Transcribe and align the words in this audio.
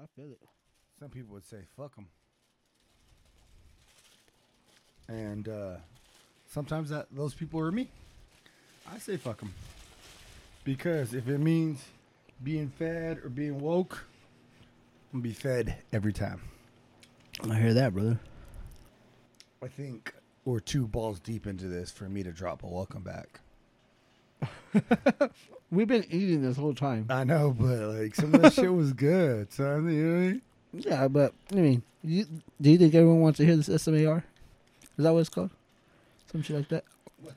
I 0.00 0.06
feel 0.16 0.32
it. 0.32 0.40
Some 0.98 1.10
people 1.10 1.34
would 1.34 1.46
say 1.46 1.58
fuck 1.76 1.94
them. 1.94 2.06
And 5.08 5.48
uh, 5.48 5.76
sometimes 6.48 6.90
that 6.90 7.08
those 7.10 7.34
people 7.34 7.60
are 7.60 7.72
me. 7.72 7.88
I 8.92 8.98
say 8.98 9.16
fuck 9.16 9.40
them. 9.40 9.52
Because 10.64 11.12
if 11.14 11.28
it 11.28 11.38
means 11.38 11.84
being 12.42 12.68
fed 12.68 13.18
or 13.24 13.28
being 13.28 13.60
woke, 13.60 14.04
I'm 15.12 15.20
going 15.20 15.22
to 15.24 15.28
be 15.28 15.34
fed 15.34 15.76
every 15.92 16.12
time. 16.12 16.40
I 17.50 17.58
hear 17.58 17.74
that, 17.74 17.92
brother. 17.92 18.18
I 19.62 19.68
think 19.68 20.14
we're 20.44 20.60
two 20.60 20.86
balls 20.86 21.20
deep 21.20 21.46
into 21.46 21.66
this 21.66 21.90
for 21.90 22.08
me 22.08 22.22
to 22.22 22.32
drop 22.32 22.62
a 22.62 22.66
welcome 22.66 23.02
back. 23.02 23.41
We've 25.70 25.88
been 25.88 26.04
eating 26.10 26.42
this 26.42 26.56
whole 26.56 26.74
time. 26.74 27.06
I 27.08 27.24
know, 27.24 27.50
but 27.58 27.78
like 27.80 28.14
some 28.14 28.34
of 28.34 28.42
that 28.42 28.52
shit 28.52 28.72
was 28.72 28.92
good, 28.92 29.52
son. 29.52 29.90
You 29.92 30.04
know 30.04 30.12
what 30.12 30.18
I 30.18 30.20
mean? 30.20 30.42
Yeah, 30.74 31.08
but 31.08 31.34
I 31.52 31.56
mean, 31.56 31.82
you, 32.02 32.26
do 32.60 32.70
you 32.70 32.78
think 32.78 32.94
everyone 32.94 33.20
wants 33.20 33.38
to 33.38 33.44
hear 33.46 33.56
this 33.56 33.68
SMAR? 33.68 34.24
Is 34.98 35.04
that 35.04 35.12
what 35.12 35.20
it's 35.20 35.28
called? 35.28 35.50
Some 36.30 36.42
shit 36.42 36.56
like 36.56 36.68
that. 36.68 36.84
What? 37.20 37.34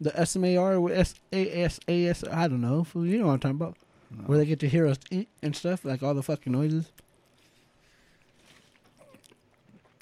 The 0.00 0.10
SMAR 0.12 0.80
with 0.80 0.96
S 0.96 1.14
A 1.32 1.62
S 1.64 1.80
A 1.88 2.06
S. 2.06 2.24
I 2.30 2.48
don't 2.48 2.60
know. 2.60 2.86
You 2.94 3.18
know 3.18 3.26
what 3.26 3.34
I'm 3.34 3.40
talking 3.40 3.56
about? 3.56 3.76
Where 4.26 4.36
they 4.38 4.44
get 4.46 4.60
to 4.60 4.68
hear 4.68 4.86
us 4.86 4.98
eat 5.10 5.28
and 5.42 5.56
stuff, 5.56 5.84
like 5.84 6.02
all 6.02 6.12
the 6.14 6.22
fucking 6.22 6.52
noises. 6.52 6.90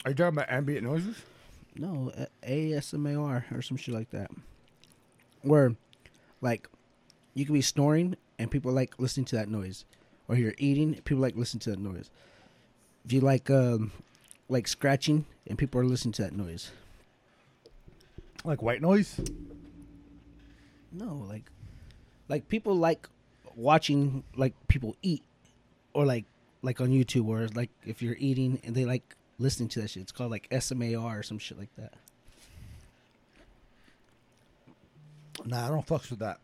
Are 0.04 0.10
you 0.10 0.14
talking 0.14 0.36
about 0.38 0.50
ambient 0.50 0.84
noises? 0.84 1.16
No, 1.76 2.12
A- 2.42 2.72
ASMAR 2.72 3.44
or 3.56 3.62
some 3.62 3.76
shit 3.76 3.94
like 3.94 4.10
that. 4.10 4.30
Where, 5.42 5.74
like, 6.40 6.68
you 7.34 7.44
could 7.44 7.52
be 7.52 7.62
snoring 7.62 8.16
and 8.38 8.50
people 8.50 8.72
like 8.72 8.98
listening 8.98 9.26
to 9.26 9.36
that 9.36 9.48
noise, 9.48 9.84
or 10.28 10.36
you're 10.36 10.54
eating, 10.58 10.94
people 11.04 11.22
like 11.22 11.36
listening 11.36 11.60
to 11.60 11.70
that 11.70 11.78
noise. 11.78 12.10
If 13.04 13.12
you 13.12 13.20
like, 13.20 13.50
um, 13.50 13.92
like 14.48 14.66
scratching 14.66 15.26
and 15.46 15.56
people 15.56 15.80
are 15.80 15.84
listening 15.84 16.12
to 16.12 16.22
that 16.22 16.32
noise. 16.32 16.70
Like 18.44 18.62
white 18.62 18.80
noise? 18.80 19.20
No, 20.92 21.24
like, 21.28 21.44
like 22.28 22.48
people 22.48 22.74
like 22.74 23.08
watching 23.54 24.24
like 24.36 24.54
people 24.68 24.96
eat, 25.02 25.22
or 25.92 26.04
like 26.06 26.24
like 26.62 26.80
on 26.80 26.88
YouTube, 26.88 27.26
or 27.26 27.48
like 27.54 27.70
if 27.84 28.02
you're 28.02 28.16
eating 28.18 28.60
and 28.64 28.74
they 28.74 28.84
like 28.84 29.14
listening 29.38 29.68
to 29.70 29.80
that 29.80 29.90
shit. 29.90 30.02
It's 30.02 30.12
called 30.12 30.30
like 30.30 30.48
SMAR 30.50 31.18
or 31.18 31.22
some 31.22 31.38
shit 31.38 31.58
like 31.58 31.74
that. 31.76 31.94
Nah, 35.44 35.66
I 35.66 35.68
don't 35.68 35.86
fucks 35.86 36.10
with 36.10 36.18
that. 36.20 36.40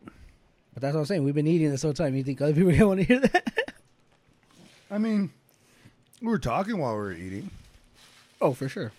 But 0.73 0.81
that's 0.81 0.93
what 0.93 1.01
I'm 1.01 1.05
saying. 1.05 1.23
We've 1.23 1.35
been 1.35 1.47
eating 1.47 1.71
this 1.71 1.81
whole 1.81 1.93
time. 1.93 2.15
You 2.15 2.23
think 2.23 2.41
other 2.41 2.53
people 2.53 2.71
don't 2.71 2.87
want 2.87 2.99
to 3.01 3.05
hear 3.05 3.19
that? 3.19 3.73
I 4.91 4.97
mean, 4.97 5.31
we 6.21 6.27
were 6.27 6.39
talking 6.39 6.77
while 6.77 6.93
we 6.93 6.99
were 6.99 7.11
eating. 7.13 7.49
oh, 8.41 8.53
for 8.53 8.69
sure. 8.69 8.91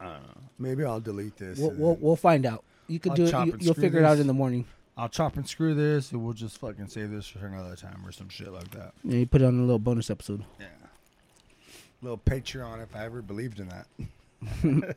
I 0.00 0.04
don't 0.04 0.22
know. 0.22 0.40
Maybe 0.58 0.84
I'll 0.84 1.00
delete 1.00 1.36
this. 1.36 1.58
We'll, 1.58 1.70
and 1.70 1.78
we'll, 1.78 1.94
we'll 1.96 2.16
find 2.16 2.46
out. 2.46 2.64
You 2.88 2.98
could 2.98 3.10
I'll 3.12 3.16
do 3.16 3.24
it. 3.24 3.30
chop 3.30 3.46
You, 3.46 3.52
and 3.54 3.62
you'll 3.62 3.74
screw 3.74 3.82
figure 3.82 4.00
it 4.00 4.04
out 4.04 4.12
this. 4.12 4.20
in 4.20 4.26
the 4.26 4.34
morning. 4.34 4.64
I'll 4.96 5.08
chop 5.08 5.36
and 5.36 5.48
screw 5.48 5.74
this, 5.74 6.12
and 6.12 6.22
we'll 6.22 6.34
just 6.34 6.58
fucking 6.58 6.88
save 6.88 7.10
this 7.10 7.26
for 7.26 7.46
another 7.46 7.76
time 7.76 8.02
or 8.04 8.12
some 8.12 8.28
shit 8.28 8.52
like 8.52 8.70
that. 8.72 8.92
Yeah, 9.04 9.18
you 9.18 9.26
put 9.26 9.42
it 9.42 9.46
on 9.46 9.58
a 9.58 9.62
little 9.62 9.78
bonus 9.78 10.10
episode. 10.10 10.44
Yeah. 10.60 10.66
Little 12.02 12.18
Patreon 12.18 12.82
if 12.82 12.94
I 12.94 13.04
ever 13.04 13.22
believed 13.22 13.60
in 13.60 13.68
that. 13.68 13.86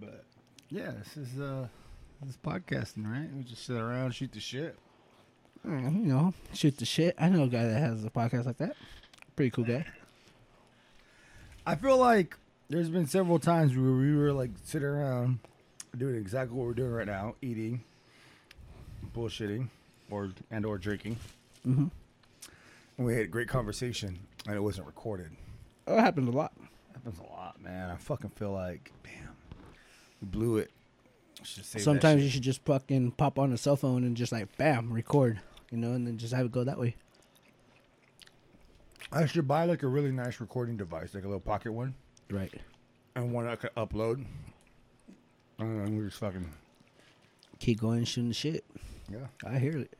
but 0.00 0.24
yeah, 0.70 0.92
this 0.98 1.16
is 1.16 1.38
uh 1.40 1.68
this 2.20 2.30
is 2.30 2.36
podcasting, 2.38 3.10
right? 3.10 3.28
We 3.34 3.42
just 3.42 3.64
sit 3.66 3.76
around, 3.76 4.12
shoot 4.12 4.32
the 4.32 4.40
shit. 4.40 4.78
Mm, 5.66 6.04
you 6.04 6.12
know, 6.12 6.34
shoot 6.52 6.76
the 6.76 6.84
shit. 6.84 7.14
I 7.18 7.28
know 7.28 7.44
a 7.44 7.48
guy 7.48 7.64
that 7.64 7.78
has 7.78 8.04
a 8.04 8.10
podcast 8.10 8.46
like 8.46 8.58
that. 8.58 8.76
Pretty 9.34 9.50
cool 9.50 9.64
guy. 9.64 9.84
I 11.66 11.74
feel 11.74 11.98
like 11.98 12.36
there's 12.68 12.88
been 12.88 13.06
several 13.06 13.38
times 13.38 13.76
where 13.76 13.92
we 13.92 14.14
were 14.14 14.32
like 14.32 14.50
sitting 14.64 14.86
around 14.86 15.40
doing 15.96 16.14
exactly 16.14 16.56
what 16.56 16.66
we're 16.66 16.74
doing 16.74 16.92
right 16.92 17.06
now, 17.06 17.34
eating, 17.42 17.82
bullshitting, 19.14 19.68
or 20.10 20.30
and 20.50 20.64
or 20.64 20.78
drinking. 20.78 21.16
Mm-hmm. 21.66 21.86
And 22.98 23.06
we 23.06 23.14
had 23.14 23.22
a 23.22 23.28
great 23.28 23.48
conversation 23.48 24.18
and 24.46 24.56
it 24.56 24.60
wasn't 24.60 24.86
recorded. 24.86 25.30
Oh, 25.86 25.98
it 25.98 26.00
happens 26.00 26.28
a 26.28 26.32
lot. 26.32 26.52
Happens 26.92 27.18
a 27.18 27.32
lot, 27.32 27.60
man. 27.60 27.90
I 27.90 27.96
fucking 27.96 28.30
feel 28.30 28.52
like, 28.52 28.92
damn, 29.04 29.34
we 30.20 30.28
blew 30.28 30.58
it. 30.58 30.70
Should 31.42 31.64
save 31.64 31.80
that 31.80 31.84
Sometimes 31.84 32.22
you 32.22 32.28
should 32.30 32.42
just 32.42 32.64
fucking 32.64 33.12
pop 33.12 33.38
on 33.38 33.52
a 33.52 33.56
cell 33.56 33.76
phone 33.76 34.04
and 34.04 34.16
just 34.16 34.32
like 34.32 34.56
bam, 34.56 34.92
record. 34.92 35.40
You 35.70 35.78
know, 35.78 35.92
and 35.92 36.06
then 36.06 36.16
just 36.18 36.32
have 36.32 36.46
it 36.46 36.52
go 36.52 36.64
that 36.64 36.78
way. 36.78 36.94
I 39.12 39.26
should 39.26 39.46
buy 39.46 39.64
like 39.64 39.82
a 39.82 39.88
really 39.88 40.10
nice 40.12 40.40
recording 40.40 40.76
device, 40.76 41.14
like 41.14 41.24
a 41.24 41.26
little 41.28 41.40
pocket 41.40 41.72
one, 41.72 41.94
Right. 42.30 42.52
and 43.14 43.32
one 43.32 43.46
I 43.46 43.56
could 43.56 43.74
upload. 43.76 44.24
And 45.58 45.80
then 45.86 45.96
we 45.96 46.04
just 46.04 46.18
fucking 46.18 46.50
Keep 47.58 47.80
going, 47.80 48.04
shooting 48.04 48.28
the 48.28 48.34
shit. 48.34 48.64
yeah. 49.10 49.26
I 49.44 49.58
hear 49.58 49.76
it. 49.78 49.92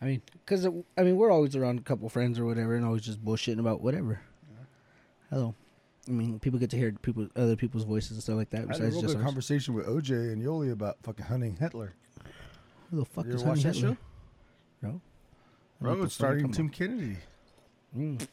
I 0.00 0.06
mean, 0.06 0.22
because 0.32 0.66
I 0.96 1.02
mean, 1.02 1.16
we're 1.16 1.30
always 1.30 1.54
around 1.56 1.78
a 1.78 1.82
couple 1.82 2.08
friends 2.08 2.38
or 2.38 2.44
whatever, 2.44 2.74
and 2.74 2.84
always 2.84 3.02
just 3.02 3.24
bullshitting 3.24 3.58
about 3.58 3.80
whatever. 3.80 4.20
Hello. 5.30 5.54
I 6.08 6.12
mean, 6.12 6.38
people 6.38 6.58
get 6.58 6.70
to 6.70 6.76
hear 6.76 6.92
people, 6.92 7.28
other 7.36 7.56
people's 7.56 7.84
voices 7.84 8.12
and 8.12 8.22
stuff 8.22 8.36
like 8.36 8.50
that. 8.50 8.58
I 8.58 8.72
had 8.72 8.80
a 8.82 8.84
Besides 8.86 9.00
just 9.00 9.16
ours. 9.16 9.24
conversation 9.24 9.74
with 9.74 9.86
OJ 9.86 10.32
and 10.32 10.42
Yoli 10.42 10.70
about 10.72 10.98
fucking 11.02 11.24
hunting 11.24 11.56
Hitler. 11.56 11.94
Who 12.90 12.98
the 12.98 13.04
fuck 13.06 13.24
You 13.26 13.32
is 13.34 13.40
ever 13.42 13.50
watch 13.50 13.62
Honey 13.62 13.72
that 13.72 13.74
Hitler? 13.80 13.94
show? 13.94 13.96
No. 14.82 14.88
I 14.88 14.90
don't 14.90 14.92
know 14.94 15.00
Bro, 15.80 15.90
what 15.90 15.96
the 15.98 16.04
it's 16.04 16.20
you're 16.20 16.26
starting 16.26 16.42
talking 16.52 16.54
Tim 16.54 16.68
Kennedy. 16.70 17.16
about. 17.94 18.02
Mm. 18.02 18.28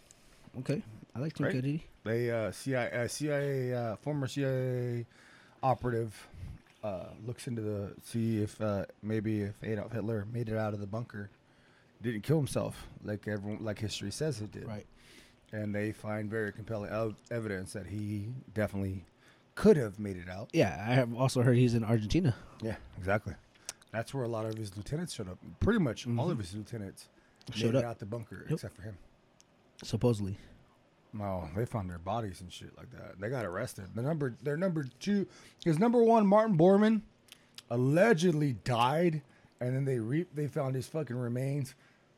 Okay, 0.59 0.83
I 1.15 1.19
like 1.19 1.33
Tim 1.33 1.45
Right? 1.45 1.51
Kennedy. 1.53 1.85
They 2.03 2.31
uh, 2.31 2.51
CIA, 2.51 2.91
uh, 2.91 3.07
CIA 3.07 3.73
uh, 3.73 3.95
former 3.97 4.27
CIA 4.27 5.05
operative 5.63 6.27
uh, 6.83 7.05
looks 7.25 7.47
into 7.47 7.61
the 7.61 7.93
see 8.03 8.41
if 8.41 8.59
uh, 8.59 8.85
maybe 9.03 9.41
if 9.41 9.55
Adolf 9.63 9.91
Hitler 9.93 10.25
made 10.33 10.49
it 10.49 10.57
out 10.57 10.73
of 10.73 10.79
the 10.79 10.87
bunker, 10.87 11.29
didn't 12.01 12.21
kill 12.23 12.37
himself 12.37 12.87
like 13.03 13.27
everyone 13.27 13.63
like 13.63 13.79
history 13.79 14.11
says 14.11 14.39
he 14.39 14.47
did. 14.47 14.67
Right. 14.67 14.85
And 15.53 15.75
they 15.75 15.91
find 15.91 16.29
very 16.29 16.51
compelling 16.53 16.89
ev- 16.91 17.15
evidence 17.29 17.73
that 17.73 17.85
he 17.87 18.27
definitely 18.53 19.03
could 19.55 19.75
have 19.77 19.99
made 19.99 20.15
it 20.17 20.29
out. 20.29 20.49
Yeah, 20.53 20.83
I 20.87 20.93
have 20.93 21.13
also 21.13 21.41
heard 21.41 21.57
he's 21.57 21.73
in 21.73 21.83
Argentina. 21.83 22.33
Yeah, 22.61 22.77
exactly. 22.97 23.33
That's 23.91 24.13
where 24.13 24.23
a 24.23 24.27
lot 24.29 24.45
of 24.45 24.55
his 24.55 24.75
lieutenants 24.77 25.13
showed 25.13 25.27
up. 25.29 25.37
Pretty 25.59 25.79
much 25.79 26.07
all 26.07 26.27
Mhm. 26.27 26.31
of 26.31 26.37
his 26.37 26.55
lieutenants 26.55 27.09
Showed 27.53 27.73
made 27.73 27.79
up. 27.79 27.85
out 27.85 27.99
the 27.99 28.05
bunker 28.05 28.43
Yep. 28.43 28.51
except 28.53 28.75
for 28.75 28.83
him. 28.83 28.97
Supposedly. 29.83 30.37
No, 31.13 31.49
they 31.53 31.65
found 31.65 31.89
their 31.89 31.99
bodies 31.99 32.39
and 32.39 32.49
shit 32.53 32.75
like 32.77 32.89
that. 32.91 33.19
They 33.19 33.27
got 33.29 33.43
arrested. 33.43 33.87
The 33.93 34.01
number, 34.01 34.33
their 34.41 34.55
number 34.55 34.85
two, 35.01 35.27
his 35.65 35.77
number 35.77 36.01
one, 36.01 36.25
Martin 36.25 36.57
Bormann, 36.57 37.01
allegedly 37.69 38.53
died, 38.63 39.21
and 39.59 39.75
then 39.75 39.83
they 39.83 39.99
re, 39.99 40.25
they 40.33 40.47
found 40.47 40.75
his 40.75 40.87
fucking 40.87 41.15
remains, 41.17 41.75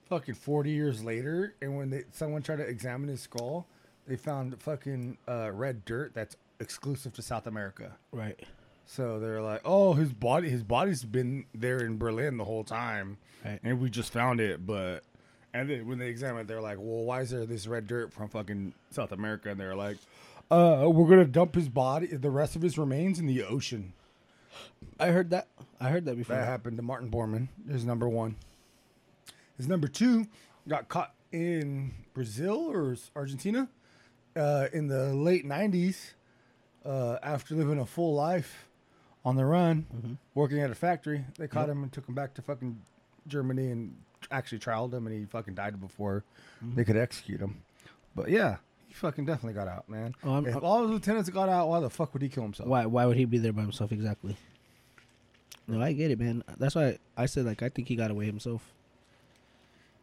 fucking 0.09 0.35
forty 0.35 0.71
years 0.71 1.03
later. 1.03 1.55
And 1.61 1.75
when 1.77 1.89
they 1.89 2.03
someone 2.11 2.41
tried 2.41 2.57
to 2.57 2.63
examine 2.63 3.09
his 3.09 3.21
skull, 3.21 3.65
they 4.07 4.15
found 4.15 4.59
fucking 4.61 5.17
uh, 5.27 5.51
red 5.51 5.85
dirt 5.85 6.13
that's 6.13 6.35
exclusive 6.59 7.13
to 7.13 7.21
South 7.21 7.47
America. 7.47 7.93
Right. 8.11 8.39
So 8.85 9.19
they're 9.19 9.41
like, 9.41 9.61
"Oh, 9.65 9.93
his 9.93 10.11
body, 10.13 10.49
his 10.49 10.63
body's 10.63 11.03
been 11.05 11.45
there 11.55 11.79
in 11.79 11.97
Berlin 11.97 12.37
the 12.37 12.43
whole 12.45 12.63
time, 12.63 13.17
Right. 13.45 13.59
and 13.63 13.79
we 13.79 13.89
just 13.89 14.11
found 14.11 14.39
it." 14.41 14.65
But 14.65 15.03
and 15.53 15.69
then 15.69 15.87
when 15.87 15.99
they 15.99 16.07
examine 16.09 16.41
it, 16.41 16.47
they're 16.47 16.61
like, 16.61 16.77
"Well, 16.79 17.03
why 17.05 17.21
is 17.21 17.29
there 17.29 17.45
this 17.45 17.65
red 17.67 17.87
dirt 17.87 18.11
from 18.11 18.27
fucking 18.27 18.73
South 18.91 19.11
America?" 19.13 19.49
And 19.51 19.59
they're 19.59 19.75
like, 19.75 19.97
"Uh, 20.51 20.89
we're 20.93 21.07
gonna 21.07 21.23
dump 21.25 21.55
his 21.55 21.69
body, 21.69 22.07
the 22.07 22.29
rest 22.29 22.55
of 22.57 22.61
his 22.61 22.77
remains, 22.77 23.19
in 23.19 23.25
the 23.25 23.41
ocean." 23.43 23.93
I 24.99 25.07
heard 25.07 25.29
that. 25.31 25.47
I 25.79 25.89
heard 25.89 26.05
that 26.05 26.17
before. 26.17 26.35
That 26.35 26.45
happened 26.45 26.75
to 26.77 26.83
Martin 26.83 27.09
Bormann. 27.09 27.47
His 27.67 27.85
number 27.85 28.07
one. 28.09 28.35
His 29.57 29.67
number 29.67 29.87
two 29.87 30.27
got 30.67 30.87
caught 30.87 31.13
in 31.31 31.93
Brazil 32.13 32.69
or 32.71 32.95
Argentina 33.15 33.67
uh, 34.35 34.67
in 34.73 34.87
the 34.87 35.13
late 35.13 35.45
'90s 35.45 36.13
uh, 36.85 37.17
after 37.23 37.55
living 37.55 37.79
a 37.79 37.85
full 37.85 38.13
life 38.13 38.67
on 39.25 39.35
the 39.35 39.45
run, 39.45 39.85
Mhm. 39.95 40.17
working 40.33 40.59
at 40.59 40.69
a 40.69 40.75
factory. 40.75 41.23
They 41.37 41.47
caught 41.47 41.67
Yep. 41.67 41.77
him 41.77 41.83
and 41.83 41.91
took 41.93 42.07
him 42.09 42.15
back 42.15 42.33
to 42.35 42.41
fucking 42.41 42.81
Germany 43.27 43.71
and 43.71 43.95
actually 44.31 44.59
trialed 44.59 44.93
him, 44.93 45.07
and 45.07 45.15
he 45.17 45.25
fucking 45.25 45.53
died 45.55 45.79
before 45.79 46.23
Mhm. 46.63 46.75
they 46.75 46.83
could 46.83 46.97
execute 46.97 47.39
him. 47.39 47.61
But 48.15 48.29
yeah, 48.29 48.57
he 48.87 48.93
fucking 48.93 49.25
definitely 49.25 49.53
got 49.53 49.67
out, 49.69 49.87
man. 49.87 50.13
Oh, 50.23 50.39
if 50.45 50.53
I'm- 50.55 50.63
all 50.65 50.81
the 50.85 50.91
lieutenants 50.91 51.29
got 51.29 51.47
out, 51.49 51.69
why 51.69 51.79
the 51.79 51.89
fuck 51.89 52.13
would 52.13 52.21
he 52.21 52.27
kill 52.29 52.43
himself? 52.43 52.67
Why? 52.67 52.85
Why 52.85 53.05
would 53.05 53.15
he 53.17 53.25
be 53.25 53.37
there 53.37 53.53
by 53.53 53.61
himself 53.61 53.91
exactly? 53.91 54.35
No, 55.67 55.81
I 55.81 55.93
get 55.93 56.11
it, 56.11 56.19
man. 56.19 56.43
That's 56.57 56.75
why 56.75 56.97
I 57.15 57.25
said 57.27 57.45
like 57.45 57.63
I 57.63 57.69
think 57.69 57.87
he 57.87 57.95
got 57.95 58.11
away 58.11 58.25
himself. 58.25 58.73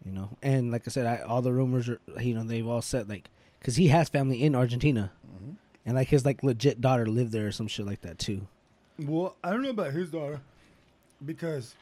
You 0.05 0.13
know, 0.13 0.31
and 0.43 0.71
like 0.73 0.83
I 0.87 0.91
said, 0.91 1.07
I, 1.07 1.23
all 1.25 1.43
the 1.43 1.53
rumors 1.53 1.89
are 1.89 2.01
you 2.21 2.35
know 2.35 2.43
they've 2.43 2.67
all 2.67 2.81
said 2.83 3.09
like 3.09 3.29
because 3.59 3.77
he 3.77 3.89
has 3.89 4.09
family 4.09 4.43
in 4.43 4.55
Argentina, 4.55 5.13
Mhm. 5.27 5.57
and 5.85 5.95
like 5.95 6.09
his 6.09 6.25
like 6.25 6.43
legit 6.43 6.81
daughter 6.81 7.07
lived 7.07 7.33
there 7.33 7.47
or 7.49 7.53
some 7.53 7.69
shit 7.69 7.85
like 7.87 8.01
that 8.01 8.19
too. 8.19 8.47
Well, 8.99 9.37
I 9.45 9.51
don't 9.51 9.63
know 9.63 9.71
about 9.71 9.93
his 9.93 10.11
daughter 10.11 10.41
because 11.25 11.75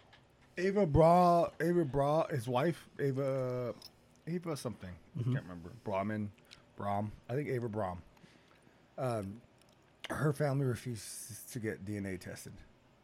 Ava 0.56 0.84
Bra, 0.86 1.48
Ava 1.60 1.84
Bra, 1.84 2.26
his 2.26 2.48
wife, 2.48 2.88
Ava, 2.98 3.74
Ava 4.26 4.56
something. 4.56 4.90
Mm-hmm. 5.16 5.32
Can't 5.34 5.44
remember. 5.44 5.70
Brahmin, 5.84 6.30
Brahm. 6.76 7.12
I 7.28 7.34
think 7.34 7.48
Ava 7.48 7.68
Brahm. 7.68 7.98
Um, 8.96 9.40
her 10.10 10.32
family 10.32 10.66
refuses 10.66 11.42
to 11.52 11.60
get 11.60 11.84
DNA 11.84 12.18
tested. 12.20 12.54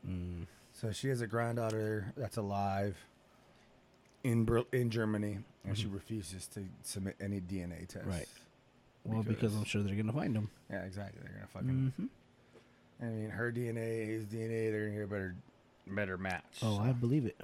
Mm. 0.08 0.46
So 0.72 0.90
she 0.90 1.08
has 1.08 1.20
a 1.20 1.26
granddaughter 1.26 2.12
that's 2.16 2.36
alive 2.36 2.96
in 4.24 4.44
Ber- 4.44 4.64
in 4.72 4.90
Germany, 4.90 5.38
and 5.64 5.78
she 5.78 5.86
refuses 5.86 6.46
to 6.48 6.64
submit 6.82 7.16
any 7.20 7.40
DNA 7.40 7.80
tests. 7.86 7.98
Mm-hmm. 7.98 8.10
Right. 8.10 8.28
Well, 9.04 9.22
because, 9.22 9.36
Because- 9.36 9.56
I'm 9.56 9.64
sure 9.64 9.82
they're 9.82 9.94
gonna 9.94 10.12
find 10.12 10.34
him. 10.34 10.48
Yeah, 10.70 10.82
exactly. 10.82 11.20
They're 11.22 11.32
gonna 11.34 11.46
fucking. 11.46 11.92
hmm 11.96 12.06
I 13.02 13.06
mean, 13.06 13.30
her 13.30 13.52
DNA, 13.52 14.06
his 14.06 14.24
DNA. 14.24 14.70
They're 14.70 14.86
gonna 14.86 14.96
get 14.98 15.04
a 15.04 15.06
better, 15.08 15.34
better 15.86 16.16
match. 16.18 16.60
Oh, 16.62 16.78
I 16.80 16.92
believe 16.92 17.26
it. 17.26 17.38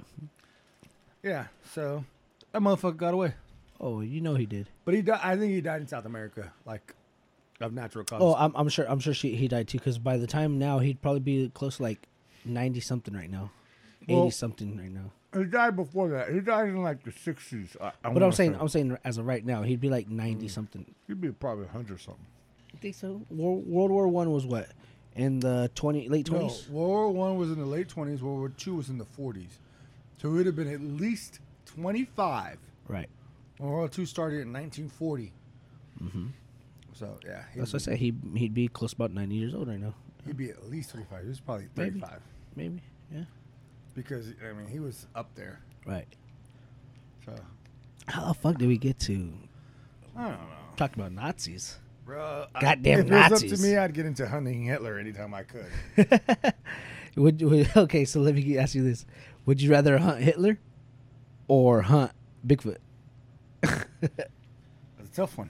yeah. 1.23 1.45
So 1.73 2.03
that 2.51 2.61
motherfucker 2.61 2.97
got 2.97 3.13
away, 3.13 3.33
Oh, 3.79 4.01
you 4.01 4.21
know 4.21 4.35
he 4.35 4.45
did. 4.45 4.67
but 4.85 4.93
he 4.93 5.01
died. 5.01 5.19
I 5.23 5.35
think 5.37 5.51
he 5.53 5.61
died 5.61 5.81
in 5.81 5.87
South 5.87 6.05
America, 6.05 6.51
like 6.65 6.95
of 7.59 7.73
natural 7.73 8.05
causes. 8.05 8.23
Oh, 8.23 8.33
I'm, 8.35 8.53
I'm 8.55 8.69
sure. 8.69 8.85
I'm 8.89 8.99
sure 8.99 9.13
she 9.13 9.35
he 9.35 9.47
died 9.47 9.67
too. 9.67 9.77
Because 9.77 9.99
by 9.99 10.17
the 10.17 10.25
time 10.27 10.57
now, 10.57 10.79
he'd 10.79 11.01
probably 11.01 11.19
be 11.19 11.49
close 11.53 11.77
to 11.77 11.83
like 11.83 12.07
ninety 12.43 12.79
something 12.79 13.13
right 13.13 13.29
now, 13.29 13.51
eighty 14.03 14.13
Well- 14.15 14.31
something 14.31 14.77
right 14.77 14.91
now. 14.91 15.11
He 15.33 15.45
died 15.45 15.75
before 15.75 16.09
that. 16.09 16.29
He 16.33 16.39
died 16.39 16.69
in 16.69 16.81
like 16.83 17.03
the 17.03 17.11
sixties. 17.11 17.75
But 17.79 18.23
I'm 18.23 18.31
saying, 18.31 18.55
I'm 18.59 18.67
saying 18.67 18.97
as 19.03 19.17
of 19.17 19.25
right 19.25 19.45
now, 19.45 19.61
he'd 19.61 19.81
be 19.81 19.89
like 19.89 20.09
ninety 20.09 20.47
something. 20.47 20.85
he'd 21.07 21.21
be 21.21 21.31
probably 21.31 21.67
hundred 21.67 22.01
something. 22.01 22.25
I 22.73 22.77
think 22.77 22.95
so. 22.95 23.21
World, 23.29 23.67
World 23.67 23.91
War 23.91 24.07
One 24.07 24.31
was 24.31 24.45
what 24.45 24.69
in 25.15 25.39
the 25.39 25.69
twenty 25.75 26.09
late 26.09 26.25
twenties. 26.25 26.41
No, 26.41 26.47
twenties. 26.47 26.69
World 26.69 27.15
War 27.15 27.29
One 27.29 27.37
was 27.37 27.51
in 27.51 27.59
the 27.59 27.65
late 27.65 27.87
twenties. 27.89 28.21
World 28.21 28.39
War 28.39 28.49
Two 28.49 28.75
was 28.75 28.89
in 28.89 28.97
the 28.97 29.05
forties. 29.05 29.59
So 30.21 30.29
it 30.29 30.31
would 30.33 30.45
have 30.45 30.55
been 30.55 30.71
at 30.71 30.81
least 30.81 31.39
twenty 31.65 32.05
five. 32.05 32.57
Right. 32.87 33.09
World 33.59 33.73
War 33.73 33.87
Two 33.87 34.05
started 34.05 34.41
in 34.41 34.51
nineteen 34.51 34.89
forty. 34.89 35.31
Mm-hmm. 36.01 36.27
So 36.93 37.17
yeah, 37.25 37.43
he'd 37.53 37.61
That's 37.61 37.71
be, 37.71 37.75
what 37.75 37.81
I 37.81 37.85
said. 37.85 37.97
He 37.97 38.13
he'd 38.35 38.53
be 38.53 38.67
close 38.67 38.93
about 38.93 39.11
ninety 39.11 39.35
years 39.35 39.55
old 39.55 39.67
right 39.67 39.79
now. 39.79 39.93
He'd 40.25 40.37
be 40.37 40.49
at 40.49 40.69
least 40.69 40.91
twenty 40.91 41.05
five. 41.09 41.23
He 41.23 41.29
was 41.29 41.39
probably 41.39 41.67
Maybe. 41.75 41.99
thirty 41.99 42.01
five 42.01 42.21
Maybe. 42.55 42.81
Yeah. 43.13 43.23
Because 43.95 44.27
I 44.47 44.53
mean 44.53 44.67
he 44.67 44.79
was 44.79 45.07
up 45.15 45.33
there. 45.35 45.59
Right. 45.85 46.07
So 47.25 47.33
How 48.07 48.27
the 48.27 48.33
fuck 48.33 48.57
did 48.57 48.67
we 48.67 48.77
get 48.77 48.99
to 49.01 49.33
I 50.15 50.23
don't 50.23 50.31
know, 50.33 50.37
talk 50.77 50.95
about 50.95 51.11
Nazis? 51.11 51.77
bro. 52.05 52.45
I- 52.55 52.59
Goddamn 52.61 52.99
if 53.01 53.05
it 53.07 53.11
was 53.31 53.43
up 53.43 53.49
to 53.49 53.57
me, 53.63 53.77
I'd 53.77 53.93
get 53.93 54.05
into 54.05 54.27
hunting 54.27 54.63
Hitler 54.65 54.97
anytime 54.97 55.33
I 55.33 55.43
could. 55.43 55.67
Would, 57.17 57.41
would 57.41 57.69
okay? 57.75 58.05
So 58.05 58.21
let 58.21 58.35
me 58.35 58.57
ask 58.57 58.73
you 58.73 58.83
this: 58.85 59.05
Would 59.45 59.61
you 59.61 59.69
rather 59.69 59.97
hunt 59.97 60.19
Hitler 60.21 60.57
or 61.49 61.81
hunt 61.81 62.11
Bigfoot? 62.45 62.77
It's 64.01 65.09
a 65.09 65.13
tough 65.13 65.37
one. 65.37 65.49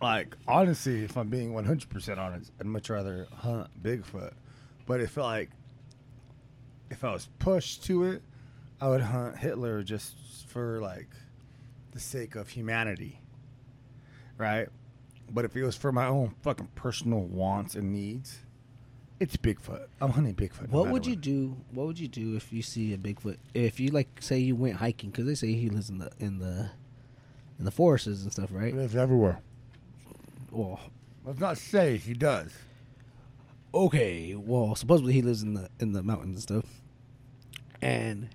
Like 0.00 0.36
honestly, 0.46 1.02
if 1.04 1.16
I'm 1.16 1.28
being 1.28 1.52
100 1.52 1.88
percent 1.88 2.20
honest, 2.20 2.52
I'd 2.60 2.66
much 2.66 2.90
rather 2.90 3.26
hunt 3.34 3.68
Bigfoot. 3.82 4.32
But 4.86 5.00
if 5.00 5.16
like 5.16 5.50
if 6.92 7.02
I 7.04 7.12
was 7.12 7.28
pushed 7.38 7.84
to 7.84 8.04
it, 8.04 8.22
I 8.80 8.88
would 8.88 9.00
hunt 9.00 9.38
Hitler 9.38 9.82
just 9.82 10.14
for 10.48 10.80
like 10.80 11.08
the 11.92 12.00
sake 12.00 12.36
of 12.36 12.48
humanity, 12.48 13.20
right? 14.38 14.68
But 15.30 15.44
if 15.44 15.56
it 15.56 15.64
was 15.64 15.76
for 15.76 15.90
my 15.92 16.06
own 16.06 16.34
fucking 16.42 16.68
personal 16.74 17.20
wants 17.20 17.74
and 17.74 17.92
needs, 17.92 18.38
it's 19.18 19.36
Bigfoot. 19.36 19.86
I'm 20.00 20.10
hunting 20.10 20.34
Bigfoot. 20.34 20.70
no 20.70 20.78
What 20.78 20.84
matter 20.84 20.92
would 20.92 21.06
you 21.06 21.16
do? 21.16 21.56
What 21.72 21.86
would 21.86 21.98
you 21.98 22.08
do 22.08 22.36
if 22.36 22.52
you 22.52 22.60
see 22.62 22.92
a 22.92 22.98
Bigfoot? 22.98 23.38
If 23.54 23.80
you 23.80 23.90
like, 23.90 24.08
say 24.20 24.38
you 24.38 24.54
went 24.56 24.76
hiking 24.76 25.10
because 25.10 25.26
they 25.26 25.34
say 25.34 25.52
he 25.52 25.70
lives 25.70 25.88
in 25.90 25.98
the 25.98 26.10
in 26.18 26.38
the 26.38 26.70
in 27.58 27.64
the 27.64 27.70
forests 27.70 28.06
and 28.06 28.32
stuff, 28.32 28.50
He 28.50 28.56
right? 28.56 28.74
lives 28.74 28.96
everywhere. 28.96 29.40
Well, 30.50 30.80
Let's 31.24 31.38
not 31.40 31.56
say 31.56 31.96
he 31.98 32.14
does. 32.14 32.52
okay. 33.72 34.34
Well, 34.34 34.74
supposedly 34.74 35.12
he 35.12 35.22
lives 35.22 35.42
in 35.42 35.54
the 35.54 35.70
in 35.80 35.92
the 35.92 36.02
mountains 36.02 36.34
and 36.34 36.42
stuff. 36.42 36.81
And 37.82 38.28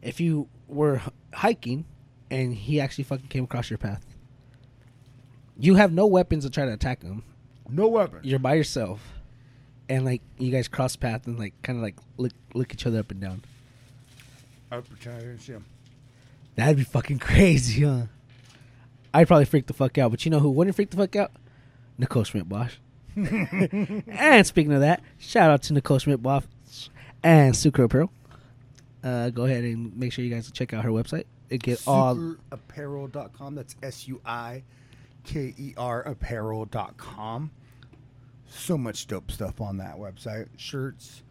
if 0.00 0.20
you 0.20 0.48
were 0.68 1.02
hiking 1.34 1.84
and 2.30 2.54
he 2.54 2.80
actually 2.80 3.04
fucking 3.04 3.26
came 3.26 3.44
across 3.44 3.68
your 3.68 3.78
path, 3.78 4.06
you 5.58 5.74
have 5.74 5.92
no 5.92 6.06
weapons 6.06 6.44
to 6.44 6.50
try 6.50 6.64
to 6.64 6.72
attack 6.72 7.02
him. 7.02 7.24
No 7.68 7.88
weapon. 7.88 8.20
You're 8.22 8.38
by 8.38 8.54
yourself, 8.54 9.00
and 9.88 10.04
like 10.04 10.22
you 10.38 10.50
guys 10.50 10.68
cross 10.68 10.96
path 10.96 11.26
and 11.26 11.38
like 11.38 11.54
kind 11.62 11.78
of 11.78 11.82
like 11.82 11.96
look 12.16 12.32
look 12.54 12.72
each 12.72 12.86
other 12.86 13.00
up 13.00 13.10
and 13.10 13.20
down. 13.20 13.42
I 14.70 14.80
pretend 14.80 15.16
I 15.16 15.20
didn't 15.20 15.40
see 15.40 15.52
him. 15.52 15.64
That'd 16.54 16.76
be 16.76 16.84
fucking 16.84 17.18
crazy, 17.18 17.82
huh? 17.82 18.02
I'd 19.14 19.26
probably 19.26 19.44
freak 19.44 19.66
the 19.66 19.74
fuck 19.74 19.98
out, 19.98 20.10
but 20.10 20.24
you 20.24 20.30
know 20.30 20.38
who 20.38 20.50
wouldn't 20.50 20.76
freak 20.76 20.90
the 20.90 20.96
fuck 20.96 21.16
out? 21.16 21.32
Nicole 21.98 22.24
Schmidt 22.24 22.48
Bosch. 22.48 22.76
and 23.16 24.46
speaking 24.46 24.72
of 24.72 24.80
that, 24.80 25.02
shout 25.18 25.50
out 25.50 25.62
to 25.64 25.74
Nicole 25.74 25.98
Schmidt 25.98 26.22
Bosch 26.22 26.44
and 27.22 27.54
Suiker 27.54 27.84
Apparel. 27.84 28.10
Uh, 29.02 29.30
go 29.30 29.44
ahead 29.44 29.64
and 29.64 29.96
make 29.96 30.12
sure 30.12 30.24
you 30.24 30.32
guys 30.32 30.50
check 30.52 30.72
out 30.72 30.84
her 30.84 30.90
website. 30.90 31.24
It 31.50 31.62
get 31.62 31.82
all 31.86 32.14
Suikerapparel.com. 32.16 33.54
That's 33.54 33.76
S 33.82 34.06
U 34.08 34.20
I 34.24 34.62
K 35.24 35.54
E 35.58 35.74
R 35.76 36.02
apparel.com. 36.02 37.50
So 38.48 38.76
much 38.78 39.06
dope 39.06 39.30
stuff 39.30 39.60
on 39.60 39.78
that 39.78 39.96
website 39.96 40.48
shirts, 40.56 41.22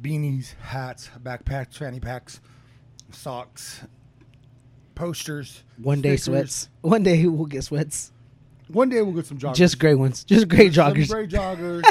beanies, 0.00 0.54
hats, 0.60 1.10
backpacks, 1.22 1.76
fanny 1.76 2.00
packs, 2.00 2.40
socks, 3.10 3.82
posters. 4.94 5.64
one 5.82 6.00
day 6.00 6.16
stickers. 6.16 6.24
sweats. 6.52 6.68
One 6.82 7.02
day 7.02 7.26
we'll 7.26 7.46
get 7.46 7.64
sweats. 7.64 8.12
One 8.68 8.88
day 8.88 9.00
we'll 9.02 9.12
get 9.14 9.26
some 9.26 9.38
joggers. 9.38 9.54
Just 9.54 9.78
gray 9.78 9.94
ones. 9.94 10.24
Just 10.24 10.48
gray 10.48 10.70
Some 10.72 10.92
joggers. 10.94 11.08
gray 11.08 11.26
joggers. 11.26 11.84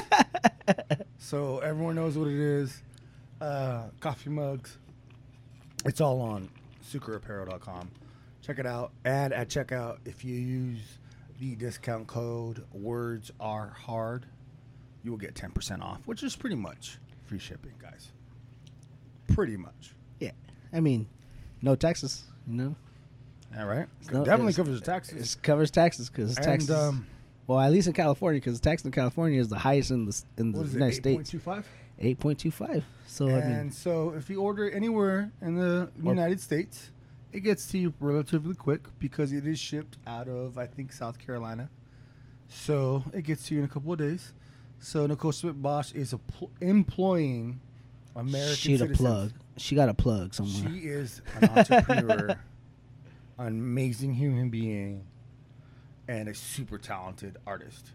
so 1.17 1.59
everyone 1.59 1.95
knows 1.95 2.17
what 2.17 2.27
it 2.27 2.37
is. 2.39 2.81
Uh, 3.41 3.83
coffee 3.99 4.29
mugs. 4.29 4.77
It's 5.85 6.01
all 6.01 6.21
on 6.21 6.49
suikerapparel.com. 6.91 7.91
Check 8.41 8.59
it 8.59 8.65
out. 8.65 8.91
And 9.03 9.33
at 9.33 9.49
checkout, 9.49 9.97
if 10.05 10.23
you 10.23 10.35
use 10.35 10.79
the 11.39 11.55
discount 11.55 12.07
code 12.07 12.63
words 12.73 13.31
are 13.39 13.69
hard, 13.69 14.25
you 15.03 15.11
will 15.11 15.17
get 15.17 15.35
10% 15.35 15.81
off, 15.81 15.99
which 16.05 16.23
is 16.23 16.35
pretty 16.35 16.55
much 16.55 16.97
free 17.25 17.39
shipping, 17.39 17.73
guys. 17.81 18.09
Pretty 19.33 19.57
much. 19.57 19.93
Yeah. 20.19 20.31
I 20.71 20.79
mean, 20.79 21.07
no 21.61 21.75
taxes, 21.75 22.23
you 22.47 22.55
know? 22.55 22.75
All 23.57 23.65
right. 23.65 23.87
No, 24.11 24.23
Definitely 24.25 24.53
covers 24.53 24.79
the 24.79 24.85
taxes. 24.85 25.35
It 25.35 25.43
covers 25.43 25.71
taxes 25.71 26.09
because 26.09 26.35
taxes. 26.35 26.71
um, 26.71 27.05
well, 27.47 27.59
at 27.59 27.71
least 27.71 27.87
in 27.87 27.93
California, 27.93 28.39
because 28.41 28.59
the 28.59 28.69
tax 28.69 28.83
in 28.83 28.91
California 28.91 29.39
is 29.39 29.47
the 29.47 29.57
highest 29.57 29.91
in 29.91 30.05
the 30.05 30.21
in 30.37 30.51
the 30.51 30.57
what 30.57 30.67
is 30.67 30.73
it? 30.73 30.77
United 30.77 30.95
States. 30.95 31.31
8.25? 31.31 31.63
Eight 31.99 32.19
point 32.19 32.39
two 32.39 32.51
five. 32.51 32.83
So 33.07 33.27
I 33.27 33.39
and 33.39 33.57
mean, 33.57 33.71
so 33.71 34.13
if 34.17 34.29
you 34.29 34.41
order 34.41 34.69
anywhere 34.69 35.31
in 35.41 35.55
the 35.55 35.89
United 36.01 36.41
States, 36.41 36.91
it 37.31 37.39
gets 37.41 37.67
to 37.67 37.77
you 37.77 37.93
relatively 37.99 38.55
quick 38.55 38.81
because 38.99 39.31
it 39.31 39.47
is 39.47 39.59
shipped 39.59 39.97
out 40.05 40.27
of 40.27 40.57
I 40.57 40.67
think 40.67 40.91
South 40.91 41.17
Carolina. 41.19 41.69
So 42.49 43.03
it 43.13 43.23
gets 43.23 43.47
to 43.47 43.53
you 43.55 43.59
in 43.61 43.65
a 43.65 43.69
couple 43.69 43.93
of 43.93 43.99
days. 43.99 44.33
So 44.79 45.07
Nicole 45.07 45.31
Smith 45.31 45.61
Bosch 45.61 45.93
is 45.93 46.13
a 46.13 46.17
pl- 46.17 46.51
employing 46.61 47.59
American 48.15 48.55
she 48.55 48.75
a 48.75 48.87
plug. 48.87 49.31
She 49.57 49.75
got 49.75 49.89
a 49.89 49.93
plug 49.93 50.33
somewhere. 50.33 50.71
She 50.71 50.79
is 50.87 51.21
an 51.39 51.49
entrepreneur, 51.49 52.29
an 53.37 53.47
amazing 53.47 54.13
human 54.13 54.49
being, 54.49 55.05
and 56.07 56.29
a 56.29 56.33
super 56.33 56.77
talented 56.77 57.37
artist. 57.47 57.91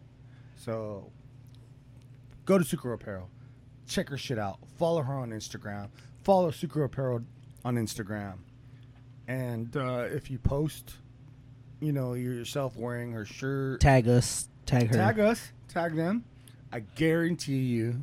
So 0.57 1.11
go 2.45 2.59
to 2.59 2.65
Suiker 2.65 2.95
Apparel, 2.95 3.29
check 3.91 4.09
her 4.09 4.17
shit 4.17 4.39
out, 4.39 4.59
follow 4.79 5.03
her 5.03 5.15
on 5.15 5.31
Instagram, 5.31 5.89
follow 6.23 6.51
Suiker 6.51 6.85
Apparel 6.85 7.23
on 7.65 7.77
Instagram, 7.77 8.39
and 9.29 9.77
uh, 9.77 10.07
if 10.11 10.31
you 10.31 10.39
post, 10.39 10.95
you 11.81 11.93
know 11.93 12.15
yourself 12.15 12.77
wearing 12.77 13.13
her 13.13 13.25
shirt, 13.25 13.81
tag 13.81 14.09
us. 14.09 14.49
Tag 14.67 14.89
her. 14.89 14.95
tag 14.95 15.19
us, 15.19 15.51
tag 15.69 15.97
them. 15.97 16.25
I 16.73 16.81
guarantee 16.81 17.59
you, 17.59 18.03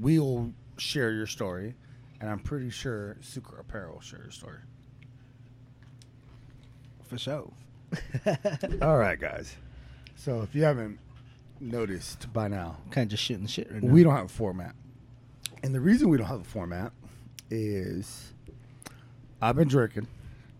we 0.00 0.18
will 0.18 0.52
share 0.76 1.12
your 1.12 1.26
story, 1.26 1.76
and 2.20 2.28
I'm 2.28 2.40
pretty 2.40 2.70
sure 2.70 3.16
Suiker 3.22 3.60
Apparel 3.60 3.94
will 3.94 4.00
share 4.00 4.20
your 4.22 4.32
story. 4.32 4.58
for 7.06 7.16
sure. 7.18 7.52
All 8.82 8.98
right, 8.98 9.18
guys. 9.18 9.54
So 10.16 10.42
if 10.42 10.54
you 10.54 10.64
haven't 10.64 10.98
noticed 11.60 12.30
by 12.32 12.48
now, 12.48 12.76
Kind 12.90 13.04
of 13.12 13.16
just 13.18 13.28
shitting 13.30 13.42
the 13.42 13.48
shit 13.48 13.70
right 13.72 13.82
now. 13.82 13.92
we 13.92 14.02
don't 14.02 14.14
have 14.14 14.26
a 14.26 14.28
format, 14.28 14.74
and 15.62 15.74
the 15.74 15.80
reason 15.80 16.08
we 16.08 16.18
don't 16.18 16.26
have 16.26 16.40
a 16.40 16.44
format 16.44 16.92
is 17.50 18.32
I've 19.40 19.56
been 19.56 19.68
drinking. 19.68 20.06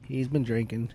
He's 0.06 0.28
been 0.28 0.44
drinking. 0.44 0.92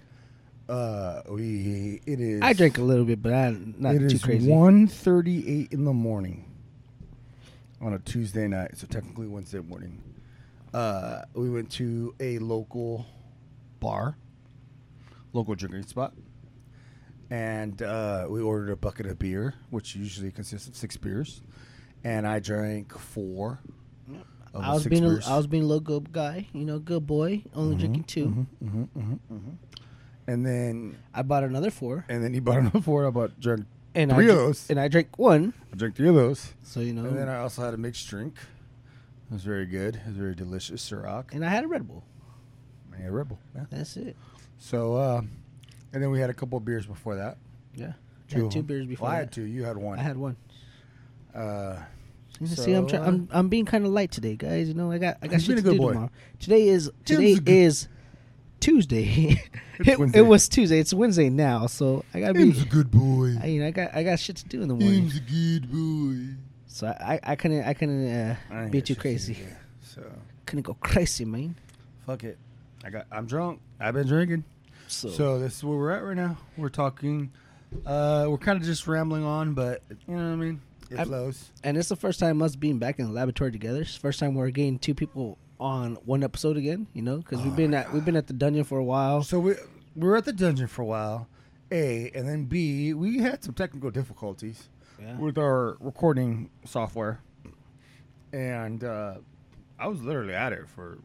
Uh, 0.68 1.22
we 1.30 2.02
it 2.06 2.20
is. 2.20 2.42
I 2.42 2.54
drink 2.54 2.78
a 2.78 2.82
little 2.84 3.06
bit, 3.06 3.22
but 3.22 3.34
I'm 3.34 3.76
not 3.78 3.96
It 3.96 4.00
too 4.10 4.16
is 4.16 4.24
crazy. 4.24 4.50
1.38 4.50 5.74
in 5.74 5.84
the 5.86 5.94
morning 5.94 6.46
on 7.82 7.94
a 7.94 8.00
Tuesday 8.00 8.48
night, 8.48 8.78
so 8.78 8.88
technically 8.88 9.28
Wednesday 9.28 9.60
morning. 9.60 10.02
Uh, 10.74 11.24
we 11.34 11.50
went 11.50 11.70
to 11.72 12.16
a 12.20 12.40
local 12.40 13.06
bar, 13.80 14.18
local 15.34 15.54
drinking 15.54 15.84
spot, 15.86 16.14
and 17.30 17.82
uh, 17.82 18.26
we 18.30 18.42
ordered 18.42 18.72
a 18.72 18.76
bucket 18.78 19.06
of 19.06 19.20
beer, 19.20 19.54
which 19.70 19.96
usually 19.96 20.32
consists 20.32 20.68
of 20.68 20.76
six 20.76 20.96
beers, 20.98 21.42
and 22.04 22.26
I 22.26 22.40
drank 22.40 22.98
four. 22.98 23.60
I 24.54 24.74
was 24.74 24.86
being 24.86 25.04
a, 25.04 25.10
beers. 25.10 25.28
I 25.28 25.38
was 25.38 25.48
being 25.48 25.64
a 25.64 25.66
little 25.66 25.82
good 25.82 26.12
guy, 26.12 26.48
you 26.54 26.66
know, 26.66 26.80
good 26.80 27.08
boy, 27.08 27.44
only 27.56 27.76
mm-hmm, 27.76 27.80
drinking 27.80 28.04
2 28.04 28.26
mm-hmm, 28.64 28.84
mm-hmm, 28.84 29.50
and 30.28 30.46
then 30.46 30.98
I 31.14 31.22
bought 31.24 31.44
another 31.44 31.72
four, 31.72 32.06
and 32.08 32.24
then 32.24 32.34
he 32.34 32.40
bought 32.40 32.60
another 32.60 32.82
four. 32.82 33.08
I 33.08 33.10
bought 33.10 33.40
drank 33.40 33.66
and 33.96 34.12
three 34.12 34.28
I 34.28 34.30
of 34.30 34.38
those. 34.38 34.70
and 34.70 34.80
I 34.80 34.88
drank 34.88 35.18
one. 35.18 35.54
I 35.72 35.76
drank 35.76 35.96
three 35.96 36.08
of 36.08 36.16
those, 36.16 36.54
So 36.64 36.80
you 36.80 36.94
know, 36.94 37.06
and 37.06 37.18
then 37.18 37.30
I 37.30 37.40
also 37.40 37.64
had 37.64 37.74
a 37.74 37.78
mixed 37.78 38.08
drink. 38.08 38.36
It 39.30 39.34
was 39.34 39.44
very 39.44 39.66
good. 39.66 39.96
It 39.96 40.08
was 40.08 40.18
very 40.18 40.36
delicious, 40.36 40.88
Ciroc. 40.88 41.34
and 41.34 41.44
I 41.46 41.50
had 41.50 41.64
a 41.64 41.68
Red 41.68 41.88
Bull. 41.88 42.04
And 42.96 43.08
a 43.08 43.12
Rebel. 43.12 43.40
Yeah. 43.56 43.66
That's 43.72 43.98
it. 43.98 44.16
So, 44.60 44.96
uh, 44.96 45.22
and 45.94 46.04
then 46.04 46.12
we 46.12 46.20
had 46.20 46.30
a 46.30 46.34
couple 46.34 46.58
of 46.58 46.66
beers 46.66 46.86
before 46.86 47.16
that. 47.16 47.38
Yeah, 47.76 47.94
Two, 48.28 48.44
had 48.44 48.52
two 48.52 48.64
beers 48.64 48.86
before. 48.86 49.08
Well, 49.08 49.16
I 49.16 49.20
had 49.20 49.32
two. 49.32 49.44
You 49.44 49.64
had 49.64 49.78
one. 49.78 50.00
I 50.00 50.04
had 50.04 50.18
one. 50.18 50.38
Uh, 51.34 51.78
You 52.40 52.48
can 52.48 52.56
see, 52.58 52.74
I'm, 52.74 52.90
So, 52.90 52.98
try- 52.98 53.06
uh, 53.06 53.08
I'm 53.08 53.28
I'm 53.32 53.50
being 53.50 53.66
kind 53.66 53.86
of 53.86 53.92
light 53.92 54.12
today, 54.12 54.36
guys. 54.36 54.68
You 54.68 54.74
know, 54.74 54.92
I 54.92 54.98
got 54.98 55.18
I 55.22 55.28
got 55.28 55.36
He's 55.36 55.46
shit 55.46 55.56
to 55.58 55.60
a 55.60 55.64
good 55.64 55.74
do 55.74 55.78
boy. 55.80 55.90
tomorrow. 55.94 56.10
Today 56.40 56.68
is 56.68 56.92
today 57.06 57.36
good- 57.36 57.50
is 57.50 57.88
Tuesday. 58.60 59.42
it, 59.80 60.16
it 60.16 60.22
was 60.26 60.48
Tuesday. 60.48 60.80
It's 60.80 60.94
Wednesday 60.94 61.30
now, 61.30 61.68
so 61.68 62.04
I 62.14 62.20
gotta 62.20 62.34
be. 62.34 62.40
Him's 62.40 62.62
a 62.62 62.66
good 62.66 62.90
boy. 62.92 63.36
I, 63.42 63.48
you 63.48 63.62
know, 63.62 63.68
I 63.68 63.72
got 63.72 63.94
I 63.96 64.04
got 64.04 64.20
shit 64.20 64.38
to 64.38 64.46
do 64.46 64.62
in 64.62 64.68
the 64.68 64.74
morning, 64.76 65.02
Him's 65.10 65.18
a 65.18 65.20
good 65.20 65.72
boy. 65.72 66.36
so 66.68 66.88
I 66.88 67.20
I 67.24 67.36
couldn't 67.36 67.64
I 67.66 67.74
couldn't 67.74 68.08
uh, 68.12 68.36
I 68.52 68.64
ain't 68.64 68.72
be 68.72 68.82
too 68.82 68.88
shit 68.94 68.98
to 68.98 69.02
crazy. 69.02 69.34
do. 69.36 69.46
So, 69.84 70.02
Couldn't 70.48 70.64
go 70.64 70.74
crazy, 70.76 71.24
man. 71.26 71.56
fuck 72.06 72.24
it. 72.24 72.38
I 72.84 72.90
got. 72.90 73.06
I'm 73.12 73.26
drunk. 73.28 73.60
I've 73.80 73.94
been 73.94 74.08
drinking. 74.08 74.44
So, 74.88 75.10
So 75.10 75.40
this 75.40 75.58
is 75.58 75.64
where 75.64 75.78
we're 75.78 75.92
at 75.92 76.04
right 76.04 76.16
now. 76.18 76.38
We're 76.58 76.70
talking. 76.70 77.32
Uh, 77.86 78.26
we're 78.30 78.38
kind 78.38 78.60
of 78.60 78.66
just 78.66 78.88
rambling 78.88 79.24
on, 79.24 79.54
but 79.54 79.82
you 79.90 80.16
know 80.16 80.26
what 80.26 80.34
I 80.34 80.36
mean. 80.36 80.62
It 80.94 81.00
I- 81.00 81.06
flows. 81.06 81.52
and 81.64 81.78
it's 81.78 81.90
the 81.90 81.96
first 81.96 82.20
time 82.20 82.42
us 82.42 82.56
being 82.56 82.78
back 82.80 83.00
in 83.00 83.06
the 83.08 83.12
laboratory 83.12 83.52
together. 83.52 83.82
It's 83.82 83.94
the 83.96 84.00
first 84.00 84.20
time 84.20 84.36
we're 84.36 84.50
getting 84.52 84.80
two 84.80 84.94
people 84.94 85.38
on 85.60 85.96
one 86.06 86.24
episode 86.24 86.58
again. 86.58 86.88
You 86.94 87.02
know, 87.02 87.18
because 87.18 87.42
we've 87.42 87.54
Oh 87.54 87.56
been 87.56 87.72
my 87.72 87.78
at 87.78 87.94
we've 87.94 88.06
been 88.06 88.16
at 88.16 88.28
the 88.28 88.34
dungeon 88.34 88.64
for 88.64 88.78
a 88.80 88.84
while. 88.84 89.24
So 89.24 89.40
we 89.40 89.56
we 89.96 90.08
were 90.08 90.18
at 90.18 90.26
the 90.26 90.34
dungeon 90.34 90.68
for 90.68 90.82
a 90.82 90.86
while. 90.86 91.28
A 91.72 92.12
and 92.14 92.28
then 92.28 92.46
B, 92.46 92.94
we 92.94 93.20
had 93.20 93.44
some 93.44 93.54
technical 93.54 93.90
difficulties 93.92 94.70
Yeah. 95.02 95.18
with 95.18 95.38
our 95.38 95.76
recording 95.80 96.50
software, 96.66 97.20
and 98.32 98.84
uh, 98.84 99.16
I 99.80 99.88
was 99.88 100.02
literally 100.02 100.34
at 100.34 100.54
it 100.54 100.68
for 100.68 101.00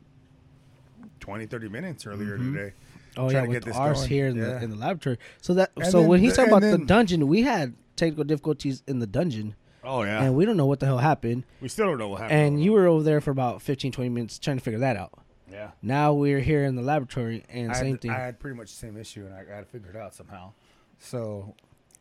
20, 1.21 1.47
30 1.47 1.69
minutes 1.69 2.07
earlier 2.07 2.39
Mhm. 2.39 2.53
today. 2.55 2.73
Oh 3.17 3.31
trying 3.31 3.33
yeah, 3.33 3.41
to 3.43 3.49
with 3.49 3.57
get 3.57 3.65
this 3.65 3.77
ours 3.77 3.97
going. 3.99 4.09
here 4.09 4.27
in 4.29 4.37
Yeah. 4.37 4.45
the 4.45 4.65
in 4.65 4.71
the 4.71 4.77
laboratory. 4.77 5.19
So 5.41 5.55
that 5.55 5.73
And 5.77 5.87
so 5.87 6.01
then 6.01 6.09
when 6.09 6.21
he's 6.21 6.37
talking 6.37 6.53
about 6.53 6.63
the 6.63 6.79
dungeon, 6.85 7.27
we 7.27 7.43
had 7.43 7.75
technical 7.97 8.25
difficulties 8.25 8.83
in 8.87 8.99
the 9.01 9.07
dungeon, 9.07 9.55
Oh 9.85 10.03
yeah, 10.03 10.23
and 10.23 10.35
we 10.35 10.45
don't 10.45 10.57
know 10.57 10.67
what 10.67 10.81
the 10.81 10.87
hell 10.87 10.99
happened. 10.99 11.45
we 11.61 11.69
still 11.69 11.87
don't 11.87 11.99
know 11.99 12.09
what 12.09 12.23
happened. 12.23 12.41
And 12.41 12.63
you 12.63 12.73
were 12.73 12.87
over 12.87 13.03
there 13.03 13.21
for 13.21 13.31
about 13.31 13.63
15, 13.63 13.93
20 13.93 14.09
minutes 14.09 14.39
trying 14.39 14.59
to 14.59 14.63
figure 14.63 14.81
that 14.81 14.97
out. 14.97 15.13
yeah. 15.51 15.71
Now 15.83 16.13
we're 16.13 16.41
here 16.41 16.65
in 16.65 16.77
the 16.77 16.83
laboratory, 16.83 17.45
and 17.49 17.71
I 17.71 17.75
same 17.75 17.93
had, 17.93 18.01
thing. 18.01 18.11
I 18.11 18.19
had 18.19 18.39
pretty 18.39 18.57
much 18.57 18.71
the 18.71 18.77
same 18.77 18.97
issue, 18.97 19.25
and 19.25 19.35
I 19.35 19.45
got 19.45 19.61
to 19.61 19.67
figure 19.67 19.91
it 19.91 19.97
out 19.97 20.15
somehow. 20.15 20.53
So 20.99 21.55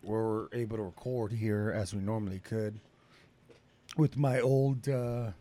we're 0.04 0.48
able 0.54 0.78
to 0.78 0.84
record 0.84 1.32
here 1.32 1.72
as 1.76 1.94
we 1.94 2.02
normally 2.02 2.40
could 2.40 2.80
with 3.98 4.18
my 4.18 4.40
old 4.40 4.88
uh, 4.88 5.32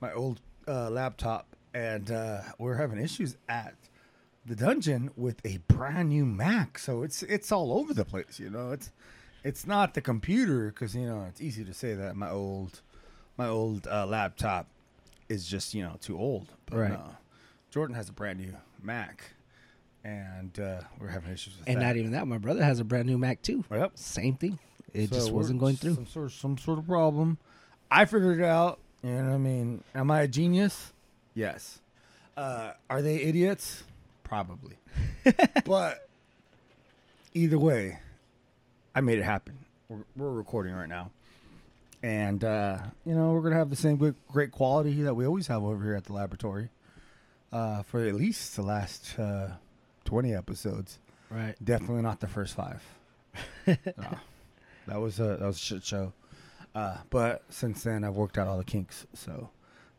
my 0.00 0.12
old 0.12 0.40
uh, 0.66 0.90
laptop, 0.90 1.56
and 1.74 2.10
uh, 2.10 2.40
we're 2.58 2.76
having 2.76 2.98
issues 2.98 3.36
at 3.48 3.74
the 4.44 4.56
dungeon 4.56 5.10
with 5.16 5.44
a 5.44 5.58
brand 5.68 6.10
new 6.10 6.24
Mac. 6.24 6.78
So 6.78 7.02
it's 7.02 7.22
it's 7.22 7.52
all 7.52 7.72
over 7.72 7.92
the 7.94 8.04
place. 8.04 8.38
You 8.38 8.50
know, 8.50 8.72
it's 8.72 8.90
it's 9.48 9.66
not 9.66 9.94
the 9.94 10.00
computer 10.00 10.66
because 10.68 10.94
you 10.94 11.06
know 11.06 11.24
it's 11.28 11.40
easy 11.40 11.64
to 11.64 11.72
say 11.74 11.94
that 11.94 12.14
my 12.16 12.30
old 12.30 12.80
my 13.36 13.48
old 13.48 13.86
uh, 13.86 14.06
laptop 14.06 14.66
is 15.28 15.46
just 15.46 15.74
you 15.74 15.82
know 15.82 15.96
too 16.00 16.18
old. 16.18 16.46
But 16.66 16.78
Right. 16.78 16.90
no. 16.90 17.16
Jordan 17.70 17.94
has 17.96 18.08
a 18.08 18.12
brand 18.12 18.38
new 18.38 18.54
Mac, 18.82 19.32
and 20.04 20.58
uh, 20.58 20.80
we're 21.00 21.08
having 21.08 21.32
issues 21.32 21.56
with 21.58 21.68
and 21.68 21.80
that. 21.80 21.86
not 21.86 21.96
even 21.96 22.12
that, 22.12 22.26
my 22.26 22.38
brother 22.38 22.62
has 22.64 22.80
a 22.80 22.84
brand 22.84 23.06
new 23.06 23.18
Mac 23.18 23.42
too. 23.42 23.64
Yep. 23.70 23.92
Same 23.94 24.34
thing. 24.36 24.58
It 24.94 25.10
So 25.10 25.14
just 25.16 25.30
wasn't 25.32 25.60
going 25.60 25.76
through. 25.76 25.94
Some 25.94 26.06
sort 26.06 26.26
of 26.26 26.32
some 26.32 26.58
sort 26.58 26.78
of 26.78 26.86
problem. 26.86 27.38
I 27.90 28.04
figured 28.04 28.40
it 28.40 28.44
out. 28.44 28.78
You 29.02 29.10
know 29.10 29.24
what 29.28 29.34
I 29.34 29.38
mean? 29.38 29.84
Am 29.94 30.10
I 30.10 30.22
a 30.22 30.28
genius? 30.28 30.92
Yes. 31.34 31.80
Uh, 32.36 32.72
are 32.90 33.00
they 33.02 33.16
idiots? 33.22 33.84
Probably. 34.24 34.76
but 35.64 36.08
either 37.34 37.58
way, 37.58 37.98
I 38.98 39.00
made 39.00 39.20
it 39.20 39.24
happen. 39.24 39.56
We're, 39.88 39.98
we're 40.16 40.32
recording 40.32 40.74
right 40.74 40.88
now, 40.88 41.12
and 42.02 42.42
uh, 42.42 42.78
you 43.06 43.14
know 43.14 43.30
we're 43.30 43.42
gonna 43.42 43.54
have 43.54 43.70
the 43.70 43.76
same 43.76 43.96
good, 43.96 44.16
great 44.26 44.50
quality 44.50 45.02
that 45.02 45.14
we 45.14 45.24
always 45.24 45.46
have 45.46 45.62
over 45.62 45.84
here 45.84 45.94
at 45.94 46.02
the 46.02 46.14
laboratory 46.14 46.70
uh, 47.52 47.84
for 47.84 48.04
at 48.04 48.16
least 48.16 48.56
the 48.56 48.62
last 48.62 49.16
uh, 49.16 49.50
twenty 50.04 50.34
episodes. 50.34 50.98
Right. 51.30 51.54
Definitely 51.62 52.02
not 52.02 52.18
the 52.18 52.26
first 52.26 52.56
five. 52.56 52.82
No. 53.68 54.18
that 54.88 55.00
was 55.00 55.20
a 55.20 55.36
that 55.36 55.42
was 55.42 55.54
a 55.58 55.60
shit 55.60 55.84
show. 55.84 56.12
Uh, 56.74 56.96
but 57.08 57.44
since 57.50 57.84
then, 57.84 58.02
I've 58.02 58.16
worked 58.16 58.36
out 58.36 58.48
all 58.48 58.58
the 58.58 58.64
kinks, 58.64 59.06
so 59.14 59.48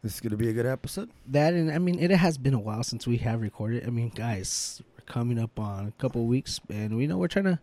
this 0.03 0.15
is 0.15 0.20
gonna 0.20 0.36
be 0.36 0.50
a 0.50 0.53
good 0.53 0.65
episode. 0.65 1.10
That 1.27 1.53
and 1.53 1.72
I 1.72 1.77
mean, 1.77 2.00
it 2.00 2.12
has 2.12 2.38
been 2.38 2.53
a 2.53 2.60
while 2.60 2.84
since 2.84 3.08
we 3.08 3.15
have 3.20 3.39
recorded. 3.39 3.88
I 3.88 3.91
mean, 3.91 4.10
guys, 4.10 4.82
we're 4.98 5.06
coming 5.06 5.39
up 5.39 5.58
on 5.58 5.88
a 5.88 5.91
couple 6.01 6.25
weeks, 6.25 6.60
and 6.70 6.98
we 6.98 7.08
know 7.08 7.18
we're 7.18 7.29
trying 7.29 7.46
to 7.46 7.60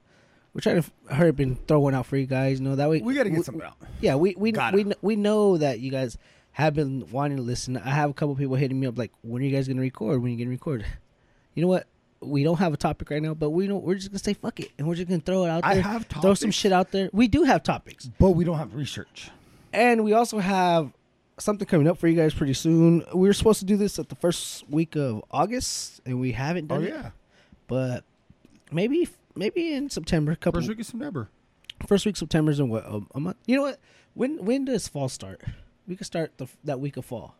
we're 0.56 0.60
trying 0.62 0.82
to 0.82 1.14
hurry 1.14 1.28
up 1.28 1.38
and 1.38 1.68
throw 1.68 1.80
one 1.80 1.94
out 1.94 2.06
for 2.06 2.16
you 2.16 2.24
guys. 2.26 2.58
You 2.60 2.64
know 2.66 2.76
that 2.76 2.88
way 2.88 3.02
We 3.02 3.12
got 3.14 3.24
to 3.24 3.30
get 3.30 3.44
something 3.44 3.62
out. 3.62 3.74
Yeah, 4.00 4.14
we 4.14 4.34
we 4.38 4.52
Gotta. 4.52 4.74
we 4.78 4.92
we 5.02 5.14
know 5.16 5.58
that 5.58 5.80
you 5.80 5.90
guys 5.90 6.16
have 6.52 6.72
been 6.72 7.06
wanting 7.10 7.36
to 7.36 7.42
listen. 7.42 7.76
I 7.76 7.90
have 7.90 8.08
a 8.08 8.14
couple 8.14 8.34
people 8.36 8.56
hitting 8.56 8.80
me 8.80 8.86
up 8.86 8.96
like, 8.96 9.12
"When 9.20 9.42
are 9.42 9.44
you 9.44 9.54
guys 9.54 9.68
gonna 9.68 9.82
record? 9.82 10.22
When 10.22 10.30
are 10.30 10.34
you 10.34 10.38
gonna 10.38 10.48
record?" 10.50 10.86
You 11.54 11.60
know 11.62 11.68
what? 11.68 11.86
We 12.20 12.42
don't 12.42 12.56
have 12.58 12.72
a 12.72 12.78
topic 12.78 13.10
right 13.10 13.20
now, 13.22 13.34
but 13.34 13.50
we 13.50 13.68
know 13.68 13.76
we're 13.76 13.96
just 13.96 14.08
gonna 14.10 14.18
say 14.18 14.32
fuck 14.32 14.58
it, 14.60 14.70
and 14.78 14.88
we're 14.88 14.94
just 14.94 15.08
gonna 15.08 15.20
throw 15.20 15.44
it 15.44 15.50
out 15.50 15.62
I 15.64 15.74
there. 15.74 15.82
have 15.82 16.06
throw 16.06 16.32
some 16.32 16.50
shit 16.50 16.72
out 16.72 16.90
there. 16.90 17.10
We 17.12 17.28
do 17.28 17.42
have 17.42 17.62
topics, 17.62 18.08
But 18.18 18.30
we 18.30 18.44
don't 18.44 18.56
have 18.56 18.74
research. 18.74 19.30
and 19.74 20.02
we 20.04 20.14
also 20.14 20.38
have 20.38 20.90
something 21.38 21.66
coming 21.68 21.86
up 21.86 21.98
for 21.98 22.08
you 22.08 22.16
guys 22.16 22.32
pretty 22.32 22.54
soon. 22.54 23.04
We 23.14 23.28
were 23.28 23.34
supposed 23.34 23.58
to 23.60 23.66
do 23.66 23.76
this 23.76 23.98
at 23.98 24.08
the 24.08 24.14
first 24.14 24.64
week 24.70 24.96
of 24.96 25.22
August, 25.30 26.00
and 26.06 26.18
we 26.18 26.32
haven't 26.32 26.72
Oh 26.72 26.76
done 26.76 26.84
it. 26.84 26.92
Oh 26.94 26.96
yeah, 26.96 27.10
But 27.66 28.04
maybe 28.72 29.06
maybe 29.36 29.72
in 29.72 29.90
September, 29.90 30.32
a 30.32 30.36
couple 30.36 30.60
first 30.60 30.68
week 30.68 30.80
of 30.80 30.86
September. 30.86 31.28
first 31.86 32.06
week 32.06 32.14
of 32.14 32.18
September 32.18 32.50
is 32.50 32.60
in 32.60 32.68
what 32.68 32.84
a, 32.84 33.02
a 33.14 33.20
month. 33.20 33.36
You 33.46 33.56
know 33.56 33.62
what? 33.62 33.80
When 34.14 34.44
when 34.44 34.64
does 34.64 34.88
fall 34.88 35.08
start? 35.08 35.42
We 35.86 35.94
could 35.96 36.06
start 36.06 36.38
the, 36.38 36.46
that 36.64 36.80
week 36.80 36.96
of 36.96 37.04
fall. 37.04 37.36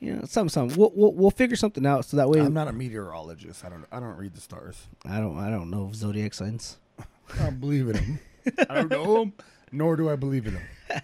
You 0.00 0.14
know, 0.14 0.24
something, 0.24 0.48
something. 0.50 0.78
We'll, 0.78 0.92
we'll 0.94 1.12
we'll 1.12 1.30
figure 1.30 1.56
something 1.56 1.84
out 1.86 2.04
so 2.04 2.16
that 2.16 2.28
way. 2.28 2.40
I'm 2.40 2.54
not 2.54 2.68
a 2.68 2.72
meteorologist. 2.72 3.64
I 3.64 3.68
don't. 3.68 3.84
I 3.92 4.00
don't 4.00 4.16
read 4.16 4.34
the 4.34 4.40
stars. 4.40 4.86
I 5.04 5.18
don't 5.18 5.38
I 5.38 5.50
don't 5.50 5.70
know 5.70 5.90
zodiac 5.94 6.34
signs. 6.34 6.78
I 6.98 7.44
don't 7.44 7.60
believe 7.60 7.88
in 7.88 7.92
them. 7.94 8.18
I 8.68 8.74
don't 8.74 8.90
know 8.90 9.20
them, 9.20 9.32
nor 9.72 9.96
do 9.96 10.10
I 10.10 10.16
believe 10.16 10.46
in 10.46 10.54
them. 10.54 10.62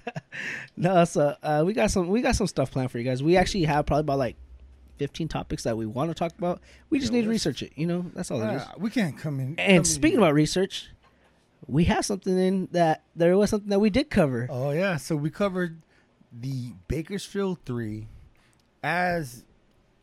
No, 0.77 1.05
so 1.05 1.35
uh, 1.43 1.63
we 1.67 1.73
got 1.75 1.91
some 1.91 2.09
we 2.09 2.23
got 2.23 2.37
some 2.37 2.47
stuff 2.47 2.71
planned 2.71 2.91
for 2.91 2.99
you 2.99 3.05
guys. 3.05 3.23
We 3.23 3.37
actually 3.37 3.65
have 3.65 3.85
probably 3.87 4.01
about 4.03 4.19
like 4.19 4.37
fifteen 5.01 5.29
topics 5.29 5.63
that 5.63 5.79
we 5.79 5.87
want 5.87 6.11
to 6.11 6.15
talk 6.15 6.37
about. 6.37 6.61
We 6.91 6.99
just 6.99 7.11
need 7.11 7.23
to 7.23 7.31
research 7.31 7.63
it. 7.63 7.73
You 7.75 7.87
know, 7.87 8.05
that's 8.15 8.31
all 8.31 8.43
it 8.43 8.55
is. 8.55 8.63
Uh, 8.63 8.73
we 8.77 8.91
can't 8.91 9.17
come 9.17 9.41
in. 9.41 9.59
And 9.59 9.79
in 9.79 9.85
speaking 9.85 10.19
here. 10.19 10.27
about 10.27 10.35
research, 10.35 10.91
we 11.67 11.85
have 11.85 12.05
something 12.05 12.39
in 12.39 12.69
that 12.73 13.03
there 13.17 13.35
was 13.39 13.49
something 13.49 13.71
that 13.71 13.81
we 13.81 13.89
did 13.89 14.11
cover. 14.11 14.47
Oh 14.51 14.73
yeah, 14.73 14.99
so 14.99 15.17
we 15.17 15.31
covered 15.31 15.81
the 16.31 16.75
Bakersfield 16.87 17.61
Three 17.65 18.09
as 18.83 19.45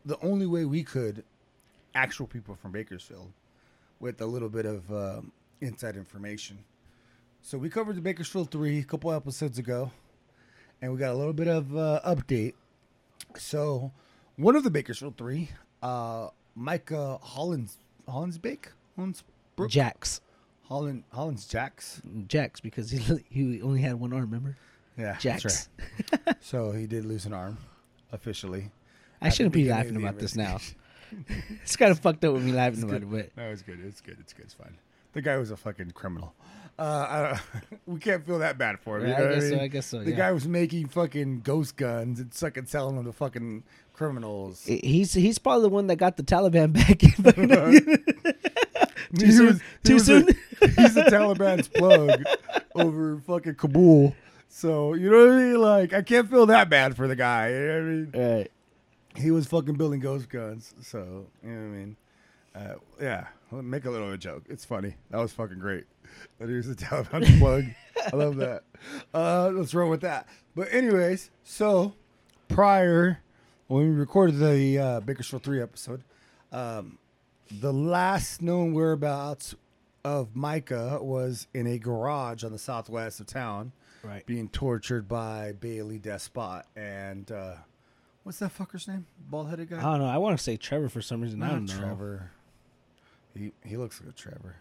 the 0.03 0.17
only 0.23 0.47
way 0.47 0.65
we 0.65 0.83
could 0.83 1.23
actual 1.93 2.25
people 2.25 2.55
from 2.55 2.71
Bakersfield 2.71 3.31
with 3.99 4.19
a 4.19 4.25
little 4.25 4.49
bit 4.49 4.65
of 4.65 4.91
um, 4.91 5.31
inside 5.61 5.95
information. 5.95 6.57
So 7.43 7.59
we 7.59 7.69
covered 7.69 7.97
the 7.97 8.01
Bakersfield 8.01 8.49
Three 8.49 8.79
a 8.79 8.83
couple 8.83 9.11
episodes 9.13 9.59
ago, 9.59 9.91
and 10.81 10.91
we 10.91 10.97
got 10.97 11.11
a 11.11 11.17
little 11.17 11.33
bit 11.33 11.47
of 11.47 11.77
uh, 11.77 12.01
update. 12.03 12.55
So 13.37 13.91
one 14.37 14.55
of 14.55 14.63
the 14.63 14.71
Bakersfield 14.71 15.17
Three, 15.17 15.49
uh, 15.83 16.29
Micah 16.55 17.19
Hollins 17.21 17.77
Hollins 18.07 18.37
Bake 18.37 18.69
Hollins 18.95 19.23
Brook 19.55 19.69
Jax, 19.69 20.21
Holland 20.63 21.03
Hollins 21.13 21.45
Jacks. 21.45 22.01
Jax, 22.27 22.59
because 22.59 22.89
he 22.91 22.99
he 23.29 23.61
only 23.61 23.81
had 23.81 23.95
one 23.99 24.13
arm. 24.13 24.21
Remember, 24.23 24.55
Yeah, 24.97 25.17
Jax. 25.17 25.69
right. 26.25 26.35
so 26.41 26.71
he 26.71 26.87
did 26.87 27.05
lose 27.05 27.25
an 27.25 27.33
arm 27.33 27.57
officially. 28.11 28.71
I 29.21 29.29
shouldn't 29.29 29.53
be 29.53 29.65
laughing 29.69 29.95
about 29.97 30.19
this 30.19 30.35
now. 30.35 30.59
It's 31.63 31.77
kind 31.77 31.89
of 31.89 31.99
fucked 31.99 32.25
up 32.25 32.33
with 32.33 32.43
me 32.43 32.51
laughing 32.51 32.83
about 32.83 33.01
it, 33.01 33.09
but 33.09 33.29
No, 33.37 33.49
it's 33.49 33.61
good. 33.61 33.79
It's 33.79 34.01
good. 34.01 34.17
It's 34.19 34.33
good. 34.33 34.43
It's 34.43 34.53
fine. 34.53 34.75
The 35.13 35.21
guy 35.21 35.37
was 35.37 35.51
a 35.51 35.55
fucking 35.55 35.91
criminal. 35.91 36.33
Uh, 36.77 37.37
I, 37.37 37.39
we 37.85 37.97
can't 37.97 38.25
feel 38.25 38.39
that 38.39 38.57
bad 38.57 38.77
for 38.81 38.97
him. 38.99 39.07
you 39.07 39.13
Yeah, 39.13 39.19
know 39.19 39.29
I 39.29 39.29
guess 39.35 39.45
so. 39.45 39.51
mean? 39.51 39.59
I 39.61 39.67
guess 39.67 39.85
so. 39.85 40.03
The 40.03 40.09
yeah. 40.11 40.17
guy 40.17 40.31
was 40.33 40.49
making 40.49 40.87
fucking 40.89 41.39
ghost 41.45 41.77
guns 41.77 42.19
and 42.19 42.33
sucking 42.33 42.65
selling 42.65 42.97
them 42.97 43.05
to 43.05 43.13
fucking 43.13 43.63
criminals. 43.97 44.63
He's 44.65 45.13
he's 45.13 45.37
probably 45.39 45.63
the 45.63 45.69
one 45.69 45.87
that 45.87 45.95
got 45.97 46.17
the 46.17 46.23
Taliban 46.23 46.73
back. 46.77 46.99
Too 46.99 47.07
He 49.25 49.31
soon? 49.31 49.45
was- 49.47 49.61
Too 49.83 49.93
was 49.95 50.05
soon? 50.05 50.27
A, 50.61 50.67
he's 50.67 50.93
the 50.93 51.03
Taliban's 51.03 51.67
plug 51.67 52.23
over 52.75 53.19
fucking 53.25 53.55
Kabul. 53.55 54.15
So 54.49 54.93
you 54.93 55.09
know 55.09 55.25
what 55.27 55.33
I 55.33 55.37
mean? 55.37 55.61
Like 55.61 55.93
I 55.93 56.01
can't 56.01 56.29
feel 56.29 56.45
that 56.47 56.69
bad 56.69 56.95
for 56.95 57.07
the 57.07 57.15
guy. 57.15 57.49
You 57.51 57.59
know 57.59 57.73
what 57.73 57.79
I 57.79 57.83
mean? 58.29 58.35
right. 58.37 58.51
He 59.15 59.31
was 59.31 59.47
fucking 59.47 59.75
building 59.75 59.99
ghost 59.99 60.29
guns. 60.29 60.73
So 60.81 61.27
you 61.43 61.49
know 61.51 61.59
what 61.59 61.65
I 61.65 61.77
mean? 61.77 61.95
Uh, 62.55 62.73
yeah, 63.01 63.27
I'll 63.51 63.61
make 63.61 63.85
a 63.85 63.89
little 63.89 64.07
of 64.07 64.13
a 64.13 64.17
joke. 64.17 64.43
It's 64.49 64.65
funny. 64.65 64.95
That 65.11 65.17
was 65.17 65.31
fucking 65.31 65.59
great. 65.59 65.85
That 66.39 66.49
he 66.49 66.55
was 66.55 66.67
the 66.67 66.75
Taliban's 66.75 67.37
plug. 67.39 67.65
I 68.11 68.15
love 68.15 68.37
that. 68.37 68.63
Uh, 69.13 69.49
let's 69.53 69.73
roll 69.73 69.89
with 69.89 70.01
that. 70.01 70.27
But 70.55 70.73
anyways, 70.73 71.29
so 71.43 71.93
prior 72.47 73.19
when 73.67 73.89
we 73.89 73.95
recorded 73.95 74.37
the 74.39 74.79
uh, 74.79 74.99
Bakersfield 75.01 75.43
three 75.43 75.61
episode, 75.61 76.03
um, 76.51 76.97
the 77.51 77.71
last 77.73 78.41
known 78.41 78.73
whereabouts 78.73 79.55
of 80.03 80.35
Micah 80.35 80.99
was 81.01 81.47
in 81.53 81.67
a 81.67 81.77
garage 81.77 82.43
on 82.43 82.51
the 82.51 82.59
southwest 82.59 83.19
of 83.19 83.27
town, 83.27 83.71
Right. 84.03 84.25
being 84.25 84.47
tortured 84.49 85.07
by 85.07 85.53
Baylee 85.59 86.01
Despot 86.01 86.63
and 86.75 87.29
uh, 87.31 87.55
what's 88.23 88.39
that 88.39 88.55
fucker's 88.57 88.87
name? 88.87 89.05
Bald 89.29 89.49
headed 89.49 89.69
guy. 89.69 89.79
I 89.79 89.81
don't 89.81 89.99
know. 89.99 90.05
I 90.05 90.17
want 90.17 90.37
to 90.37 90.43
say 90.43 90.55
Trevor 90.55 90.87
for 90.87 91.01
some 91.01 91.19
reason. 91.21 91.41
I 91.43 91.47
Not 91.47 91.53
don't 91.55 91.65
know. 91.67 91.77
Trevor. 91.79 92.31
He 93.35 93.51
he 93.65 93.75
looks 93.75 93.99
like 93.99 94.09
a 94.09 94.13
Trevor. 94.13 94.55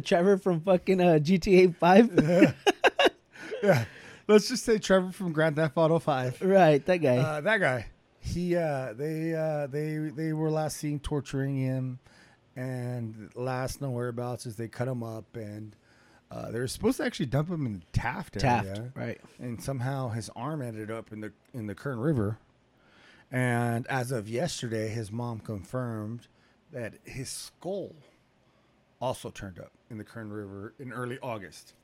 Trevor 0.04 0.36
from 0.38 0.60
fucking 0.60 1.00
uh, 1.00 1.18
GTA 1.22 1.74
Five. 1.76 2.10
Yeah. 3.62 3.84
Let's 4.28 4.48
just 4.48 4.64
say 4.64 4.78
Trevor 4.78 5.10
from 5.10 5.32
Grand 5.32 5.56
Theft 5.56 5.76
Auto 5.76 5.98
Five. 5.98 6.40
right. 6.42 6.84
That 6.84 6.98
guy. 6.98 7.16
Uh, 7.16 7.40
that 7.40 7.58
guy. 7.58 7.86
He 8.20 8.54
uh, 8.56 8.92
they 8.92 9.34
uh, 9.34 9.66
they 9.68 9.96
they 10.14 10.32
were 10.34 10.50
last 10.50 10.76
seen 10.76 11.00
torturing 11.00 11.56
him, 11.56 11.98
and 12.56 13.30
last 13.34 13.80
known 13.80 13.94
whereabouts 13.94 14.44
is 14.44 14.56
they 14.56 14.68
cut 14.68 14.86
him 14.86 15.02
up, 15.02 15.34
and 15.34 15.74
uh, 16.30 16.50
they 16.50 16.58
were 16.58 16.66
supposed 16.68 16.98
to 16.98 17.04
actually 17.04 17.26
dump 17.26 17.48
him 17.48 17.64
in 17.64 17.82
Taft 17.92 18.34
Taft. 18.38 18.66
area, 18.66 18.92
Right. 18.94 19.20
and 19.38 19.62
somehow 19.62 20.10
his 20.10 20.28
arm 20.36 20.60
ended 20.60 20.90
up 20.90 21.10
in 21.12 21.20
the 21.20 21.32
in 21.54 21.66
the 21.66 21.74
Kern 21.74 21.98
River. 21.98 22.38
And 23.30 23.86
as 23.88 24.10
of 24.10 24.28
yesterday, 24.28 24.88
his 24.88 25.10
mom 25.12 25.40
confirmed 25.40 26.26
that 26.72 26.94
his 27.04 27.28
skull 27.30 27.94
also 29.00 29.30
turned 29.30 29.58
up 29.58 29.72
in 29.90 29.96
the 29.98 30.04
Kern 30.04 30.30
River 30.30 30.74
in 30.78 30.92
early 30.92 31.18
August. 31.22 31.74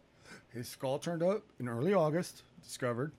His 0.55 0.69
skull 0.69 0.99
turned 0.99 1.23
up 1.23 1.43
in 1.59 1.69
early 1.69 1.93
August, 1.93 2.43
discovered, 2.63 3.13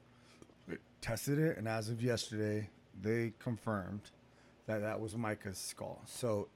tested 1.02 1.38
it, 1.38 1.58
and 1.58 1.68
as 1.68 1.90
of 1.90 2.02
yesterday, 2.02 2.70
they 3.02 3.34
confirmed 3.40 4.02
that 4.68 4.80
that 4.82 5.00
was 5.02 5.16
Micah's 5.16 5.58
skull. 5.58 6.02
So 6.06 6.48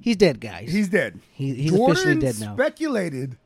He's 0.00 0.16
dead, 0.16 0.40
guys. 0.40 0.70
he's 0.72 0.88
dead. 0.88 1.20
He- 1.32 1.54
he's 1.54 1.70
Jordan 1.72 1.92
officially 1.92 2.20
dead 2.20 2.40
now. 2.40 2.54
Speculated 2.54 3.38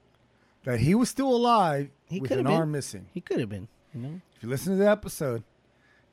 that 0.65 0.81
he 0.81 0.95
was 0.95 1.09
still 1.09 1.29
alive 1.35 1.91
He 2.07 2.21
with 2.21 2.31
could 2.31 2.39
an 2.39 2.47
have 2.47 2.53
been. 2.53 2.61
arm 2.61 2.73
missing. 2.73 3.07
He 3.13 3.21
could 3.21 3.39
have 3.39 3.49
been. 3.49 3.69
You 3.95 4.01
know. 4.01 4.21
If 4.37 4.43
you 4.43 4.49
listen 4.49 4.73
to 4.73 4.79
the 4.83 4.89
episode, 4.91 5.45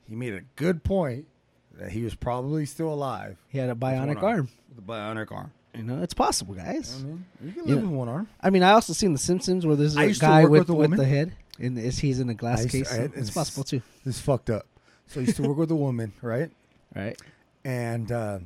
he 0.08 0.14
made 0.14 0.34
a 0.34 0.42
good 0.56 0.84
point 0.84 1.26
that 1.74 1.90
he 1.92 2.02
was 2.02 2.14
probably 2.14 2.66
still 2.66 2.92
alive 2.92 3.38
He 3.48 3.58
had 3.58 3.70
a 3.70 3.74
bionic 3.74 4.22
arm. 4.22 4.48
With 4.68 4.78
a 4.78 4.82
bionic 4.82 5.32
arm. 5.32 5.52
You 5.78 5.84
know, 5.84 6.02
it's 6.02 6.12
possible, 6.14 6.54
guys. 6.54 6.96
I 7.00 7.06
mean, 7.06 7.24
you 7.42 7.52
can 7.52 7.64
live 7.66 7.82
with 7.82 7.90
one 7.90 8.08
arm. 8.08 8.28
I 8.40 8.50
mean, 8.50 8.62
I 8.64 8.72
also 8.72 8.92
seen 8.92 9.12
The 9.12 9.18
Simpsons 9.18 9.64
where 9.64 9.76
there's 9.76 9.96
I 9.96 10.04
a 10.04 10.06
used 10.08 10.20
to 10.20 10.26
guy 10.26 10.42
work 10.42 10.50
with, 10.50 10.60
with 10.60 10.68
a 10.70 10.74
with 10.74 10.90
woman. 10.90 10.98
the 10.98 11.04
head, 11.06 11.32
and 11.60 11.78
is 11.78 11.98
he's 12.00 12.18
in 12.20 12.28
a 12.28 12.34
glass 12.34 12.58
used 12.64 12.70
to- 12.72 12.78
case. 12.78 12.92
I- 12.92 13.02
it's- 13.04 13.20
it's 13.20 13.30
possible 13.30 13.62
too. 13.64 13.80
This 14.04 14.16
is 14.16 14.20
fucked 14.20 14.50
up. 14.50 14.66
So 15.06 15.20
I 15.20 15.24
used 15.24 15.36
to 15.36 15.42
work 15.42 15.56
with 15.56 15.70
a 15.70 15.76
woman, 15.76 16.12
right? 16.22 16.50
Right. 16.94 17.16
and 17.64 18.10
uh, 18.10 18.38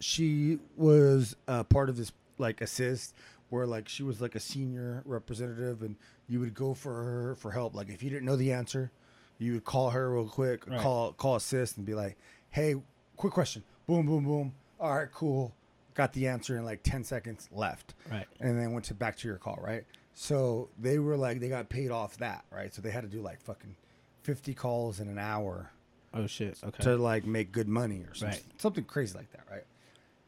she 0.00 0.58
was 0.76 1.36
uh, 1.48 1.64
part 1.64 1.88
of 1.88 1.96
this 1.96 2.12
like 2.38 2.60
assist 2.60 3.14
where 3.50 3.66
like 3.66 3.88
she 3.88 4.02
was 4.02 4.20
like 4.20 4.34
a 4.34 4.40
senior 4.40 5.02
representative 5.06 5.82
and 5.82 5.96
you 6.28 6.40
would 6.40 6.54
go 6.54 6.74
for 6.74 6.92
her 6.92 7.34
for 7.36 7.50
help 7.50 7.74
like 7.74 7.88
if 7.88 8.02
you 8.02 8.10
didn't 8.10 8.24
know 8.26 8.36
the 8.36 8.52
answer 8.52 8.90
you 9.38 9.52
would 9.54 9.64
call 9.64 9.90
her 9.90 10.10
real 10.12 10.26
quick 10.28 10.66
Right. 10.66 10.80
call 10.80 11.12
call 11.12 11.36
assist 11.36 11.76
and 11.76 11.86
be 11.86 11.94
like 11.94 12.16
hey 12.50 12.74
quick 13.16 13.32
question 13.32 13.62
boom 13.86 14.04
boom 14.06 14.24
boom 14.24 14.52
all 14.80 14.96
right 14.96 15.10
cool 15.12 15.54
got 15.94 16.12
the 16.12 16.26
answer 16.28 16.56
in 16.56 16.64
like 16.64 16.82
10 16.82 17.04
seconds 17.04 17.48
left 17.52 17.94
Right. 18.10 18.26
and 18.40 18.58
then 18.58 18.72
went 18.72 18.84
to 18.86 18.94
back 18.94 19.16
to 19.18 19.28
your 19.28 19.38
call 19.38 19.58
right 19.62 19.84
so 20.14 20.68
they 20.78 20.98
were 20.98 21.16
like 21.16 21.40
they 21.40 21.48
got 21.48 21.68
paid 21.68 21.90
off 21.90 22.16
that 22.18 22.44
right 22.50 22.72
so 22.74 22.82
they 22.82 22.90
had 22.90 23.02
to 23.02 23.08
do 23.08 23.20
like 23.20 23.40
fucking 23.40 23.74
50 24.22 24.54
calls 24.54 25.00
in 25.00 25.08
an 25.08 25.18
hour 25.18 25.70
Oh 26.16 26.28
shit. 26.28 26.58
Okay. 26.64 26.82
to 26.84 26.96
like 26.96 27.26
make 27.26 27.50
good 27.50 27.66
money 27.68 28.02
or 28.08 28.14
something, 28.14 28.38
Right. 28.38 28.60
something 28.60 28.84
crazy 28.84 29.18
like 29.18 29.32
that, 29.32 29.42
right? 29.50 29.64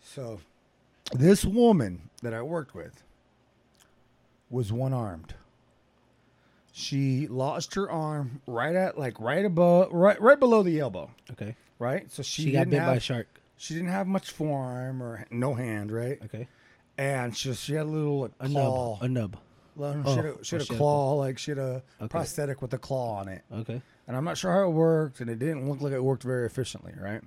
So, 0.02 0.40
this 1.12 1.44
woman 1.44 2.10
that 2.22 2.34
I 2.34 2.42
worked 2.42 2.74
with 2.74 3.04
was 4.50 4.72
one 4.72 4.92
armed. 4.92 5.34
She 6.72 7.26
lost 7.28 7.74
her 7.76 7.88
arm 7.90 8.40
right 8.46 8.74
at 8.74 8.98
like 8.98 9.18
right 9.20 9.44
above, 9.44 9.92
right 9.92 10.20
right 10.20 10.38
below 10.40 10.62
the 10.62 10.80
elbow, 10.80 11.10
okay. 11.30 11.54
right? 11.78 12.10
So 12.12 12.22
she, 12.22 12.42
She, 12.44 12.50
got 12.52 12.68
bit 12.68 12.80
have, 12.80 12.88
by 12.88 12.96
a 12.96 13.00
shark. 13.00 13.28
She 13.56 13.74
didn't 13.74 13.88
have 13.90 14.06
much 14.06 14.30
forearm 14.32 15.02
or 15.02 15.24
no 15.30 15.54
hand, 15.54 15.90
right? 15.90 16.18
Okay. 16.24 16.48
And 16.98 17.36
she 17.36 17.52
she 17.54 17.74
had 17.74 17.86
a 17.86 17.88
little 17.88 18.20
like, 18.20 18.32
A 18.40 18.48
claw. 18.48 18.94
nub. 19.00 19.02
A 19.02 19.08
nub. 19.08 19.36
Well, 19.74 20.02
oh, 20.06 20.10
she 20.10 20.16
had 20.16 20.24
a, 20.26 20.44
she 20.44 20.56
oh, 20.56 20.58
had 20.58 20.62
a 20.62 20.64
she 20.64 20.72
had 20.72 20.76
a 20.76 20.78
claw, 20.78 21.12
like 21.14 21.38
she 21.38 21.50
had 21.50 21.58
a 21.58 21.82
Okay. 22.00 22.08
prosthetic 22.08 22.62
with 22.62 22.72
a 22.74 22.78
claw 22.78 23.16
on 23.18 23.28
it 23.28 23.42
Okay. 23.52 23.82
and 24.06 24.16
I'm 24.16 24.24
not 24.24 24.38
sure 24.38 24.50
how 24.52 24.68
it 24.68 24.72
worked, 24.72 25.20
and 25.20 25.28
it 25.28 25.38
didn't 25.38 25.68
look 25.68 25.80
like 25.82 25.92
it 25.92 26.02
worked 26.02 26.22
very 26.22 26.46
efficiently, 26.46 26.94
right? 26.98 27.20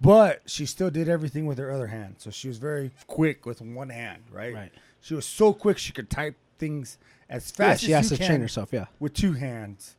But 0.00 0.42
she 0.46 0.66
still 0.66 0.90
did 0.90 1.08
everything 1.08 1.46
with 1.46 1.58
her 1.58 1.70
other 1.70 1.86
hand, 1.88 2.16
so 2.18 2.30
she 2.30 2.48
was 2.48 2.58
very 2.58 2.90
quick 3.06 3.46
with 3.46 3.60
one 3.60 3.88
hand, 3.88 4.22
right? 4.32 4.52
Right. 4.54 4.72
She 5.00 5.14
was 5.14 5.24
so 5.26 5.52
quick 5.52 5.78
she 5.78 5.92
could 5.92 6.10
type 6.10 6.36
things 6.58 6.98
as 7.28 7.52
Yeah, 7.58 7.66
fast 7.68 7.82
she 7.84 7.94
as 7.94 8.02
has 8.04 8.10
you 8.10 8.16
to 8.16 8.20
can 8.22 8.26
train 8.30 8.40
herself. 8.40 8.72
Yeah. 8.72 8.86
with 9.00 9.14
two 9.14 9.32
hands, 9.34 9.96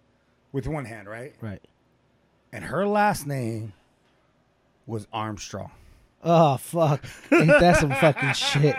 with 0.52 0.68
one 0.68 0.86
hand, 0.86 1.08
right? 1.08 1.34
Right. 1.42 1.62
And 2.52 2.66
her 2.66 2.86
last 2.86 3.26
name 3.26 3.74
was 4.86 5.08
Armstrong. 5.14 5.72
Oh 6.24 6.58
fuck! 6.58 7.04
Ain't 7.32 7.48
that 7.48 7.78
some 7.78 7.92
fucking 7.92 8.34
shit? 8.34 8.76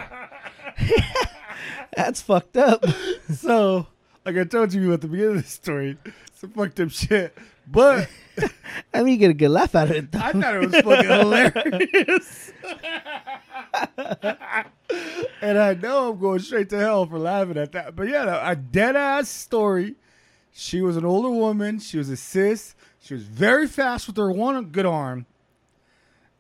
That's 1.97 2.23
fucked 2.23 2.57
up. 2.57 2.85
So, 3.33 3.87
like 4.25 4.37
I 4.37 4.45
told 4.45 4.73
you 4.73 4.93
at 4.93 5.01
the 5.01 5.09
beginning 5.09 5.37
of 5.37 5.43
the 5.43 5.49
story, 5.49 5.97
some 6.35 6.51
fucked 6.51 6.81
up 6.81 6.90
shit. 6.90 7.37
But 7.67 8.09
I 8.93 9.03
mean, 9.03 9.14
you 9.14 9.17
get 9.19 9.31
a 9.31 9.35
good 9.35 9.49
laugh 9.51 9.75
out 9.75 9.90
of 9.90 9.97
it. 9.97 10.12
Though. 10.12 10.19
I 10.21 10.33
thought 10.33 10.55
it 10.55 10.71
was 10.71 10.75
fucking 10.83 11.11
hilarious. 11.11 12.53
and 15.40 15.59
I 15.59 15.75
know 15.75 16.11
I'm 16.11 16.19
going 16.19 16.40
straight 16.40 16.71
to 16.71 16.79
hell 16.79 17.07
for 17.07 17.19
laughing 17.19 17.57
at 17.57 17.73
that. 17.73 17.97
But 17.97 18.09
yeah, 18.09 18.51
a 18.51 18.57
dead 18.57 18.97
ass 18.97 19.29
story. 19.29 19.95
She 20.53 20.81
was 20.81 20.97
an 20.97 21.05
older 21.05 21.31
woman. 21.31 21.79
She 21.81 21.99
was 21.99 22.09
a 22.11 22.17
cis. 22.17 22.75
She 23.01 23.14
was 23.14 23.25
very 23.25 23.67
fast 23.67 24.07
with 24.07 24.17
her 24.17 24.31
one 24.31 24.67
good 24.67 24.87
arm. 24.87 25.27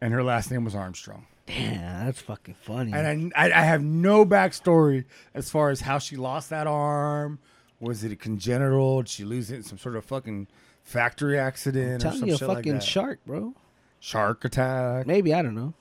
And 0.04 0.12
her 0.12 0.22
last 0.22 0.50
name 0.50 0.66
was 0.66 0.74
Armstrong. 0.74 1.24
Damn, 1.46 2.04
that's 2.04 2.20
fucking 2.20 2.56
funny. 2.60 2.92
And 2.92 3.32
I, 3.34 3.46
I, 3.46 3.60
I 3.60 3.62
have 3.62 3.82
no 3.82 4.26
backstory 4.26 5.06
as 5.32 5.48
far 5.48 5.70
as 5.70 5.80
how 5.80 5.98
she 5.98 6.16
lost 6.16 6.50
that 6.50 6.66
arm. 6.66 7.38
Was 7.80 8.04
it 8.04 8.12
a 8.12 8.16
congenital? 8.16 8.98
Did 9.00 9.08
she 9.08 9.24
lose 9.24 9.50
it 9.50 9.56
in 9.56 9.62
some 9.62 9.78
sort 9.78 9.96
of 9.96 10.04
fucking 10.04 10.46
factory 10.82 11.38
accident 11.38 12.02
or 12.02 12.10
telling 12.10 12.18
some 12.18 12.28
you, 12.28 12.34
a 12.34 12.36
shit 12.36 12.48
fucking 12.48 12.72
like 12.74 12.80
that? 12.82 12.86
shark, 12.86 13.20
bro. 13.24 13.54
Shark 13.98 14.44
attack. 14.44 15.06
Maybe 15.06 15.32
I 15.32 15.40
don't 15.40 15.54
know. 15.54 15.72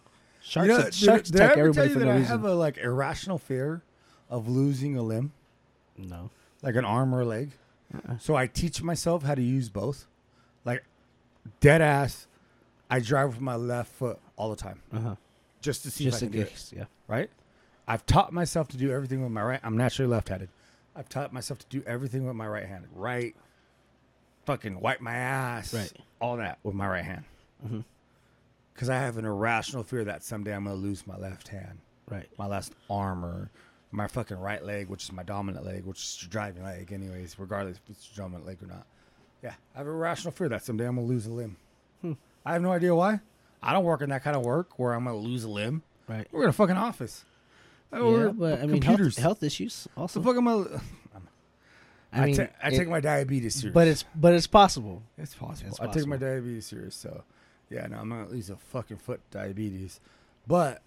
Sharks, 0.41 0.69
You 0.69 0.73
know, 0.77 0.89
sharks 0.89 1.29
did, 1.29 1.39
did 1.39 1.41
I 1.41 1.59
ever 1.59 1.73
tell 1.73 1.89
you 1.89 1.95
that 1.95 2.05
no 2.05 2.11
I 2.11 2.15
reason. 2.15 2.31
have 2.31 2.45
a 2.45 2.55
like 2.55 2.77
irrational 2.77 3.37
fear 3.37 3.83
of 4.29 4.47
losing 4.47 4.95
a 4.95 5.01
limb, 5.03 5.33
no. 5.97 6.29
like 6.61 6.75
an 6.77 6.85
arm 6.85 7.13
or 7.13 7.19
a 7.21 7.25
leg? 7.25 7.51
Uh-uh. 7.93 8.19
So 8.19 8.37
I 8.37 8.47
teach 8.47 8.81
myself 8.81 9.23
how 9.23 9.35
to 9.35 9.41
use 9.41 9.67
both. 9.67 10.07
Like 10.63 10.85
dead 11.59 11.81
ass, 11.81 12.27
I 12.93 12.99
drive 12.99 13.29
with 13.29 13.41
my 13.41 13.55
left 13.55 13.91
foot 13.93 14.19
all 14.35 14.49
the 14.49 14.55
time 14.55 14.81
Uh 14.93 14.99
huh. 14.99 15.15
just 15.61 15.83
to 15.83 15.91
see 15.91 16.03
Just 16.03 16.21
if 16.21 16.27
I 16.27 16.29
can 16.29 16.31
do 16.39 16.41
it. 16.43 16.49
case. 16.49 16.73
Yeah. 16.75 16.85
Right? 17.07 17.29
I've 17.87 18.05
taught 18.05 18.31
myself 18.31 18.67
to 18.69 18.77
do 18.77 18.91
everything 18.91 19.21
with 19.23 19.31
my 19.31 19.41
right. 19.43 19.59
I'm 19.63 19.75
naturally 19.77 20.09
left-handed. 20.09 20.49
I've 20.95 21.09
taught 21.09 21.33
myself 21.33 21.59
to 21.59 21.65
do 21.69 21.83
everything 21.87 22.25
with 22.27 22.35
my 22.35 22.47
right 22.47 22.65
hand. 22.67 22.85
Right, 22.93 23.35
fucking 24.45 24.79
wipe 24.79 25.01
my 25.01 25.15
ass. 25.15 25.73
Right. 25.73 25.91
all 26.21 26.37
that 26.37 26.59
with 26.63 26.75
my 26.75 26.87
right 26.87 27.03
hand. 27.03 27.23
Because 28.73 28.89
I 28.89 28.95
have 28.97 29.17
an 29.17 29.25
irrational 29.25 29.83
fear 29.83 30.03
that 30.05 30.23
someday 30.23 30.53
I'm 30.55 30.65
gonna 30.65 30.75
lose 30.75 31.05
my 31.07 31.17
left 31.17 31.47
hand. 31.47 31.79
Right. 32.09 32.29
my 32.37 32.45
last 32.47 32.73
arm 32.89 33.23
or 33.25 33.49
my 33.91 34.07
fucking 34.07 34.37
right 34.37 34.63
leg, 34.63 34.87
which 34.89 35.03
is 35.03 35.11
my 35.11 35.23
dominant 35.23 35.65
leg, 35.65 35.85
which 35.85 35.99
is 35.99 36.19
your 36.21 36.29
driving 36.29 36.63
leg, 36.63 36.91
anyways, 36.91 37.39
regardless 37.39 37.77
if 37.77 37.89
it's 37.89 38.09
your 38.15 38.23
dominant 38.25 38.45
leg 38.45 38.57
or 38.61 38.67
not. 38.67 38.85
Yeah, 39.41 39.53
I 39.73 39.79
have 39.79 39.87
a 39.87 39.91
rational 39.91 40.31
fear 40.31 40.49
that 40.49 40.63
someday 40.63 40.85
I'm 40.85 40.95
gonna 40.95 41.07
lose 41.07 41.25
a 41.25 41.31
limb. 41.31 41.55
I 42.45 42.53
have 42.53 42.61
no 42.61 42.71
idea 42.71 42.93
why. 42.95 43.19
I 43.61 43.71
don't 43.73 43.85
work 43.85 44.01
in 44.01 44.09
that 44.09 44.23
kind 44.23 44.35
of 44.35 44.43
work 44.43 44.77
where 44.77 44.93
I'm 44.93 45.05
gonna 45.05 45.17
lose 45.17 45.43
a 45.43 45.49
limb. 45.49 45.83
Right. 46.07 46.27
We're 46.31 46.43
in 46.43 46.49
a 46.49 46.53
fucking 46.53 46.75
office. 46.77 47.23
Uh, 47.95 47.99
we're 48.03 48.25
Yeah, 48.27 48.31
but 48.33 48.59
I 48.59 48.65
mean, 48.65 48.81
health, 48.81 48.97
computers. 48.97 49.17
health 49.17 49.43
issues 49.43 49.87
the 49.95 50.01
also. 50.01 50.21
fuck 50.21 50.35
am 50.35 50.47
I? 50.47 50.51
I, 52.11 52.21
I 52.21 52.25
mean, 52.25 52.35
ta- 52.35 52.47
I 52.61 52.67
it- 52.69 52.77
take 52.77 52.89
my 52.89 52.99
diabetes 52.99 53.55
serious. 53.55 53.73
but 53.73 53.87
it's 53.87 54.03
but 54.15 54.33
it's 54.33 54.47
possible. 54.47 55.01
It's 55.17 55.33
possible. 55.33 55.69
It's 55.71 55.79
I 55.79 55.85
take 55.87 56.05
my 56.05 56.17
possible. 56.17 56.27
diabetes 56.41 56.65
serious, 56.65 56.95
so 56.95 57.23
yeah, 57.69 57.87
no, 57.87 57.97
I'm 57.99 58.09
gonna 58.09 58.27
lose 58.27 58.49
a 58.49 58.57
fucking 58.57 58.97
foot 58.97 59.21
diabetes. 59.31 59.99
But 60.45 60.81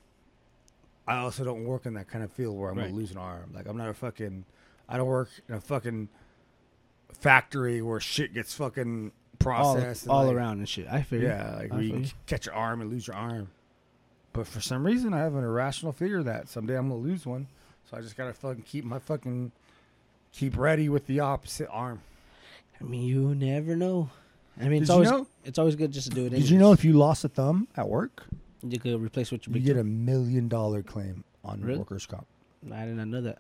I 1.09 1.17
also 1.19 1.45
don't 1.45 1.65
work 1.65 1.87
in 1.87 1.95
that 1.95 2.09
kind 2.09 2.23
of 2.23 2.31
field 2.33 2.57
where 2.59 2.71
I'm 2.71 2.77
Right. 2.77 2.85
gonna 2.89 2.97
lose 2.97 3.11
an 3.13 3.19
arm. 3.19 3.53
Like 3.55 3.67
I'm 3.67 3.77
not 3.77 3.89
a 3.89 3.95
fucking. 3.95 4.45
I 4.89 4.97
don't 4.99 5.07
work 5.09 5.31
in 5.49 5.55
a 5.55 5.61
fucking 5.61 6.09
factory 7.13 7.81
where 7.83 7.99
shit 8.01 8.35
gets 8.35 8.55
fucking 8.55 9.13
all, 9.53 9.77
and, 9.77 10.05
all 10.09 10.27
like, 10.27 10.35
around 10.37 10.59
and 10.59 10.69
shit. 10.69 10.87
I 10.91 11.03
figure. 11.03 11.29
Yeah, 11.29 11.57
like 11.57 11.73
I 11.73 11.81
you 11.81 11.91
can 11.93 12.07
catch 12.27 12.47
your 12.47 12.55
arm 12.55 12.81
and 12.81 12.91
lose 12.91 13.07
your 13.07 13.17
arm. 13.17 13.49
But 14.33 14.47
for 14.47 14.61
some 14.61 14.85
reason, 14.85 15.15
I 15.15 15.19
have 15.19 15.35
an 15.35 15.45
irrational 15.45 15.93
fear 15.93 16.23
that 16.23 16.49
someday 16.49 16.77
I'm 16.77 16.89
gonna 16.89 17.01
lose 17.01 17.25
one. 17.27 17.47
So 17.91 17.97
I 17.97 18.01
just 18.01 18.17
gotta 18.17 18.33
fucking 18.33 18.63
keep 18.63 18.85
my 18.85 18.99
fucking 18.99 19.53
keep 20.33 20.57
ready 20.57 20.89
with 20.89 21.07
the 21.07 21.21
opposite 21.21 21.69
arm. 21.71 22.01
I 22.81 22.85
mean, 22.85 23.03
you 23.03 23.35
never 23.35 23.75
know. 23.77 24.11
I 24.59 24.65
mean, 24.65 24.73
Did 24.73 24.83
it's 24.83 24.91
always 24.91 25.11
know? 25.11 25.27
it's 25.45 25.59
always 25.59 25.77
good 25.77 25.93
just 25.93 26.09
to 26.11 26.15
do 26.15 26.27
it. 26.27 26.31
Did 26.31 26.49
you 26.51 26.59
know 26.59 26.73
if 26.73 26.85
you 26.85 26.93
lost 26.95 27.25
a 27.25 27.29
thumb 27.29 27.69
at 27.77 27.89
work, 27.89 28.25
you 28.63 28.79
could 28.79 29.01
replace 29.03 29.31
what 29.33 29.47
you 29.47 29.53
you 29.55 29.61
get 29.61 29.77
a 29.77 29.85
million 29.85 30.49
dollar 30.49 30.83
claim 30.83 31.25
on 31.45 31.61
Really? 31.61 31.79
workers' 31.79 32.07
comp? 32.07 32.27
I 32.73 32.85
did 32.85 32.97
not 32.97 33.09
know 33.09 33.21
that. 33.23 33.39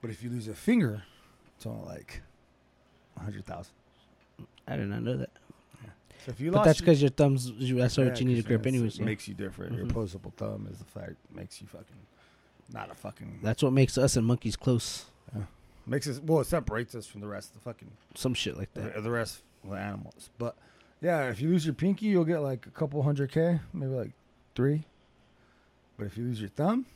But 0.00 0.10
if 0.10 0.22
you 0.22 0.30
lose 0.30 0.48
a 0.48 0.54
finger, 0.54 1.02
it's 1.56 1.66
only 1.66 1.84
like 1.86 2.22
a 3.16 3.20
hundred 3.20 3.44
thousand. 3.46 3.72
I 4.66 4.76
did 4.76 4.88
not 4.88 5.02
know 5.02 5.16
that. 5.16 5.30
So 6.24 6.30
if 6.30 6.38
you 6.40 6.52
But 6.52 6.58
lost, 6.58 6.66
that's 6.66 6.80
because 6.80 7.02
your 7.02 7.10
thumbs. 7.10 7.50
you- 7.50 7.76
That's 7.78 7.96
what 7.98 8.20
you 8.20 8.26
need 8.26 8.36
to 8.36 8.42
grip, 8.42 8.60
that's- 8.62 8.74
anyways. 8.74 8.94
It 8.94 9.00
yeah. 9.00 9.04
makes 9.06 9.26
you 9.26 9.34
different. 9.34 9.74
Your 9.76 9.86
Mhm. 9.86 9.90
opposable 9.90 10.32
thumb 10.36 10.68
is 10.70 10.78
the 10.78 10.84
fact 10.84 11.16
makes 11.34 11.60
you 11.60 11.66
fucking 11.66 11.96
not 12.72 12.90
a 12.90 12.94
fucking 12.94 13.40
That's 13.42 13.60
what 13.62 13.72
makes 13.72 13.98
us 13.98 14.16
and 14.16 14.24
monkeys 14.24 14.54
close. 14.56 15.06
makes 15.84 16.06
us 16.06 16.20
well. 16.20 16.40
It 16.40 16.46
separates 16.46 16.94
us 16.94 17.06
from 17.08 17.22
the 17.22 17.26
rest 17.26 17.48
of 17.50 17.54
the 17.54 17.60
fucking 17.60 17.90
Some 18.14 18.34
shit 18.34 18.56
like 18.56 18.72
the, 18.72 18.82
that. 18.82 19.02
the 19.02 19.10
rest 19.10 19.42
of 19.64 19.70
the 19.70 19.76
animals. 19.76 20.30
But 20.38 20.56
yeah, 21.00 21.28
if 21.28 21.40
you 21.40 21.48
lose 21.48 21.66
your 21.66 21.74
pinky, 21.74 22.06
you'll 22.06 22.24
get 22.24 22.38
like 22.38 22.66
a 22.66 22.70
couple 22.70 23.02
hundred 23.02 23.32
k, 23.32 23.58
maybe 23.72 23.92
like 23.92 24.12
three. 24.54 24.84
But 25.98 26.06
if 26.06 26.16
you 26.16 26.22
lose 26.22 26.40
your 26.40 26.50
thumb, 26.50 26.86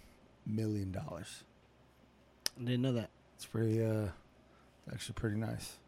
million 0.46 0.92
dollars. 0.92 1.42
I 2.56 2.60
didn't 2.60 2.82
know 2.82 2.92
that. 2.92 3.10
It's 3.34 3.44
pretty. 3.44 3.84
uh 3.84 4.10
Actually, 4.92 5.14
pretty 5.14 5.36
nice. 5.36 5.78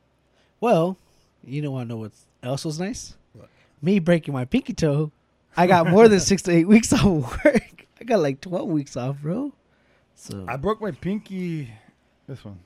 Well, 0.60 0.96
you 1.44 1.62
don't 1.62 1.72
want 1.72 1.88
to 1.88 1.94
know 1.94 2.00
what 2.00 2.12
else 2.42 2.64
was 2.64 2.78
nice? 2.78 3.14
What? 3.32 3.48
Me 3.80 3.98
breaking 3.98 4.34
my 4.34 4.44
pinky 4.44 4.72
toe. 4.72 5.12
I 5.56 5.66
got 5.66 5.88
more 5.88 6.08
than 6.08 6.20
six 6.30 6.42
to 6.42 6.52
eight 6.52 6.68
weeks 6.68 6.92
off 6.92 7.04
of 7.04 7.44
work. 7.44 7.86
I 8.00 8.04
got 8.04 8.20
like 8.20 8.40
twelve 8.40 8.68
weeks 8.68 8.96
off, 8.96 9.18
bro. 9.20 9.52
So 10.14 10.44
I 10.48 10.56
broke 10.56 10.80
my 10.80 10.90
pinky. 10.90 11.70
This 12.26 12.44
one. 12.44 12.58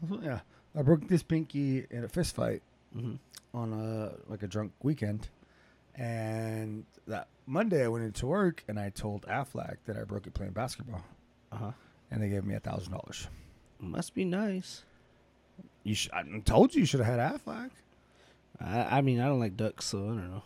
This 0.00 0.10
one, 0.10 0.24
yeah. 0.24 0.40
I 0.76 0.82
broke 0.82 1.06
this 1.08 1.22
pinky 1.22 1.86
in 1.90 2.04
a 2.04 2.08
fist 2.08 2.34
fight 2.34 2.62
mhm. 2.96 3.18
on 3.52 3.72
a 3.72 4.30
like 4.30 4.42
a 4.42 4.48
drunk 4.48 4.72
weekend, 4.82 5.28
and 5.94 6.84
that 7.06 7.28
Monday 7.46 7.84
I 7.84 7.88
went 7.88 8.04
into 8.04 8.26
work 8.26 8.64
and 8.68 8.78
I 8.78 8.90
told 8.90 9.22
Aflac 9.22 9.76
that 9.86 9.96
I 9.96 10.04
broke 10.04 10.26
it 10.26 10.34
playing 10.34 10.52
basketball, 10.52 11.04
uh 11.52 11.56
huh. 11.56 11.70
and 12.10 12.22
they 12.22 12.28
gave 12.28 12.44
me 12.44 12.54
a 12.54 12.60
thousand 12.60 12.92
dollars. 12.92 13.28
Must 13.78 14.14
be 14.14 14.24
nice. 14.24 14.84
You 15.82 15.94
should. 15.94 16.12
I 16.12 16.24
told 16.44 16.74
you 16.74 16.80
you 16.80 16.86
should 16.86 17.00
have 17.00 17.18
had 17.18 17.40
Aflac. 17.40 17.70
I, 18.60 18.98
I 18.98 19.00
mean, 19.00 19.20
I 19.20 19.26
don't 19.26 19.40
like 19.40 19.56
ducks, 19.56 19.86
so 19.86 19.98
I 19.98 20.06
don't 20.06 20.30
know. 20.30 20.42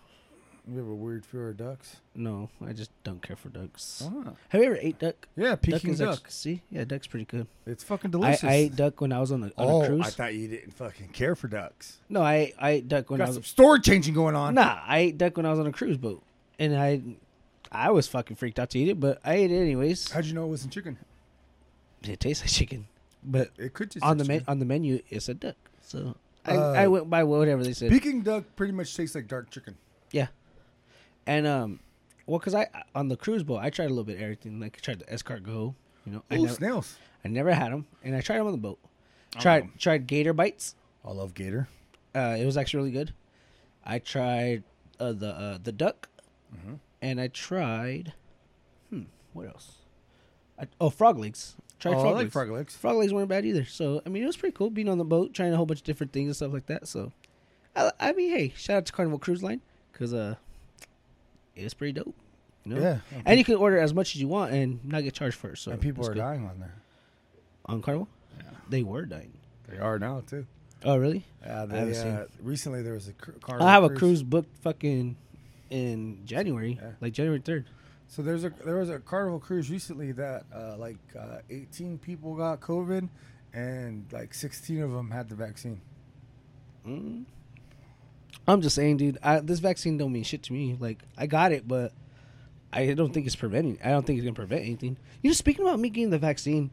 You 0.70 0.78
have 0.78 0.88
a 0.88 0.94
weird 0.94 1.24
fear 1.24 1.48
of 1.48 1.56
ducks. 1.56 1.96
No, 2.14 2.50
I 2.66 2.74
just 2.74 2.90
don't 3.02 3.22
care 3.22 3.36
for 3.36 3.48
ducks. 3.48 4.02
Ah. 4.04 4.32
Have 4.50 4.60
you 4.60 4.66
ever 4.66 4.78
ate 4.78 4.98
duck? 4.98 5.26
Yeah, 5.34 5.56
Peking 5.56 5.92
is 5.92 5.98
duck. 5.98 6.18
act- 6.24 6.32
see, 6.32 6.60
yeah, 6.70 6.84
duck's 6.84 7.06
pretty 7.06 7.24
good. 7.24 7.46
it's 7.66 7.82
fucking 7.82 8.10
I, 8.10 8.12
delicious. 8.12 8.44
I 8.44 8.52
ate 8.52 8.76
duck 8.76 9.00
when 9.00 9.10
I 9.10 9.18
was 9.18 9.32
on 9.32 9.44
a, 9.44 9.46
on 9.46 9.52
oh, 9.56 9.82
a 9.82 9.86
cruise. 9.86 10.06
I 10.06 10.10
thought 10.10 10.34
you 10.34 10.48
didn't 10.48 10.72
fucking 10.74 11.08
care 11.08 11.34
for 11.34 11.48
ducks. 11.48 11.98
no, 12.10 12.20
I 12.20 12.52
I 12.58 12.70
ate 12.70 12.88
duck 12.88 13.08
when 13.08 13.22
I 13.22 13.24
Got 13.24 13.28
was 13.28 13.36
some 13.36 13.44
story 13.44 13.80
changing 13.80 14.12
going 14.12 14.34
on. 14.34 14.54
Nah, 14.54 14.80
I 14.86 14.98
ate 14.98 15.16
duck 15.16 15.38
when 15.38 15.46
I 15.46 15.50
was 15.50 15.58
on 15.58 15.66
a 15.66 15.72
cruise 15.72 15.96
boat, 15.96 16.22
and 16.58 16.76
I, 16.76 17.00
I 17.72 17.90
was 17.90 18.06
fucking 18.06 18.36
freaked 18.36 18.58
out 18.58 18.68
to 18.70 18.78
eat 18.78 18.90
it, 18.90 19.00
but 19.00 19.20
I 19.24 19.34
ate 19.34 19.50
it 19.50 19.58
anyways. 19.58 20.10
How'd 20.12 20.26
you 20.26 20.34
know 20.34 20.44
it 20.44 20.48
wasn't 20.48 20.74
chicken? 20.74 20.98
It 22.02 22.20
tastes 22.20 22.42
like 22.42 22.50
chicken, 22.50 22.88
but 23.30 23.50
It 23.58 23.74
could 23.74 23.90
just 23.92 24.04
on 24.04 24.18
the 24.18 24.24
me- 24.24 24.42
on 24.48 24.58
the 24.58 24.64
menu 24.64 25.00
it 25.10 25.20
said 25.22 25.38
duck, 25.40 25.56
so 25.82 26.16
I, 26.44 26.56
Uh, 26.56 26.72
I 26.72 26.86
went 26.88 27.08
by 27.10 27.22
whatever 27.24 27.62
they 27.62 27.72
said. 27.74 27.90
Peking 27.90 28.22
duck 28.22 28.44
pretty 28.56 28.72
much 28.72 28.96
tastes 28.96 29.14
like 29.14 29.28
dark 29.28 29.50
chicken. 29.50 29.76
Yeah. 30.10 30.28
And 31.26 31.46
um, 31.46 31.80
well, 32.26 32.40
cause 32.40 32.54
I 32.54 32.66
on 32.94 33.08
the 33.08 33.16
cruise 33.16 33.42
boat 33.42 33.58
I 33.62 33.70
tried 33.70 33.86
a 33.86 33.88
little 33.90 34.04
bit 34.04 34.16
of 34.16 34.22
everything. 34.22 34.58
Like 34.60 34.78
I 34.78 34.80
tried 34.80 34.98
the 35.00 35.04
escargot, 35.06 35.74
you 36.06 36.12
know. 36.12 36.22
I 36.30 36.36
Ooh, 36.36 36.42
never, 36.42 36.54
snails. 36.54 36.96
I 37.24 37.28
never 37.28 37.52
had 37.52 37.70
them, 37.72 37.86
and 38.02 38.16
I 38.16 38.20
tried 38.22 38.38
them 38.38 38.46
on 38.46 38.52
the 38.52 38.58
boat. 38.58 38.78
Tried 39.38 39.64
Oh. 39.64 39.70
tried 39.78 40.06
gator 40.06 40.32
bites. 40.32 40.74
I 41.04 41.10
love 41.12 41.34
gator. 41.34 41.68
Uh, 42.14 42.36
it 42.38 42.44
was 42.46 42.56
actually 42.56 42.78
really 42.78 42.92
good. 42.92 43.12
I 43.84 43.98
tried 43.98 44.62
uh, 44.98 45.12
the 45.12 45.28
uh, 45.34 45.58
the 45.62 45.72
duck, 45.72 46.08
Mm-hmm. 46.54 46.74
and 47.02 47.20
I 47.20 47.28
tried. 47.28 48.14
Hmm, 48.88 49.02
what 49.34 49.46
else? 49.48 49.82
I, 50.58 50.66
oh, 50.80 50.88
frog 50.90 51.18
legs. 51.18 51.56
Tried 51.78 51.94
oh, 51.94 52.00
frog 52.00 52.06
I 52.06 52.10
like 52.10 52.16
legs. 52.24 52.32
frog 52.32 52.50
legs. 52.50 52.76
frog 52.76 52.96
legs 52.96 53.12
weren't 53.12 53.28
bad 53.28 53.44
either. 53.46 53.64
So 53.64 54.02
I 54.04 54.08
mean, 54.08 54.22
it 54.22 54.26
was 54.26 54.36
pretty 54.36 54.56
cool 54.56 54.70
being 54.70 54.88
on 54.88 54.98
the 54.98 55.04
boat, 55.04 55.32
trying 55.34 55.52
a 55.52 55.56
whole 55.56 55.66
bunch 55.66 55.80
of 55.80 55.84
different 55.84 56.12
things 56.12 56.26
and 56.28 56.36
stuff 56.36 56.52
like 56.52 56.66
that. 56.66 56.88
So, 56.88 57.12
I, 57.76 57.92
I 58.00 58.12
mean, 58.12 58.30
hey, 58.30 58.52
shout 58.56 58.78
out 58.78 58.86
to 58.86 58.92
Carnival 58.92 59.18
Cruise 59.18 59.42
Line 59.42 59.60
because 59.92 60.12
uh, 60.12 60.34
it's 61.54 61.74
pretty 61.74 61.92
dope. 61.92 62.14
You 62.64 62.74
know? 62.74 62.80
Yeah, 62.80 62.98
And 63.24 63.38
you 63.38 63.44
can 63.44 63.54
order 63.54 63.78
as 63.78 63.94
much 63.94 64.14
as 64.14 64.20
you 64.20 64.28
want 64.28 64.52
and 64.52 64.84
not 64.84 65.02
get 65.02 65.14
charged 65.14 65.36
for 65.36 65.52
it. 65.52 65.58
So 65.58 65.70
and 65.72 65.80
people 65.80 66.04
are 66.04 66.08
good. 66.12 66.18
dying 66.18 66.44
on 66.46 66.58
there. 66.60 66.74
on 67.66 67.80
Carnival. 67.80 68.08
Yeah, 68.38 68.44
They 68.68 68.82
were 68.82 69.06
dying. 69.06 69.32
they 69.68 69.78
are 69.78 69.98
now 69.98 70.22
too. 70.26 70.46
Oh 70.84 70.96
really? 70.96 71.24
Yeah, 71.44 71.64
they, 71.64 71.92
seen- 71.94 72.06
uh, 72.08 72.26
recently 72.42 72.82
there 72.82 72.92
was 72.94 73.08
a 73.08 73.12
cr- 73.12 73.30
carnival. 73.40 73.66
I 73.66 73.72
have 73.72 73.84
a 73.84 73.90
cruise 73.90 74.22
booked 74.22 74.54
fucking 74.62 75.16
in 75.70 76.20
January, 76.24 76.78
Yeah. 76.80 76.90
like 77.00 77.12
January 77.14 77.40
third. 77.40 77.66
So 78.08 78.22
there's 78.22 78.44
a 78.44 78.50
there 78.64 78.76
was 78.76 78.88
a 78.88 78.98
carnival 78.98 79.38
cruise 79.38 79.70
recently 79.70 80.12
that 80.12 80.44
uh, 80.54 80.76
like 80.78 80.98
uh, 81.18 81.38
18 81.50 81.98
people 81.98 82.34
got 82.34 82.60
COVID, 82.60 83.08
and 83.52 84.06
like 84.10 84.32
16 84.32 84.82
of 84.82 84.92
them 84.92 85.10
had 85.10 85.28
the 85.28 85.34
vaccine. 85.34 85.80
Mm. 86.86 87.24
I'm 88.46 88.62
just 88.62 88.74
saying, 88.74 88.96
dude. 88.96 89.18
I, 89.22 89.40
this 89.40 89.58
vaccine 89.58 89.98
don't 89.98 90.12
mean 90.12 90.22
shit 90.22 90.42
to 90.44 90.54
me. 90.54 90.76
Like 90.80 91.02
I 91.18 91.26
got 91.26 91.52
it, 91.52 91.68
but 91.68 91.92
I 92.72 92.94
don't 92.94 93.12
think 93.12 93.26
it's 93.26 93.36
preventing. 93.36 93.78
I 93.84 93.90
don't 93.90 94.06
think 94.06 94.18
it's 94.18 94.24
gonna 94.24 94.34
prevent 94.34 94.62
anything. 94.62 94.96
You 95.22 95.30
know, 95.30 95.34
speaking 95.34 95.66
about 95.66 95.78
me 95.78 95.90
getting 95.90 96.10
the 96.10 96.18
vaccine, 96.18 96.70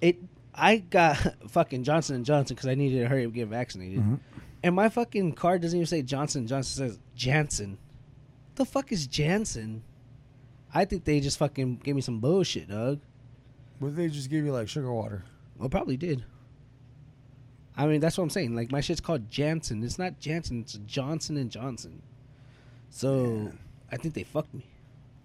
it. 0.00 0.18
I 0.54 0.78
got 0.78 1.16
fucking 1.48 1.84
Johnson 1.84 2.16
and 2.16 2.24
Johnson 2.24 2.54
because 2.54 2.68
I 2.68 2.74
needed 2.74 3.00
to 3.00 3.08
hurry 3.08 3.22
up 3.22 3.26
and 3.26 3.34
get 3.34 3.48
vaccinated, 3.48 4.02
and 4.62 4.74
my 4.74 4.90
fucking 4.90 5.32
card 5.32 5.62
doesn't 5.62 5.78
even 5.78 5.86
say 5.86 6.02
Johnson 6.02 6.46
Johnson 6.46 6.84
it 6.84 6.90
says 6.90 6.98
Janssen. 7.14 7.78
The 8.56 8.66
fuck 8.66 8.92
is 8.92 9.06
Janssen? 9.06 9.82
I 10.76 10.84
think 10.84 11.04
they 11.04 11.20
just 11.20 11.38
fucking 11.38 11.76
gave 11.76 11.94
me 11.94 12.02
some 12.02 12.20
bullshit, 12.20 12.68
dog. 12.68 13.00
But 13.80 13.96
they 13.96 14.08
just 14.08 14.28
give 14.28 14.44
you 14.44 14.52
like 14.52 14.68
sugar 14.68 14.92
water. 14.92 15.24
Well, 15.58 15.70
probably 15.70 15.96
did. 15.96 16.22
I 17.76 17.86
mean, 17.86 18.00
that's 18.00 18.18
what 18.18 18.24
I'm 18.24 18.30
saying. 18.30 18.54
Like 18.54 18.70
my 18.70 18.82
shit's 18.82 19.00
called 19.00 19.30
Janssen. 19.30 19.82
It's 19.82 19.98
not 19.98 20.20
Janssen. 20.20 20.60
It's 20.60 20.74
Johnson 20.86 21.38
and 21.38 21.50
Johnson. 21.50 22.02
So. 22.90 23.52
I 23.90 23.96
think 23.96 24.14
they 24.14 24.24
fucked 24.24 24.52
me. 24.52 24.66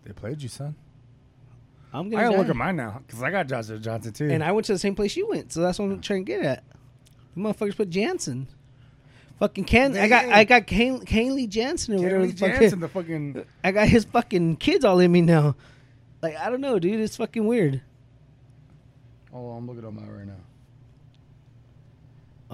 They 0.05 0.13
played 0.13 0.41
you, 0.41 0.47
son. 0.47 0.75
I'm 1.93 2.09
gonna 2.09 2.21
I 2.21 2.25
gotta 2.25 2.35
die. 2.35 2.41
look 2.43 2.49
at 2.49 2.55
mine 2.55 2.75
now 2.77 3.01
because 3.05 3.21
I 3.21 3.31
got 3.31 3.47
Johnson 3.47 3.81
Johnson 3.83 4.13
too. 4.13 4.29
and 4.29 4.41
I 4.43 4.53
went 4.53 4.65
to 4.67 4.73
the 4.73 4.79
same 4.79 4.95
place 4.95 5.17
you 5.17 5.27
went, 5.27 5.51
so 5.51 5.59
that's 5.59 5.79
what 5.79 5.85
I'm 5.85 5.99
trying 5.99 6.25
to 6.25 6.31
get 6.31 6.45
at. 6.45 6.63
The 7.35 7.41
motherfuckers 7.41 7.75
put 7.75 7.89
Janssen. 7.89 8.47
Fucking 9.41 9.63
Ken. 9.63 9.97
I 9.97 10.07
got 10.07 10.25
I 10.25 10.43
got 10.43 10.67
Kenley 10.67 11.49
Jansen 11.49 11.95
or 11.95 12.03
whatever. 12.03 12.27
The 12.27 12.33
Jansen, 12.33 12.79
the 12.79 12.87
fucking 12.87 13.43
I 13.63 13.71
got 13.71 13.87
his 13.87 14.05
fucking 14.05 14.57
kids 14.57 14.85
all 14.85 14.99
in 14.99 15.11
me 15.11 15.21
now. 15.21 15.55
Like 16.21 16.37
I 16.37 16.51
don't 16.51 16.61
know, 16.61 16.77
dude. 16.77 16.99
It's 16.99 17.17
fucking 17.17 17.47
weird. 17.47 17.81
oh, 19.33 19.49
I'm 19.49 19.65
looking 19.65 19.83
on 19.83 19.95
mine 19.95 20.09
right 20.09 20.27
now. 20.27 20.35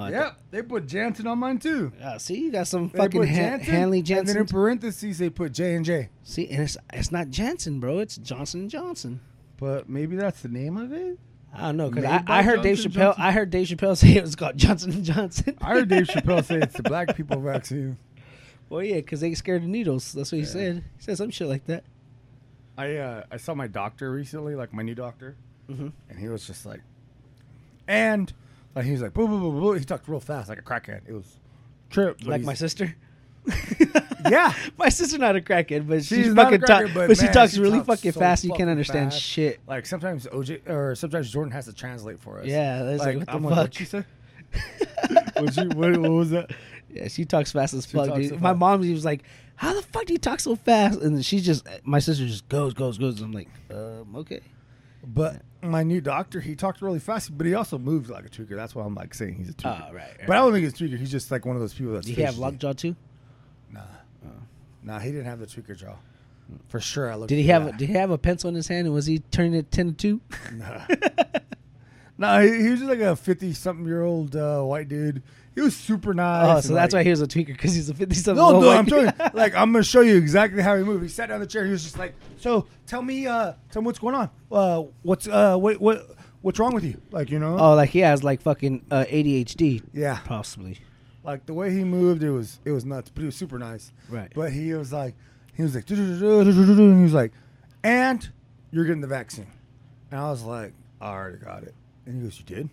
Uh, 0.01 0.09
yep, 0.11 0.39
they 0.49 0.61
put 0.61 0.87
Jansen 0.87 1.27
on 1.27 1.39
mine 1.39 1.57
too. 1.57 1.91
Uh, 2.01 2.17
see, 2.19 2.39
you 2.39 2.53
got 2.53 2.69
some 2.69 2.87
They 2.87 2.99
fucking 2.99 3.25
Jansen, 3.25 3.73
Hanley 3.73 3.99
and 3.99 4.25
then 4.25 4.37
in 4.37 4.45
parentheses 4.45 5.17
they 5.17 5.29
put 5.29 5.51
J 5.51 5.75
and 5.75 5.83
J. 5.83 6.07
See, 6.23 6.47
and 6.47 6.63
it's 6.63 6.77
it's 6.93 7.11
not 7.11 7.29
Jansen, 7.31 7.81
bro. 7.81 7.99
It's 7.99 8.15
Johnson 8.15 8.61
and 8.61 8.69
Johnson. 8.69 9.19
But 9.57 9.89
maybe 9.89 10.15
that's 10.15 10.41
the 10.41 10.47
name 10.47 10.77
of 10.77 10.93
it. 10.93 11.19
I 11.53 11.61
don't 11.61 11.77
know 11.77 11.89
because 11.89 12.05
I, 12.05 12.23
I 12.27 12.43
heard 12.43 12.61
Dave 12.61 12.77
Chappelle. 12.77 12.91
Johnson? 13.15 13.23
I 13.23 13.31
heard 13.31 13.49
Dave 13.49 13.67
Chappelle 13.67 13.97
say 13.97 14.15
it 14.15 14.21
was 14.21 14.35
called 14.35 14.57
Johnson 14.57 14.91
and 14.91 15.03
Johnson. 15.03 15.57
I 15.61 15.73
heard 15.73 15.87
Dave 15.89 16.07
Chappelle 16.07 16.43
say 16.45 16.57
it's 16.59 16.75
the 16.75 16.83
black 16.83 17.15
people 17.15 17.39
vaccine. 17.39 17.97
well, 18.69 18.83
yeah, 18.83 18.95
because 18.97 19.21
they 19.21 19.33
scared 19.33 19.63
of 19.63 19.67
needles. 19.69 20.13
That's 20.13 20.31
what 20.31 20.37
he 20.37 20.43
Yeah. 20.43 20.49
said. 20.51 20.83
He 20.97 21.03
said 21.03 21.17
some 21.17 21.31
shit 21.31 21.47
like 21.47 21.65
that. 21.65 21.83
I 22.77 22.97
uh, 22.97 23.23
I 23.31 23.37
saw 23.37 23.55
my 23.55 23.65
doctor 23.67 24.11
recently, 24.11 24.53
like 24.55 24.71
my 24.73 24.83
new 24.83 24.93
doctor, 24.95 25.35
Mm-hmm. 25.69 25.87
and 26.09 26.19
he 26.19 26.27
was 26.29 26.45
just 26.45 26.65
like, 26.65 26.81
and 27.87 28.31
like 28.75 28.85
he 28.85 28.91
was 28.91 29.01
like, 29.01 29.13
boo 29.13 29.27
boo 29.27 29.39
boo 29.39 29.59
boo. 29.59 29.73
He 29.73 29.83
talked 29.85 30.07
real 30.07 30.19
fast, 30.19 30.49
like 30.49 30.59
a 30.59 30.61
crackhead. 30.61 31.01
It 31.07 31.13
was 31.13 31.37
trip. 31.89 32.19
Like 32.25 32.41
my 32.43 32.53
sister. 32.53 32.95
yeah. 34.29 34.53
my 34.77 34.89
sister 34.89 35.17
not 35.17 35.35
a 35.35 35.41
crackhead, 35.41 35.87
but 35.87 36.03
She's 36.03 36.25
she's 36.25 36.33
fucking 36.33 36.61
talk, 36.61 36.83
crackhead, 36.85 36.93
but, 36.93 37.07
but 37.07 37.17
she 37.17 37.27
talks 37.27 37.53
she 37.53 37.59
really 37.61 37.77
talks 37.79 37.87
fucking 37.87 38.11
so 38.13 38.19
fast. 38.19 38.43
You 38.43 38.53
can't 38.53 38.69
understand 38.69 39.11
fast. 39.11 39.23
shit. 39.23 39.59
Like 39.67 39.85
sometimes 39.85 40.25
OJ 40.27 40.67
or 40.69 40.95
sometimes 40.95 41.31
Jordan 41.31 41.51
has 41.51 41.65
to 41.65 41.73
translate 41.73 42.19
for 42.19 42.39
us. 42.39 42.45
Yeah, 42.45 42.83
that's 42.83 43.03
like, 43.03 43.17
what 43.17 43.25
the 43.25 43.33
I'm 43.33 43.43
fuck? 43.43 43.51
like, 43.51 43.59
what 43.59 43.79
you 43.79 43.85
say? 43.85 44.03
what 45.37 45.57
you 45.57 45.69
what, 45.69 45.97
what 45.97 46.11
was 46.11 46.29
that? 46.31 46.51
Yeah, 46.89 47.07
she 47.07 47.25
talks 47.25 47.51
fast 47.51 47.73
as 47.73 47.85
She 47.85 47.97
fuck, 47.97 48.15
dude. 48.15 48.29
so 48.29 48.37
My 48.37 48.53
mom 48.53 48.79
was 48.79 49.05
like, 49.05 49.23
"How 49.55 49.73
the 49.73 49.81
fuck 49.81 50.05
do 50.05 50.13
you 50.13 50.19
talk 50.19 50.39
so 50.39 50.55
fast?" 50.55 51.01
And 51.01 51.23
she 51.23 51.39
just, 51.39 51.67
my 51.83 51.99
sister 51.99 52.25
just 52.25 52.47
goes, 52.49 52.73
goes, 52.73 52.97
goes. 52.97 53.21
I'm 53.21 53.33
like, 53.33 53.49
um, 53.69 54.15
okay. 54.15 54.41
But 55.05 55.41
my 55.61 55.83
new 55.83 56.01
doctor, 56.01 56.39
he 56.39 56.55
talked 56.55 56.81
really 56.81 56.99
fast, 56.99 57.37
but 57.37 57.45
he 57.45 57.53
also 57.53 57.77
moves 57.77 58.09
like 58.09 58.25
a 58.25 58.29
tweaker. 58.29 58.55
That's 58.55 58.75
why 58.75 58.83
I'm 58.83 58.95
like 58.95 59.13
saying 59.13 59.35
he's 59.35 59.49
a 59.49 59.53
tweaker. 59.53 59.89
Oh, 59.89 59.93
right. 59.93 60.03
right. 60.17 60.27
But 60.27 60.37
I 60.37 60.39
don't 60.39 60.53
think 60.53 60.63
he's 60.63 60.73
a 60.73 60.83
tweaker. 60.83 60.97
He's 60.97 61.11
just 61.11 61.29
like 61.31 61.45
one 61.45 61.55
of 61.55 61.61
those 61.61 61.73
people 61.73 61.93
that's. 61.93 62.07
Did 62.07 62.15
he 62.15 62.21
have 62.23 62.37
lockjaw 62.37 62.73
too? 62.73 62.95
Nah, 64.83 64.93
nah, 64.93 64.99
he 64.99 65.11
didn't 65.11 65.25
have 65.25 65.39
the 65.39 65.45
tweaker 65.47 65.75
jaw. 65.77 65.95
For 66.69 66.79
sure, 66.79 67.11
I 67.11 67.15
looked. 67.15 67.29
Did 67.29 67.37
he 67.37 67.47
have? 67.47 67.65
that. 67.65 67.77
Did 67.77 67.87
he 67.89 67.95
have 67.95 68.09
a 68.09 68.17
pencil 68.17 68.47
in 68.47 68.55
his 68.55 68.67
hand? 68.69 68.85
And 68.87 68.93
was 68.93 69.05
he 69.05 69.19
turning 69.31 69.53
it 69.53 69.69
ten 69.71 69.87
to 69.87 69.93
two? 69.93 70.21
Nah. 70.53 70.81
nah, 72.17 72.39
he, 72.39 72.61
he 72.63 72.69
was 72.69 72.79
just 72.79 72.89
like 72.89 72.99
a 72.99 73.15
fifty-something-year-old 73.15 74.35
uh, 74.35 74.61
white 74.63 74.87
dude. 74.87 75.21
He 75.55 75.61
was 75.61 75.75
super 75.75 76.13
nice. 76.13 76.47
Oh, 76.47 76.55
and, 76.57 76.63
so 76.63 76.73
that's 76.73 76.93
like- 76.93 76.99
why 77.01 77.03
he 77.03 77.09
was 77.09 77.21
a 77.21 77.27
tweaker 77.27 77.47
because 77.47 77.73
he's 77.73 77.89
a 77.89 77.93
fifty-seven. 77.93 78.37
No, 78.41 78.61
dude, 78.61 78.69
I'm 78.69 78.85
telling 78.85 79.07
you, 79.07 79.11
like 79.33 79.55
I'm 79.55 79.71
gonna 79.73 79.83
show 79.83 80.01
you 80.01 80.15
exactly 80.15 80.61
how 80.61 80.77
he 80.77 80.83
moved. 80.83 81.03
He 81.03 81.09
sat 81.09 81.27
down 81.29 81.35
in 81.35 81.41
the 81.41 81.47
chair. 81.47 81.65
He 81.65 81.71
was 81.71 81.83
just 81.83 81.97
like, 81.97 82.13
"So, 82.37 82.67
tell 82.85 83.01
me, 83.01 83.27
uh, 83.27 83.53
tell 83.71 83.81
me 83.81 83.87
what's 83.87 83.99
going 83.99 84.15
on. 84.15 84.29
Uh, 84.51 84.83
what's 85.03 85.27
uh, 85.27 85.57
what, 85.57 85.81
what, 85.81 86.05
what's 86.41 86.59
wrong 86.59 86.73
with 86.73 86.83
you? 86.85 87.01
Like, 87.11 87.29
you 87.29 87.39
know, 87.39 87.57
Oh, 87.59 87.73
like 87.75 87.89
he 87.89 87.99
has 87.99 88.23
like 88.23 88.41
fucking 88.41 88.85
uh, 88.89 89.03
ADHD, 89.09 89.83
yeah, 89.93 90.19
possibly. 90.23 90.77
Like 91.27 91.45
the 91.45 91.53
way 91.53 91.71
he 91.71 91.83
moved, 91.83 92.23
it 92.23 92.31
was, 92.31 92.59
it 92.65 92.71
was 92.71 92.85
nuts. 92.85 93.11
But 93.13 93.21
he 93.21 93.25
was 93.25 93.35
super 93.35 93.59
nice. 93.59 93.91
Right. 94.09 94.31
But 94.33 94.53
he 94.53 94.73
was 94.73 94.93
like, 94.93 95.13
he 95.53 95.61
was 95.61 95.75
like, 95.75 95.89
and 95.91 96.97
he 96.97 97.03
was 97.03 97.13
like, 97.13 97.33
and 97.83 98.27
you're 98.71 98.85
getting 98.85 99.01
the 99.01 99.07
vaccine. 99.07 99.47
And 100.09 100.19
I 100.19 100.29
was 100.29 100.43
like, 100.43 100.73
I 101.01 101.09
already 101.09 101.37
got 101.37 101.63
it. 101.63 101.75
And 102.05 102.15
he 102.15 102.21
goes, 102.21 102.39
you 102.39 102.45
did? 102.45 102.69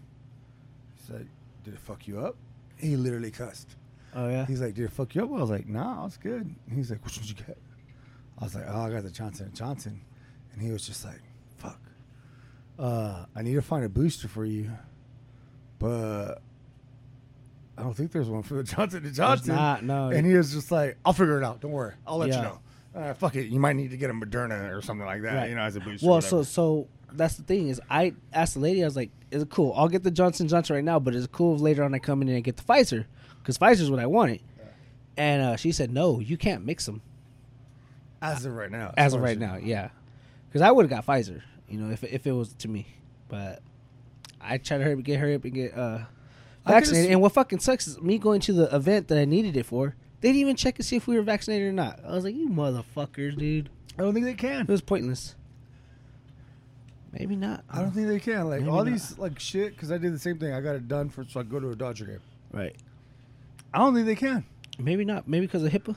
He's 0.96 1.10
like, 1.10 1.26
did 1.64 1.74
it 1.74 1.80
fuck 1.80 2.06
you 2.06 2.20
up? 2.20 2.36
He 2.76 2.96
literally 2.96 3.30
cussed. 3.30 3.76
Oh 4.14 4.28
yeah. 4.28 4.46
He's 4.46 4.60
like, 4.60 4.74
did 4.74 4.84
it 4.84 4.92
fuck 4.92 5.14
you 5.14 5.24
up? 5.24 5.30
I 5.30 5.40
was 5.40 5.50
like, 5.50 5.66
nah, 5.66 6.02
I 6.02 6.04
was 6.04 6.16
good. 6.16 6.42
And 6.42 6.76
he's 6.76 6.90
like, 6.90 7.04
which 7.04 7.16
one 7.16 7.26
did 7.26 7.38
you 7.38 7.44
get? 7.44 7.58
I 8.38 8.44
was 8.44 8.54
like, 8.54 8.64
oh, 8.68 8.82
I 8.82 8.90
got 8.90 9.02
the 9.02 9.10
Johnson 9.10 9.46
and 9.46 9.54
Johnson. 9.54 10.00
And 10.52 10.62
he 10.62 10.70
was 10.70 10.86
just 10.86 11.04
like, 11.04 11.20
fuck. 11.56 11.80
Uh, 12.78 13.24
I 13.34 13.42
need 13.42 13.54
to 13.54 13.62
find 13.62 13.84
a 13.84 13.88
booster 13.88 14.28
for 14.28 14.44
you, 14.44 14.70
but 15.78 16.40
I 17.76 17.82
don't 17.82 17.94
think 17.94 18.12
there's 18.12 18.28
one 18.28 18.42
for 18.42 18.54
the 18.54 18.62
Johnson 18.74 19.04
and 19.04 19.14
Johnson. 19.14 19.54
not, 19.54 19.82
no. 19.84 20.08
And 20.08 20.26
he 20.26 20.34
was 20.34 20.52
just 20.52 20.70
like, 20.70 20.96
I'll 21.04 21.12
figure 21.12 21.38
it 21.38 21.44
out. 21.44 21.60
Don't 21.60 21.72
worry. 21.72 21.94
I'll 22.06 22.18
let 22.18 22.28
Yeah. 22.30 22.36
you 22.36 22.42
know. 22.42 22.58
Uh, 22.94 23.14
fuck 23.14 23.34
it. 23.34 23.46
You 23.46 23.58
might 23.58 23.74
need 23.74 23.90
to 23.90 23.96
get 23.96 24.10
a 24.10 24.12
Moderna 24.12 24.72
or 24.72 24.80
something 24.80 25.04
like 25.06 25.22
that. 25.22 25.34
Right. 25.34 25.48
You 25.50 25.56
know, 25.56 25.62
as 25.62 25.74
a 25.74 25.80
booster. 25.80 26.06
Well, 26.06 26.20
so 26.20 26.44
so 26.44 26.86
that's 27.12 27.34
the 27.34 27.42
thing 27.42 27.68
is 27.68 27.80
I 27.90 28.14
asked 28.32 28.54
the 28.54 28.60
lady 28.60 28.82
I 28.82 28.86
was 28.86 28.94
like, 28.94 29.10
"Is 29.32 29.42
it 29.42 29.50
cool? 29.50 29.72
I'll 29.76 29.88
get 29.88 30.04
the 30.04 30.12
Johnson 30.12 30.46
Johnson 30.46 30.76
right 30.76 30.84
now, 30.84 31.00
but 31.00 31.12
is 31.14 31.24
it 31.24 31.32
cool 31.32 31.56
if 31.56 31.60
later 31.60 31.82
on 31.82 31.92
I 31.92 31.98
come 31.98 32.22
in 32.22 32.28
and 32.28 32.36
I 32.36 32.40
get 32.40 32.56
the 32.56 32.62
Pfizer 32.62 33.06
because 33.40 33.58
Pfizer's 33.58 33.90
what 33.90 33.98
I 33.98 34.06
wanted." 34.06 34.40
And 35.16 35.42
uh, 35.42 35.56
she 35.56 35.72
said, 35.72 35.90
"No, 35.92 36.20
you 36.20 36.36
can't 36.36 36.64
mix 36.64 36.86
them 36.86 37.02
as 38.22 38.44
of 38.44 38.54
right 38.54 38.70
now. 38.70 38.94
as 38.96 39.12
of 39.14 39.20
right 39.22 39.38
now." 39.38 39.56
Yeah, 39.56 39.88
because 40.48 40.62
I 40.62 40.70
would 40.70 40.88
have 40.88 40.90
got 40.90 41.04
Pfizer, 41.06 41.42
you 41.68 41.78
know, 41.78 41.90
if 41.92 42.04
if 42.04 42.26
it 42.28 42.32
was 42.32 42.52
to 42.54 42.68
me, 42.68 42.86
but 43.28 43.60
I 44.40 44.58
tried 44.58 44.78
to 44.78 44.84
hurry 44.84 45.02
get 45.02 45.18
hurry 45.18 45.34
up 45.34 45.44
and 45.44 45.52
get 45.54 45.76
uh, 45.76 45.98
vaccinated. 46.66 47.10
And 47.12 47.20
what 47.20 47.32
fucking 47.32 47.60
sucks 47.60 47.86
is 47.86 48.00
me 48.00 48.18
going 48.18 48.40
to 48.42 48.52
the 48.52 48.74
event 48.74 49.08
that 49.08 49.18
I 49.18 49.24
needed 49.24 49.56
it 49.56 49.66
for. 49.66 49.94
They 50.20 50.28
didn't 50.28 50.40
even 50.40 50.56
check 50.56 50.76
to 50.76 50.82
see 50.82 50.96
if 50.96 51.06
we 51.06 51.16
were 51.16 51.22
vaccinated 51.22 51.68
or 51.68 51.72
not. 51.72 52.00
I 52.06 52.12
was 52.12 52.24
like, 52.24 52.34
"You 52.34 52.48
motherfuckers, 52.48 53.36
dude!" 53.36 53.68
I 53.98 54.02
don't 54.02 54.14
think 54.14 54.24
they 54.26 54.34
can. 54.34 54.62
It 54.62 54.68
was 54.68 54.80
pointless. 54.80 55.34
Maybe 57.12 57.36
not. 57.36 57.62
I 57.70 57.80
don't 57.80 57.92
think 57.92 58.08
they 58.08 58.18
can. 58.18 58.48
Like 58.48 58.60
Maybe 58.60 58.70
all 58.70 58.84
not. 58.84 58.90
these 58.90 59.18
like 59.18 59.38
shit. 59.38 59.74
Because 59.74 59.92
I 59.92 59.98
did 59.98 60.12
the 60.12 60.18
same 60.18 60.38
thing. 60.38 60.52
I 60.52 60.60
got 60.60 60.74
it 60.74 60.88
done 60.88 61.10
for 61.10 61.24
so 61.24 61.40
I 61.40 61.42
go 61.44 61.60
to 61.60 61.70
a 61.70 61.76
Dodger 61.76 62.06
game. 62.06 62.20
Right. 62.52 62.74
I 63.72 63.78
don't 63.78 63.94
think 63.94 64.06
they 64.06 64.16
can. 64.16 64.44
Maybe 64.78 65.04
not. 65.04 65.28
Maybe 65.28 65.46
because 65.46 65.62
of 65.62 65.70
HIPAA. 65.72 65.94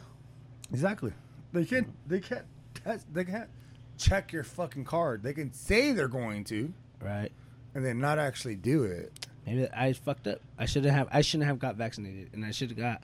Exactly. 0.72 1.12
They 1.54 1.66
can't. 1.66 1.88
They 2.08 2.20
can't. 2.20 2.46
Test, 2.84 3.12
they 3.12 3.24
can't 3.26 3.50
check 3.98 4.32
your 4.32 4.44
fucking 4.44 4.86
card. 4.86 5.24
They 5.24 5.34
can 5.34 5.52
say 5.54 5.92
they're 5.92 6.08
going 6.08 6.44
to, 6.46 6.72
Right. 7.02 7.32
and 7.74 7.84
then 7.84 7.98
not 8.00 8.20
actually 8.20 8.56
do 8.56 8.84
it. 8.84 9.27
Maybe 9.48 9.68
I 9.72 9.94
fucked 9.94 10.28
up. 10.28 10.42
I 10.60 10.66
shouldn't 10.66 10.94
have. 10.94 11.08
I 11.12 11.22
shouldn't 11.22 11.48
have 11.48 11.58
got 11.58 11.76
vaccinated, 11.76 12.30
and 12.34 12.46
I 12.46 12.52
should 12.52 12.70
have 12.70 12.78
got 12.78 13.02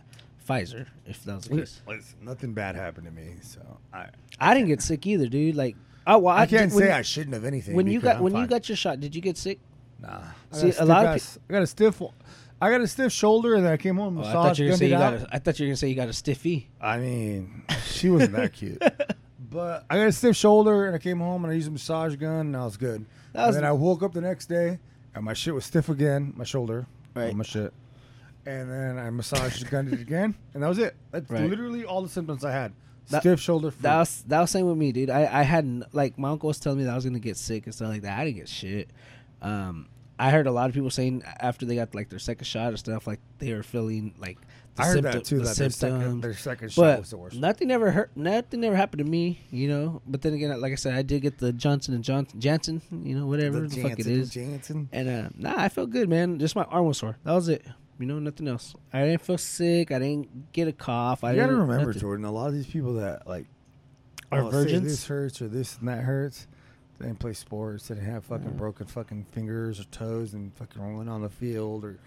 Pfizer 0.47 0.87
if 1.07 1.23
that 1.23 1.35
was 1.35 1.45
the 1.45 1.57
case. 1.57 1.81
Listen, 1.87 2.17
nothing 2.21 2.53
bad 2.53 2.75
happened 2.75 3.05
to 3.07 3.11
me, 3.11 3.35
so 3.41 3.61
I. 3.93 4.07
I 4.39 4.53
didn't 4.53 4.67
get 4.67 4.81
sick 4.81 5.07
either, 5.07 5.27
dude. 5.27 5.55
Like, 5.55 5.77
oh, 6.05 6.17
well, 6.19 6.35
I 6.35 6.45
can't 6.45 6.69
did- 6.69 6.75
when, 6.75 6.85
say 6.85 6.91
I 6.91 7.01
shouldn't 7.01 7.33
have 7.33 7.45
anything. 7.45 7.75
when 7.75 7.87
you 7.87 8.01
got 8.01 8.17
I'm 8.17 8.23
when 8.23 8.35
you 8.35 8.45
got 8.45 8.67
your 8.67 8.75
shot. 8.75 8.99
Did 8.99 9.15
you 9.15 9.21
get 9.21 9.37
sick? 9.37 9.59
nah. 10.01 10.19
I 10.51 10.55
See, 10.57 10.71
got 10.71 10.79
a 10.81 10.85
lot 10.85 11.05
of 11.05 11.21
stiff 11.21 11.41
I 11.49 11.53
got 11.53 11.61
a 11.63 11.67
stiff. 11.67 12.01
I 12.61 12.69
got 12.71 12.81
a 12.81 12.87
stiff 12.87 13.11
shoulder, 13.13 13.55
and 13.55 13.65
then 13.65 13.71
I 13.73 13.77
came 13.77 13.95
home. 13.95 14.17
Oh, 14.17 14.21
I 14.21 14.25
Massage, 14.25 14.33
thought 14.33 14.59
you 14.59 14.65
were 14.65 14.69
gonna 14.69 14.77
say 14.77 14.85
you 14.85 14.91
got. 14.97 15.13
A, 15.13 15.27
I 15.31 15.39
thought 15.39 15.59
you 15.59 15.65
were 15.65 15.69
gonna 15.69 15.77
say 15.77 15.87
you 15.89 15.95
got 15.95 16.09
a 16.09 16.13
stiffy. 16.13 16.69
I 16.81 16.97
mean, 16.97 17.63
she 17.85 18.09
wasn't 18.09 18.33
that 18.33 18.53
cute. 18.53 18.81
But 19.49 19.85
I 19.87 19.97
got 19.97 20.07
a 20.07 20.11
stiff 20.11 20.35
shoulder, 20.35 20.87
and 20.87 20.95
I 20.95 20.97
came 20.97 21.19
home 21.19 21.43
and 21.45 21.51
I 21.53 21.55
used 21.55 21.67
a 21.67 21.71
massage 21.71 22.15
gun, 22.15 22.47
and 22.47 22.57
I 22.57 22.65
was 22.65 22.75
good. 22.75 23.05
That 23.33 23.45
was- 23.45 23.55
and 23.55 23.63
then 23.63 23.69
I 23.69 23.73
woke 23.73 24.01
up 24.01 24.11
the 24.11 24.21
next 24.21 24.47
day, 24.47 24.79
and 25.15 25.23
my 25.23 25.33
shit 25.33 25.53
was 25.53 25.65
stiff 25.65 25.89
again, 25.89 26.33
my 26.35 26.43
shoulder, 26.43 26.87
Right. 27.15 27.35
my 27.35 27.43
shit. 27.43 27.73
And 28.45 28.69
then 28.69 28.97
I 28.97 29.09
massaged 29.09 29.69
gunned 29.69 29.93
it 29.93 30.01
again, 30.07 30.35
and 30.53 30.63
that 30.63 30.67
was 30.67 30.79
it. 30.79 30.95
That's 31.11 31.29
Right. 31.29 31.49
literally 31.49 31.85
all 31.85 32.01
the 32.01 32.09
symptoms 32.09 32.43
I 32.43 32.51
had. 32.51 32.73
That- 33.09 33.21
stiff 33.21 33.39
shoulder. 33.39 33.71
Flu. 33.71 33.81
That 33.81 33.97
was 33.99 34.23
that 34.27 34.39
was 34.41 34.51
same 34.51 34.65
with 34.65 34.77
me, 34.77 34.91
dude. 34.91 35.09
I 35.09 35.21
I 35.39 35.43
hadn't 35.43 35.93
like 35.93 36.17
my 36.17 36.29
uncle 36.29 36.47
was 36.47 36.59
telling 36.59 36.79
me 36.79 36.85
that 36.85 36.91
I 36.91 36.95
was 36.95 37.03
gonna 37.05 37.19
get 37.19 37.37
sick 37.37 37.65
and 37.65 37.75
stuff 37.75 37.89
like 37.89 38.01
that. 38.03 38.17
I 38.17 38.25
didn't 38.25 38.37
get 38.37 38.49
shit. 38.49 38.89
Um, 39.41 39.87
I 40.17 40.29
heard 40.31 40.47
a 40.47 40.51
lot 40.51 40.69
of 40.69 40.73
people 40.75 40.89
saying 40.89 41.23
after 41.39 41.65
they 41.65 41.75
got 41.75 41.93
like 41.95 42.09
their 42.09 42.19
second 42.19 42.45
shot 42.45 42.69
and 42.69 42.79
stuff, 42.79 43.05
like 43.07 43.19
they 43.39 43.53
were 43.53 43.63
feeling 43.63 44.13
like 44.19 44.37
I 44.77 44.85
heard 44.87 44.93
symptom- 44.95 45.11
that 45.13 45.23
too. 45.25 45.37
the 45.37 45.43
That 45.43 45.55
their 45.57 45.69
second, 45.69 45.99
symptoms. 45.99 46.21
their 46.23 46.33
second 46.33 46.71
shot 46.71 46.81
but 46.81 46.99
was 47.01 47.09
the 47.11 47.17
worst. 47.17 47.35
nothing 47.37 47.69
ever 47.71 47.91
hurt. 47.91 48.11
Nothing 48.15 48.63
ever 48.63 48.75
happened 48.75 49.05
to 49.05 49.09
me, 49.11 49.39
you 49.51 49.67
know. 49.67 50.01
But 50.07 50.21
then 50.23 50.33
again, 50.33 50.59
like 50.59 50.71
I 50.71 50.75
said, 50.75 50.95
I 50.95 51.01
did 51.03 51.21
get 51.21 51.37
the 51.37 51.53
Johnson 51.53 51.93
and 51.93 52.03
Johnson, 52.03 52.39
Janssen, 52.39 52.81
you 53.03 53.15
know, 53.17 53.27
whatever 53.27 53.67
the, 53.67 53.81
fuck 53.81 53.99
it 53.99 54.07
is. 54.07 54.31
Janssen. 54.31 54.89
And 54.91 55.07
uh, 55.09 55.29
nah, 55.37 55.53
I 55.55 55.69
felt 55.69 55.91
good, 55.91 56.09
man. 56.09 56.39
Just 56.39 56.55
my 56.55 56.63
arm 56.63 56.85
was 56.87 56.97
sore. 56.97 57.17
That 57.23 57.33
was 57.33 57.49
it. 57.49 57.63
You 57.99 58.07
know, 58.07 58.17
nothing 58.17 58.47
else. 58.47 58.73
I 58.91 59.01
didn't 59.05 59.21
feel 59.21 59.37
sick. 59.37 59.91
I 59.91 59.99
didn't 59.99 60.51
get 60.51 60.67
a 60.67 60.73
cough. 60.73 61.23
I 61.23 61.31
You 61.33 61.41
gotta 61.41 61.53
remember, 61.53 61.85
nothing. 61.85 62.01
Jordan. 62.01 62.25
A 62.25 62.31
lot 62.31 62.47
of 62.47 62.53
these 62.53 62.65
people 62.65 62.95
that 62.95 63.27
like 63.27 63.45
Are 64.31 64.41
oh, 64.41 64.49
say 64.49 64.57
virgins? 64.57 64.83
This 64.87 65.05
hurts 65.05 65.39
or 65.41 65.47
this 65.47 65.77
and 65.77 65.87
that 65.87 66.03
hurts. 66.03 66.47
They 66.99 67.05
didn't 67.05 67.19
play 67.19 67.33
sports. 67.33 67.87
They 67.87 67.95
didn't 67.95 68.09
have 68.11 68.25
fucking 68.25 68.45
Yeah. 68.45 68.51
broken 68.53 68.87
fucking 68.87 69.25
fingers 69.31 69.79
or 69.79 69.83
toes 69.85 70.33
and 70.33 70.51
fucking 70.55 70.81
rolling 70.81 71.07
on 71.09 71.21
the 71.21 71.29
field 71.29 71.85
or 71.85 71.99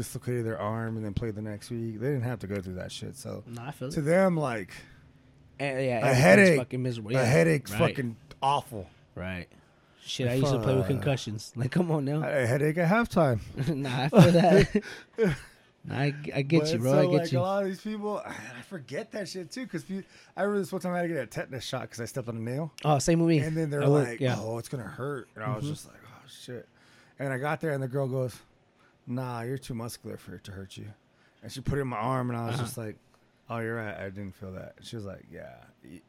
dislocated 0.00 0.44
their 0.46 0.58
arm 0.58 0.96
and 0.96 1.04
then 1.04 1.12
played 1.14 1.34
the 1.34 1.42
next 1.42 1.70
week. 1.70 2.00
They 2.00 2.06
didn't 2.08 2.22
have 2.22 2.38
to 2.40 2.46
go 2.46 2.60
through 2.60 2.74
that 2.74 2.90
shit. 2.92 3.16
So 3.16 3.44
Nah, 3.46 3.68
I 3.68 3.70
feel 3.72 3.90
to 3.90 4.00
it. 4.00 4.02
them, 4.02 4.36
like 4.36 4.72
And, 5.58 5.84
yeah, 5.84 6.08
a 6.08 6.14
headache, 6.14 6.58
fucking 6.58 6.82
miserable. 6.82 7.10
a 7.10 7.14
Yeah, 7.14 7.24
headache's 7.24 7.70
right, 7.72 7.78
fucking 7.90 8.16
awful. 8.42 8.88
right. 9.14 9.46
Shit, 10.02 10.28
I 10.28 10.34
used 10.34 10.50
to 10.52 10.58
play 10.58 10.74
with 10.74 10.86
concussions. 10.86 11.52
Like, 11.56 11.70
come 11.70 11.90
on 11.90 12.08
I 12.08 12.12
now. 12.12 12.20
had 12.22 12.32
a 12.42 12.46
headache 12.46 12.78
at 12.78 12.88
halftime. 12.90 13.40
nah, 13.76 14.04
I 14.04 14.08
feel 14.08 14.32
that. 14.32 14.82
I, 15.90 16.14
I 16.34 16.42
get 16.42 16.60
But 16.60 16.72
you, 16.72 16.78
bro. 16.78 16.92
so, 16.92 16.98
I 16.98 17.02
get 17.04 17.12
like, 17.22 17.32
you. 17.32 17.38
A 17.38 17.40
lot 17.40 17.62
of 17.62 17.68
these 17.68 17.80
people, 17.80 18.22
I 18.24 18.34
forget 18.68 19.12
that 19.12 19.28
shit 19.28 19.50
too. 19.50 19.62
Because 19.64 19.84
I 20.36 20.42
remember 20.42 20.58
this 20.60 20.72
one 20.72 20.80
time 20.82 20.92
I 20.92 20.98
had 20.98 21.02
to 21.02 21.08
get 21.08 21.18
a 21.22 21.26
tetanus 21.26 21.64
shot 21.64 21.82
because 21.82 22.00
I 22.00 22.04
stepped 22.04 22.28
on 22.28 22.36
a 22.36 22.40
nail. 22.40 22.72
Oh, 22.84 22.98
same 22.98 23.20
with 23.20 23.28
me. 23.28 23.38
And 23.38 23.56
then 23.56 23.70
they're 23.70 23.82
I 23.82 23.86
like, 23.86 24.20
yeah. 24.20 24.36
"Oh, 24.38 24.58
it's 24.58 24.68
gonna 24.68 24.82
hurt," 24.82 25.28
and 25.34 25.42
I 25.44 25.54
was 25.56 25.64
Mhm. 25.64 25.68
just 25.70 25.86
like, 25.86 25.96
"Oh 26.04 26.26
shit!" 26.28 26.68
And 27.18 27.32
I 27.32 27.38
got 27.38 27.60
there, 27.60 27.72
and 27.72 27.82
the 27.82 27.88
girl 27.88 28.06
goes, 28.08 28.34
"Nah, 29.06 29.42
you're 29.42 29.58
too 29.58 29.74
muscular 29.74 30.16
for 30.16 30.34
it 30.34 30.44
to 30.44 30.52
hurt 30.52 30.76
you." 30.76 30.86
And 31.42 31.50
she 31.50 31.60
put 31.60 31.78
it 31.78 31.82
in 31.82 31.88
my 31.88 31.96
arm, 31.96 32.30
and 32.30 32.38
I 32.38 32.46
was 32.46 32.54
Uh-huh. 32.56 32.64
just 32.64 32.76
like, 32.78 32.96
"Oh, 33.48 33.58
you're 33.58 33.76
right. 33.76 33.96
I 33.96 34.04
didn't 34.10 34.34
feel 34.36 34.52
that." 34.52 34.74
She 34.82 34.96
was 34.96 35.04
like, 35.04 35.24
"Yeah, 35.32 35.54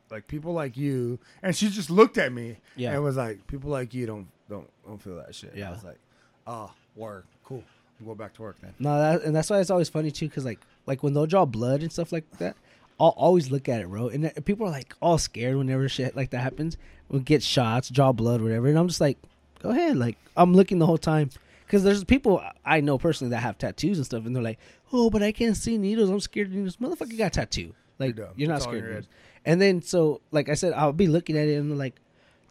like 0.10 0.28
people 0.28 0.54
like 0.54 0.76
you," 0.78 1.20
and 1.42 1.56
she 1.56 1.70
just 1.70 1.90
looked 1.90 2.18
at 2.18 2.32
me 2.34 2.58
Yeah. 2.76 2.94
and 2.94 3.04
was 3.04 3.18
like, 3.18 3.48
"People 3.48 3.70
like 3.72 3.94
you 3.94 4.06
don't 4.06 4.28
don't 4.50 4.70
don't 4.86 5.02
feel 5.02 5.16
that 5.16 5.34
shit." 5.34 5.52
And 5.52 5.60
Yeah. 5.60 5.70
I 5.70 5.74
was 5.74 5.84
like, 5.84 6.00
"Oh, 6.46 6.72
work, 6.96 7.26
cool. 7.44 7.64
I'll 8.00 8.08
go 8.08 8.16
back 8.16 8.34
to 8.36 8.42
work 8.42 8.58
then." 8.62 8.74
No, 8.80 8.98
that 8.98 9.24
and 9.24 9.36
that's 9.36 9.50
why 9.50 9.60
it's 9.60 9.70
always 9.70 9.90
funny 9.90 10.12
too, 10.12 10.28
because 10.28 10.46
like 10.46 10.60
like 10.86 11.04
when 11.04 11.14
they'll 11.14 11.28
draw 11.28 11.46
blood 11.46 11.82
and 11.82 11.92
stuff 11.92 12.12
like 12.12 12.30
that, 12.40 12.58
I'll 13.00 13.10
always 13.18 13.50
look 13.52 13.70
at 13.70 13.82
it, 13.82 13.88
bro. 13.90 14.10
And 14.10 14.32
people 14.46 14.68
are 14.68 14.72
like 14.72 14.94
all 15.02 15.18
scared 15.18 15.56
whenever 15.56 15.88
shit 15.88 16.16
like 16.16 16.32
that 16.32 16.40
happens. 16.40 16.78
We 17.10 17.20
get 17.22 17.42
shots, 17.44 17.90
draw 17.90 18.12
blood, 18.12 18.42
whatever, 18.42 18.68
and 18.68 18.78
I'm 18.78 18.88
just 18.88 19.02
like, 19.02 19.18
go 19.60 19.70
ahead. 19.70 19.96
Like 19.98 20.18
I'm 20.36 20.54
looking 20.54 20.80
the 20.80 20.86
whole 20.86 20.98
time 20.98 21.30
because 21.72 21.84
there's 21.84 22.04
people 22.04 22.44
I 22.66 22.82
know 22.82 22.98
personally 22.98 23.32
that 23.32 23.40
have 23.40 23.58
tattoos 23.58 23.98
and 23.98 24.06
stuff, 24.06 24.26
and 24.26 24.36
they're 24.36 24.44
like, 24.44 24.60
oh, 24.92 25.10
but 25.10 25.24
I 25.24 25.32
can't 25.32 25.56
see 25.56 25.78
needles. 25.78 26.10
I'm 26.10 26.20
scared 26.20 26.48
of 26.48 26.54
needles. 26.54 26.76
Motherfucker, 26.76 27.14
you 27.14 27.18
got 27.18 27.28
a 27.28 27.40
tattoo. 27.40 27.74
Like 27.98 28.18
You're 28.18 28.30
you're 28.36 28.50
not 28.50 28.62
scared. 28.62 28.80
Your 28.80 28.88
needles. 28.90 29.08
And 29.46 29.62
then 29.62 29.82
so 29.82 30.20
like 30.32 30.50
I 30.50 30.56
said, 30.56 30.74
I'll 30.74 30.92
be 30.92 31.08
looking 31.08 31.38
at 31.38 31.48
it 31.48 31.56
and 31.56 31.78
like, 31.78 31.96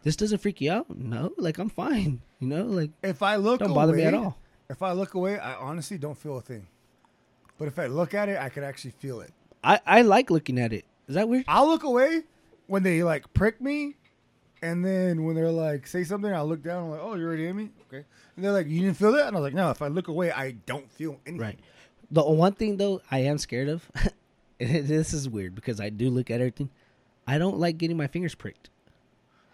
this 0.04 0.16
doesn't 0.16 0.38
freak 0.38 0.62
you 0.62 0.72
out. 0.72 0.96
No, 0.96 1.34
like 1.36 1.58
I'm 1.58 1.68
fine. 1.68 2.22
You 2.38 2.48
know, 2.48 2.64
like 2.64 2.92
If 3.02 3.22
I 3.22 3.36
look 3.36 3.60
don't 3.60 3.68
away, 3.72 3.74
bother 3.76 3.92
me 3.92 4.04
at 4.04 4.14
all. 4.14 4.38
If 4.70 4.82
I 4.82 4.92
look 4.92 5.12
away, 5.12 5.38
I 5.38 5.54
honestly 5.56 5.98
don't 5.98 6.16
feel 6.16 6.38
a 6.38 6.40
thing. 6.40 6.66
But 7.58 7.68
if 7.68 7.78
I 7.78 7.88
look 7.88 8.14
at 8.14 8.30
it, 8.30 8.38
I 8.38 8.48
could 8.48 8.62
actually 8.62 8.92
feel 8.92 9.20
it. 9.20 9.34
I 9.62 9.80
I 9.84 10.00
like 10.00 10.30
looking 10.30 10.58
at 10.58 10.72
it. 10.72 10.86
Is 11.08 11.16
that 11.16 11.28
weird? 11.28 11.44
I'll 11.46 11.66
look 11.68 11.82
away 11.82 12.22
when 12.68 12.84
they 12.84 13.02
like 13.02 13.30
prick 13.34 13.60
me, 13.60 13.96
and 14.62 14.84
then 14.84 15.24
when 15.24 15.34
they're 15.36 15.50
like 15.50 15.86
say 15.86 16.04
something, 16.04 16.32
I'll 16.32 16.46
look 16.46 16.62
down. 16.62 16.84
I'm 16.84 16.90
like, 16.90 17.00
oh, 17.02 17.14
you're 17.14 17.28
already 17.28 17.46
in 17.46 17.56
me, 17.56 17.70
okay? 17.88 18.04
And 18.36 18.44
they're 18.44 18.52
like, 18.52 18.66
you 18.68 18.80
didn't 18.80 18.96
feel 18.96 19.12
that, 19.12 19.28
and 19.28 19.36
I 19.36 19.40
was 19.40 19.46
like, 19.46 19.54
no. 19.54 19.70
If 19.70 19.82
I 19.82 19.88
look 19.88 20.08
away, 20.08 20.30
I 20.32 20.52
don't 20.66 20.90
feel 20.90 21.18
anything. 21.26 21.40
Right. 21.40 21.58
The 22.10 22.22
one 22.22 22.52
thing 22.52 22.76
though 22.76 23.00
I 23.10 23.20
am 23.20 23.38
scared 23.38 23.68
of, 23.68 23.90
this 24.58 25.12
is 25.12 25.28
weird 25.28 25.54
because 25.54 25.80
I 25.80 25.90
do 25.90 26.10
look 26.10 26.30
at 26.30 26.40
everything. 26.40 26.70
I 27.26 27.38
don't 27.38 27.58
like 27.58 27.78
getting 27.78 27.96
my 27.96 28.06
fingers 28.08 28.34
pricked. 28.34 28.70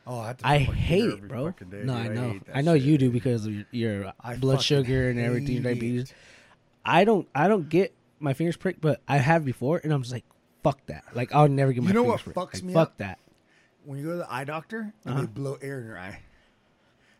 Oh, 0.06 0.20
I, 0.20 0.26
have 0.28 0.36
to 0.38 0.46
I 0.46 0.58
put 0.58 0.68
my 0.68 0.74
finger 0.74 0.80
hate 0.80 1.08
it, 1.24 1.28
bro. 1.28 1.50
day, 1.50 1.82
no. 1.82 1.94
I 1.94 2.08
know. 2.08 2.40
that 2.46 2.56
I 2.56 2.60
know 2.60 2.74
you 2.74 2.96
do 2.96 3.10
because 3.10 3.44
of 3.46 3.52
your, 3.72 4.12
I 4.20 4.36
blood 4.36 4.62
sugar 4.62 5.10
and 5.10 5.18
everything, 5.18 5.62
diabetes. 5.62 6.12
I 6.84 7.04
don't. 7.04 7.26
I 7.34 7.48
don't 7.48 7.68
get 7.68 7.92
my 8.20 8.32
fingers 8.32 8.56
pricked, 8.56 8.80
but 8.80 9.00
I 9.08 9.16
have 9.16 9.44
before, 9.44 9.80
and 9.82 9.92
I'm 9.92 10.02
just 10.02 10.12
like, 10.12 10.24
fuck 10.62 10.78
that. 10.86 11.04
Like 11.14 11.34
I'll 11.34 11.48
never 11.48 11.72
get 11.72 11.82
my 11.82 11.88
You 11.88 11.94
know 11.94 12.02
fingers 12.04 12.26
what 12.26 12.34
pricked. 12.34 12.38
fucks 12.38 12.54
Like, 12.54 12.64
me 12.64 12.72
Fuck 12.72 12.88
up? 12.88 12.98
that. 12.98 13.18
When 13.86 13.98
you 13.98 14.04
go 14.04 14.10
to 14.12 14.16
the 14.18 14.32
eye 14.32 14.44
doctor 14.44 14.92
and 15.04 15.14
Uh-huh. 15.14 15.20
they 15.22 15.26
blow 15.26 15.58
air 15.62 15.80
in 15.80 15.86
your 15.86 15.98
eye. 15.98 16.20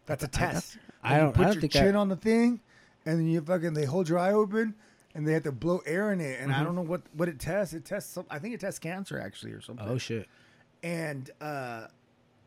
That's 0.07 0.23
a 0.25 0.29
test. 0.29 0.79
I 1.03 1.09
Like, 1.11 1.17
you 1.19 1.23
don't- 1.25 1.35
put 1.35 1.47
I 1.47 1.51
don't 1.53 1.63
your 1.63 1.69
chin 1.69 1.97
I- 1.97 1.99
on 1.99 2.09
the 2.09 2.17
thing, 2.17 2.61
and 3.05 3.19
then 3.19 3.27
you 3.27 3.41
fucking 3.41 3.75
they 3.75 3.85
hold 3.85 4.09
your 4.09 4.19
eye 4.19 4.33
open, 4.33 4.75
and 5.15 5.27
they 5.27 5.33
have 5.33 5.45
to 5.45 5.53
blow 5.53 5.79
air 5.87 6.13
in 6.13 6.21
it. 6.21 6.41
And 6.41 6.51
Mm-hmm. 6.51 6.61
I 6.61 6.65
don't 6.65 6.75
know 6.75 6.83
what 6.83 7.03
what 7.15 7.29
it 7.29 7.39
tests. 7.39 7.73
It 7.75 7.85
tests. 7.85 8.13
Some, 8.13 8.27
I 8.31 8.39
think 8.39 8.55
it 8.55 8.61
tests 8.61 8.79
cancer 8.79 9.19
actually 9.19 9.53
or 9.53 9.61
something. 9.61 9.87
Oh 9.89 9.99
shit. 9.99 10.29
and 10.83 11.31
uh 11.41 11.87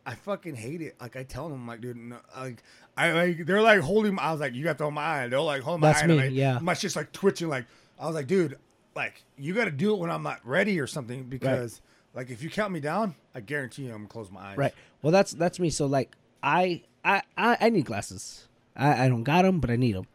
I 0.06 0.16
fucking 0.16 0.56
hate 0.56 0.82
it. 0.82 0.96
Like 1.02 1.16
I 1.16 1.24
tell 1.24 1.50
them, 1.50 1.68
like, 1.68 1.82
dude, 1.82 1.98
no, 1.98 2.18
like 2.38 2.64
I 2.98 3.12
like 3.12 3.46
they're 3.46 3.62
like 3.62 3.82
holding. 3.82 4.16
My, 4.16 4.24
I 4.24 4.32
was 4.32 4.40
like, 4.42 4.54
you 4.54 4.64
got 4.64 4.78
to 4.80 4.86
hold 4.86 4.94
my 4.96 5.24
eye. 5.24 5.28
They're 5.28 5.40
like 5.42 5.62
hold 5.62 5.82
my 5.82 5.88
That's 5.92 6.04
eye. 6.04 6.08
me, 6.08 6.16
like, 6.16 6.32
yeah. 6.32 6.60
my 6.62 6.74
shit's 6.74 6.96
like 6.96 7.12
twitching. 7.12 7.50
Like 7.50 7.66
I 8.00 8.06
was 8.06 8.16
like, 8.16 8.28
dude, 8.28 8.58
like 8.96 9.24
you 9.38 9.54
got 9.54 9.66
to 9.66 9.72
do 9.72 9.94
it 9.94 10.00
when 10.00 10.10
I'm 10.10 10.24
not 10.24 10.40
ready 10.46 10.80
or 10.80 10.88
something 10.88 11.24
because 11.26 11.82
like 12.20 12.30
if 12.32 12.44
you 12.44 12.50
count 12.50 12.74
me 12.74 12.82
down, 12.82 13.16
I 13.34 13.40
guarantee 13.40 13.84
you 13.84 13.92
I'm 13.92 14.00
gonna 14.00 14.08
close 14.10 14.30
my 14.30 14.42
eyes. 14.42 14.58
Right. 14.58 14.74
Well, 15.02 15.12
that's 15.14 15.32
that's 15.32 15.58
me. 15.58 15.70
So 15.70 15.86
like, 15.86 16.18
I 16.44 16.82
I 17.06 17.22
I, 17.38 17.58
I 17.62 17.70
need 17.70 17.86
glasses. 17.86 18.50
I, 18.76 19.06
I 19.06 19.08
don't 19.10 19.24
got 19.24 19.44
them, 19.44 19.62
but 19.62 19.70
I 19.70 19.78
need 19.78 19.96
them. 19.96 20.06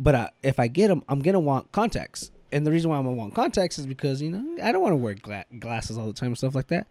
But 0.00 0.14
uh, 0.14 0.28
if 0.42 0.58
I 0.58 0.66
get 0.68 0.88
them, 0.88 1.02
I'm 1.06 1.20
gonna 1.20 1.40
want 1.40 1.72
contacts. 1.72 2.30
And 2.50 2.66
the 2.66 2.70
reason 2.70 2.88
why 2.88 2.96
I'm 2.96 3.04
gonna 3.04 3.16
want 3.16 3.34
contacts 3.34 3.78
is 3.78 3.84
because 3.84 4.22
you 4.22 4.30
know 4.30 4.64
I 4.64 4.72
don't 4.72 4.80
want 4.80 4.92
to 4.92 4.96
wear 4.96 5.12
gla- 5.12 5.44
glasses 5.58 5.98
all 5.98 6.06
the 6.06 6.14
time 6.14 6.28
and 6.28 6.38
stuff 6.38 6.54
like 6.54 6.68
that. 6.68 6.86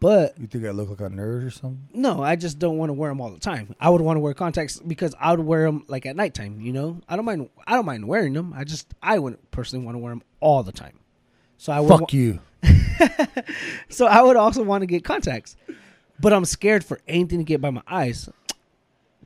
But 0.00 0.36
You 0.40 0.48
think 0.48 0.64
I 0.64 0.70
look 0.70 0.90
like 0.90 1.00
a 1.00 1.08
nerd 1.14 1.46
or 1.46 1.50
something? 1.50 1.86
no, 1.94 2.20
I 2.20 2.34
just 2.34 2.58
don't 2.58 2.78
want 2.78 2.88
to 2.90 2.94
wear 2.94 3.10
them 3.12 3.20
all 3.20 3.30
the 3.30 3.38
time. 3.38 3.76
I 3.78 3.90
would 3.90 4.00
want 4.00 4.16
to 4.16 4.20
wear 4.20 4.34
contacts 4.34 4.80
because 4.80 5.14
I 5.20 5.30
would 5.30 5.46
wear 5.46 5.62
them 5.66 5.84
like 5.86 6.06
at 6.06 6.16
nighttime. 6.16 6.60
You 6.60 6.72
know, 6.72 7.00
I 7.08 7.14
don't 7.14 7.24
mind. 7.24 7.48
I 7.68 7.74
don't 7.76 7.86
mind 7.86 8.08
wearing 8.08 8.32
them. 8.32 8.52
I 8.56 8.64
just 8.64 8.92
I 9.00 9.20
wouldn't 9.20 9.52
personally 9.52 9.84
want 9.84 9.94
to 9.94 10.00
wear 10.00 10.10
them 10.10 10.22
all 10.40 10.64
the 10.64 10.72
time. 10.72 10.98
So 11.62 11.72
I 11.72 11.78
would 11.78 11.90
wa- 12.00 12.06
you. 12.10 12.40
so 13.88 14.06
I 14.06 14.20
would 14.20 14.34
also 14.34 14.64
want 14.64 14.82
to 14.82 14.86
get 14.86 15.04
contacts, 15.04 15.54
but 16.18 16.32
I'm 16.32 16.44
scared 16.44 16.82
for 16.82 16.98
anything 17.06 17.38
to 17.38 17.44
get 17.44 17.60
by 17.60 17.70
my 17.70 17.82
eyes. 17.86 18.28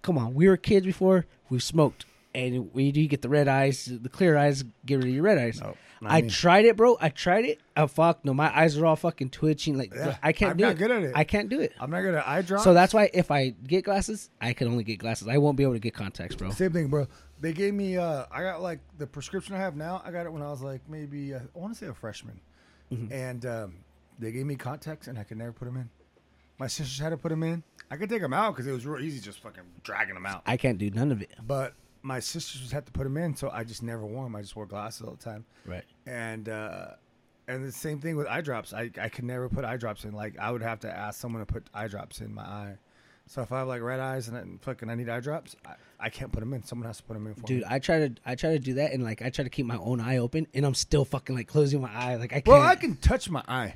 Come 0.02 0.18
on, 0.18 0.34
we 0.34 0.46
were 0.46 0.58
kids 0.58 0.84
before. 0.84 1.24
We 1.48 1.60
smoked, 1.60 2.04
and 2.34 2.68
we 2.74 2.92
do 2.92 3.06
get 3.06 3.22
the 3.22 3.30
red 3.30 3.48
eyes, 3.48 3.86
the 3.86 4.10
clear 4.10 4.36
eyes. 4.36 4.64
Get 4.84 4.96
rid 4.96 5.04
of 5.06 5.14
your 5.14 5.22
red 5.22 5.38
eyes. 5.38 5.62
No, 5.62 5.76
I 6.04 6.20
me. 6.20 6.28
tried 6.28 6.66
it, 6.66 6.76
bro. 6.76 6.98
I 7.00 7.08
tried 7.08 7.46
it. 7.46 7.58
Oh 7.74 7.86
fuck, 7.86 8.22
no, 8.22 8.34
my 8.34 8.54
eyes 8.54 8.76
are 8.76 8.84
all 8.84 8.96
fucking 8.96 9.30
twitching. 9.30 9.78
Like 9.78 9.94
Yeah, 9.94 10.18
I 10.22 10.32
can't 10.32 10.50
I'm 10.50 10.56
do 10.58 10.64
not 10.64 10.72
it. 10.72 10.78
good 10.78 10.90
at 10.90 11.02
it. 11.04 11.12
I 11.14 11.24
can't 11.24 11.48
do 11.48 11.60
it. 11.60 11.72
I'm 11.80 11.90
not 11.90 12.02
gonna 12.02 12.22
eye 12.26 12.42
drop. 12.42 12.62
So 12.64 12.74
that's 12.74 12.92
why 12.92 13.08
if 13.14 13.30
I 13.30 13.54
get 13.66 13.86
glasses, 13.86 14.28
I 14.42 14.52
can 14.52 14.68
only 14.68 14.84
get 14.84 14.98
glasses. 14.98 15.26
I 15.26 15.38
won't 15.38 15.56
be 15.56 15.62
able 15.62 15.72
to 15.72 15.78
get 15.80 15.94
contacts, 15.94 16.34
bro. 16.36 16.50
Same 16.50 16.72
thing, 16.74 16.88
bro. 16.88 17.06
They 17.40 17.52
gave 17.52 17.74
me. 17.74 17.96
uh 17.98 18.24
I 18.30 18.42
got 18.42 18.62
like 18.62 18.80
the 18.98 19.06
prescription 19.06 19.54
I 19.54 19.58
have 19.58 19.76
now. 19.76 20.02
I 20.04 20.10
got 20.10 20.26
it 20.26 20.32
when 20.32 20.42
I 20.42 20.50
was 20.50 20.62
like 20.62 20.80
maybe 20.88 21.34
uh, 21.34 21.40
I 21.54 21.58
want 21.58 21.72
to 21.74 21.78
say 21.78 21.86
a 21.86 21.94
freshman, 21.94 22.40
Mm-hmm. 22.92 23.12
and 23.12 23.44
um, 23.46 23.74
they 24.18 24.30
gave 24.32 24.46
me 24.46 24.54
contacts, 24.56 25.08
and 25.08 25.18
I 25.18 25.24
could 25.24 25.36
never 25.38 25.52
put 25.52 25.64
them 25.64 25.76
in. 25.76 25.90
My 26.58 26.68
sisters 26.68 26.98
had 26.98 27.10
to 27.10 27.16
put 27.16 27.28
them 27.30 27.42
in. 27.42 27.62
I 27.90 27.96
could 27.96 28.08
take 28.08 28.22
them 28.22 28.32
out 28.32 28.52
because 28.54 28.66
it 28.66 28.72
was 28.72 28.86
real 28.86 29.04
easy, 29.04 29.20
just 29.20 29.40
fucking 29.40 29.62
dragging 29.82 30.14
them 30.14 30.24
out. 30.24 30.42
I 30.46 30.56
can't 30.56 30.78
do 30.78 30.88
none 30.90 31.10
of 31.12 31.20
it. 31.20 31.30
But 31.46 31.74
my 32.02 32.20
sisters 32.20 32.70
had 32.72 32.86
to 32.86 32.92
put 32.92 33.04
them 33.04 33.16
in, 33.16 33.34
so 33.36 33.50
I 33.50 33.64
just 33.64 33.82
never 33.82 34.06
wore 34.06 34.24
them. 34.24 34.34
I 34.36 34.40
just 34.40 34.54
wore 34.56 34.66
glasses 34.66 35.02
all 35.02 35.14
the 35.14 35.22
time. 35.24 35.44
Right. 35.66 35.84
And 36.06 36.48
uh, 36.48 36.90
and 37.48 37.64
the 37.64 37.72
same 37.72 37.98
thing 38.00 38.16
with 38.16 38.26
eye 38.28 38.40
drops. 38.40 38.72
I 38.72 38.90
I 39.00 39.08
could 39.08 39.24
never 39.24 39.48
put 39.48 39.64
eye 39.64 39.76
drops 39.76 40.04
in. 40.04 40.12
Like 40.12 40.38
I 40.38 40.50
would 40.50 40.62
have 40.62 40.80
to 40.80 40.90
ask 40.96 41.20
someone 41.20 41.44
to 41.44 41.52
put 41.52 41.64
eye 41.74 41.88
drops 41.88 42.20
in 42.20 42.32
my 42.32 42.42
eye. 42.42 42.76
So 43.28 43.42
if 43.42 43.50
I 43.50 43.58
have 43.58 43.68
like 43.68 43.82
red 43.82 43.98
eyes 43.98 44.28
and, 44.28 44.60
fucking 44.62 44.88
I 44.88 44.94
need 44.94 45.08
eye 45.08 45.20
drops, 45.20 45.56
I, 45.66 45.74
I 45.98 46.08
can't 46.10 46.30
put 46.30 46.40
them 46.40 46.52
in. 46.52 46.62
Someone 46.62 46.86
has 46.86 46.98
to 46.98 47.02
put 47.02 47.14
them 47.14 47.26
in 47.26 47.34
for 47.34 47.40
Dude, 47.40 47.50
me. 47.50 47.56
Dude, 47.56 47.64
I 47.64 47.78
try 47.80 48.08
to 48.08 48.14
I 48.24 48.34
try 48.36 48.50
to 48.50 48.58
do 48.58 48.74
that 48.74 48.92
and 48.92 49.02
like 49.02 49.20
I 49.22 49.30
try 49.30 49.42
to 49.42 49.50
keep 49.50 49.66
my 49.66 49.76
own 49.78 50.00
eye 50.00 50.18
open 50.18 50.46
and 50.54 50.64
I'm 50.64 50.74
still 50.74 51.04
fucking 51.04 51.34
like 51.34 51.48
closing 51.48 51.80
my 51.80 51.92
eye. 51.92 52.16
Like 52.16 52.32
I 52.32 52.36
can't 52.36 52.44
Bro, 52.44 52.60
I 52.60 52.76
can 52.76 52.96
touch 52.96 53.28
my 53.28 53.42
eye. 53.48 53.74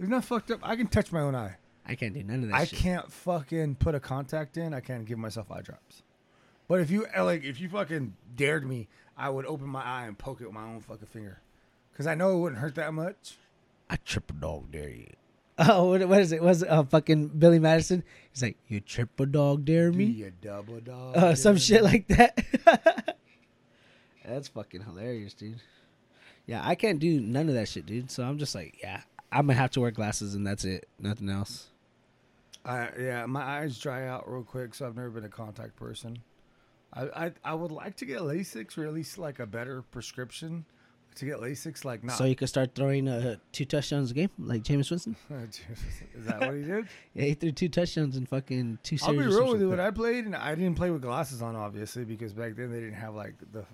Isn't 0.00 0.20
fucked 0.22 0.50
up? 0.50 0.60
I 0.62 0.76
can 0.76 0.88
touch 0.88 1.12
my 1.12 1.20
own 1.20 1.34
eye. 1.34 1.56
I 1.86 1.94
can't 1.94 2.12
do 2.12 2.22
none 2.22 2.42
of 2.42 2.48
that 2.50 2.54
I 2.54 2.64
shit. 2.66 2.78
can't 2.78 3.10
fucking 3.10 3.76
put 3.76 3.94
a 3.94 4.00
contact 4.00 4.56
in. 4.56 4.74
I 4.74 4.80
can't 4.80 5.06
give 5.06 5.18
myself 5.18 5.50
eye 5.50 5.62
drops. 5.62 6.02
But 6.68 6.80
if 6.80 6.90
you 6.90 7.06
uh, 7.16 7.24
like, 7.24 7.44
if 7.44 7.60
you 7.60 7.68
fucking 7.70 8.14
dared 8.36 8.66
me, 8.66 8.88
I 9.16 9.30
would 9.30 9.46
open 9.46 9.68
my 9.68 9.82
eye 9.82 10.06
and 10.06 10.18
poke 10.18 10.40
it 10.40 10.44
with 10.44 10.54
my 10.54 10.64
own 10.64 10.80
fucking 10.80 11.06
finger, 11.06 11.40
because 11.90 12.06
I 12.06 12.14
know 12.14 12.36
it 12.36 12.40
wouldn't 12.40 12.60
hurt 12.60 12.74
that 12.74 12.92
much. 12.92 13.36
I 13.88 13.96
triple 13.96 14.36
dog 14.38 14.70
dare 14.70 14.90
you. 14.90 15.06
Oh, 15.68 15.90
what, 15.90 16.08
what 16.08 16.20
is 16.20 16.30
it? 16.32 16.40
Was 16.40 16.62
it 16.62 16.68
uh, 16.68 16.84
fucking 16.84 17.28
Billy 17.28 17.58
Madison? 17.58 18.04
He's 18.32 18.42
like, 18.42 18.56
you 18.68 18.78
triple 18.80 19.26
dog 19.26 19.64
dare 19.64 19.90
Do 19.90 19.98
me? 19.98 20.04
you 20.04 20.32
double 20.40 20.78
dog? 20.80 21.16
Uh, 21.16 21.34
some 21.34 21.54
dare 21.54 21.60
shit 21.60 21.82
me? 21.82 21.88
like 21.88 22.06
that. 22.08 23.16
That's 24.24 24.48
fucking 24.48 24.82
hilarious, 24.82 25.34
dude. 25.34 25.60
Yeah, 26.46 26.60
I 26.64 26.74
can't 26.76 26.98
do 26.98 27.20
none 27.20 27.48
of 27.48 27.54
that 27.54 27.68
shit, 27.68 27.86
dude. 27.86 28.10
So 28.10 28.22
I'm 28.22 28.38
just 28.38 28.54
like, 28.54 28.78
yeah, 28.82 29.00
I'm 29.32 29.46
gonna 29.46 29.58
have 29.58 29.70
to 29.72 29.80
wear 29.80 29.90
glasses 29.90 30.34
and 30.34 30.46
that's 30.46 30.64
it. 30.64 30.88
Nothing 30.98 31.28
else. 31.28 31.66
I, 32.64 32.90
yeah, 32.98 33.26
my 33.26 33.42
eyes 33.42 33.78
dry 33.78 34.06
out 34.06 34.30
real 34.30 34.42
quick, 34.44 34.74
so 34.74 34.86
I've 34.86 34.96
never 34.96 35.10
been 35.10 35.24
a 35.24 35.28
contact 35.28 35.76
person. 35.76 36.18
I, 36.92 37.26
I 37.26 37.32
I 37.44 37.54
would 37.54 37.70
like 37.72 37.96
to 37.96 38.04
get 38.06 38.20
LASIK 38.20 38.76
or 38.78 38.86
at 38.86 38.94
least 38.94 39.18
like 39.18 39.40
a 39.40 39.46
better 39.46 39.82
prescription 39.82 40.64
to 41.18 41.26
get 41.26 41.38
LASIK. 41.38 41.84
Like 41.84 42.04
not. 42.04 42.16
So 42.16 42.24
you 42.24 42.34
could 42.36 42.48
start 42.48 42.74
throwing 42.74 43.08
uh, 43.08 43.36
two 43.52 43.64
touchdowns 43.64 44.10
a 44.10 44.14
game, 44.14 44.30
like 44.38 44.62
Jameis 44.62 44.90
Winston. 44.90 45.16
Is 45.30 46.24
that 46.26 46.40
what 46.40 46.54
he 46.54 46.62
did? 46.62 46.86
Yeah, 47.14 47.24
he 47.24 47.34
threw 47.34 47.52
two 47.52 47.68
touchdowns 47.68 48.16
in 48.16 48.26
fucking 48.26 48.78
two 48.82 48.96
I'll 49.02 49.12
be 49.12 49.18
real 49.18 49.52
with 49.52 49.60
you. 49.60 49.70
When 49.70 49.80
I 49.80 49.90
played, 49.90 50.24
and 50.24 50.36
I 50.36 50.54
didn't 50.54 50.76
play 50.76 50.90
with 50.90 51.02
glasses 51.02 51.42
on, 51.42 51.56
obviously, 51.56 52.04
because 52.04 52.32
back 52.32 52.54
then 52.56 52.70
they 52.70 52.80
didn't 52.80 52.94
have 52.94 53.14
like 53.14 53.34
the. 53.52 53.64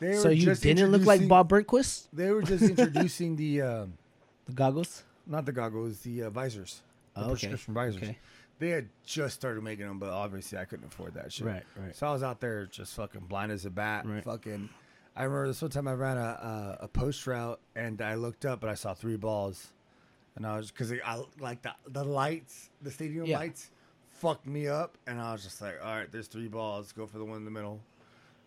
They 0.00 0.16
So 0.16 0.30
you 0.30 0.54
didn't 0.54 0.90
look 0.92 1.04
like 1.04 1.28
Bob 1.28 1.50
Burnquist? 1.50 2.06
They 2.12 2.30
were 2.30 2.42
just 2.42 2.62
introducing 2.62 3.36
the, 3.36 3.62
um, 3.62 3.92
The 4.46 4.52
goggles? 4.52 5.04
not 5.26 5.44
the 5.46 5.52
goggles, 5.52 6.00
the 6.00 6.24
uh, 6.24 6.30
visors, 6.30 6.82
the 7.14 7.20
Oh, 7.20 7.24
okay. 7.24 7.32
prescription 7.32 7.74
visors. 7.74 8.02
Okay. 8.02 8.18
They 8.58 8.70
had 8.70 8.88
just 9.04 9.34
started 9.36 9.62
making 9.62 9.86
them, 9.86 9.98
but 9.98 10.10
obviously 10.10 10.58
I 10.58 10.64
couldn't 10.64 10.86
afford 10.86 11.14
that 11.14 11.32
shit. 11.32 11.46
Right, 11.46 11.62
right. 11.76 11.94
So 11.94 12.06
I 12.06 12.12
was 12.12 12.22
out 12.22 12.40
there 12.40 12.66
just 12.66 12.94
fucking 12.94 13.22
blind 13.22 13.52
as 13.52 13.64
a 13.64 13.70
bat. 13.70 14.06
Right. 14.06 14.24
Fucking. 14.24 14.68
I 15.16 15.24
remember 15.24 15.48
this 15.48 15.60
one 15.62 15.70
time 15.70 15.88
I 15.88 15.94
ran 15.94 16.16
a, 16.16 16.20
a 16.80 16.84
a 16.84 16.88
post 16.88 17.26
route 17.26 17.60
and 17.76 18.00
I 18.00 18.14
looked 18.14 18.44
up 18.46 18.62
and 18.62 18.70
I 18.70 18.74
saw 18.74 18.94
three 18.94 19.16
balls, 19.16 19.68
and 20.36 20.46
I 20.46 20.56
was 20.56 20.70
because 20.70 20.92
I 20.92 21.22
like 21.38 21.62
the 21.62 21.72
the 21.88 22.04
lights, 22.04 22.70
the 22.82 22.90
stadium 22.90 23.26
Yeah. 23.26 23.38
lights, 23.38 23.70
fucked 24.10 24.46
me 24.46 24.68
up, 24.68 24.96
and 25.06 25.20
I 25.20 25.32
was 25.32 25.42
just 25.42 25.60
like, 25.60 25.78
all 25.84 25.94
right, 25.96 26.10
there's 26.10 26.28
three 26.28 26.48
balls, 26.48 26.92
go 26.92 27.06
for 27.06 27.18
the 27.18 27.24
one 27.24 27.38
in 27.38 27.44
the 27.44 27.50
middle, 27.50 27.80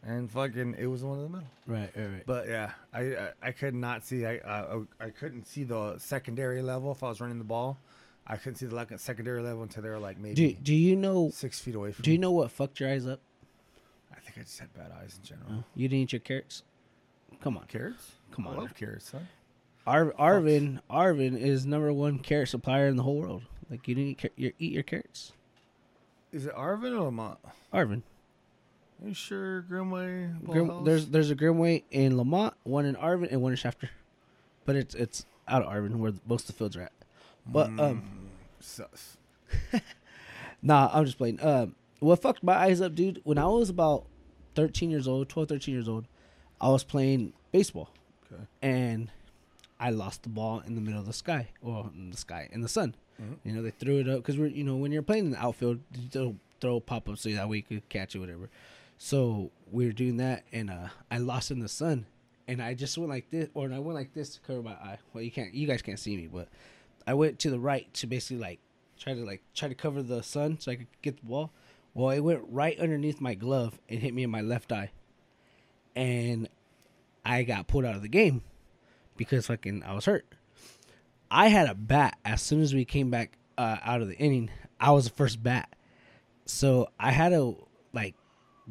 and 0.04 0.30
fucking 0.32 0.76
it 0.80 0.86
was 0.88 1.02
the 1.02 1.08
one 1.08 1.20
in 1.20 1.24
the 1.26 1.30
middle. 1.30 1.48
Right, 1.68 1.92
right, 1.96 2.12
right. 2.14 2.24
But 2.26 2.48
yeah, 2.48 2.72
I 2.94 3.02
I, 3.02 3.30
I 3.44 3.52
could 3.52 3.76
not 3.76 4.06
see. 4.06 4.26
I, 4.26 4.36
I 4.38 4.82
I 5.00 5.10
couldn't 5.10 5.46
see 5.46 5.64
the 5.66 5.98
secondary 5.98 6.62
level 6.62 6.92
if 6.92 7.04
I 7.04 7.10
was 7.10 7.20
running 7.22 7.38
the 7.40 7.44
ball. 7.44 7.78
I 8.26 8.38
couldn't 8.38 8.56
see 8.56 8.68
the 8.68 8.76
like, 8.76 8.98
secondary 9.00 9.42
level 9.42 9.64
until 9.64 9.84
they 9.84 9.90
were 9.90 10.00
like 10.00 10.18
maybe 10.18 10.36
do 10.36 10.54
do 10.64 10.74
you 10.74 10.96
know 10.96 11.30
six 11.30 11.60
feet 11.60 11.76
away 11.76 11.92
from 11.92 12.04
do 12.04 12.12
you 12.12 12.18
me. 12.18 12.22
know 12.22 12.32
what 12.32 12.52
fucked 12.52 12.80
your 12.80 12.90
eyes 12.90 13.06
up? 13.06 13.20
I 14.34 14.36
think 14.36 14.46
I 14.46 14.50
just 14.50 14.60
had 14.60 14.74
bad 14.74 14.92
eyes 15.00 15.20
in 15.22 15.24
general. 15.28 15.64
You 15.76 15.88
didn't 15.88 16.04
eat 16.04 16.14
your 16.14 16.20
carrots? 16.22 16.64
Come 17.42 17.58
on. 17.58 17.66
Carrots? 17.68 18.14
Come 18.32 18.48
on 18.48 18.56
I 18.56 18.62
love 18.62 18.76
carrots, 18.76 19.10
son. 19.12 19.28
Ar- 19.86 20.14
Arvin 20.20 20.80
Arvin 20.90 21.38
is 21.38 21.66
number 21.66 21.92
one 21.94 22.18
carrot 22.20 22.50
supplier 22.50 22.88
in 22.88 22.96
the 22.96 23.04
whole 23.04 23.18
world. 23.18 23.44
Like 23.70 23.88
you 23.88 23.96
didn't 23.96 24.10
eat, 24.12 24.18
car- 24.22 24.30
your, 24.36 24.52
eat 24.60 24.72
your 24.72 24.84
carrots. 24.84 25.34
Is 26.32 26.46
it 26.46 26.56
Arvin 26.56 26.98
or 26.98 27.04
Lamont? 27.06 27.38
Arvin. 27.74 28.02
Are 29.04 29.08
you 29.10 29.14
sure 29.14 29.64
Grimmway? 29.70 30.42
Grim, 30.46 30.84
there's 30.86 31.08
there's 31.08 31.30
a 31.30 31.36
Grimmway 31.36 31.84
in 31.92 32.18
Lamont, 32.18 32.54
one 32.64 32.86
in 32.86 32.96
Arvin, 32.96 33.30
and 33.32 33.42
one 33.42 33.52
in 33.52 33.58
Shafter. 33.58 33.90
But 34.66 34.78
it's 34.78 34.96
it's 34.96 35.26
out 35.48 35.62
of 35.64 35.72
Arvin 35.72 35.96
where 35.98 36.14
most 36.26 36.44
of 36.44 36.48
the 36.48 36.54
fields 36.54 36.78
are 36.78 36.84
at. 36.84 36.94
But 37.46 37.70
Mm. 37.70 37.80
um 37.82 38.30
Sus. 38.62 39.18
Nah, 40.62 40.90
I'm 40.94 41.04
just 41.06 41.18
playing. 41.18 41.44
Um, 41.44 41.76
what 42.00 42.22
fucked 42.22 42.42
my 42.42 42.54
eyes 42.56 42.80
up, 42.80 42.96
dude? 42.96 43.20
When 43.26 43.38
I 43.38 43.46
was 43.48 43.70
about 43.70 44.06
13 44.56 44.90
years 44.92 45.08
old, 45.08 45.30
12, 45.30 45.50
13 45.50 45.74
years 45.74 45.88
old, 45.90 46.06
I 46.62 46.70
was 46.70 46.84
playing 46.84 47.34
baseball, 47.52 47.90
Okay. 48.32 48.44
and 48.62 49.10
I 49.80 49.90
lost 49.90 50.24
the 50.24 50.30
ball 50.30 50.62
in 50.66 50.76
the 50.76 50.82
middle 50.82 51.00
of 51.00 51.06
the 51.06 51.14
sky, 51.14 51.50
or 51.62 51.90
in 51.94 52.12
the 52.12 52.18
sky, 52.18 52.48
in 52.52 52.62
the 52.62 52.70
sun. 52.70 52.96
Mhm. 53.22 53.38
You 53.44 53.52
know, 53.54 53.62
they 53.62 53.72
threw 53.72 54.00
it 54.00 54.08
up 54.08 54.18
because 54.18 54.38
we're, 54.38 54.48
you 54.48 54.64
know, 54.64 54.76
when 54.76 54.92
you're 54.92 55.02
playing 55.04 55.26
in 55.26 55.32
the 55.32 55.42
outfield, 55.44 55.80
you 55.94 56.08
throw, 56.10 56.36
throw 56.62 56.80
pop 56.80 57.10
up 57.10 57.18
so 57.18 57.30
that 57.32 57.50
way 57.50 57.58
you 57.58 57.64
could 57.64 57.90
catch 57.90 58.16
it, 58.16 58.20
whatever. 58.20 58.50
So 58.98 59.52
we 59.72 59.86
were 59.86 59.92
doing 59.92 60.18
that, 60.18 60.44
and 60.52 60.70
uh, 60.70 60.88
I 61.12 61.18
lost 61.18 61.52
in 61.52 61.60
the 61.60 61.68
sun, 61.68 62.06
and 62.48 62.62
I 62.62 62.74
just 62.74 62.98
went 62.98 63.10
like 63.10 63.30
this, 63.30 63.50
or 63.54 63.72
I 63.72 63.80
went 63.80 63.96
like 63.96 64.14
this 64.14 64.36
to 64.36 64.40
cover 64.42 64.62
my 64.62 64.72
eye. 64.74 65.00
Well, 65.14 65.24
you 65.24 65.32
can't, 65.32 65.54
you 65.54 65.68
guys 65.68 65.82
can't 65.82 66.00
see 66.00 66.16
me, 66.16 66.28
but 66.28 66.48
I 67.06 67.14
went 67.14 67.40
to 67.40 67.50
the 67.50 67.60
right 67.60 67.94
to 67.96 68.08
basically 68.08 68.38
like 68.38 68.60
try 68.98 69.14
to 69.14 69.26
like 69.26 69.42
try 69.54 69.68
to 69.68 69.76
cover 69.76 70.02
the 70.02 70.24
sun 70.24 70.60
so 70.60 70.72
I 70.72 70.76
could 70.76 70.88
get 71.02 71.18
the 71.20 71.26
ball. 71.26 71.52
Well, 71.94 72.10
it 72.10 72.22
went 72.22 72.42
right 72.50 72.80
underneath 72.80 73.22
my 73.22 73.36
glove 73.36 73.80
and 73.88 74.00
hit 74.00 74.14
me 74.14 74.24
in 74.24 74.30
my 74.30 74.42
left 74.42 74.72
eye, 74.72 74.92
and 75.96 76.50
I 77.24 77.44
got 77.44 77.68
pulled 77.68 77.86
out 77.86 77.96
of 77.96 78.02
the 78.02 78.08
game 78.08 78.42
because 79.16 79.48
fucking 79.48 79.84
I 79.84 79.94
was 79.94 80.06
hurt. 80.06 80.26
I 81.30 81.48
had 81.48 81.68
a 81.68 81.76
bat 81.76 82.18
as 82.26 82.42
soon 82.42 82.62
as 82.62 82.74
we 82.74 82.86
came 82.86 83.10
back 83.10 83.38
uh, 83.58 83.78
out 83.84 84.02
of 84.02 84.08
the 84.08 84.18
inning. 84.18 84.50
I 84.80 84.92
was 84.92 85.06
the 85.06 85.12
first 85.16 85.42
bat, 85.42 85.76
so 86.46 86.90
I 87.00 87.12
had 87.12 87.30
to 87.30 87.58
like 87.94 88.16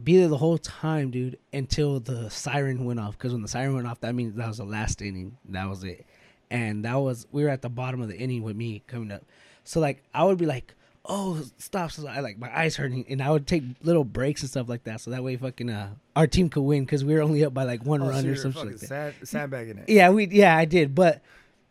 be 0.02 0.16
there 0.16 0.28
the 0.28 0.36
whole 0.36 0.58
time, 0.58 1.10
dude, 1.10 1.38
until 1.52 2.00
the 2.00 2.28
siren 2.28 2.84
went 2.84 3.00
off. 3.00 3.16
Because 3.16 3.32
when 3.32 3.42
the 3.42 3.48
siren 3.48 3.74
went 3.74 3.86
off, 3.86 4.00
that 4.00 4.14
means 4.14 4.34
that 4.34 4.48
was 4.48 4.58
the 4.58 4.64
last 4.64 5.00
inning. 5.00 5.36
That 5.48 5.68
was 5.68 5.84
it, 5.84 6.06
and 6.50 6.84
that 6.84 6.96
was 6.96 7.26
we 7.30 7.44
were 7.44 7.50
at 7.50 7.62
the 7.62 7.70
bottom 7.70 8.02
of 8.02 8.08
the 8.08 8.16
inning 8.16 8.42
with 8.42 8.56
me 8.56 8.82
coming 8.86 9.12
up. 9.12 9.22
So 9.64 9.78
like 9.80 10.02
I 10.12 10.24
would 10.24 10.38
be 10.38 10.46
like, 10.46 10.74
"Oh, 11.04 11.42
stop!" 11.58 11.90
So 11.90 12.06
I 12.06 12.20
like 12.20 12.38
my 12.38 12.56
eyes 12.56 12.76
hurting, 12.76 13.04
and 13.08 13.20
I 13.22 13.30
would 13.30 13.46
take 13.46 13.62
little 13.82 14.04
breaks 14.04 14.42
and 14.42 14.50
stuff 14.50 14.68
like 14.68 14.84
that, 14.84 15.00
so 15.00 15.10
that 15.10 15.22
way 15.24 15.36
fucking 15.36 15.68
uh 15.70 15.90
our 16.16 16.26
team 16.26 16.48
could 16.48 16.62
win 16.62 16.84
because 16.84 17.04
we 17.04 17.14
were 17.14 17.22
only 17.22 17.44
up 17.44 17.52
by 17.54 17.64
like 17.64 17.84
one 17.84 18.00
Oh, 18.02 18.06
so 18.06 18.10
run 18.10 18.26
or 18.26 18.36
something 18.36 18.66
like 18.66 18.78
that. 18.78 18.86
Sand, 18.88 19.14
sandbagging 19.24 19.78
it. 19.78 19.88
Yeah, 19.88 20.10
we 20.10 20.26
yeah 20.28 20.56
I 20.56 20.64
did, 20.64 20.94
but 20.94 21.22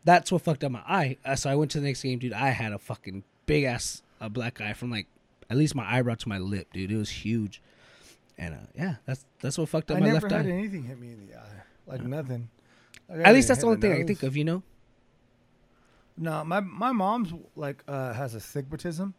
that's 0.04 0.32
what 0.32 0.42
fucked 0.42 0.64
up 0.64 0.72
my 0.72 0.82
eye. 0.88 1.18
Uh, 1.24 1.36
so 1.36 1.50
I 1.50 1.56
went 1.56 1.72
to 1.72 1.80
the 1.80 1.86
next 1.88 2.02
game, 2.04 2.20
dude. 2.20 2.34
I 2.34 2.50
had 2.50 2.74
a 2.74 2.80
fucking 2.80 3.24
big 3.46 3.64
ass 3.66 4.02
uh, 4.20 4.30
black 4.30 4.60
eye 4.62 4.74
from 4.74 4.90
like 4.92 5.08
at 5.50 5.58
least 5.58 5.76
my 5.76 5.86
eyebrow 5.92 6.16
to 6.16 6.30
my 6.30 6.38
lip, 6.38 6.68
dude. 6.74 6.92
It 6.92 6.98
was 6.98 7.10
huge, 7.10 7.62
and 8.38 8.54
uh, 8.56 8.58
yeah, 8.76 8.96
that's 9.06 9.26
that's 9.42 9.58
what 9.58 9.70
fucked 9.70 9.92
up 9.92 9.98
I 9.98 10.00
my 10.02 10.06
never 10.08 10.22
left 10.30 10.32
had 10.34 10.46
eye. 10.46 10.50
anything 10.50 10.84
hit 10.84 11.00
me 11.00 11.10
in 11.12 11.28
the 11.28 11.36
eye. 11.38 11.64
Like 11.88 12.04
nothing. 12.04 12.50
Like, 13.10 13.26
At 13.28 13.34
least 13.34 13.48
that's 13.50 13.60
the 13.62 13.68
only 13.68 13.80
thing 13.82 13.92
I 13.92 13.98
can 13.98 14.08
think 14.08 14.24
of, 14.24 14.38
you 14.38 14.46
know. 14.46 14.64
No, 16.18 16.44
my 16.44 16.60
my 16.60 16.92
mom's 16.92 17.34
like 17.56 17.84
uh, 17.88 18.14
has 18.14 18.36
astigmatism, 18.36 19.14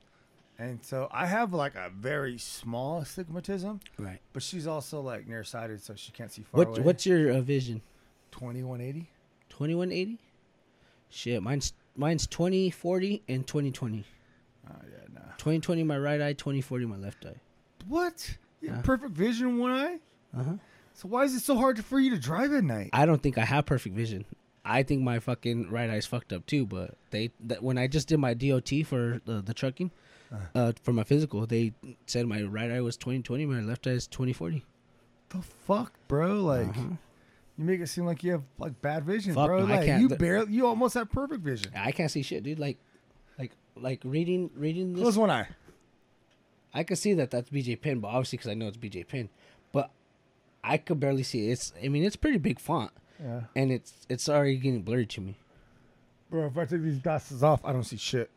and 0.59 0.85
so 0.85 1.09
I 1.11 1.27
have 1.27 1.53
like 1.53 1.75
a 1.75 1.91
very 1.91 2.39
small 2.39 2.99
astigmatism, 3.01 3.81
Right. 3.99 4.21
but 4.33 4.43
she's 4.43 4.67
also 4.67 5.01
like 5.01 5.27
nearsighted, 5.27 5.83
so 5.83 5.95
she 5.95 6.13
can't 6.13 6.31
see 6.31 6.43
far 6.43 6.59
What 6.59 6.69
away. 6.69 6.81
what's 6.83 7.07
your 7.07 7.33
uh, 7.33 7.41
vision? 7.41 7.83
twenty 8.31 8.63
one 8.63 8.81
eighty? 8.81 9.09
Twenty 9.49 9.75
one 9.75 9.91
eighty. 9.91 10.19
Shit, 11.09 11.43
mine's 11.43 11.73
mine's 11.97 12.27
twenty 12.27 12.71
forty 12.71 13.23
and 13.29 13.47
twenty 13.47 13.71
twenty. 13.71 14.05
Oh 14.71 14.75
yeah, 14.85 14.99
nah. 15.15 15.21
Twenty 15.39 15.61
twenty 15.61 15.83
my 15.83 15.99
right 15.99 16.21
eye, 16.21 16.33
twenty 16.35 16.61
forty 16.61 16.87
my 16.87 16.97
left 16.97 17.25
eye. 17.27 17.41
What? 17.89 18.37
You 18.61 18.69
have 18.69 18.79
Yeah. 18.79 18.83
perfect 18.83 19.13
vision 19.13 19.49
in 19.49 19.59
one 19.59 19.73
eye. 19.73 19.99
Uh 20.37 20.43
huh. 20.45 20.53
So 20.95 21.09
why 21.09 21.25
is 21.25 21.35
it 21.35 21.41
so 21.41 21.57
hard 21.57 21.83
for 21.85 21.99
you 21.99 22.11
to 22.11 22.19
drive 22.19 22.53
at 22.53 22.63
night? 22.65 22.91
I 22.93 23.07
don't 23.07 23.21
think 23.23 23.39
I 23.39 23.45
have 23.45 23.67
perfect 23.67 23.97
vision. 23.97 24.25
I 24.65 24.83
think 24.85 25.03
my 25.03 25.19
fucking 25.19 25.71
right 25.71 25.91
eye's 25.91 26.07
fucked 26.07 26.33
up 26.33 26.47
too. 26.47 26.67
But 26.67 26.95
they 27.11 27.31
that 27.47 27.63
when 27.63 27.79
I 27.79 27.87
just 27.87 28.09
did 28.09 28.19
my 28.19 28.35
DOT 28.35 28.71
for 28.87 29.21
the, 29.25 29.43
the 29.43 29.53
trucking, 29.55 29.91
Uh-huh. 30.33 30.47
uh, 30.55 30.73
for 30.83 30.93
my 30.93 31.05
physical, 31.05 31.47
they 31.47 31.73
said 32.07 32.27
my 32.27 32.43
right 32.43 32.71
eye 32.71 32.81
was 32.81 32.97
twenty 32.97 33.23
twenty, 33.23 33.45
my 33.47 33.61
left 33.61 33.87
eye 33.87 33.91
is 33.91 34.07
twenty 34.07 34.33
forty. 34.33 34.65
the 35.31 35.43
fuck, 35.43 35.93
bro? 36.09 36.41
Like 36.43 36.69
Uh-huh. 36.69 36.81
you 37.59 37.65
make 37.65 37.81
it 37.81 37.89
seem 37.89 38.05
like 38.07 38.23
you 38.23 38.33
have 38.33 38.43
like 38.59 38.81
bad 38.83 39.05
vision, 39.05 39.35
Fuck 39.35 39.47
bro. 39.47 39.67
no, 39.67 39.75
like 39.75 39.89
you 40.01 40.09
barely, 40.09 40.53
you 40.53 40.67
almost 40.67 40.95
have 40.95 41.11
perfect 41.11 41.43
vision. 41.43 41.73
I 41.77 41.91
can't 41.93 42.11
see 42.11 42.23
shit, 42.23 42.43
dude. 42.45 42.59
Like, 42.59 42.79
like, 43.39 43.53
like 43.77 44.01
reading 44.05 44.51
reading 44.55 44.93
this. 44.93 45.03
Close 45.03 45.19
one 45.19 45.31
eye. 45.31 45.49
I 46.75 46.85
can 46.85 46.97
see 46.97 47.13
that 47.15 47.31
that's 47.31 47.51
BJ 47.51 47.81
Penn, 47.81 48.01
but 48.01 48.09
obviously 48.09 48.39
because 48.39 48.51
I 48.51 48.55
know 48.55 48.67
it's 48.69 48.77
BJ 48.79 49.07
Penn, 49.07 49.29
but 49.73 49.91
I 50.65 50.79
could 50.79 50.99
barely 51.01 51.23
see 51.23 51.49
it. 51.49 51.53
It's 51.53 51.73
I 51.83 51.89
mean 51.89 52.05
it's 52.05 52.17
pretty 52.17 52.39
big 52.39 52.59
font, 52.59 52.93
Yeah, 53.23 53.43
and 53.55 53.71
it's 53.71 53.93
it's 54.09 54.29
already 54.29 54.57
getting 54.57 54.83
blurry 54.83 55.07
to 55.07 55.21
me. 55.21 55.37
bro. 56.31 56.47
If 56.47 56.59
I 56.59 56.65
take 56.65 56.83
these 56.83 56.99
glasses 56.99 57.43
off, 57.43 57.65
I 57.65 57.73
don't 57.73 57.85
see 57.85 57.97
shit. 57.97 58.31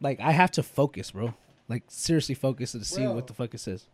Like 0.00 0.20
I 0.20 0.32
have 0.32 0.50
to 0.52 0.62
focus, 0.62 1.10
bro. 1.10 1.34
Like 1.68 1.84
seriously 1.88 2.34
focus 2.34 2.72
to 2.72 2.84
see 2.84 3.02
Bro. 3.02 3.12
what 3.12 3.26
the 3.26 3.32
fuck 3.34 3.54
it 3.54 3.58
says. 3.60 3.84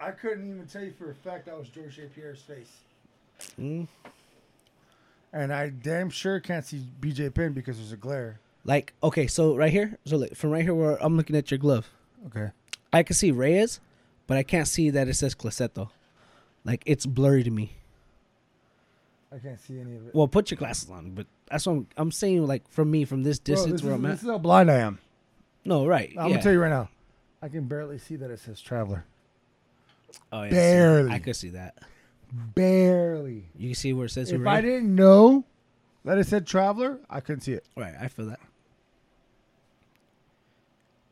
I 0.00 0.10
couldn't 0.10 0.48
even 0.48 0.66
tell 0.66 0.82
you 0.82 0.92
for 0.92 1.10
a 1.10 1.14
fact 1.14 1.46
that 1.46 1.58
was 1.58 1.68
George 1.68 1.96
St. 1.96 2.14
Pierre's 2.14 2.40
face. 2.40 2.70
Mm. 3.60 3.86
And 5.32 5.52
I 5.52 5.68
damn 5.70 6.08
sure 6.08 6.40
can't 6.40 6.64
see 6.64 6.82
BJ 7.00 7.34
Penn 7.34 7.52
because 7.52 7.76
there's 7.76 7.92
a 7.92 7.96
glare. 7.96 8.40
Like 8.64 8.94
okay, 9.02 9.26
so 9.26 9.54
right 9.56 9.70
here, 9.72 9.98
so 10.06 10.16
like, 10.16 10.34
from 10.34 10.50
right 10.50 10.62
here 10.62 10.74
where 10.74 10.96
I'm 11.02 11.16
looking 11.16 11.36
at 11.36 11.50
your 11.50 11.58
glove, 11.58 11.90
Okay. 12.28 12.50
I 12.92 13.02
can 13.02 13.14
see 13.14 13.30
Reyes, 13.32 13.80
but 14.26 14.36
I 14.38 14.42
can't 14.42 14.66
see 14.66 14.88
that 14.90 15.08
it 15.08 15.14
says 15.14 15.34
Claseto. 15.34 15.90
Like 16.64 16.82
it's 16.86 17.04
blurry 17.06 17.42
to 17.44 17.50
me. 17.50 17.72
I 19.36 19.38
can't 19.38 19.60
see 19.60 19.78
any 19.78 19.96
of 19.96 20.06
it. 20.06 20.14
Well, 20.14 20.28
put 20.28 20.50
your 20.50 20.56
glasses 20.56 20.88
on, 20.90 21.10
but 21.10 21.26
that's 21.50 21.66
what 21.66 21.72
I'm, 21.74 21.86
I'm 21.98 22.10
saying. 22.10 22.46
Like 22.46 22.66
from 22.70 22.90
me, 22.90 23.04
from 23.04 23.22
this 23.22 23.38
Bro, 23.38 23.54
distance 23.54 23.72
this, 23.74 23.82
where 23.82 23.92
is, 23.92 23.98
I'm 23.98 24.06
at. 24.06 24.10
this 24.12 24.22
is 24.22 24.28
how 24.28 24.38
blind 24.38 24.70
I 24.70 24.76
am. 24.76 24.98
No, 25.64 25.86
right. 25.86 26.10
I'm 26.10 26.26
yeah. 26.26 26.28
gonna 26.30 26.42
tell 26.42 26.52
you 26.52 26.60
right 26.60 26.70
now. 26.70 26.88
I 27.42 27.48
can 27.48 27.64
barely 27.64 27.98
see 27.98 28.16
that 28.16 28.30
it 28.30 28.40
says 28.40 28.60
traveler. 28.60 29.04
Oh, 30.32 30.44
yeah, 30.44 30.50
barely. 30.50 31.12
I 31.12 31.18
could 31.18 31.36
see 31.36 31.50
that. 31.50 31.74
Barely. 32.54 33.44
You 33.56 33.68
can 33.68 33.74
see 33.74 33.92
where 33.92 34.06
it 34.06 34.10
says 34.10 34.32
If? 34.32 34.46
I 34.46 34.60
didn't 34.60 34.94
know 34.94 35.44
that 36.04 36.18
it 36.18 36.26
said 36.26 36.46
traveler, 36.46 36.98
I 37.10 37.20
couldn't 37.20 37.42
see 37.42 37.52
it. 37.52 37.64
Right, 37.76 37.94
I 38.00 38.08
feel 38.08 38.26
that. 38.26 38.40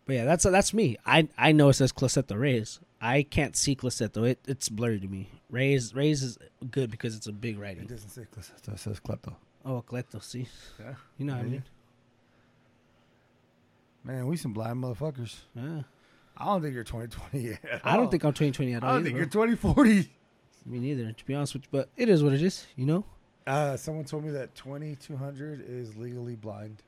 But 0.07 0.15
yeah, 0.15 0.25
that's 0.25 0.45
that's 0.45 0.73
me. 0.73 0.97
I 1.05 1.29
I 1.37 1.53
know 1.53 1.69
it 1.71 1.75
says 1.75 1.93
Claseto 1.93 2.39
Reyes. 2.39 2.81
I 3.05 3.23
can't 3.23 3.55
see 3.55 3.77
Claseto. 3.77 4.27
It 4.29 4.39
it's 4.49 4.69
blurry 4.69 4.99
to 4.99 5.07
me. 5.09 5.29
Ray's 5.51 5.95
Reyes 5.95 6.23
is 6.23 6.39
good 6.71 6.91
because 6.91 7.15
it's 7.15 7.27
a 7.27 7.33
big 7.33 7.57
It 7.57 7.61
writing. 7.61 7.87
doesn't 7.87 8.09
say 8.11 8.23
Clesto, 8.35 8.73
it 8.73 8.79
says 8.79 8.99
klepto. 9.01 9.35
Oh, 9.65 9.83
Cleto, 9.87 10.23
see, 10.23 10.47
Yeah. 10.81 10.95
you 11.19 11.27
know 11.27 11.35
what 11.35 11.41
I 11.45 11.49
mean? 11.49 11.65
Man, 14.05 14.27
we 14.27 14.37
some 14.37 14.53
blind 14.53 14.83
motherfuckers. 14.83 15.37
Yeah. 15.55 15.83
I 16.37 16.45
don't 16.47 16.63
think 16.63 16.75
you're 16.75 16.85
2020 16.85 17.47
yet. 17.49 17.59
I 17.85 17.97
don't 17.97 18.11
think 18.11 18.25
I'm 18.25 18.33
2020 18.33 18.75
at 18.75 18.83
I 18.83 18.87
all. 18.87 18.93
don't 18.95 19.01
Either, 19.01 19.05
think 19.07 19.17
you're 19.17 19.27
2040. 19.27 20.11
Me 20.67 20.79
neither, 20.79 21.13
to 21.13 21.25
be 21.27 21.35
honest 21.35 21.55
with 21.55 21.65
you. 21.65 21.69
But 21.71 21.89
it 21.97 22.09
is 22.09 22.23
what 22.25 22.33
it 22.33 22.43
is, 22.43 22.67
you 22.77 22.87
know. 22.87 23.05
Uh, 23.47 23.77
someone 23.77 24.05
told 24.05 24.25
me 24.25 24.31
that 24.33 24.55
2200 24.55 25.65
is 25.69 25.97
legally 25.97 26.35
blind. 26.37 26.83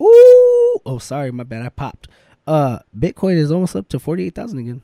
Ooh! 0.00 0.78
Oh, 0.86 0.98
sorry, 1.00 1.30
my 1.32 1.42
bad. 1.42 1.66
I 1.66 1.68
popped. 1.68 2.08
Uh, 2.46 2.78
Bitcoin 2.96 3.34
is 3.36 3.50
almost 3.50 3.74
up 3.76 3.88
to 3.88 3.98
forty 3.98 4.24
eight 4.26 4.34
thousand 4.36 4.60
again. 4.60 4.80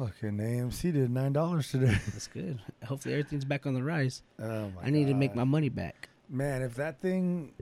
Fucking 0.00 0.38
AMC 0.38 0.92
did 0.94 1.10
nine 1.10 1.32
dollars 1.34 1.70
today. 1.70 1.94
That's 2.12 2.26
good. 2.26 2.58
Hopefully 2.84 3.14
everything's 3.14 3.44
back 3.44 3.66
on 3.66 3.74
the 3.74 3.82
rise. 3.82 4.22
Oh 4.42 4.70
my 4.70 4.84
I 4.84 4.90
need 4.90 5.08
to 5.08 5.14
make 5.14 5.34
my 5.34 5.44
money 5.44 5.68
back. 5.68 6.08
man. 6.28 6.62
If 6.62 6.74
that 6.76 7.00
thing 7.02 7.52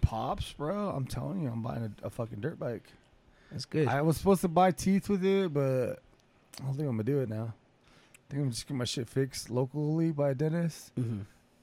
pops, 0.00 0.52
bro, 0.52 0.90
I'm 0.90 1.06
telling 1.06 1.42
you, 1.42 1.48
I'm 1.48 1.60
buying 1.62 1.92
a, 2.02 2.06
a 2.06 2.10
fucking 2.10 2.40
dirt 2.40 2.58
bike. 2.60 2.84
That's 3.50 3.64
good. 3.64 3.88
I 3.88 4.00
was 4.02 4.16
supposed 4.16 4.42
to 4.42 4.48
buy 4.48 4.70
teeth 4.70 5.08
with 5.08 5.24
it, 5.24 5.52
but 5.52 5.98
I 6.60 6.64
don't 6.64 6.74
think 6.76 6.88
I'm 6.88 6.94
gonna 6.96 7.02
do 7.02 7.18
it 7.20 7.28
now. 7.28 7.52
I 7.52 8.30
think 8.32 8.42
I'm 8.44 8.50
just 8.50 8.66
get 8.68 8.76
my 8.76 8.84
shit 8.84 9.08
fixed 9.08 9.50
locally 9.50 10.12
by 10.12 10.30
a 10.30 10.34
dentist. 10.34 10.94
mm-hmm. 10.94 11.22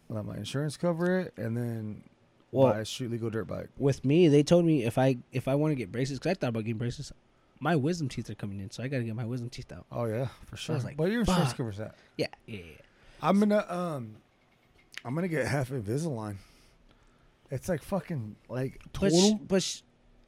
Let 0.09 0.25
my 0.25 0.35
insurance 0.35 0.75
cover 0.75 1.19
it, 1.21 1.33
and 1.37 1.55
then 1.55 2.03
Well, 2.51 2.73
buy 2.73 2.79
a 2.79 2.85
street 2.85 3.11
legal 3.11 3.29
dirt 3.29 3.45
bike. 3.47 3.69
with 3.77 4.03
me, 4.03 4.27
they 4.27 4.43
told 4.43 4.65
me 4.65 4.83
if 4.83 4.97
I 4.97 5.17
if 5.31 5.47
I 5.47 5.55
want 5.55 5.71
to 5.71 5.75
get 5.75 5.91
braces, 5.93 6.19
because 6.19 6.31
I 6.31 6.33
thought 6.33 6.49
about 6.49 6.65
getting 6.65 6.77
braces, 6.77 7.13
my 7.59 7.75
wisdom 7.75 8.07
teeth 8.09 8.29
are 8.29 8.35
coming 8.35 8.59
in, 8.59 8.71
so 8.71 8.83
I 8.83 8.87
got 8.87 8.97
to 8.99 9.03
get 9.03 9.15
my 9.15 9.25
wisdom 9.25 9.49
teeth 9.49 9.71
out. 9.71 9.85
Oh 9.91 10.05
yeah, 10.05 10.27
for 10.45 10.57
sure. 10.57 10.75
was 10.75 10.83
like, 10.85 10.97
but 10.97 11.11
your 11.11 11.21
insurance 11.21 11.47
fuck. 11.49 11.57
covers 11.57 11.77
that. 11.77 11.95
Yeah, 12.17 12.27
yeah, 12.45 12.57
yeah. 12.59 12.63
I'm 13.21 13.39
gonna 13.39 13.65
um, 13.69 14.15
I'm 15.03 15.13
gonna 15.15 15.27
get 15.27 15.45
half 15.47 15.69
Invisalign. 15.69 16.37
It's 17.51 17.67
like 17.67 17.81
fucking 17.81 18.35
like 18.47 18.79
But, 18.93 19.09
total. 19.11 19.39
but 19.47 19.63
sh- 19.63 19.81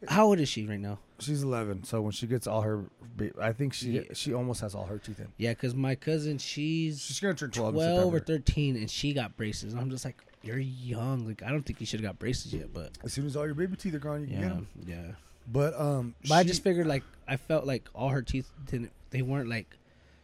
how 0.08 0.26
old 0.28 0.40
is 0.40 0.50
she 0.50 0.66
right 0.66 0.80
now? 0.80 0.98
She's 1.20 1.44
11, 1.44 1.84
so 1.84 2.02
when 2.02 2.12
she 2.14 2.26
gets 2.26 2.48
all 2.48 2.64
her, 2.64 2.86
ba- 3.16 3.30
I 3.40 3.54
think 3.54 3.74
she 3.76 3.92
Yeah. 3.92 4.02
she 4.14 4.34
almost 4.34 4.62
has 4.62 4.74
all 4.74 4.86
her 4.88 4.98
teeth 4.98 5.20
in. 5.20 5.28
Yeah, 5.38 5.52
because 5.52 5.76
my 5.76 5.94
cousin, 5.94 6.40
she's 6.40 7.00
She's 7.00 7.20
gonna 7.20 7.36
turn 7.36 7.52
12. 7.52 7.76
in 7.76 7.80
twelve 7.80 8.14
or 8.14 8.18
September. 8.18 8.20
thirteen, 8.26 8.76
and 8.76 8.90
she 8.90 9.14
got 9.14 9.38
braces. 9.38 9.74
And 9.74 9.82
I'm 9.82 9.92
just 9.92 10.04
like, 10.04 10.18
you're 10.42 10.58
young. 10.58 11.28
Like 11.28 11.44
I 11.44 11.50
don't 11.52 11.64
think 11.64 11.80
you 11.80 11.86
should 11.86 12.00
have 12.00 12.10
got 12.10 12.18
braces 12.18 12.52
yet, 12.54 12.74
but 12.74 12.98
As 13.04 13.14
soon 13.14 13.28
as 13.28 13.36
all 13.36 13.46
your 13.46 13.54
baby 13.54 13.76
teeth 13.78 13.94
are 13.94 14.00
gone, 14.00 14.22
you 14.22 14.28
can 14.36 14.68
get 14.84 14.90
yeah. 14.98 15.12
But 15.48 15.80
um, 15.80 16.16
But 16.28 16.36
I 16.36 16.44
just 16.44 16.64
figured 16.64 16.88
like 16.88 17.04
I 17.28 17.38
felt 17.38 17.66
like 17.66 17.88
all 17.94 18.10
her 18.10 18.22
teeth 18.22 18.50
didn't. 18.66 18.92
They 19.12 19.22
weren't 19.22 19.50
like. 19.50 19.78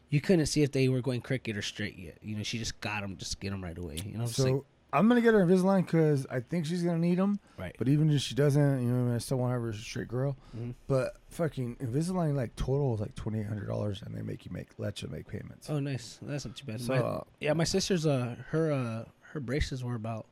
You 0.09 0.21
couldn't 0.21 0.45
see 0.45 0.63
if 0.63 0.71
they 0.71 0.87
were 0.87 1.01
going 1.01 1.19
crooked 1.19 1.57
or 1.57 1.61
straight 1.61 1.97
yet. 1.97 2.17
You 2.21 2.37
know, 2.37 2.43
she 2.43 2.57
just 2.57 2.79
got 2.79 3.01
them, 3.01 3.17
just 3.17 3.39
get 3.41 3.49
them 3.49 3.61
right 3.61 3.77
away. 3.77 3.97
You 4.05 4.17
know, 4.17 4.25
so 4.25 4.43
like, 4.45 4.61
I'm 4.93 5.09
gonna 5.09 5.19
get 5.19 5.33
her 5.33 5.45
Invisalign 5.45 5.85
because 5.85 6.25
I 6.31 6.39
think 6.39 6.65
she's 6.65 6.81
gonna 6.81 6.97
need 6.97 7.17
them. 7.17 7.39
right. 7.57 7.75
But 7.77 7.89
even 7.89 8.09
if 8.09 8.21
she 8.21 8.33
doesn't, 8.33 8.81
you 8.83 8.89
know, 8.89 9.13
I 9.13 9.17
still 9.17 9.37
want 9.37 9.49
to 9.49 9.53
have 9.55 9.61
her 9.63 9.69
a 9.71 9.73
straight 9.73 10.07
girl. 10.07 10.37
Mhm. 10.57 10.75
But 10.87 11.17
fucking 11.29 11.75
Invisalign, 11.81 12.35
like 12.35 12.55
total 12.55 12.93
is 12.93 13.01
like 13.01 13.15
twenty 13.15 13.41
eight 13.41 13.47
hundred 13.47 13.67
dollars, 13.67 14.01
and 14.01 14.15
they 14.15 14.21
make 14.21 14.45
you 14.45 14.51
make 14.53 14.67
let 14.77 15.01
you 15.01 15.09
make 15.09 15.27
payments. 15.27 15.69
Oh, 15.69 15.79
nice. 15.79 16.19
That's 16.21 16.45
not 16.45 16.55
too 16.55 16.65
bad. 16.65 16.79
so 16.79 16.93
My- 16.93 16.99
uh, 17.01 17.23
yeah, 17.41 17.51
my 17.51 17.65
sister's 17.65 18.05
uh 18.05 18.37
her 18.51 18.71
uh 18.71 19.03
her 19.33 19.41
braces 19.41 19.83
were 19.83 19.95
about 19.95 20.25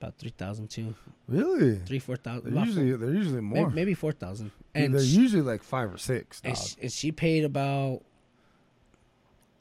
about 0.00 0.16
three 0.16 0.32
thousand 0.36 0.68
two, 0.70 0.94
really, 1.28 1.76
three 1.86 1.98
four 1.98 2.16
thousand. 2.16 2.54
they're 2.54 2.64
usually 2.64 2.96
they're 2.96 3.14
usually 3.14 3.40
more. 3.40 3.64
maybe, 3.64 3.74
maybe 3.74 3.94
four 3.94 4.12
thousand, 4.12 4.50
and 4.74 4.94
they're 4.94 5.02
she, 5.02 5.20
usually 5.20 5.42
like 5.42 5.62
five 5.62 5.92
or 5.92 5.98
six. 5.98 6.40
and 6.44 6.56
she, 6.56 6.76
and 6.80 6.92
she 6.92 7.12
paid 7.12 7.44
about 7.44 8.00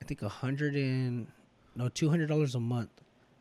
I 0.01 0.05
think 0.05 0.21
a 0.21 0.29
hundred 0.29 0.75
and 0.75 1.27
no 1.75 1.89
two 1.89 2.09
hundred 2.09 2.27
dollars 2.27 2.55
a 2.55 2.59
month 2.59 2.89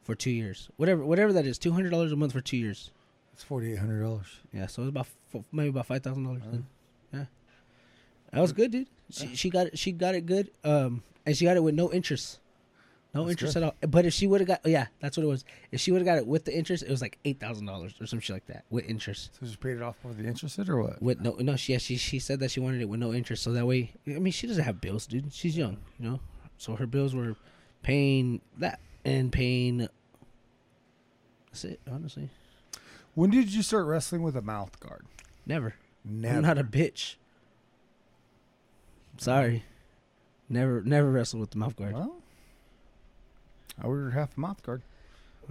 for 0.02 0.14
two 0.14 0.30
years. 0.30 0.68
Whatever 0.76 1.04
whatever 1.04 1.32
that 1.34 1.46
is, 1.46 1.58
two 1.58 1.72
hundred 1.72 1.90
dollars 1.90 2.12
a 2.12 2.16
month 2.16 2.32
for 2.32 2.40
two 2.40 2.56
years. 2.56 2.90
It's 3.32 3.44
forty 3.44 3.72
eight 3.72 3.78
hundred 3.78 4.02
dollars. 4.02 4.26
Yeah, 4.52 4.66
so 4.66 4.82
it's 4.82 4.88
about 4.88 5.06
maybe 5.52 5.68
about 5.68 5.86
five 5.86 6.02
thousand 6.02 6.24
dollars. 6.24 6.42
Then, 6.50 6.66
yeah, 7.12 7.24
that 8.32 8.40
was 8.40 8.52
good, 8.52 8.72
dude. 8.72 8.88
She 9.10 9.36
she 9.36 9.50
got 9.50 9.68
it. 9.68 9.78
She 9.78 9.92
got 9.92 10.14
it 10.16 10.26
good. 10.26 10.50
Um, 10.64 11.02
and 11.24 11.36
she 11.36 11.44
got 11.44 11.56
it 11.56 11.62
with 11.62 11.74
no 11.74 11.92
interest. 11.92 12.40
No 13.18 13.24
That's 13.24 13.32
interest 13.32 13.54
good. 13.54 13.62
at 13.64 13.74
all. 13.82 13.88
But 13.88 14.06
if 14.06 14.14
she 14.14 14.28
would 14.28 14.40
have 14.40 14.46
got, 14.46 14.60
yeah, 14.64 14.86
that's 15.00 15.16
what 15.16 15.24
it 15.24 15.26
was. 15.26 15.44
If 15.72 15.80
she 15.80 15.90
would 15.90 15.98
have 15.98 16.06
got 16.06 16.18
it 16.18 16.26
with 16.26 16.44
the 16.44 16.56
interest, 16.56 16.84
it 16.84 16.90
was 16.90 17.02
like 17.02 17.18
eight 17.24 17.40
thousand 17.40 17.66
dollars 17.66 17.94
or 18.00 18.06
some 18.06 18.20
shit 18.20 18.34
like 18.34 18.46
that 18.46 18.64
with 18.70 18.88
interest. 18.88 19.36
So 19.40 19.46
she 19.46 19.56
paid 19.56 19.76
it 19.76 19.82
off 19.82 19.96
with 20.04 20.18
the 20.18 20.24
interested 20.24 20.68
or 20.68 20.80
what? 20.82 21.02
With 21.02 21.20
no, 21.20 21.32
no, 21.40 21.56
she 21.56 21.72
yeah, 21.72 21.78
she 21.78 21.96
she 21.96 22.20
said 22.20 22.38
that 22.38 22.52
she 22.52 22.60
wanted 22.60 22.80
it 22.80 22.88
with 22.88 23.00
no 23.00 23.12
interest, 23.12 23.42
so 23.42 23.50
that 23.52 23.66
way, 23.66 23.92
I 24.06 24.20
mean, 24.20 24.32
she 24.32 24.46
doesn't 24.46 24.62
have 24.62 24.80
bills, 24.80 25.08
dude. 25.08 25.32
She's 25.32 25.56
young, 25.56 25.78
you 25.98 26.08
know. 26.08 26.20
So 26.58 26.76
her 26.76 26.86
bills 26.86 27.12
were 27.12 27.34
paying 27.82 28.40
that 28.58 28.78
and 29.04 29.32
paying. 29.32 29.88
That's 31.46 31.64
it, 31.64 31.80
honestly. 31.90 32.30
When 33.14 33.30
did 33.30 33.52
you 33.52 33.62
start 33.62 33.86
wrestling 33.86 34.22
with 34.22 34.36
a 34.36 34.42
mouth 34.42 34.78
guard? 34.78 35.06
Never. 35.44 35.74
Never. 36.04 36.36
I'm 36.36 36.42
not 36.42 36.56
a 36.56 36.62
bitch. 36.62 37.16
Sorry. 39.16 39.64
Never, 40.48 40.82
never 40.82 41.10
wrestled 41.10 41.40
with 41.40 41.50
the 41.50 41.58
mouth 41.58 41.74
guard. 41.74 41.94
Well, 41.94 42.22
I 43.82 43.86
ordered 43.86 44.10
half 44.12 44.36
a 44.36 44.40
mouth 44.40 44.62
guard. 44.62 44.82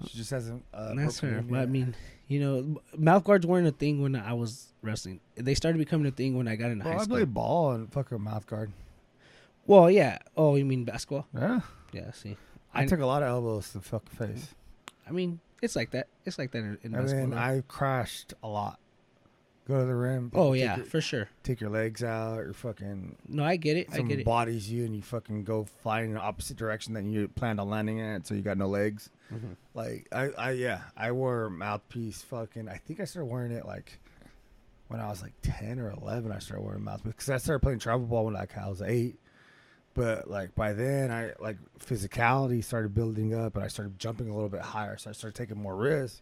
She 0.08 0.18
just 0.18 0.30
hasn't. 0.30 0.64
Uh, 0.74 0.94
That's 0.94 1.20
fair. 1.20 1.42
But 1.42 1.60
I 1.60 1.66
mean, 1.66 1.96
you 2.28 2.40
know, 2.40 2.82
mouth 2.98 3.24
guards 3.24 3.48
weren't 3.48 3.68
a 3.68 3.72
thing 3.72 4.02
when 4.02 4.16
I 4.16 4.34
was 4.34 4.74
wrestling. 4.84 5.22
They 5.36 5.56
started 5.56 5.80
becoming 5.80 6.06
a 6.06 6.12
thing 6.12 6.38
when 6.38 6.48
I 6.48 6.56
got 6.56 6.70
into 6.70 6.84
Bro, 6.84 6.94
high 6.94 7.00
I 7.00 7.04
school. 7.04 7.16
played 7.18 7.34
ball 7.34 7.72
and 7.72 7.92
fuck 7.92 8.12
a 8.12 8.20
mouth 8.20 8.46
guard. 8.46 8.72
Well, 9.66 9.90
yeah. 9.90 10.20
Oh, 10.36 10.56
you 10.56 10.66
mean 10.66 10.84
basketball? 10.84 11.26
Yeah, 11.34 11.62
Yeah. 11.94 12.12
See, 12.12 12.38
I, 12.74 12.84
I- 12.84 12.86
took 12.86 13.00
a 13.00 13.06
lot 13.06 13.24
of 13.24 13.30
elbows 13.30 13.70
to 13.72 13.80
the 13.80 13.84
fucking 13.84 14.16
face. 14.28 14.54
I 15.08 15.12
mean, 15.12 15.40
it's 15.64 15.76
like 15.76 15.92
that. 15.92 16.08
It's 16.26 16.38
like 16.38 16.52
that 16.52 16.60
in, 16.60 16.78
in 16.84 16.94
And 16.94 17.04
basketball. 17.04 17.38
right? 17.38 17.58
I 17.58 17.64
crashed 17.68 18.34
a 18.44 18.48
lot. 18.48 18.80
Go 19.68 19.80
to 19.82 19.86
the 19.86 19.96
rim. 19.96 20.32
oh 20.34 20.54
yeah, 20.54 20.78
your, 20.78 20.86
for 20.86 21.02
sure. 21.02 21.28
take 21.44 21.60
your 21.60 21.70
legs 21.70 22.02
out, 22.04 22.40
or 22.40 22.54
fucking 22.54 23.18
No, 23.28 23.44
I 23.44 23.58
get 23.58 23.76
it. 23.76 23.90
I 23.92 24.00
get 24.02 24.20
it. 24.20 24.26
bodies 24.26 24.72
you, 24.72 24.86
and 24.86 24.96
you 24.96 25.02
fucking 25.02 25.44
go 25.44 25.66
flying 25.84 26.10
in 26.10 26.14
the 26.14 26.22
opposite 26.22 26.56
direction 26.56 26.94
than 26.94 27.10
you 27.12 27.28
planned 27.28 27.60
on 27.60 27.70
landing 27.70 27.98
in, 27.98 28.24
so 28.24 28.34
you 28.34 28.42
got 28.42 28.58
no 28.58 28.68
legs. 28.68 29.10
Mhm. 29.34 29.58
Like 29.74 30.08
I, 30.12 30.30
I 30.38 30.52
yeah, 30.52 30.82
I 30.96 31.12
wore 31.12 31.46
a 31.46 31.52
mouthpiece. 31.52 32.22
Fucking, 32.22 32.70
I 32.70 32.78
think 32.78 33.02
I 33.02 33.04
started 33.06 33.26
wearing 33.30 33.52
it 33.52 33.66
like 33.66 34.00
when 34.88 35.02
I 35.02 35.10
was 35.10 35.22
like 35.22 35.34
ten 35.42 35.80
or 35.80 35.92
eleven. 35.92 36.32
I 36.32 36.40
started 36.40 36.64
wearing 36.64 36.84
mouthpiece 36.86 37.12
because 37.12 37.30
I 37.30 37.38
started 37.38 37.60
playing 37.60 37.80
travel 37.80 38.06
ball 38.08 38.24
when 38.26 38.36
like 38.36 38.58
I 38.58 38.70
was 38.70 38.82
eight. 38.82 39.20
But 39.96 40.30
like 40.30 40.56
by 40.56 40.74
then, 40.74 41.12
I 41.12 41.32
like 41.42 41.58
physicality 41.80 42.64
started 42.64 42.94
building 42.96 43.34
up, 43.34 43.56
and 43.56 43.66
I 43.66 43.68
started 43.68 44.00
jumping 44.00 44.30
a 44.30 44.34
little 44.34 44.48
bit 44.48 44.62
higher. 44.62 44.96
So 44.98 45.10
I 45.10 45.14
started 45.14 45.36
taking 45.36 45.62
more 45.62 45.76
risks. 45.76 46.22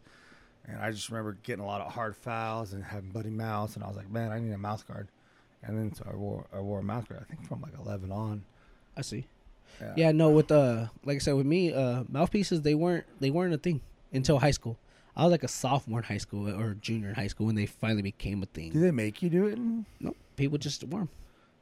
And 0.68 0.78
I 0.80 0.92
just 0.92 1.10
remember 1.10 1.38
getting 1.44 1.64
a 1.64 1.68
lot 1.68 1.82
of 1.82 1.92
hard 1.92 2.16
fouls 2.16 2.74
and 2.74 2.84
having 2.84 3.10
bloody 3.10 3.30
mouths, 3.30 3.76
and 3.76 3.84
I 3.84 3.88
was 3.88 3.96
like, 3.96 4.10
man, 4.10 4.32
I 4.32 4.40
need 4.40 4.52
a 4.52 4.58
mouth 4.58 4.88
guard. 4.88 5.08
And 5.64 5.78
then 5.78 5.94
so 5.94 6.06
I 6.12 6.16
wore 6.16 6.46
I 6.54 6.60
wore 6.60 6.80
a 6.80 6.84
mouth 6.84 7.08
guard. 7.08 7.26
I 7.28 7.34
think 7.34 7.48
from 7.48 7.62
like 7.62 7.74
eleven 7.80 8.12
on. 8.12 8.44
I 8.98 9.02
see. 9.02 9.28
Yeah, 9.98 10.12
no, 10.12 10.30
with 10.30 10.52
uh, 10.52 10.88
like 11.04 11.16
I 11.16 11.20
said, 11.20 11.34
with 11.34 11.46
me, 11.46 11.74
uh, 11.74 12.04
mouthpieces 12.08 12.62
they 12.62 12.76
weren't 12.76 13.06
they 13.20 13.30
weren't 13.30 13.54
a 13.54 13.58
thing 13.58 13.82
until 14.14 14.40
high 14.40 14.52
school. 14.52 14.78
I 15.16 15.24
was 15.24 15.32
like 15.32 15.44
a 15.44 15.48
sophomore 15.48 16.00
in 16.00 16.06
high 16.06 16.18
school 16.18 16.50
or 16.50 16.76
junior 16.76 17.10
in 17.10 17.16
high 17.16 17.28
school 17.28 17.46
when 17.46 17.56
they 17.56 17.66
finally 17.66 18.02
became 18.02 18.44
a 18.44 18.46
thing. 18.46 18.72
Do 18.72 18.80
they 18.80 18.92
make 18.92 19.22
you 19.22 19.30
do 19.30 19.48
it? 19.48 19.60
No, 20.00 20.16
people 20.36 20.58
just 20.58 20.84
wore 20.84 21.02
them. 21.02 21.10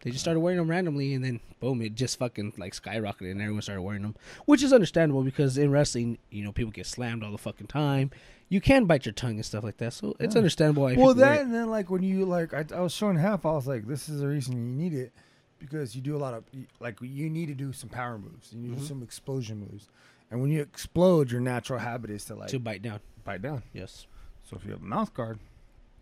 They 0.02 0.12
just 0.12 0.24
started 0.24 0.42
wearing 0.42 0.58
them 0.58 0.70
randomly, 0.70 1.14
and 1.14 1.24
then 1.24 1.40
boom, 1.60 1.82
it 1.82 1.96
just 1.96 2.20
fucking 2.20 2.54
like 2.58 2.74
skyrocketed, 2.74 3.32
and 3.32 3.42
everyone 3.42 3.62
started 3.62 3.84
wearing 3.84 4.02
them, 4.02 4.16
which 4.46 4.62
is 4.62 4.74
understandable 4.74 5.24
because 5.24 5.58
in 5.58 5.72
wrestling, 5.72 6.18
you 6.30 6.44
know, 6.44 6.52
people 6.52 6.72
get 6.72 6.88
slammed 6.88 7.24
all 7.24 7.32
the 7.32 7.38
fucking 7.38 7.68
time. 7.68 8.12
You 8.54 8.62
can 8.62 8.86
bite 8.86 9.06
your 9.06 9.14
tongue 9.14 9.36
and 9.36 9.46
stuff 9.46 9.64
like 9.64 9.78
that, 9.78 9.94
so 9.94 10.16
it's 10.20 10.36
Yeah. 10.36 10.40
understandable. 10.40 10.84
Well, 10.96 11.14
that 11.16 11.42
and 11.42 11.54
then 11.54 11.70
like 11.70 11.90
when 11.90 12.04
you 12.04 12.26
like 12.26 12.54
I, 12.54 12.64
I 12.76 12.82
was 12.82 12.94
showing 12.94 13.18
half, 13.18 13.46
I 13.46 13.52
was 13.52 13.66
like, 13.68 13.88
this 13.88 14.08
is 14.10 14.20
the 14.20 14.28
reason 14.28 14.54
you 14.54 14.62
need 14.84 14.94
it 14.94 15.12
because 15.60 15.96
you 15.96 16.02
do 16.02 16.16
a 16.16 16.22
lot 16.26 16.34
of 16.34 16.44
like 16.80 16.98
you 17.02 17.30
need 17.30 17.48
to 17.48 17.56
do 17.56 17.74
some 17.74 17.90
power 17.90 18.18
moves, 18.18 18.54
you 18.54 18.60
need 18.60 18.78
Mhm. 18.78 18.88
some 18.88 19.02
explosion 19.02 19.60
moves, 19.60 19.88
and 20.30 20.40
when 20.42 20.52
you 20.52 20.62
explode, 20.62 21.32
your 21.32 21.42
natural 21.42 21.80
habit 21.80 22.10
is 22.12 22.26
to 22.26 22.36
like 22.36 22.50
to 22.50 22.60
bite 22.60 22.82
down. 22.84 23.00
bite 23.24 23.42
down. 23.42 23.64
Yes, 23.74 24.06
So 24.44 24.56
if 24.58 24.66
you 24.66 24.72
have 24.72 24.82
a 24.82 24.86
mouth 24.86 25.14
guard, 25.14 25.40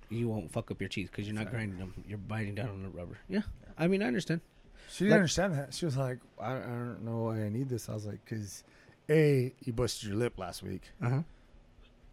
you 0.09 0.27
won't 0.27 0.51
fuck 0.51 0.71
up 0.71 0.81
your 0.81 0.89
teeth 0.89 1.09
because 1.11 1.25
you're 1.27 1.35
not 1.35 1.43
Exactly. 1.47 1.67
grinding 1.67 1.79
them. 1.79 2.03
You're 2.07 2.17
biting 2.17 2.55
down 2.55 2.69
on 2.69 2.83
the 2.83 2.89
rubber. 2.89 3.17
Yeah, 3.29 3.43
I 3.77 3.87
mean, 3.87 4.01
I 4.03 4.07
understand. 4.07 4.41
she 4.89 5.05
didn't 5.05 5.11
Like- 5.11 5.17
understand 5.19 5.53
that. 5.53 5.73
She 5.73 5.85
was 5.85 5.95
like, 5.95 6.19
I, 6.37 6.55
I 6.57 6.59
don't 6.59 7.03
know 7.05 7.19
why 7.25 7.43
I 7.43 7.49
need 7.49 7.69
this. 7.69 7.87
I 7.87 7.93
was 7.93 8.05
like, 8.05 8.19
because 8.25 8.63
a 9.09 9.53
you 9.63 9.71
busted 9.71 10.09
your 10.09 10.17
lip 10.17 10.37
last 10.37 10.63
week. 10.63 10.81
Uh 11.01 11.09
huh. 11.09 11.21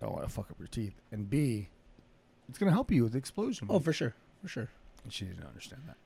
Don't 0.01 0.13
want 0.13 0.25
to 0.25 0.31
fuck 0.33 0.51
up 0.51 0.59
your 0.59 0.69
teeth, 0.69 0.95
and 1.11 1.29
b 1.29 1.69
it's 2.49 2.59
gonna 2.59 2.73
help 2.73 2.91
you 2.91 3.03
with 3.03 3.13
the 3.13 3.19
explosion. 3.19 3.67
Oh, 3.71 3.79
for 3.81 3.93
sure, 3.93 4.15
for 4.43 4.49
sure. 4.49 4.69
And 5.05 5.13
she 5.13 5.25
didn't 5.25 5.45
understand 5.45 5.83
that. 5.87 5.97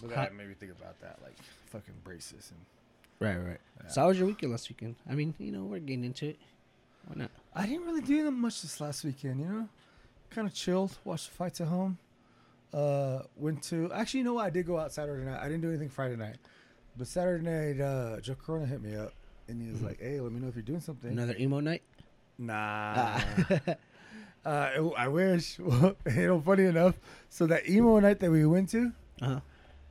But 0.00 0.10
How- 0.10 0.22
that 0.24 0.34
made 0.34 0.48
me 0.48 0.54
think 0.54 0.72
about 0.72 1.00
that, 1.00 1.18
like 1.22 1.36
fucking 1.70 1.94
braces 2.04 2.50
and. 2.50 2.60
Right, 3.20 3.36
right. 3.36 3.60
Yeah. 3.82 3.88
So 3.88 4.00
how 4.00 4.08
was 4.08 4.18
your 4.18 4.26
weekend 4.26 4.50
last 4.50 4.68
weekend? 4.68 4.96
I 5.08 5.14
mean, 5.14 5.32
you 5.38 5.52
know, 5.52 5.62
we're 5.64 5.78
getting 5.78 6.04
into 6.04 6.30
it. 6.30 6.38
Why 7.06 7.14
not? 7.22 7.30
I 7.54 7.66
didn't 7.66 7.86
really 7.86 8.00
do 8.00 8.24
that 8.24 8.30
much 8.32 8.62
this 8.62 8.80
last 8.80 9.04
weekend, 9.04 9.38
you 9.40 9.46
know. 9.46 9.68
Kind 10.30 10.48
of 10.48 10.54
chilled, 10.54 10.96
watched 11.04 11.28
the 11.28 11.34
fights 11.36 11.60
at 11.60 11.68
home. 11.68 11.98
Uh, 12.72 13.22
went 13.36 13.62
to 13.64 13.92
actually, 13.92 14.18
you 14.18 14.24
know 14.24 14.34
what? 14.34 14.46
I 14.46 14.50
did 14.50 14.66
go 14.66 14.78
out 14.78 14.92
Saturday 14.92 15.24
night. 15.24 15.38
I 15.40 15.44
didn't 15.44 15.60
do 15.60 15.68
anything 15.68 15.88
Friday 15.90 16.16
night, 16.16 16.38
but 16.96 17.06
Saturday 17.06 17.44
night, 17.44 17.80
uh, 17.80 18.18
Joe 18.20 18.34
Corona 18.34 18.66
hit 18.66 18.80
me 18.82 18.96
up 18.96 19.12
and 19.46 19.60
he 19.62 19.68
was 19.70 19.80
Mhm. 19.80 19.84
like, 19.84 20.00
"Hey, 20.00 20.18
let 20.20 20.32
me 20.32 20.40
know 20.40 20.48
if 20.48 20.56
you're 20.56 20.62
doing 20.62 20.80
something." 20.80 21.10
Another 21.12 21.36
emo 21.38 21.60
night? 21.60 21.82
Nah. 22.42 22.94
Ah. 22.96 23.24
uh, 24.44 24.90
I 24.96 25.08
wish. 25.08 25.58
you 25.58 25.96
know, 26.06 26.40
funny 26.40 26.64
enough, 26.64 26.98
so 27.28 27.46
that 27.46 27.68
emo 27.68 28.00
night 28.00 28.18
that 28.20 28.30
we 28.30 28.44
went 28.46 28.70
to, 28.70 28.92
uh-huh. 29.20 29.40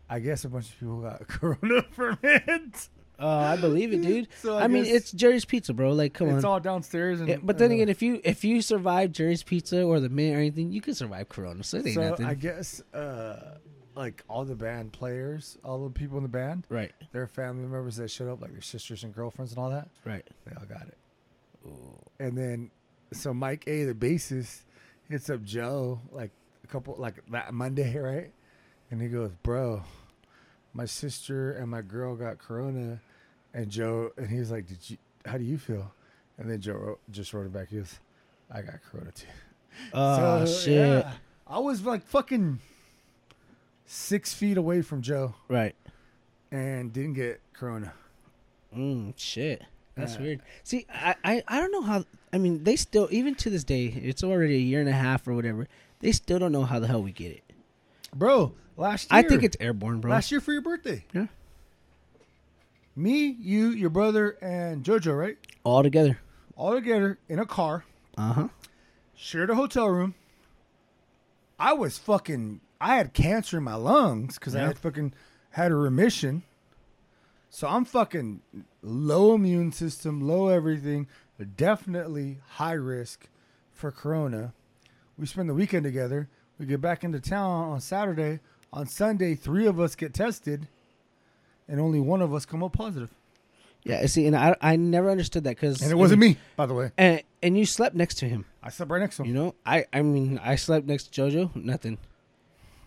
I 0.10 0.20
guess 0.20 0.44
a 0.44 0.50
bunch 0.50 0.70
of 0.70 0.80
people 0.80 1.02
got 1.02 1.28
Corona 1.28 1.84
from 1.92 2.18
it. 2.22 2.90
Oh, 3.18 3.30
I 3.30 3.56
believe 3.56 3.94
it, 3.94 4.02
dude. 4.02 4.28
So 4.42 4.58
I, 4.58 4.68
mean, 4.68 4.84
guess 4.84 4.94
it's 4.94 5.12
Jerry's 5.12 5.46
Pizza, 5.46 5.74
bro. 5.74 5.94
Like, 5.94 6.14
come 6.14 6.28
it's 6.28 6.34
on. 6.34 6.38
It's 6.38 6.46
all 6.46 6.60
downstairs. 6.60 7.20
And 7.20 7.30
Yeah, 7.30 7.38
but 7.42 7.58
then 7.60 7.70
uh, 7.70 7.76
again, 7.76 7.90
if 7.90 8.02
you 8.02 8.20
if 8.24 8.44
you 8.44 8.62
survive 8.62 9.12
Jerry's 9.12 9.44
Pizza 9.44 9.84
or 9.84 10.00
the 10.00 10.10
Mint 10.10 10.36
or 10.36 10.40
anything, 10.40 10.72
you 10.72 10.82
can 10.82 10.96
survive 10.96 11.30
Corona. 11.30 11.64
So 11.64 11.78
it 11.78 11.86
ain't 11.86 11.96
so 11.96 12.10
nothing. 12.10 12.26
I 12.26 12.34
guess 12.34 12.82
uh, 12.94 13.58
like 13.96 14.24
all 14.28 14.44
the 14.44 14.56
band 14.56 14.92
players, 14.92 15.58
all 15.64 15.84
the 15.84 15.92
people 15.92 16.18
in 16.18 16.24
the 16.24 16.30
band, 16.30 16.66
right, 16.70 16.92
their 17.12 17.28
family 17.28 17.68
members 17.68 17.96
that 17.98 18.10
showed 18.10 18.32
up, 18.32 18.42
like 18.42 18.52
their 18.52 18.62
sisters 18.62 19.04
and 19.04 19.14
girlfriends 19.14 19.52
and 19.52 19.60
all 19.60 19.70
that, 19.70 19.88
right. 20.04 20.28
they 20.46 20.56
all 20.56 20.66
got 20.66 20.88
it. 20.88 20.98
And 22.20 22.38
then, 22.38 22.72
so 23.14 23.34
Mike 23.34 23.64
A, 23.68 23.84
the 23.86 23.94
bassist, 23.94 24.62
hits 25.10 25.30
up 25.30 25.44
Joe 25.44 26.00
like 26.12 26.32
a 26.64 26.68
couple, 26.68 26.96
like 26.98 27.16
that 27.32 27.54
Monday, 27.54 27.98
right? 27.98 28.32
And 28.90 29.02
he 29.02 29.08
goes, 29.08 29.32
"Bro, 29.44 29.84
my 30.74 30.86
sister 30.86 31.54
and 31.54 31.70
my 31.70 31.82
girl 31.82 32.16
got 32.16 32.38
Corona," 32.40 33.00
and 33.54 33.70
Joe, 33.70 34.12
and 34.18 34.30
he 34.30 34.38
was 34.40 34.52
like, 34.52 34.68
"Did 34.68 34.90
you? 34.90 34.98
How 35.26 35.38
do 35.38 35.44
you 35.44 35.58
feel?" 35.58 35.92
And 36.38 36.50
then 36.50 36.60
Joe 36.62 36.74
wrote, 36.74 37.00
just 37.12 37.34
wrote 37.34 37.46
it 37.46 37.54
back. 37.54 37.70
He 37.70 37.78
goes, 37.78 38.00
"I 38.52 38.62
got 38.62 38.76
Corona 38.90 39.12
too." 39.12 39.28
Oh 39.94 40.46
So, 40.46 40.54
shit! 40.62 40.76
yeah. 41.06 41.14
I 41.48 41.60
was 41.60 41.86
like 41.86 42.04
fucking 42.06 42.60
six 43.86 44.34
feet 44.34 44.58
away 44.58 44.82
from 44.82 45.02
Joe 45.02 45.36
Right. 45.50 45.76
and 46.52 46.92
didn't 46.94 47.14
get 47.14 47.42
Corona. 47.54 47.94
Mm, 48.76 49.14
shit. 49.18 49.64
That's 49.96 50.16
Yeah. 50.16 50.22
weird. 50.22 50.42
See, 50.64 50.86
I, 50.90 51.16
I 51.24 51.44
I 51.48 51.60
don't 51.60 51.72
know 51.72 51.82
how. 51.82 52.06
I 52.34 52.38
mean, 52.38 52.64
they 52.64 52.76
still 52.76 53.08
even 53.12 53.36
to 53.36 53.50
this 53.50 53.64
day, 53.64 53.86
it's 53.86 54.24
already 54.24 54.56
a 54.56 54.60
year 54.60 54.80
and 54.80 54.88
a 54.90 54.94
half 54.94 55.28
or 55.28 55.34
whatever. 55.34 55.68
They 56.00 56.12
still 56.14 56.40
don't 56.40 56.52
know 56.52 56.64
how 56.64 56.80
the 56.80 56.88
hell 56.88 57.02
we 57.04 57.12
get 57.12 57.32
it. 57.32 57.44
Bro, 58.16 58.54
last 58.78 59.12
year. 59.12 59.20
I 59.20 59.24
think 59.24 59.44
it's 59.44 59.58
airborne, 59.60 60.00
bro. 60.02 60.12
last 60.12 60.32
year 60.32 60.42
for 60.42 60.52
your 60.54 60.62
birthday. 60.62 61.04
Yeah. 61.14 61.28
Me, 62.96 63.26
you, 63.40 63.70
your 63.70 63.90
brother, 63.90 64.32
and 64.42 64.84
JoJo, 64.84 65.18
right? 65.18 65.38
All 65.64 65.82
together. 65.84 66.20
All 66.58 66.74
together 66.74 67.18
in 67.30 67.40
a 67.40 67.46
car, 67.46 67.86
Uh 68.18 68.34
huh. 68.34 68.48
shared 69.16 69.50
a 69.50 69.56
hotel 69.56 69.88
room. 69.90 70.14
I 71.60 71.74
was 71.74 71.98
fucking. 71.98 72.60
I 72.80 72.96
had 72.96 73.14
cancer 73.14 73.58
in 73.60 73.64
my 73.64 73.76
lungs 73.76 74.38
because 74.40 74.56
I 74.56 74.62
had 74.62 74.78
fucking 74.80 75.14
had 75.52 75.72
a 75.72 75.76
remission. 75.76 76.44
So 77.54 77.68
I'm 77.68 77.84
fucking 77.84 78.42
low 78.82 79.36
immune 79.36 79.74
system, 79.74 80.22
low 80.22 80.48
everything, 80.48 81.08
definitely 81.58 82.38
high 82.52 82.72
risk 82.74 83.28
for 83.74 83.92
corona. 83.92 84.54
We 85.18 85.26
spend 85.26 85.50
the 85.50 85.54
weekend 85.54 85.84
together. 85.84 86.30
We 86.58 86.66
get 86.66 86.80
back 86.80 87.04
into 87.04 87.20
town 87.20 87.70
on 87.72 87.82
Saturday. 87.82 88.40
On 88.72 88.88
Sunday, 88.88 89.36
three 89.36 89.68
of 89.68 89.82
us 89.82 89.96
get 89.96 90.14
tested, 90.14 90.70
and 91.68 91.82
only 91.82 92.00
one 92.00 92.22
of 92.22 92.34
us 92.34 92.46
come 92.46 92.64
up 92.64 92.72
positive. 92.72 93.14
Yeah. 93.84 94.06
See, 94.06 94.26
and 94.28 94.36
I 94.36 94.56
I 94.62 94.78
never 94.78 95.12
understood 95.12 95.44
that 95.44 95.58
because 95.58 95.82
And 95.82 95.92
it 95.92 95.96
wasn't 95.96 96.22
me, 96.22 96.38
by 96.56 96.68
the 96.68 96.74
way. 96.74 96.92
And 96.98 97.22
and 97.44 97.58
you 97.58 97.66
slept 97.66 97.98
next 97.98 98.16
to 98.20 98.30
him. 98.30 98.46
I 98.64 98.70
slept 98.70 98.90
right 98.90 99.02
next 99.02 99.18
to 99.18 99.24
him. 99.24 99.28
You 99.28 99.34
know, 99.34 99.56
I 99.66 99.84
I 99.92 100.04
mean, 100.04 100.40
I 100.42 100.56
slept 100.56 100.88
next 100.88 101.12
to 101.12 101.22
JoJo, 101.22 101.54
nothing, 101.58 101.98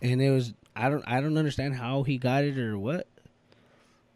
and 0.01 0.23
it 0.23 0.31
was 0.31 0.55
I 0.75 0.89
don't 0.89 1.05
I 1.07 1.21
don't 1.21 1.37
understand 1.37 1.75
how 1.75 2.03
he 2.03 2.17
got 2.17 2.45
it 2.45 2.57
or 2.57 2.79
what. 2.79 3.07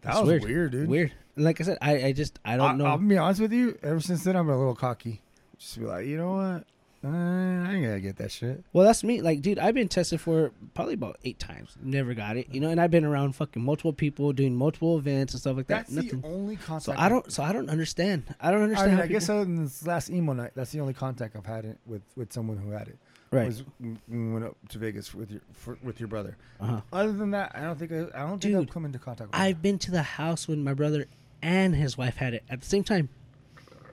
That 0.02 0.10
It's 0.10 0.20
was 0.20 0.28
weird. 0.28 0.44
weird, 0.44 0.72
dude. 0.72 0.88
Weird. 0.88 1.12
And 1.36 1.44
like 1.44 1.60
I 1.60 1.64
said, 1.64 1.78
I 1.80 2.04
I 2.06 2.12
just 2.12 2.38
I 2.44 2.54
I 2.54 2.56
don't 2.56 2.78
know. 2.78 2.86
I'll 2.86 2.98
be 2.98 3.16
honest 3.18 3.40
with 3.40 3.52
you. 3.52 3.78
Ever 3.82 4.00
since 4.00 4.24
then, 4.24 4.36
I'm 4.36 4.48
a 4.48 4.56
little 4.58 4.74
cocky. 4.74 5.22
Just 5.58 5.78
be 5.78 5.86
like, 5.86 6.06
you 6.06 6.16
know 6.16 6.32
what? 6.32 6.64
Uh, 7.04 7.08
I 7.10 7.74
ain't 7.74 7.84
gonna 7.84 8.00
get 8.00 8.16
that 8.16 8.32
shit. 8.32 8.64
Well, 8.72 8.84
that's 8.84 9.04
me. 9.04 9.22
Like, 9.22 9.40
dude, 9.40 9.60
I've 9.60 9.74
been 9.74 9.86
tested 9.86 10.20
for 10.20 10.50
probably 10.74 10.94
about 10.94 11.16
eight 11.24 11.38
times. 11.38 11.76
Never 11.80 12.12
got 12.12 12.36
it. 12.36 12.48
You 12.52 12.58
know, 12.60 12.70
and 12.70 12.80
I've 12.80 12.90
been 12.90 13.04
around 13.04 13.36
fucking 13.36 13.62
multiple 13.62 13.92
people 13.92 14.32
doing 14.32 14.56
multiple 14.56 14.98
events 14.98 15.32
and 15.32 15.40
stuff 15.40 15.56
like 15.56 15.68
that. 15.68 15.86
That's 15.86 15.92
Nothing. 15.92 16.22
the 16.22 16.26
only 16.26 16.56
contact. 16.56 16.84
So 16.86 16.94
I 16.96 17.08
don't. 17.08 17.30
So 17.32 17.44
I 17.44 17.52
don't 17.52 17.70
understand. 17.70 18.34
I 18.40 18.50
don't 18.50 18.62
I 18.62 18.64
understand. 18.64 18.90
mean, 18.90 18.98
how 18.98 19.04
I 19.04 19.06
guess 19.06 19.28
other 19.28 19.44
than 19.44 19.62
this 19.62 19.86
last 19.86 20.10
emo 20.10 20.32
night, 20.32 20.50
that's 20.56 20.72
the 20.72 20.80
only 20.80 20.92
contact 20.94 21.36
I've 21.36 21.46
had 21.46 21.64
it 21.66 21.78
with 21.86 22.02
with 22.16 22.32
someone 22.32 22.56
who 22.58 22.70
had 22.72 22.88
it. 22.88 22.98
Right. 23.30 23.46
Was 23.46 23.62
when 23.78 23.98
we 24.08 24.32
went 24.32 24.44
up 24.44 24.56
to 24.70 24.78
Vegas 24.78 25.14
with 25.14 25.30
your 25.30 25.40
for, 25.52 25.78
with 25.82 26.00
your 26.00 26.08
brother. 26.08 26.36
Uh-huh. 26.60 26.80
Other 26.92 27.12
than 27.12 27.30
that, 27.32 27.52
I 27.54 27.62
don't 27.62 27.78
think 27.78 27.92
I, 27.92 28.06
I 28.14 28.26
don't 28.26 28.40
think 28.40 28.56
I've 28.56 28.70
come 28.70 28.84
into 28.84 28.98
contact. 28.98 29.30
with 29.30 29.40
I've 29.40 29.62
been 29.62 29.78
to 29.80 29.90
the 29.90 30.02
house 30.02 30.48
when 30.48 30.62
my 30.62 30.74
brother 30.74 31.06
and 31.42 31.74
his 31.74 31.96
wife 31.96 32.16
had 32.16 32.34
it 32.34 32.44
at 32.48 32.60
the 32.60 32.66
same 32.66 32.84
time. 32.84 33.08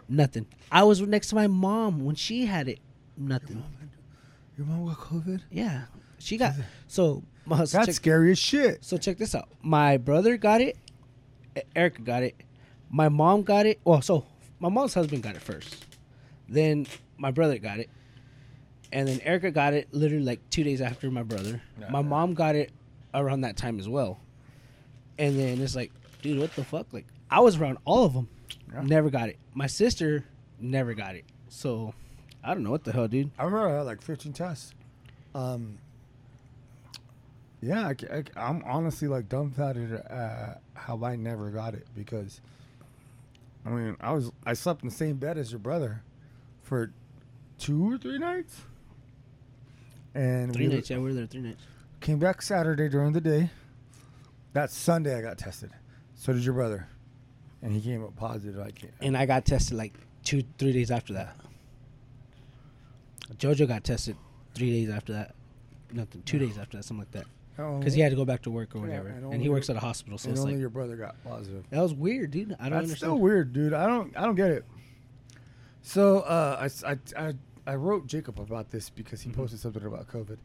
Nothing. 0.08 0.46
I 0.72 0.84
was 0.84 1.02
next 1.02 1.30
to 1.30 1.36
my 1.36 1.48
mom 1.48 2.06
when 2.06 2.16
she 2.16 2.46
had 2.46 2.68
it. 2.68 2.80
Nothing. 3.18 3.64
Your 4.58 4.68
mom 4.68 4.86
got 4.86 4.98
COVID. 4.98 5.42
Yeah, 5.52 5.86
she 6.20 6.38
got. 6.38 6.54
So, 6.88 7.24
my, 7.46 7.58
so 7.66 7.78
That's 7.78 7.88
check, 7.88 7.96
scary 7.96 8.32
as 8.32 8.40
shit. 8.40 8.84
so 8.84 8.98
check 8.98 9.18
this 9.18 9.36
out. 9.36 9.50
My 9.62 9.98
brother 9.98 10.38
got 10.38 10.62
it. 10.62 10.78
Erica 11.76 12.02
got 12.02 12.24
it. 12.24 12.36
My 12.90 13.10
mom 13.10 13.44
got 13.44 13.66
it. 13.66 13.80
Well, 13.84 14.02
so 14.02 14.26
my 14.60 14.70
mom's 14.70 14.94
husband 14.94 15.24
got 15.24 15.36
it 15.36 15.42
first. 15.42 15.86
Then 16.48 16.88
my 17.18 17.32
brother 17.32 17.58
got 17.58 17.80
it, 17.80 17.90
and 18.96 19.10
then 19.10 19.20
Erica 19.26 19.52
got 19.52 19.74
it 19.74 19.90
literally 19.92 20.24
like 20.24 20.40
two 20.50 20.64
days 20.64 20.80
after 20.80 21.12
my 21.12 21.22
brother. 21.22 21.62
Yeah. 21.78 21.90
My 21.90 22.02
mom 22.02 22.34
got 22.34 22.56
it 22.56 22.72
around 23.14 23.42
that 23.42 23.58
time 23.58 23.78
as 23.78 23.90
well. 23.90 24.22
And 25.20 25.38
then 25.38 25.60
it's 25.60 25.76
like, 25.76 25.92
dude, 26.22 26.40
what 26.40 26.56
the 26.56 26.64
fuck? 26.64 26.88
Like, 26.94 27.06
I 27.30 27.42
was 27.42 27.58
around 27.58 27.78
all 27.84 28.06
of 28.06 28.14
them. 28.14 28.30
Yeah. 28.74 28.84
Never 28.84 29.10
got 29.10 29.28
it. 29.28 29.38
My 29.54 29.68
sister 29.68 30.24
never 30.62 30.94
got 30.94 31.16
it. 31.16 31.26
So, 31.50 31.94
I 32.42 32.54
don't 32.54 32.64
know 32.64 32.72
what 32.72 32.86
the 32.86 32.94
hell, 32.94 33.10
dude. 33.10 33.32
I 33.38 33.44
remember 33.44 33.68
I 33.68 33.78
had 33.80 33.82
like 33.82 34.02
15 34.02 34.32
tests. 34.32 34.74
Um. 35.36 35.78
Yeah, 37.62 37.92
I, 38.12 38.24
am 38.38 38.64
honestly 38.66 39.10
like 39.10 39.28
dumbfounded 39.28 39.92
at 39.92 40.62
how 40.74 41.04
I 41.04 41.18
never 41.18 41.50
got 41.50 41.74
it 41.74 41.86
because, 41.96 42.40
I 43.66 43.70
mean, 43.72 43.98
I 44.00 44.14
was 44.14 44.32
I 44.46 44.54
slept 44.54 44.84
in 44.84 44.90
the 44.90 44.96
same 44.96 45.18
bed 45.18 45.38
as 45.38 45.52
your 45.52 45.60
brother 45.60 46.02
for 46.62 46.92
two 47.58 47.92
or 47.92 47.98
three 47.98 48.20
nights, 48.20 48.62
and 50.16 50.52
Three 50.54 50.68
we 50.68 50.74
nights. 50.76 50.90
Yeah, 50.90 50.98
we 50.98 51.04
were 51.04 51.14
there 51.14 51.28
three 51.28 51.42
nights. 51.42 51.62
came 52.02 52.18
back 52.18 52.42
Saturday 52.42 52.90
during 52.90 53.12
the 53.14 53.22
day. 53.22 53.52
That 54.54 54.72
Sunday 54.72 55.16
I 55.18 55.22
got 55.22 55.38
tested. 55.38 55.70
So 56.16 56.34
did 56.34 56.44
your 56.44 56.54
brother, 56.54 56.88
and 57.62 57.72
he 57.74 57.82
came 57.82 58.04
up 58.04 58.16
positive. 58.16 58.60
I 58.60 58.72
can't. 58.72 58.94
And 59.02 59.16
I 59.18 59.26
got 59.26 59.46
tested 59.46 59.78
like 59.78 59.94
two, 60.24 60.44
three 60.58 60.72
days 60.72 60.90
after 60.90 61.14
that. 61.14 61.36
Jojo 63.38 63.68
got 63.68 63.84
tested 63.84 64.16
three 64.54 64.72
days 64.72 64.90
after 64.90 65.14
that. 65.14 65.36
Nothing. 65.92 66.24
Two 66.24 66.40
days 66.40 66.58
after 66.58 66.78
that, 66.78 66.84
something 66.84 67.06
like 67.06 67.12
that. 67.12 67.26
Because 67.80 67.94
he 67.94 68.02
had 68.02 68.10
to 68.10 68.16
go 68.18 68.26
back 68.26 68.42
to 68.44 68.50
work 68.52 68.76
or 68.76 68.80
Yeah, 68.80 69.00
whatever. 69.00 69.08
and 69.10 69.34
and, 69.34 69.42
he 69.42 69.48
works 69.50 69.70
at 69.70 69.78
a 69.78 69.80
hospital, 69.80 70.18
so 70.18 70.28
and 70.28 70.34
it's 70.34 70.42
only 70.42 70.54
like 70.54 70.60
your 70.60 70.70
brother 70.70 70.98
got 70.98 71.16
positive. 71.24 71.64
that 71.70 71.82
was 71.82 71.94
weird, 71.94 72.32
dude. 72.32 72.54
I 72.60 72.64
don't 72.64 72.72
That's 72.72 72.74
understand. 72.74 72.98
still 72.98 73.18
weird, 73.20 73.54
dude. 73.54 73.74
I 73.74 73.88
don't 73.88 74.16
I 74.18 74.24
don't 74.26 74.36
get 74.36 74.52
it. 74.52 74.66
So 75.82 76.20
uh, 76.22 76.68
I, 76.86 76.92
I, 76.92 76.98
I, 77.28 77.34
I 77.68 77.76
wrote 77.76 78.08
Jacob 78.08 78.40
about 78.40 78.70
this 78.72 78.90
because 78.90 79.22
he 79.22 79.30
Mhm. 79.32 79.36
posted 79.36 79.60
something 79.60 79.84
about 79.86 80.08
COVID, 80.08 80.38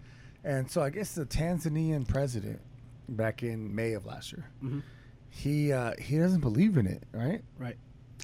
and 0.44 0.70
so 0.70 0.82
I 0.82 0.90
guess 0.90 1.14
the 1.14 1.26
Tanzanian 1.26 2.06
president 2.08 2.60
back 3.08 3.42
in 3.42 3.74
May 3.74 3.92
of 3.92 4.06
last 4.06 4.32
year, 4.32 4.46
Mhm. 4.62 4.82
he 5.28 5.72
uh, 5.72 5.94
he 5.98 6.16
doesn't 6.18 6.40
believe 6.40 6.76
in 6.78 6.86
it, 6.86 7.02
right? 7.12 7.44
Right. 7.58 7.76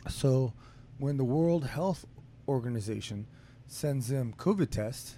So 0.09 0.53
when 0.99 1.17
the 1.19 1.25
World 1.25 1.65
Health 1.67 2.07
Organization 2.49 3.27
sends 3.67 4.11
him 4.11 4.33
COVID 4.35 4.71
tests, 4.71 5.17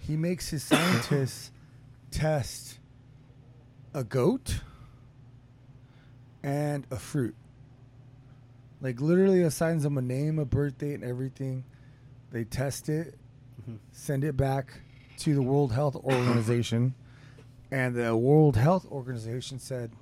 he 0.00 0.16
makes 0.16 0.48
his 0.50 0.62
scientists 0.62 1.50
test 2.10 2.78
a 3.94 4.02
goat 4.04 4.60
and 6.42 6.86
a 6.90 6.96
fruit. 6.98 7.34
Like 8.80 9.00
literally 9.00 9.42
assigns 9.42 9.82
them 9.84 9.96
a 9.98 10.02
name, 10.02 10.38
a 10.38 10.44
birthday, 10.44 10.94
and 10.94 11.04
everything. 11.04 11.64
They 12.32 12.44
test 12.44 12.88
it, 12.88 13.14
Mhm. 13.68 13.78
send 13.92 14.24
it 14.24 14.36
back 14.36 14.80
to 15.18 15.34
the 15.34 15.42
World 15.42 15.72
Health 15.72 15.94
Organization, 15.96 16.94
and 17.70 17.94
the 17.94 18.16
World 18.16 18.56
Health 18.56 18.86
Organization 18.90 19.58
said 19.58 19.92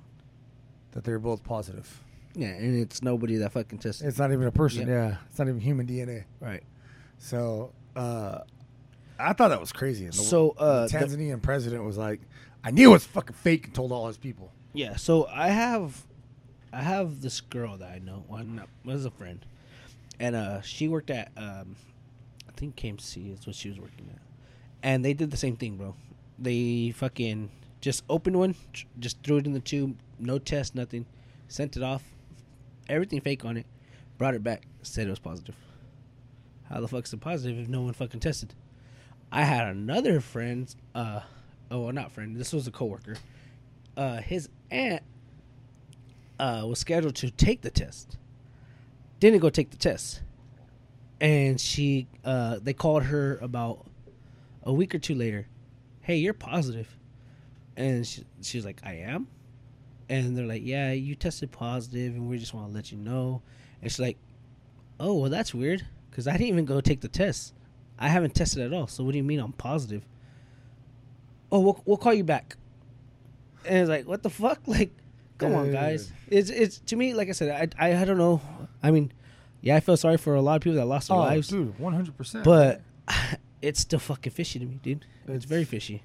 that 0.93 1.03
they're 1.03 1.19
both 1.19 1.43
positive. 1.43 2.03
Yeah, 2.33 2.47
and 2.47 2.75
it's 2.79 3.01
nobody 3.03 3.35
that 3.37 3.51
fucking 3.51 3.79
tested. 3.79 4.07
It's 4.07 4.17
not 4.17 4.31
even 4.31 4.47
a 4.47 4.51
person. 4.51 4.81
Yep. 4.81 4.89
Yeah, 4.89 5.17
it's 5.29 5.37
not 5.37 5.47
even 5.49 5.59
human 5.59 5.85
DNA. 5.85 6.23
right. 6.39 6.63
So 7.19 7.73
uh, 7.95 8.39
I 9.19 9.33
thought 9.33 9.49
that 9.49 9.59
was 9.59 9.71
crazy. 9.73 10.05
And 10.05 10.13
the, 10.13 10.17
So, 10.17 10.51
uh, 10.51 10.87
the 10.87 10.97
the- 10.97 11.05
Tanzanian 11.05 11.41
president 11.41 11.83
was 11.83 11.97
like, 11.97 12.21
"I 12.63 12.71
knew 12.71 12.89
it 12.89 12.93
was 12.93 13.05
fucking 13.05 13.35
fake," 13.35 13.65
and 13.65 13.75
told 13.75 13.91
all 13.91 14.07
his 14.07 14.17
people. 14.17 14.51
Yeah, 14.73 14.95
so 14.95 15.27
I 15.27 15.49
have, 15.49 16.05
I 16.73 16.81
have 16.81 17.21
this 17.21 17.41
girl 17.41 17.77
that 17.77 17.91
I 17.91 17.99
know. 17.99 18.23
Well, 18.29 18.43
not, 18.45 18.69
was 18.85 19.03
a 19.05 19.11
friend, 19.11 19.45
and 20.19 20.35
uh, 20.35 20.61
she 20.61 20.87
worked 20.87 21.09
at, 21.11 21.29
um, 21.35 21.75
think 22.61 22.75
KMC 22.75 23.33
is 23.33 23.45
what 23.45 23.55
she 23.55 23.69
was 23.69 23.79
working 23.79 24.09
at, 24.13 24.21
and 24.83 25.03
they 25.03 25.13
did 25.13 25.31
the 25.31 25.37
same 25.37 25.55
thing, 25.55 25.77
bro. 25.77 25.95
They 26.39 26.91
fucking 26.95 27.49
just 27.81 28.03
opened 28.09 28.37
one, 28.37 28.55
just 28.99 29.21
threw 29.23 29.37
it 29.37 29.45
in 29.45 29.53
the 29.53 29.59
tube, 29.59 29.97
no 30.19 30.39
test, 30.39 30.75
nothing, 30.75 31.05
sent 31.47 31.75
it 31.75 31.83
off, 31.83 32.03
everything 32.87 33.21
fake 33.21 33.43
on 33.43 33.57
it, 33.57 33.65
brought 34.17 34.35
it 34.35 34.43
back, 34.43 34.63
said 34.81 35.07
it 35.07 35.09
was 35.09 35.19
positive. 35.19 35.55
How 36.69 36.79
the 36.79 36.87
fuck's 36.87 37.11
it 37.11 37.19
positive 37.19 37.59
if 37.59 37.67
no 37.67 37.81
one 37.81 37.93
fucking 37.93 38.21
tested? 38.21 38.53
I 39.31 39.43
had 39.43 39.67
another 39.67 40.21
friend, 40.21 40.73
uh, 40.95 41.21
oh, 41.69 41.81
well, 41.81 41.93
not 41.93 42.11
friend. 42.11 42.37
This 42.37 42.53
was 42.53 42.67
a 42.67 42.71
coworker 42.71 43.15
uh, 43.97 44.17
his 44.21 44.49
aunt 44.69 45.03
uh, 46.39 46.63
was 46.65 46.79
scheduled 46.79 47.15
to 47.15 47.29
take 47.29 47.61
the 47.61 47.69
test. 47.69 48.17
Didn't 49.19 49.39
go 49.39 49.49
take 49.49 49.69
the 49.69 49.77
test, 49.77 50.21
and 51.21 51.61
she 51.61 52.07
uh, 52.25 52.57
they 52.61 52.73
called 52.73 53.03
her 53.03 53.37
about 53.41 53.85
a 54.63 54.73
week 54.73 54.93
or 54.93 54.99
two 54.99 55.15
later. 55.15 55.47
Hey, 56.01 56.17
you're 56.17 56.33
positive, 56.33 56.97
and 57.77 58.05
she, 58.05 58.25
she 58.41 58.57
was 58.57 58.65
like, 58.65 58.81
I 58.83 58.95
am, 58.95 59.27
and 60.09 60.35
they're 60.35 60.47
like, 60.47 60.63
Yeah, 60.65 60.91
you 60.91 61.15
tested 61.15 61.51
positive, 61.51 62.15
and 62.15 62.27
we 62.27 62.39
just 62.39 62.53
want 62.53 62.67
to 62.67 62.73
let 62.73 62.91
you 62.91 62.97
know. 62.97 63.43
And 63.81 63.89
she's 63.89 63.99
like, 63.99 64.17
Oh, 64.99 65.13
well, 65.13 65.29
that's 65.29 65.53
weird, 65.53 65.85
because 66.09 66.27
I 66.27 66.33
didn't 66.33 66.47
even 66.47 66.65
go 66.65 66.81
take 66.81 67.01
the 67.01 67.07
test. 67.07 67.53
I 67.99 68.07
haven't 68.09 68.33
tested 68.33 68.63
at 68.63 68.73
all. 68.73 68.87
So 68.87 69.03
what 69.03 69.11
do 69.11 69.17
you 69.17 69.23
mean 69.23 69.39
I'm 69.39 69.53
positive? 69.53 70.03
Oh, 71.51 71.59
we'll 71.59 71.81
we'll 71.85 71.97
call 71.97 72.15
you 72.15 72.23
back. 72.23 72.57
And 73.63 73.77
it's 73.77 73.89
like, 73.89 74.07
what 74.07 74.23
the 74.23 74.29
fuck? 74.31 74.59
Like, 74.67 74.89
come 75.37 75.53
on, 75.53 75.71
guys. 75.71 76.11
It's 76.29 76.49
it's 76.49 76.79
to 76.79 76.95
me, 76.95 77.13
like 77.13 77.29
I 77.29 77.33
said, 77.33 77.71
I, 77.77 77.89
I 77.89 78.01
I 78.01 78.05
don't 78.05 78.17
know. 78.17 78.41
I 78.81 78.89
mean, 78.89 79.11
yeah, 79.61 79.75
I 79.75 79.79
feel 79.79 79.97
sorry 79.97 80.17
for 80.17 80.35
a 80.35 80.41
lot 80.41 80.55
of 80.57 80.61
people 80.61 80.77
that 80.77 80.85
lost 80.85 81.07
their 81.09 81.17
oh, 81.17 81.21
lives, 81.21 81.51
Oh, 81.53 81.57
dude, 81.57 81.79
one 81.79 81.93
hundred 81.93 82.17
percent. 82.17 82.43
but 82.43 82.81
it's 83.61 83.79
still 83.79 83.99
fucking 83.99 84.31
fishy 84.33 84.59
to 84.59 84.65
me, 84.65 84.79
dude. 84.81 85.05
It's, 85.25 85.29
It's- 85.29 85.45
very 85.45 85.63
fishy. 85.65 86.03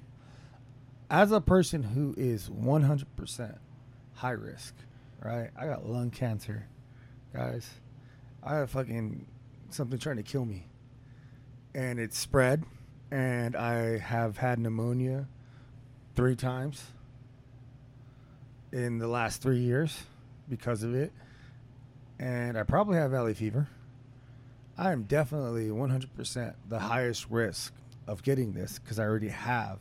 as 1.09 1.31
a 1.31 1.41
person 1.41 1.83
who 1.83 2.13
is 2.17 2.49
one 2.49 2.83
hundred 2.83 3.13
percent 3.15 3.55
high 4.15 4.31
risk, 4.31 4.75
right? 5.23 5.49
I 5.57 5.65
got 5.67 5.85
lung 5.87 6.09
cancer, 6.11 6.67
guys. 7.33 7.69
I 8.43 8.55
have 8.57 8.69
fucking 8.71 9.25
something 9.69 9.97
trying 9.99 10.17
to 10.17 10.23
kill 10.23 10.45
me, 10.45 10.67
and 11.75 11.99
it's 11.99 12.17
spread, 12.17 12.63
and 13.11 13.55
I 13.55 13.97
have 13.97 14.37
had 14.37 14.59
pneumonia 14.59 15.27
three 16.15 16.35
times 16.35 16.83
in 18.71 18.97
the 18.97 19.07
last 19.07 19.41
three 19.41 19.59
years 19.59 20.03
because 20.49 20.83
of 20.83 20.93
it, 20.95 21.11
and 22.19 22.57
I 22.57 22.63
probably 22.63 22.97
have 22.97 23.11
valley 23.11 23.33
fever. 23.33 23.67
I 24.77 24.91
am 24.91 25.03
definitely 25.03 25.69
100% 25.69 26.53
the 26.69 26.79
highest 26.79 27.29
risk 27.29 27.73
of 28.07 28.21
getting 28.23 28.53
this 28.53 28.79
because 28.79 28.99
I 28.99 29.03
already 29.05 29.29
have 29.29 29.79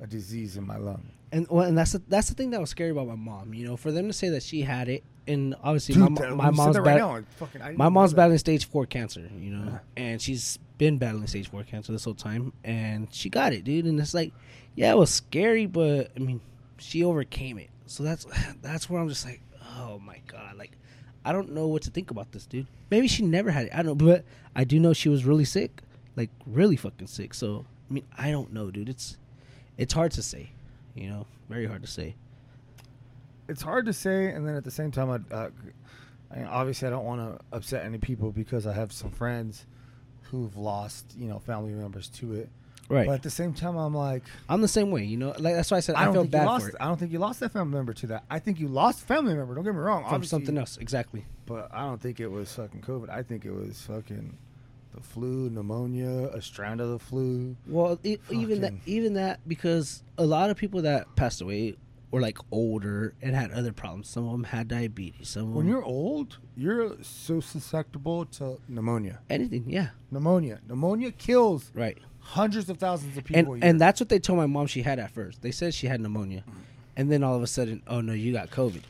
a 0.00 0.06
disease 0.06 0.56
in 0.56 0.66
my 0.66 0.76
lung. 0.78 1.10
And 1.32 1.46
well, 1.50 1.66
and 1.66 1.76
that's 1.76 1.92
the, 1.92 2.02
that's 2.08 2.28
the 2.28 2.34
thing 2.34 2.50
that 2.50 2.60
was 2.60 2.70
scary 2.70 2.90
about 2.90 3.06
my 3.08 3.16
mom. 3.16 3.52
You 3.54 3.66
know, 3.66 3.76
for 3.76 3.90
them 3.92 4.06
to 4.06 4.12
say 4.12 4.28
that 4.30 4.42
she 4.42 4.62
had 4.62 4.88
it, 4.88 5.02
and 5.26 5.54
obviously 5.62 5.94
Dude, 5.94 6.10
my, 6.10 6.20
that- 6.20 6.30
mo- 6.30 6.36
when 6.36 6.36
my 6.36 6.50
mom's 6.50 6.78
right 6.78 7.24
fucking- 7.36 7.76
my 7.76 7.88
mom's 7.88 8.14
battling 8.14 8.38
stage 8.38 8.66
four 8.66 8.86
cancer. 8.86 9.28
You 9.38 9.50
know, 9.50 9.72
Yeah. 9.72 9.78
and 9.96 10.22
she's 10.22 10.58
been 10.78 10.96
battling 10.98 11.26
stage 11.26 11.48
four 11.50 11.62
cancer 11.64 11.92
this 11.92 12.04
whole 12.04 12.14
time, 12.14 12.52
and 12.62 13.08
she 13.12 13.30
got 13.30 13.52
it, 13.52 13.64
dude. 13.64 13.84
And 13.86 13.98
it's 14.00 14.14
like, 14.14 14.32
yeah, 14.76 14.90
it 14.92 14.96
was 14.96 15.10
scary, 15.10 15.66
but 15.66 16.10
I 16.16 16.20
mean, 16.20 16.40
she 16.78 17.02
overcame 17.04 17.58
it. 17.58 17.70
So 17.86 18.04
that's 18.04 18.26
that's 18.62 18.88
where 18.88 19.00
I'm 19.02 19.08
just 19.08 19.24
like, 19.26 19.40
oh 19.78 19.98
my 19.98 20.20
god, 20.28 20.56
like 20.56 20.72
I 21.24 21.32
don't 21.32 21.52
know 21.52 21.66
what 21.68 21.82
to 21.82 21.90
think 21.90 22.10
about 22.10 22.32
this, 22.32 22.46
dude. 22.46 22.66
Maybe 22.90 23.08
she 23.08 23.22
never 23.22 23.50
had 23.50 23.66
it. 23.66 23.72
I 23.72 23.76
don't 23.78 23.86
know, 23.86 23.94
but 24.06 24.24
I 24.54 24.64
do 24.64 24.78
know 24.78 24.92
she 24.92 25.08
was 25.08 25.24
really 25.24 25.44
sick, 25.44 25.82
like 26.16 26.30
really 26.46 26.76
fucking 26.76 27.06
sick. 27.06 27.34
So 27.34 27.64
I 27.90 27.92
mean, 27.94 28.04
I 28.18 28.30
don't 28.30 28.52
know, 28.52 28.70
dude. 28.70 28.88
It's 28.88 29.16
it's 29.78 29.92
hard 29.94 30.12
to 30.12 30.22
say, 30.22 30.50
you 30.94 31.08
know, 31.08 31.26
very 31.48 31.66
hard 31.66 31.82
to 31.82 31.88
say. 31.88 32.16
it's 33.48 33.62
hard 33.62 33.86
to 33.86 33.92
say, 33.92 34.28
and 34.30 34.46
then 34.46 34.54
at 34.54 34.64
the 34.64 34.70
same 34.70 34.90
time, 34.90 35.10
I, 35.10 35.34
uh, 35.34 35.50
I 36.30 36.36
mean, 36.36 36.46
obviously 36.46 36.88
I 36.88 36.90
don't 36.90 37.04
want 37.04 37.20
to 37.20 37.44
upset 37.56 37.84
any 37.84 37.98
people 37.98 38.30
because 38.32 38.66
I 38.66 38.72
have 38.72 38.92
some 38.92 39.10
friends 39.10 39.66
who've 40.30 40.56
lost 40.56 41.14
you 41.16 41.28
know 41.28 41.38
family 41.38 41.72
members 41.72 42.08
to 42.08 42.34
it. 42.34 42.48
Right. 42.88 43.06
But 43.06 43.14
at 43.14 43.22
the 43.22 43.30
same 43.30 43.54
time, 43.54 43.76
I'm 43.76 43.94
like, 43.94 44.22
I'm 44.48 44.60
the 44.60 44.68
same 44.68 44.90
way. 44.90 45.04
You 45.04 45.16
know, 45.16 45.34
like 45.38 45.54
that's 45.54 45.70
why 45.70 45.78
I 45.78 45.80
said 45.80 45.94
I, 45.94 46.02
I 46.02 46.04
don't 46.04 46.14
feel 46.14 46.22
think 46.24 46.34
you 46.34 46.38
bad 46.38 46.46
lost. 46.46 46.64
for 46.64 46.70
it 46.70 46.76
I 46.80 46.84
don't 46.86 46.98
think 46.98 47.12
you 47.12 47.18
lost 47.18 47.40
that 47.40 47.52
family 47.52 47.74
member 47.74 47.92
to 47.94 48.06
that. 48.08 48.24
I 48.30 48.38
think 48.38 48.60
you 48.60 48.68
lost 48.68 49.02
a 49.02 49.06
family 49.06 49.34
member. 49.34 49.54
Don't 49.54 49.64
get 49.64 49.72
me 49.74 49.80
wrong. 49.80 50.08
from 50.08 50.24
something 50.24 50.58
else. 50.58 50.76
Exactly. 50.76 51.24
But 51.46 51.70
I 51.72 51.82
don't 51.82 52.00
think 52.00 52.20
it 52.20 52.28
was 52.30 52.52
fucking 52.52 52.82
COVID. 52.82 53.08
I 53.10 53.22
think 53.22 53.44
it 53.44 53.52
was 53.52 53.80
fucking 53.82 54.36
the 54.94 55.00
flu, 55.00 55.50
pneumonia, 55.50 56.28
a 56.28 56.40
strand 56.40 56.80
of 56.80 56.88
the 56.90 56.98
flu. 56.98 57.56
Well, 57.66 57.98
e 58.04 58.18
even 58.30 58.60
that, 58.60 58.72
even 58.86 59.14
that, 59.14 59.40
because 59.48 60.02
a 60.18 60.24
lot 60.24 60.50
of 60.50 60.56
people 60.56 60.82
that 60.82 61.16
passed 61.16 61.40
away 61.40 61.76
were 62.10 62.20
like 62.20 62.38
older 62.52 63.12
and 63.20 63.34
had 63.34 63.50
other 63.50 63.72
problems. 63.72 64.08
Some 64.08 64.24
of 64.26 64.30
them 64.32 64.44
had 64.44 64.68
diabetes. 64.68 65.30
Some 65.30 65.52
When 65.52 65.66
them 65.66 65.74
you're 65.74 65.84
old, 65.84 66.38
you're 66.56 66.96
so 67.02 67.40
susceptible 67.40 68.24
to 68.26 68.58
pneumonia. 68.68 69.18
anything. 69.28 69.64
Yeah, 69.66 69.88
Pneumonia. 70.12 70.60
Pneumonia 70.68 71.10
kills 71.10 71.72
right. 71.74 71.98
Hundreds 72.24 72.68
of 72.70 72.78
thousands 72.78 73.16
of 73.16 73.24
people. 73.24 73.36
a 73.36 73.38
And 73.54 73.62
year. 73.62 73.70
and 73.70 73.80
that's 73.80 74.00
what 74.00 74.08
they 74.08 74.18
told 74.18 74.38
my 74.38 74.46
mom 74.46 74.66
she 74.66 74.82
had 74.82 74.98
at 74.98 75.10
first. 75.10 75.42
They 75.42 75.50
said 75.52 75.72
she 75.74 75.86
had 75.86 76.00
pneumonia, 76.00 76.42
and 76.96 77.10
then 77.10 77.22
all 77.22 77.36
of 77.36 77.42
a 77.42 77.46
sudden, 77.46 77.82
oh 77.86 78.00
no, 78.00 78.12
you 78.12 78.32
got 78.32 78.50
COVID. 78.50 78.82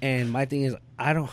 And 0.00 0.30
my 0.30 0.44
thing 0.44 0.62
is, 0.62 0.74
I 0.98 1.12
don't. 1.12 1.30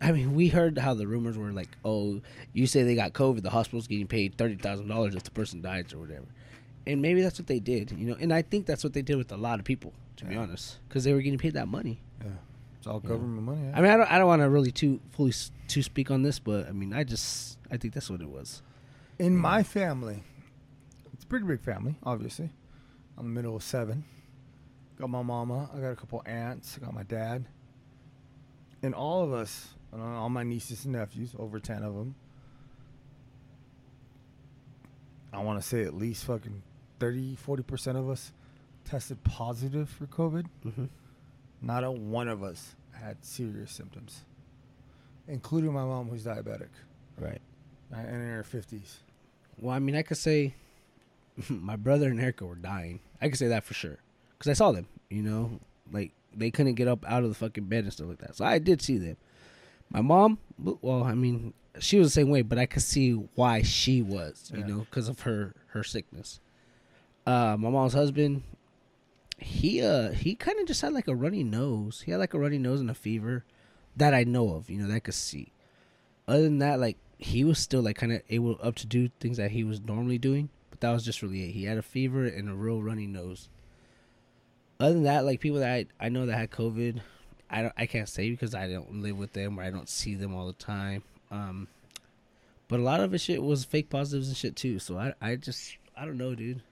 I 0.00 0.12
mean, 0.12 0.34
we 0.34 0.48
heard 0.48 0.76
how 0.78 0.92
the 0.92 1.06
rumors 1.06 1.38
were 1.38 1.52
like, 1.52 1.70
oh, 1.84 2.20
you 2.52 2.66
say 2.66 2.82
they 2.82 2.94
got 2.94 3.14
COVID, 3.14 3.42
the 3.42 3.48
hospital's 3.50 3.86
getting 3.86 4.06
paid 4.06 4.36
thirty 4.36 4.56
thousand 4.56 4.88
dollars 4.88 5.14
if 5.14 5.22
the 5.22 5.30
person 5.30 5.62
dies 5.62 5.92
or 5.92 5.98
whatever. 5.98 6.26
And 6.86 7.02
maybe 7.02 7.22
that's 7.22 7.38
what 7.38 7.46
they 7.48 7.58
did, 7.58 7.90
you 7.92 8.06
know. 8.06 8.16
And 8.20 8.32
I 8.32 8.42
think 8.42 8.66
that's 8.66 8.84
what 8.84 8.92
they 8.92 9.02
did 9.02 9.16
with 9.16 9.32
a 9.32 9.36
lot 9.36 9.58
of 9.58 9.64
people, 9.64 9.92
to 10.18 10.24
be 10.26 10.36
honest, 10.36 10.78
because 10.88 11.02
they 11.04 11.12
were 11.12 11.20
getting 11.22 11.38
paid 11.38 11.54
that 11.54 11.66
money. 11.66 11.98
yeah. 12.22 12.30
it's 12.78 12.86
all 12.86 13.00
Yeah. 13.02 13.08
government 13.08 13.42
money. 13.42 13.72
I 13.74 13.80
mean, 13.80 13.90
I 13.90 13.96
don't, 13.96 14.12
I 14.12 14.18
don't 14.18 14.28
want 14.28 14.42
to 14.42 14.48
really 14.48 14.70
too 14.70 15.00
fully 15.10 15.32
to 15.68 15.82
speak 15.82 16.10
on 16.12 16.22
this, 16.22 16.38
but 16.38 16.68
I 16.68 16.72
mean, 16.72 16.92
I 16.92 17.02
just, 17.02 17.58
I 17.72 17.76
think 17.76 17.92
that's 17.94 18.08
what 18.08 18.20
it 18.20 18.28
was. 18.28 18.62
In 19.18 19.36
my 19.36 19.62
family, 19.62 20.22
it's 21.12 21.24
a 21.24 21.26
pretty 21.26 21.46
big 21.46 21.60
family, 21.62 21.96
obviously. 22.02 22.50
I'm 23.16 23.24
the 23.24 23.30
middle 23.40 23.56
of 23.56 23.62
seven. 23.62 24.04
Got 24.98 25.10
my 25.10 25.22
mama. 25.22 25.70
I 25.74 25.80
got 25.80 25.90
a 25.92 25.96
couple 25.96 26.22
aunts. 26.26 26.78
I 26.80 26.84
got 26.84 26.94
my 26.94 27.02
dad. 27.02 27.46
And 28.82 28.94
all 28.94 29.22
of 29.22 29.32
us, 29.32 29.68
all 29.92 30.28
my 30.28 30.42
nieces 30.42 30.84
and 30.84 30.92
nephews, 30.94 31.34
over 31.38 31.58
10 31.58 31.82
of 31.82 31.94
them, 31.94 32.14
I 35.32 35.42
want 35.42 35.60
to 35.60 35.66
say 35.66 35.82
at 35.82 35.94
least 35.94 36.24
fucking 36.24 36.62
30, 37.00 37.36
40% 37.36 37.96
of 37.96 38.08
us 38.08 38.32
tested 38.84 39.22
positive 39.24 39.88
for 39.88 40.06
COVID. 40.06 40.46
Mm-hmm. 40.64 40.84
Not 41.62 41.84
a 41.84 41.90
one 41.90 42.28
of 42.28 42.42
us 42.42 42.74
had 42.92 43.22
serious 43.24 43.72
symptoms, 43.72 44.22
including 45.26 45.72
my 45.72 45.84
mom, 45.84 46.08
who's 46.08 46.24
diabetic 46.24 46.68
Right. 47.18 47.40
and 47.90 48.06
in 48.08 48.28
her 48.30 48.44
50s. 48.44 48.96
Well, 49.58 49.74
I 49.74 49.78
mean, 49.78 49.94
I 49.96 50.02
could 50.02 50.16
say 50.18 50.54
my 51.48 51.76
brother 51.76 52.08
and 52.08 52.20
Erica 52.20 52.44
were 52.46 52.54
dying. 52.56 53.00
I 53.20 53.28
could 53.28 53.38
say 53.38 53.48
that 53.48 53.64
for 53.64 53.74
sure 53.74 53.98
because 54.38 54.50
I 54.50 54.54
saw 54.54 54.72
them. 54.72 54.86
You 55.10 55.22
know, 55.22 55.60
like 55.92 56.12
they 56.34 56.50
couldn't 56.50 56.74
get 56.74 56.88
up 56.88 57.04
out 57.08 57.22
of 57.22 57.28
the 57.28 57.34
fucking 57.34 57.64
bed 57.64 57.84
and 57.84 57.92
stuff 57.92 58.08
like 58.08 58.18
that. 58.18 58.36
So 58.36 58.44
I 58.44 58.58
did 58.58 58.82
see 58.82 58.98
them. 58.98 59.16
My 59.90 60.00
mom, 60.00 60.38
well, 60.58 61.04
I 61.04 61.14
mean, 61.14 61.54
she 61.78 61.98
was 61.98 62.08
the 62.08 62.12
same 62.20 62.28
way, 62.28 62.42
but 62.42 62.58
I 62.58 62.66
could 62.66 62.82
see 62.82 63.12
why 63.12 63.62
she 63.62 64.02
was. 64.02 64.50
You 64.52 64.60
Yeah. 64.60 64.66
know, 64.66 64.78
because 64.80 65.08
of 65.08 65.20
her 65.20 65.54
her 65.68 65.84
sickness. 65.84 66.40
Uh, 67.26 67.56
my 67.58 67.70
mom's 67.70 67.92
husband, 67.92 68.42
he 69.38 69.82
uh 69.82 70.10
he 70.12 70.34
kind 70.34 70.58
of 70.58 70.66
just 70.66 70.80
had 70.82 70.92
like 70.92 71.08
a 71.08 71.14
runny 71.14 71.44
nose. 71.44 72.02
He 72.04 72.10
had 72.10 72.18
like 72.20 72.34
a 72.34 72.38
runny 72.38 72.58
nose 72.58 72.80
and 72.80 72.90
a 72.90 72.94
fever 72.94 73.44
that 73.96 74.14
I 74.14 74.24
know 74.24 74.50
of. 74.54 74.68
You 74.70 74.78
know, 74.80 74.88
that 74.88 74.94
I 74.94 75.00
could 75.00 75.14
see. 75.14 75.52
Other 76.28 76.42
than 76.42 76.58
that, 76.58 76.80
like 76.80 76.96
he 77.18 77.44
was 77.44 77.58
still 77.58 77.82
like 77.82 77.96
kind 77.96 78.12
of 78.12 78.22
able 78.28 78.58
up 78.62 78.74
to 78.76 78.86
do 78.86 79.10
things 79.20 79.36
that 79.38 79.50
he 79.50 79.64
was 79.64 79.80
normally 79.80 80.18
doing, 80.18 80.48
but 80.70 80.80
that 80.80 80.92
was 80.92 81.04
just 81.04 81.22
really 81.22 81.44
it. 81.44 81.52
He 81.52 81.64
had 81.64 81.78
a 81.78 81.82
fever 81.82 82.26
and 82.26 82.48
a 82.48 82.54
real 82.54 82.82
runny 82.82 83.06
nose. 83.06 83.48
Other 84.78 84.94
than 84.94 85.04
that, 85.04 85.24
like 85.24 85.40
people 85.40 85.60
that 85.60 85.72
I, 85.72 85.86
I 85.98 86.08
know 86.10 86.26
that 86.26 86.36
had 86.36 86.50
COVID, 86.50 87.00
I 87.48 87.62
don't 87.62 87.74
I 87.76 87.86
can't 87.86 88.08
say 88.08 88.30
because 88.30 88.54
I 88.54 88.68
don't 88.68 89.02
live 89.02 89.16
with 89.16 89.32
them 89.32 89.58
or 89.58 89.62
I 89.62 89.70
don't 89.70 89.88
see 89.88 90.14
them 90.14 90.34
all 90.34 90.46
the 90.46 90.52
time. 90.52 91.02
Um, 91.30 91.68
but 92.68 92.80
a 92.80 92.82
lot 92.82 93.00
of 93.00 93.14
it 93.14 93.18
shit 93.18 93.42
was 93.42 93.64
fake 93.64 93.88
positives 93.88 94.28
and 94.28 94.36
shit 94.36 94.56
too. 94.56 94.78
So 94.78 94.98
I 94.98 95.14
I 95.20 95.36
just 95.36 95.78
I 95.96 96.04
don't 96.04 96.18
know, 96.18 96.34
dude. 96.34 96.62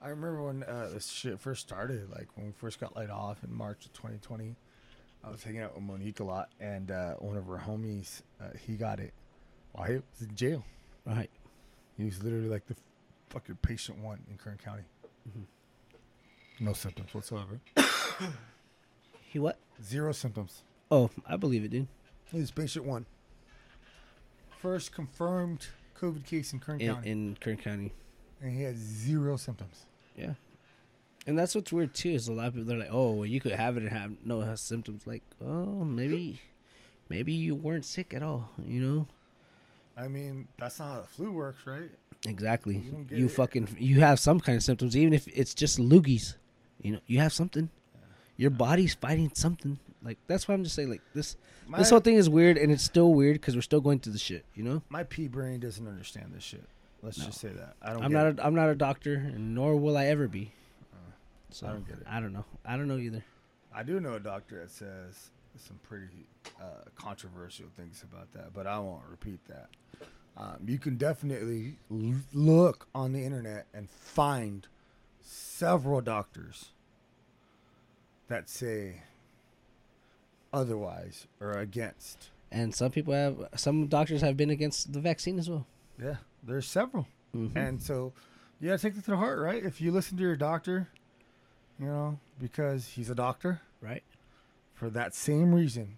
I 0.00 0.08
remember 0.08 0.44
when 0.44 0.62
uh, 0.62 0.90
this 0.92 1.08
shit 1.08 1.40
first 1.40 1.62
started, 1.62 2.10
like 2.10 2.28
when 2.34 2.46
we 2.46 2.52
first 2.52 2.80
got 2.80 2.96
laid 2.96 3.10
off 3.10 3.42
in 3.44 3.52
March 3.52 3.84
of 3.86 3.92
2020. 3.92 4.54
I 5.24 5.30
was 5.30 5.42
hanging 5.42 5.62
out 5.62 5.74
with 5.74 5.82
Monique 5.82 6.20
a 6.20 6.24
lot, 6.24 6.50
and 6.60 6.92
uh, 6.92 7.14
one 7.14 7.36
of 7.36 7.46
her 7.46 7.58
homies, 7.66 8.22
uh, 8.40 8.50
he 8.64 8.76
got 8.76 9.00
it 9.00 9.12
while 9.76 9.88
he 9.88 9.94
was 9.94 10.28
in 10.28 10.34
jail. 10.34 10.64
Right. 11.04 11.30
He 11.96 12.04
was 12.04 12.22
literally 12.22 12.48
like 12.48 12.66
the 12.66 12.76
fucking 13.30 13.58
patient 13.62 13.98
one 13.98 14.20
in 14.30 14.36
Kern 14.38 14.58
County. 14.62 14.82
Mm-hmm. 15.28 16.64
No 16.64 16.72
symptoms 16.72 17.14
whatsoever. 17.14 17.60
He 19.28 19.38
what? 19.40 19.58
Zero 19.84 20.12
symptoms. 20.12 20.62
Oh, 20.90 21.10
I 21.28 21.36
believe 21.36 21.62
it, 21.64 21.68
dude. 21.70 21.88
He 22.32 22.38
was 22.38 22.50
patient 22.50 22.86
one. 22.86 23.04
First 24.62 24.92
confirmed 24.92 25.66
COVID 26.00 26.24
case 26.24 26.52
in 26.54 26.60
Kern 26.60 26.80
In, 26.80 26.94
County, 26.94 27.10
in 27.10 27.36
Kern 27.38 27.56
County. 27.58 27.92
and 28.40 28.56
he 28.56 28.62
had 28.62 28.78
zero 28.78 29.36
symptoms. 29.36 29.84
Yeah. 30.16 30.34
And 31.26 31.38
that's 31.38 31.54
what's 31.54 31.72
weird 31.72 31.92
too 31.92 32.10
is 32.10 32.28
a 32.28 32.32
lot 32.32 32.46
of 32.46 32.54
people 32.54 32.68
they're 32.68 32.78
like, 32.78 32.88
oh, 32.90 33.12
well, 33.12 33.26
you 33.26 33.40
could 33.40 33.52
have 33.52 33.76
it 33.76 33.82
and 33.82 33.92
have 33.92 34.12
no 34.24 34.54
symptoms. 34.54 35.06
Like, 35.06 35.22
oh, 35.44 35.84
maybe, 35.84 36.40
maybe 37.08 37.32
you 37.32 37.54
weren't 37.54 37.84
sick 37.84 38.14
at 38.14 38.22
all. 38.22 38.50
You 38.64 38.80
know? 38.80 39.06
I 39.96 40.08
mean, 40.08 40.48
that's 40.58 40.78
not 40.78 40.92
how 40.92 41.00
the 41.02 41.06
flu 41.06 41.32
works, 41.32 41.66
right? 41.66 41.90
Exactly. 42.26 42.76
You 42.76 43.06
You 43.10 43.28
fucking 43.28 43.76
you 43.78 44.00
have 44.00 44.18
some 44.20 44.40
kind 44.40 44.56
of 44.56 44.62
symptoms, 44.62 44.96
even 44.96 45.12
if 45.12 45.26
it's 45.28 45.54
just 45.54 45.78
loogies. 45.78 46.34
You 46.82 46.92
know, 46.92 47.00
you 47.06 47.20
have 47.20 47.32
something. 47.32 47.70
Your 48.36 48.50
body's 48.50 48.94
fighting 48.94 49.30
something. 49.34 49.78
Like 50.02 50.18
that's 50.26 50.46
why 50.46 50.54
I'm 50.54 50.62
just 50.64 50.74
saying, 50.76 50.90
like 50.90 51.00
this 51.14 51.36
My, 51.66 51.78
this 51.78 51.90
whole 51.90 52.00
thing 52.00 52.16
is 52.16 52.28
weird, 52.28 52.58
and 52.58 52.70
it's 52.70 52.82
still 52.82 53.14
weird 53.14 53.36
because 53.40 53.54
we're 53.54 53.62
still 53.62 53.80
going 53.80 53.98
through 54.00 54.12
the 54.12 54.18
shit. 54.18 54.44
You 54.54 54.62
know, 54.64 54.82
my 54.88 55.04
pea 55.04 55.28
brain 55.28 55.60
doesn't 55.60 55.86
understand 55.88 56.32
this 56.34 56.42
shit. 56.44 56.64
Let's 57.02 57.18
No. 57.18 57.26
just 57.26 57.40
say 57.40 57.48
that. 57.48 57.74
I 57.80 57.92
don't. 57.92 58.02
I'm 58.04 58.10
get 58.10 58.16
not 58.18 58.26
it. 58.26 58.38
a, 58.38 58.46
I'm 58.46 58.54
not 58.54 58.68
a 58.68 58.74
doctor, 58.74 59.14
and 59.14 59.54
nor 59.54 59.76
will 59.76 59.96
I 59.96 60.06
ever 60.06 60.28
be. 60.28 60.52
Uh, 60.92 60.96
so 61.50 61.66
I 61.66 61.70
don't 61.72 61.86
get 61.88 61.96
it. 61.98 62.06
I 62.08 62.20
don't 62.20 62.32
know. 62.32 62.44
I 62.64 62.76
don't 62.76 62.88
know 62.88 62.98
either. 62.98 63.24
I 63.74 63.82
do 63.82 63.98
know 64.00 64.14
a 64.14 64.20
doctor 64.20 64.60
that 64.60 64.70
says 64.70 65.30
some 65.60 65.78
pretty 65.82 66.26
uh, 66.60 66.88
controversial 66.94 67.66
things 67.76 68.02
about 68.02 68.32
that, 68.32 68.52
but 68.54 68.66
I 68.66 68.78
won't 68.78 69.04
repeat 69.10 69.40
that. 69.48 69.68
Um, 70.36 70.58
you 70.66 70.78
can 70.78 70.96
definitely 70.96 71.78
l- 71.90 72.14
look 72.34 72.88
on 72.94 73.12
the 73.12 73.24
internet 73.24 73.66
and 73.72 73.88
find 73.88 74.66
several 75.22 76.00
doctors 76.00 76.70
that 78.28 78.48
say 78.48 79.02
otherwise 80.52 81.26
or 81.40 81.52
against. 81.52 82.30
And 82.50 82.74
some 82.74 82.90
people 82.90 83.12
have 83.12 83.48
some 83.56 83.86
doctors 83.86 84.20
have 84.20 84.36
been 84.36 84.50
against 84.50 84.92
the 84.92 85.00
vaccine 85.00 85.38
as 85.38 85.50
well. 85.50 85.66
Yeah, 86.00 86.16
there's 86.42 86.66
several. 86.68 87.06
Mhm. 87.34 87.56
And 87.56 87.82
so 87.82 88.12
you 88.60 88.68
gotta 88.68 88.80
take 88.80 88.94
that 88.94 89.04
to 89.04 89.10
the 89.12 89.16
heart, 89.16 89.38
right? 89.38 89.64
If 89.64 89.80
you 89.80 89.90
listen 89.90 90.16
to 90.18 90.22
your 90.22 90.36
doctor, 90.36 90.88
you 91.78 91.86
know, 91.86 92.18
because 92.38 92.86
he's 92.88 93.10
a 93.10 93.14
doctor, 93.14 93.60
right? 93.80 94.02
For 94.76 94.88
that 94.90 95.14
same 95.14 95.52
reason, 95.52 95.96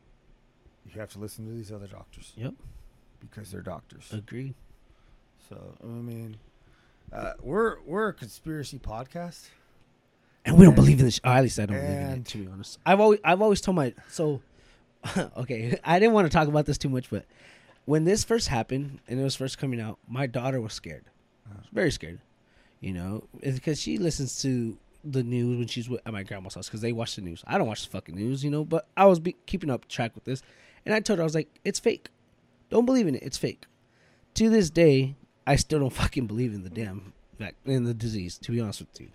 you 0.87 0.99
have 1.01 1.11
to 1.13 1.19
listen 1.19 1.45
to 1.45 1.53
these 1.53 1.71
other 1.71 1.87
doctors 1.87 2.33
Yep. 2.37 2.55
because 3.21 3.51
they're 3.53 3.61
doctors. 3.61 4.09
Agreed. 4.13 4.55
So 5.49 5.75
I 5.83 5.87
mean, 5.87 6.39
uh, 7.13 7.35
we're 7.43 7.81
we're 7.85 8.09
a 8.09 8.13
conspiracy 8.15 8.79
podcast. 8.79 9.49
And 10.47 10.57
we 10.57 10.65
don't 10.65 10.75
believe 10.75 10.99
in 11.01 11.05
this. 11.05 11.21
Or 11.25 11.31
at 11.33 11.43
least 11.43 11.59
I 11.59 11.67
don't 11.67 11.77
believe 11.77 11.91
in 11.99 12.13
it. 12.21 12.25
To 12.27 12.39
be 12.39 12.47
honest, 12.51 12.79
I've 12.87 13.01
always 13.01 13.21
I've 13.23 13.43
always 13.43 13.61
told 13.61 13.77
my 13.77 13.93
so. 14.09 14.41
okay, 15.37 15.79
I 15.85 15.99
didn't 15.99 16.15
want 16.15 16.27
to 16.27 16.33
talk 16.33 16.49
about 16.49 16.65
this 16.67 16.79
too 16.79 16.89
much, 16.89 17.11
but 17.11 17.25
when 17.85 18.05
this 18.05 18.25
first 18.25 18.49
happened 18.49 19.01
and 19.09 19.21
it 19.21 19.23
was 19.23 19.37
first 19.37 19.59
coming 19.59 19.81
out, 19.81 19.99
my 20.09 20.27
daughter 20.27 20.61
was 20.61 20.73
scared. 20.73 21.05
Uh-huh. 21.49 21.61
Very 21.73 21.91
scared. 21.91 22.21
You 22.81 22.93
know, 22.93 23.25
because 23.41 23.81
she 23.81 23.99
listens 23.99 24.41
to 24.43 24.77
the 25.13 25.23
news 25.23 25.59
when 25.59 25.69
she's 25.69 25.89
with, 25.89 26.01
at 26.07 26.13
my 26.13 26.23
grandma's 26.23 26.55
house 26.55 26.69
because 26.69 26.81
they 26.81 26.93
watch 26.93 27.17
the 27.17 27.23
news. 27.23 27.43
I 27.47 27.59
don't 27.59 27.67
watch 27.67 27.85
the 27.85 27.91
fucking 27.91 28.15
news, 28.15 28.45
you 28.45 28.51
know. 28.51 28.65
But 28.65 28.87
I 28.97 29.07
was 29.07 29.21
be, 29.21 29.37
keeping 29.47 29.71
up 29.71 29.89
track 29.89 30.15
with 30.15 30.25
this, 30.25 30.43
and 30.85 30.95
I 30.95 31.01
told 31.01 31.19
her 31.19 31.23
I 31.23 31.25
was 31.25 31.35
like, 31.35 31.49
"It's 31.65 31.79
fake. 31.79 32.11
Don't 32.71 32.87
believe 32.87 33.07
in 33.07 33.15
it. 33.15 33.23
It's 33.23 33.39
fake." 33.39 33.67
To 34.35 34.51
this 34.51 34.71
day, 34.71 35.17
I 35.47 35.57
still 35.57 35.81
don't 35.81 35.91
fucking 35.93 36.27
believe 36.27 36.55
in 36.55 36.63
the 36.63 36.71
damn 36.71 37.13
vac- 37.39 37.57
in 37.65 37.85
the 37.85 37.95
disease. 37.95 38.39
To 38.39 38.53
be 38.53 38.61
honest 38.61 38.81
with 38.81 39.01
you, 39.01 39.09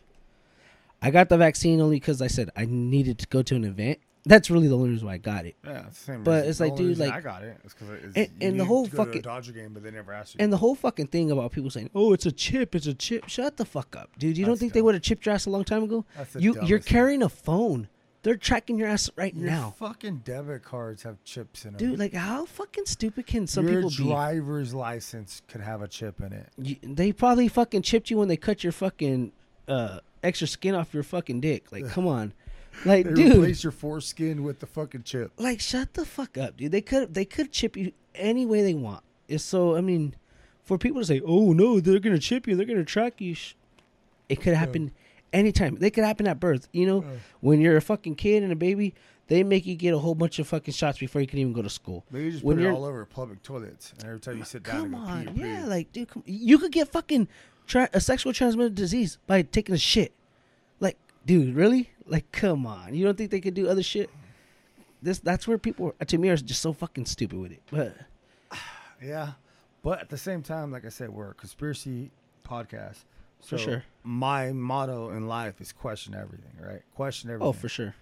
I 1.02 1.12
got 1.12 1.30
the 1.30 1.38
vaccine 1.38 1.82
only 1.82 1.98
because 1.98 2.22
I 2.22 2.28
said 2.28 2.50
I 2.56 2.66
needed 2.66 3.20
to 3.20 3.28
go 3.28 3.42
to 3.44 3.56
an 3.56 3.64
event. 3.64 4.00
That's 4.26 4.50
really 4.50 4.68
the 4.70 4.78
only 4.78 4.90
reason 4.92 5.06
why 5.08 5.16
I 5.16 5.18
got 5.18 5.46
it. 5.46 5.56
Yeah, 5.66 5.88
it's 5.88 6.00
the 6.00 6.06
same. 6.06 6.24
But 6.24 6.32
reason- 6.46 6.50
it's 6.50 6.60
like, 6.62 6.76
dude, 6.78 6.98
like- 6.98 7.12
I 7.14 7.20
got 7.20 7.44
it. 7.44 7.58
It's 7.66 7.74
'cause 7.74 7.88
it's, 8.16 8.32
And- 8.42 8.58
the 8.60 8.64
whole 8.64 8.86
to 8.86 8.92
go 8.92 8.96
to 8.98 9.02
a 9.02 9.06
fucking- 9.06 9.22
Dodger 9.22 9.52
game, 9.52 9.74
but 9.74 9.84
they 9.84 9.92
never 9.92 10.14
asked 10.14 10.36
you. 10.36 10.38
And 10.42 10.52
the 10.54 10.58
whole 10.58 10.76
fucking 10.76 11.08
thing 11.08 11.30
about 11.30 11.52
people 11.52 11.70
saying, 11.70 11.90
"Oh, 11.94 12.14
it's 12.14 12.26
a 12.26 12.32
chip, 12.32 12.74
it's 12.74 12.88
a 12.88 12.94
chip." 12.94 13.28
Shut 13.28 13.58
the 13.58 13.66
fuck 13.66 13.96
up, 13.98 14.12
dude. 14.18 14.38
You 14.38 14.46
don't 14.46 14.54
That's 14.54 14.62
think 14.62 14.74
they 14.74 14.82
would 14.82 14.94
have 14.96 15.04
chipped 15.04 15.26
your 15.26 15.36
ass 15.36 15.46
a 15.46 15.50
long 15.50 15.66
time 15.66 15.84
ago? 15.84 16.06
That's 16.16 16.34
the 16.34 16.42
You 16.42 16.56
you're 16.66 16.80
thing. 16.80 16.88
carrying 16.94 17.22
a 17.24 17.28
phone. 17.30 17.90
They're 18.22 18.38
tracking 18.38 18.78
your 18.78 18.88
ass 18.88 19.10
right 19.18 19.36
Your 19.36 19.46
now, 19.50 19.76
fucking 19.78 20.22
debit 20.24 20.64
cards 20.64 21.04
have 21.04 21.22
chips 21.26 21.66
in 21.66 21.74
them. 21.74 21.78
dude. 21.90 22.00
Like, 22.00 22.14
how 22.14 22.46
fucking 22.46 22.86
stupid 22.86 23.28
can 23.28 23.48
some 23.48 23.68
Your 23.68 23.76
people 23.82 23.90
be? 23.90 23.96
Your 24.06 24.14
driver's 24.14 24.74
license 24.74 25.42
could 25.50 25.60
have 25.60 25.82
a 25.82 25.90
chip 25.90 26.22
in 26.22 26.32
it. 26.32 26.48
You, 26.58 26.78
they 26.82 27.12
probably 27.12 27.50
fucking 27.50 27.82
chipped 27.82 28.10
you 28.10 28.18
when 28.18 28.30
they 28.30 28.38
cut 28.38 28.64
your 28.64 28.72
fucking 28.72 29.34
uh, 29.68 30.00
extra 30.24 30.48
skin 30.48 30.74
off 30.74 30.94
your 30.94 31.04
fucking 31.04 31.42
dick. 31.42 31.70
Like, 31.74 31.90
come 31.90 32.08
on, 32.08 32.32
like, 32.86 33.06
They 33.06 33.14
dude. 33.14 33.34
replace 33.34 33.64
your 33.64 33.72
foreskin 33.72 34.44
with 34.44 34.60
the 34.60 34.66
fucking 34.68 35.04
chip. 35.04 35.32
like 35.38 35.60
shut 35.60 35.94
the 35.94 36.06
fuck 36.06 36.38
up, 36.38 36.58
dude. 36.58 36.72
They 36.72 36.82
could 36.82 37.14
they 37.14 37.26
could 37.26 37.52
chip 37.52 37.76
you 37.78 37.92
any 38.16 38.46
way 38.46 38.62
they 38.62 38.74
want. 38.74 39.04
It's 39.28 39.44
so 39.44 39.76
I 39.76 39.82
mean, 39.82 40.16
for 40.64 40.78
people 40.78 41.02
to 41.02 41.06
say, 41.06 41.22
"Oh 41.26 41.54
no, 41.54 41.80
they're 41.80 42.00
gonna 42.00 42.20
chip 42.20 42.48
you, 42.48 42.56
they're 42.56 42.66
gonna 42.66 42.84
track 42.86 43.20
you," 43.22 43.36
it 44.30 44.42
could 44.42 44.54
happen 44.54 44.92
anytime. 45.32 45.76
They 45.76 45.90
could 45.92 46.04
happen 46.04 46.28
at 46.28 46.40
birth. 46.40 46.68
You 46.72 46.86
know, 46.88 47.02
Yeah. 47.04 47.10
when 47.42 47.62
you're 47.62 47.78
a 47.78 47.82
fucking 47.82 48.16
kid 48.16 48.44
and 48.44 48.52
a 48.52 48.56
baby, 48.56 48.94
they 49.28 49.44
make 49.44 49.66
you 49.66 49.76
get 49.76 49.94
a 49.94 50.00
whole 50.00 50.16
bunch 50.16 50.40
of 50.40 50.48
fucking 50.48 50.74
shots 50.74 51.00
before 51.00 51.22
you 51.22 51.28
can 51.28 51.40
even 51.40 51.54
go 51.54 51.62
to 51.62 51.70
school. 51.70 52.04
Maybe 52.12 52.32
just 52.32 52.44
When 52.44 52.58
put 52.58 52.62
it 52.62 52.66
you're- 52.66 52.76
all 52.76 52.86
over 52.86 53.06
public 53.06 53.42
toilets, 53.44 53.94
and 53.98 54.04
every 54.06 54.20
time 54.20 54.38
you 54.38 54.44
sit 54.46 54.64
down, 54.64 54.92
Come 54.92 54.96
on, 54.96 55.34
pee, 55.34 55.42
yeah, 55.42 55.62
pee. 55.64 55.68
like 55.70 55.92
dude, 55.92 56.08
come, 56.10 56.24
you 56.26 56.58
could 56.60 56.72
get 56.72 56.90
fucking 56.90 57.28
tra- 57.68 57.90
a 57.94 58.00
sexual 58.02 58.34
transmitted 58.34 58.76
disease 58.76 59.18
by 59.28 59.42
taking 59.42 59.74
a 59.74 59.78
shit. 59.78 60.12
Like, 60.80 60.98
dude, 61.26 61.56
really? 61.56 61.90
Like, 62.06 62.32
come 62.32 62.66
on. 62.66 62.94
You 62.94 63.06
don't 63.06 63.18
think 63.18 63.32
they 63.32 63.42
could 63.42 63.54
do 63.54 63.68
other 63.68 63.84
shit? 63.84 64.10
This 65.02 65.20
that's 65.20 65.48
where 65.48 65.58
people 65.58 65.94
to 66.06 66.18
me 66.18 66.30
are 66.30 66.38
just 66.38 66.62
so 66.62 66.74
fucking 66.74 67.06
stupid 67.06 67.38
with 67.40 67.52
it. 67.52 67.62
But 67.70 67.96
Yeah, 69.02 69.34
but 69.82 70.00
at 70.00 70.10
the 70.10 70.18
same 70.18 70.42
time, 70.42 70.72
like 70.72 70.86
I 70.86 70.90
said, 70.90 71.10
we're 71.10 71.32
a 71.32 71.34
conspiracy 71.34 72.12
podcast. 72.48 73.04
For 73.46 73.58
sure. 73.58 73.84
My 74.04 74.54
motto 74.54 75.10
in 75.10 75.28
life 75.28 75.60
is 75.60 75.74
question 75.74 76.16
everything, 76.16 76.54
right? 76.60 76.82
Question 76.96 77.30
oh, 77.30 77.34
everything. 77.34 77.50
oh, 77.50 77.52
for 77.52 77.68
sure. 77.68 77.94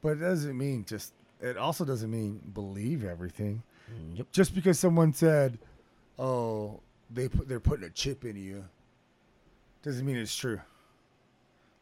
But 0.00 0.10
it 0.10 0.20
doesn't 0.20 0.56
mean 0.56 0.84
just. 0.84 1.12
It 1.40 1.56
also 1.56 1.84
doesn't 1.84 2.10
mean 2.10 2.40
believe 2.54 3.04
everything. 3.04 3.62
Mm, 3.90 4.18
yep. 4.18 4.26
Just 4.30 4.54
because 4.54 4.78
someone 4.78 5.12
said, 5.12 5.58
"Oh, 6.16 6.80
they 7.10 7.28
put 7.28 7.48
they're 7.48 7.58
putting 7.58 7.84
a 7.84 7.90
chip 7.90 8.24
in 8.24 8.36
you," 8.36 8.64
doesn't 9.82 10.06
mean 10.06 10.16
it's 10.16 10.34
true. 10.36 10.60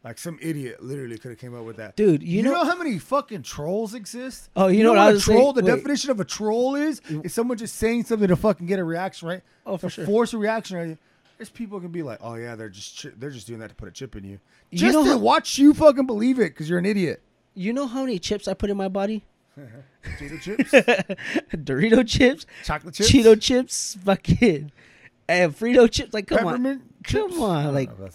Like 0.03 0.17
some 0.17 0.37
idiot 0.41 0.83
literally 0.83 1.17
could 1.17 1.31
have 1.31 1.39
came 1.39 1.55
up 1.55 1.63
with 1.63 1.77
that. 1.77 1.95
Dude, 1.95 2.23
you, 2.23 2.37
You, 2.37 2.43
know, 2.43 2.51
know, 2.51 2.65
how 2.65 2.75
many 2.77 2.99
fucking 2.99 3.43
trolls 3.43 3.93
exist? 3.93 4.49
Oh, 4.55 4.67
you 4.67 4.83
know 4.83 4.89
what 4.89 4.99
I 4.99 5.11
a 5.11 5.13
was 5.13 5.23
troll? 5.23 5.53
saying? 5.53 5.65
the 5.65 5.71
Wait. 5.71 5.75
definition 5.77 6.11
of 6.11 6.19
a 6.19 6.25
troll 6.25 6.75
is 6.75 6.99
is 7.23 7.33
someone 7.33 7.57
just 7.57 7.75
saying 7.75 8.03
something 8.03 8.27
to 8.27 8.35
fucking 8.35 8.67
get 8.67 8.79
a 8.79 8.83
reaction, 8.83 9.29
right? 9.29 9.41
Oh, 9.65 9.77
for 9.77 9.83
to 9.87 9.89
sure. 9.89 10.05
Force 10.05 10.33
a 10.33 10.37
reaction. 10.37 10.77
Right? 10.77 10.97
There's 11.37 11.49
people 11.49 11.79
can 11.79 11.89
be 11.91 12.03
like, 12.03 12.19
oh 12.21 12.35
yeah, 12.35 12.55
they're 12.55 12.67
just 12.69 13.01
chi- 13.01 13.11
they're 13.17 13.29
just 13.29 13.47
doing 13.47 13.59
that 13.61 13.69
to 13.69 13.75
put 13.75 13.87
a 13.87 13.91
chip 13.91 14.15
in 14.17 14.25
you, 14.25 14.39
You 14.71 14.77
just 14.79 14.93
know 14.93 15.03
to 15.05 15.11
how- 15.11 15.17
watch 15.19 15.57
you 15.57 15.73
fucking 15.73 16.05
believe 16.05 16.37
it 16.37 16.49
because 16.53 16.69
you're 16.69 16.79
an 16.79 16.85
idiot. 16.85 17.21
you 17.53 17.71
know 17.71 17.87
how 17.87 18.01
many 18.01 18.19
chips 18.19 18.47
I 18.49 18.53
put 18.55 18.69
in 18.69 18.75
my 18.77 18.89
body? 18.89 19.23
Cheeto 20.19 20.41
chips, 20.41 20.71
Dorito 21.53 22.05
chips, 22.07 22.45
chocolate 22.63 22.95
chips, 22.95 23.09
Cheeto 23.11 23.39
chips, 23.39 23.97
fucking, 24.03 24.71
and 25.29 25.57
Frito 25.57 25.89
chips. 25.89 26.13
Like, 26.13 26.27
come 26.27 26.39
peppermint 26.39 26.81
on, 26.81 26.89
chips. 27.05 27.33
come 27.33 27.41
on, 27.41 27.73
like 27.73 27.97
know 27.97 28.09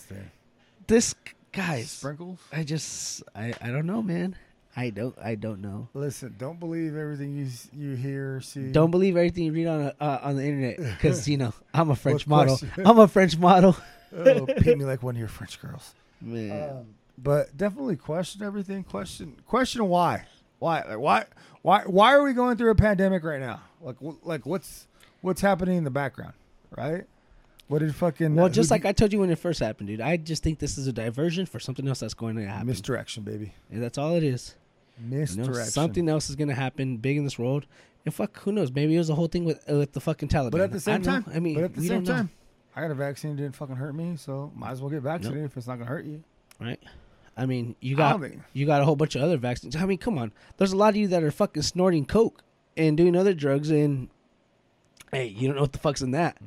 this, 0.87 1.15
guys. 1.53 1.91
sprinkles. 1.91 2.39
I 2.53 2.63
just, 2.65 3.23
I, 3.35 3.55
I 3.61 3.69
don't 3.71 3.87
know, 3.87 4.03
man. 4.03 4.37
I 4.77 4.91
don't, 4.91 5.17
I 5.19 5.35
don't 5.35 5.61
know. 5.61 5.89
Listen, 5.95 6.35
don't 6.39 6.61
believe 6.61 6.95
everything 6.97 7.37
you 7.37 7.47
s- 7.47 7.69
you 7.77 7.95
hear 7.97 8.41
see. 8.41 8.71
Don't 8.71 8.91
believe 8.93 9.17
everything 9.17 9.45
you 9.45 9.53
read 9.53 9.67
on 9.67 9.93
uh, 10.01 10.19
on 10.23 10.37
the 10.37 10.45
internet 10.45 10.77
because 10.77 11.27
you 11.29 11.37
know 11.37 11.53
I'm 11.75 11.91
a 11.91 11.97
French 11.97 12.27
What 12.29 12.47
model. 12.49 12.61
I'm 12.85 12.99
a 13.01 13.09
French 13.09 13.37
model. 13.37 13.77
oh, 14.17 14.47
paint 14.47 14.79
me 14.79 14.85
like 14.85 15.03
one 15.03 15.17
of 15.17 15.19
your 15.19 15.27
French 15.29 15.61
girls. 15.61 15.95
Man, 16.21 16.71
Um, 16.71 16.87
but 17.17 17.57
definitely 17.57 17.97
question 17.97 18.43
everything. 18.45 18.85
Question 18.85 19.37
question 19.47 19.89
why? 19.89 20.27
Why? 20.61 20.83
Like 20.83 20.99
why? 20.99 21.25
Why? 21.63 21.83
Why 21.85 22.13
are 22.15 22.23
we 22.23 22.33
going 22.33 22.57
through 22.57 22.71
a 22.71 22.77
pandemic 22.77 23.25
right 23.25 23.41
now? 23.41 23.61
Like 23.81 23.97
wh- 23.99 24.25
like 24.25 24.47
what's 24.47 24.87
what's 25.23 25.41
happening 25.41 25.77
in 25.79 25.83
the 25.85 25.91
background? 25.91 26.35
Right? 26.77 27.05
What 27.69 27.81
did 27.81 27.95
fucking 27.95 28.35
well, 28.35 28.47
who 28.49 28.53
just 28.53 28.71
like 28.71 28.85
I 28.87 28.93
told 28.93 29.13
you 29.13 29.21
when 29.21 29.31
it 29.31 29.39
first 29.39 29.61
happened, 29.61 29.89
dude. 29.89 30.01
I 30.01 30.17
just 30.17 30.43
think 30.43 30.59
this 30.59 30.79
is 30.79 30.87
a 30.87 30.93
diversion 30.93 31.45
for 31.47 31.61
something 31.61 31.87
else 31.87 32.01
that's 32.01 32.15
going 32.15 32.37
to 32.37 32.47
happen. 32.47 32.67
misdirection, 32.67 33.23
baby. 33.25 33.53
And 33.71 33.83
that's 33.83 33.99
all 33.99 34.15
it 34.17 34.25
is. 34.25 34.55
You 35.01 35.19
Misdirection. 35.19 35.53
know, 35.55 35.65
something 35.65 36.09
else 36.09 36.29
is 36.29 36.35
gonna 36.35 36.55
happen 36.55 36.97
big 36.97 37.17
in 37.19 37.25
this 37.25 37.39
world. 37.39 37.67
And 38.05 38.13
fuck, 38.13 38.37
who 38.41 38.51
knows? 38.53 38.73
Maybe 38.73 38.95
it 38.95 38.99
was 38.99 39.09
the 39.09 39.15
whole 39.15 39.29
thing 39.29 39.45
with 39.45 39.63
uh, 39.71 39.77
with 39.77 39.93
the 39.93 40.01
fucking 40.01 40.29
Taliban. 40.29 40.51
But 40.51 40.61
at 40.63 40.71
the 40.73 40.77
I 40.79 40.81
same 40.81 41.03
know. 41.03 41.11
time, 41.21 41.25
I 41.33 41.39
mean, 41.39 41.55
but 41.55 41.65
at 41.65 41.75
the 41.75 41.83
same 41.83 42.03
don't 42.03 42.05
know, 42.05 42.13
time, 42.15 42.31
I 42.75 42.81
got 42.81 42.91
a 42.91 42.95
vaccine. 42.95 43.37
Didn't 43.37 43.55
fucking 43.55 43.77
hurt 43.77 43.95
me, 43.95 44.17
so 44.17 44.51
might 44.57 44.71
as 44.73 44.81
well 44.81 44.91
get 44.91 45.03
vaccinated 45.03 45.45
if 45.45 45.57
it's 45.57 45.67
not 45.69 45.75
gonna 45.79 45.89
hurt 45.91 46.05
you. 46.05 46.25
right? 46.59 46.81
I 47.37 47.47
mean, 47.47 47.77
you 47.81 47.95
got 47.95 48.21
you 48.55 48.67
got 48.67 48.81
a 48.81 48.85
whole 48.85 48.97
bunch 48.97 49.15
of 49.15 49.23
other 49.23 49.37
vaccines. 49.37 49.77
I 49.77 49.85
mean, 49.87 49.99
come 49.99 50.19
on. 50.19 50.33
There's 50.57 50.73
a 50.73 50.77
lot 50.77 50.89
of 50.91 50.97
you 50.97 51.07
that 51.09 51.23
are 51.23 51.31
fucking 51.31 51.63
snorting 51.63 52.05
coke 52.07 52.43
and 52.77 52.97
doing 52.97 53.15
other 53.15 53.35
drugs, 53.35 53.71
and 53.71 54.09
hey, 55.13 55.27
you 55.27 55.47
don't 55.47 55.55
know 55.57 55.63
what 55.63 55.73
the 55.73 55.79
fuck's 55.79 56.03
in 56.03 56.11
that, 56.13 56.39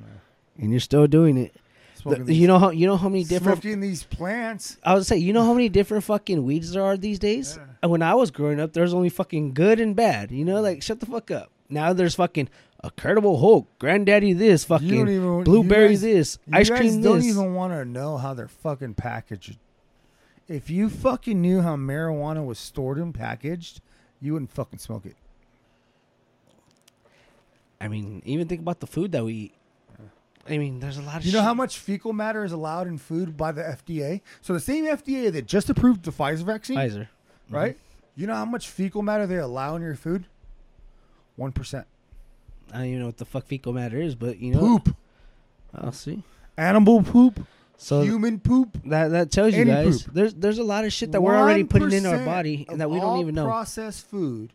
and 0.62 0.72
you're 0.72 0.80
still 0.80 1.08
doing 1.08 1.38
it. 1.38 1.54
The- 1.54 1.60
Smoking 2.02 2.26
these, 2.26 2.38
you 2.40 2.48
know 2.48 2.58
how 2.58 2.70
you 2.72 2.88
know 2.88 2.98
how 2.98 3.10
many 3.10 3.24
different. 3.24 3.62
smoking 3.62 3.80
these 3.80 4.04
plants. 4.04 4.78
I 4.84 4.96
was 4.96 5.08
say, 5.08 5.18
you 5.18 5.34
know 5.34 5.44
how 5.44 5.54
many 5.54 5.70
different 5.70 6.04
fucking 6.04 6.44
weeds 6.44 6.72
there 6.72 6.82
are 6.84 6.98
these 6.98 7.20
days. 7.20 7.58
Yeah. 7.60 7.66
And 7.84 7.92
when 7.92 8.02
I 8.02 8.16
was 8.16 8.32
growing 8.32 8.60
up, 8.60 8.74
there's 8.74 8.94
only 8.94 9.10
fucking 9.10 9.54
good 9.54 9.80
and 9.80 9.96
bad. 9.96 10.32
You 10.32 10.44
know, 10.46 10.62
like 10.62 10.82
shut 10.82 11.00
the 11.00 11.06
fuck 11.06 11.30
up. 11.30 11.52
Now 11.70 11.94
there's 11.94 12.16
fucking 12.16 12.50
a 12.84 12.90
Credible 12.90 13.38
Hulk, 13.40 13.68
Granddaddy 13.78 14.34
this, 14.34 14.64
fucking 14.64 14.88
You 14.88 14.98
don't 14.98 15.10
even 15.10 15.44
blueberry 15.44 15.84
you 15.84 15.90
guys, 15.90 16.02
this, 16.02 16.40
you 16.48 16.54
ice 16.58 16.70
guys 16.70 16.80
cream 16.80 17.02
don't 17.04 17.18
this. 17.18 17.28
even 17.28 17.54
want 17.54 17.72
to 17.74 17.86
know 17.86 18.18
how 18.18 18.34
they're 18.34 18.48
fucking 18.48 18.96
packaged. 18.96 19.60
If 20.48 20.72
you 20.72 20.90
fucking 20.90 21.40
knew 21.40 21.62
how 21.62 21.76
marijuana 21.76 22.44
was 22.44 22.58
stored 22.58 22.98
and 22.98 23.14
packaged, 23.14 23.80
you 24.20 24.34
wouldn't 24.34 24.52
fucking 24.52 24.80
smoke 24.80 25.06
it. 25.06 25.16
I 27.80 27.88
mean, 27.88 28.22
even 28.26 28.48
think 28.48 28.62
about 28.62 28.80
the 28.80 28.88
food 28.88 29.12
that 29.12 29.24
we 29.24 29.34
eat. 29.34 29.54
I 30.50 30.58
mean, 30.58 30.80
there's 30.80 30.98
a 30.98 31.02
lot 31.02 31.18
of. 31.18 31.26
You 31.26 31.32
know 31.32 31.40
shit. 31.40 31.46
how 31.46 31.54
much 31.54 31.78
fecal 31.78 32.14
matter 32.14 32.44
is 32.44 32.52
allowed 32.52 32.88
in 32.88 32.98
food 32.98 33.38
by 33.38 33.52
the 33.52 33.62
FDA? 33.62 34.22
So 34.42 34.54
the 34.54 34.60
same 34.60 34.86
FDA 34.86 35.32
that 35.32 35.46
just 35.46 35.70
approved 35.70 36.04
the 36.04 36.12
Pfizer 36.12 36.44
vaccine, 36.44 36.78
Pfizer, 36.78 37.08
mm-hmm. 37.08 37.56
right? 37.56 37.78
You 38.16 38.28
know 38.28 38.36
how 38.36 38.46
much 38.46 38.68
fecal 38.70 39.02
matter 39.02 39.28
they 39.28 39.38
allow 39.38 39.76
in 39.76 39.82
your 39.82 39.96
food? 39.96 40.26
One 41.36 41.52
percent. 41.52 41.86
I 42.74 42.78
don't 42.78 42.86
even 42.88 43.00
know 43.00 43.06
what 43.08 43.18
the 43.18 43.26
fuck 43.26 43.46
fecal 43.46 43.74
matter 43.74 44.00
is, 44.00 44.16
but 44.16 44.40
you 44.40 44.54
know, 44.54 44.60
Poop, 44.60 44.96
I'll 45.76 45.92
see. 45.92 46.24
animal 46.58 47.04
poop, 47.04 47.46
So 47.78 48.02
human 48.02 48.40
poop. 48.40 48.78
that 48.86 49.10
that 49.10 49.32
tells 49.32 49.54
you 49.54 49.66
guys 49.66 50.04
poop. 50.04 50.14
there's 50.14 50.34
there's 50.34 50.58
a 50.58 50.64
lot 50.64 50.86
of 50.86 50.94
shit 50.94 51.12
that 51.12 51.22
we're 51.22 51.36
already 51.36 51.64
putting 51.64 51.92
in 51.92 52.06
our 52.06 52.24
body 52.26 52.66
and 52.70 52.80
that 52.82 52.90
we 52.90 53.00
don't 53.00 53.20
even 53.20 53.36
know. 53.36 53.46
Processed 53.46 54.06
food, 54.08 54.54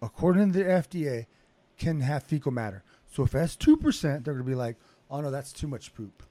according 0.00 0.52
to 0.52 0.58
the 0.58 0.64
FDA, 0.64 1.26
can 1.78 2.00
have 2.00 2.22
fecal 2.22 2.52
matter. 2.52 2.82
So 3.12 3.24
if 3.24 3.32
that's 3.32 3.56
two 3.56 3.76
percent, 3.76 4.24
they're 4.24 4.34
gonna 4.34 4.44
be 4.44 4.54
like, 4.54 4.76
"Oh 5.12 5.20
no, 5.20 5.30
that's 5.30 5.52
too 5.52 5.68
much 5.68 5.94
poop." 5.94 6.24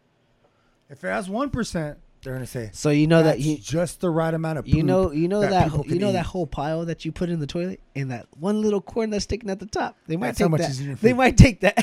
If 0.89 1.03
it 1.05 1.07
has 1.07 1.29
one 1.29 1.49
percent, 1.49 1.97
they're 2.21 2.33
gonna 2.33 2.45
say, 2.45 2.69
So 2.73 2.89
you 2.89 3.07
know 3.07 3.23
that 3.23 3.37
"That's 3.37 3.45
you 3.45 3.57
just 3.57 4.01
the 4.01 4.09
right 4.09 4.33
amount 4.33 4.59
of 4.59 4.65
poop." 4.65 4.73
you 4.73 4.83
know 4.83 5.11
you 5.11 5.27
know 5.29 5.39
that, 5.41 5.63
people 5.63 5.83
whole- 5.83 5.87
you 5.87 5.99
know 5.99 6.09
eat." 6.09 6.13
that 6.13 6.25
whole 6.25 6.45
pile 6.47 6.83
that 6.85 7.05
you 7.05 7.11
put 7.13 7.29
in 7.29 7.39
the 7.39 7.47
toilet 7.47 7.79
and 7.95 8.11
that 8.11 8.27
one 8.39 8.61
little 8.61 8.81
corn 8.81 9.09
that's 9.09 9.23
sticking 9.23 9.49
at 9.49 9.59
the 9.59 9.65
top. 9.65 9.95
They 10.07 10.17
might 10.17 10.27
That's 10.27 10.39
how 10.39 10.45
take 10.47 10.51
much 10.51 10.61
that. 10.61 10.69
is 10.71 10.79
in 10.81 10.85
your 10.87 10.95
They 10.95 11.13
might 11.13 11.37
take 11.37 11.61
that. 11.61 11.77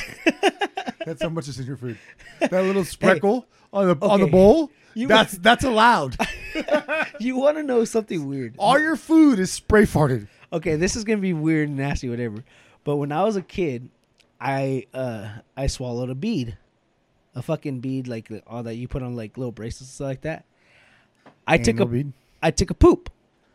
That's 1.06 1.22
how 1.22 1.30
much 1.30 1.48
is 1.48 1.58
in 1.58 1.64
your 1.66 1.76
food. 1.78 1.96
That 2.40 2.52
little 2.52 2.84
speckle 2.84 3.46
on 3.72 3.86
the 3.88 3.96
on 4.06 4.20
the 4.20 4.26
bowl. 4.26 4.70
You- 4.94 5.08
that's 5.08 5.32
that's 5.38 5.64
allowed. 5.64 6.16
you 7.20 7.36
want 7.36 7.56
to 7.56 7.62
know 7.62 7.84
something 7.84 8.26
weird? 8.28 8.54
All 8.58 8.78
your 8.78 8.96
food 8.96 9.38
is 9.38 9.50
spray 9.50 9.82
farted. 9.84 10.28
okay, 10.52 10.76
this 10.76 10.96
is 10.96 11.04
gonna 11.04 11.18
be 11.20 11.32
weird 11.32 11.68
and 11.68 11.78
nasty, 11.78 12.08
whatever. 12.08 12.44
But 12.84 12.96
when 12.96 13.10
I 13.12 13.22
was 13.24 13.36
a 13.36 13.42
kid, 13.42 13.90
I 14.40 14.86
uh 14.94 15.28
I 15.56 15.66
swallowed 15.68 16.10
a 16.10 16.14
bead, 16.14 16.58
a 17.38 17.42
fucking 17.42 17.80
bead 17.80 18.08
like 18.08 18.30
all 18.46 18.62
that 18.64 18.74
you 18.74 18.88
put 18.88 19.02
on 19.02 19.14
like 19.16 19.38
little 19.38 19.52
bracelets 19.52 19.92
stuff 19.92 20.06
like 20.08 20.20
that. 20.22 20.44
I 21.46 21.56
took 21.58 21.80
a 21.80 21.86
bead. 21.86 22.12
I 22.42 22.50
took 22.50 22.70
a 22.70 22.74
poop. 22.74 23.10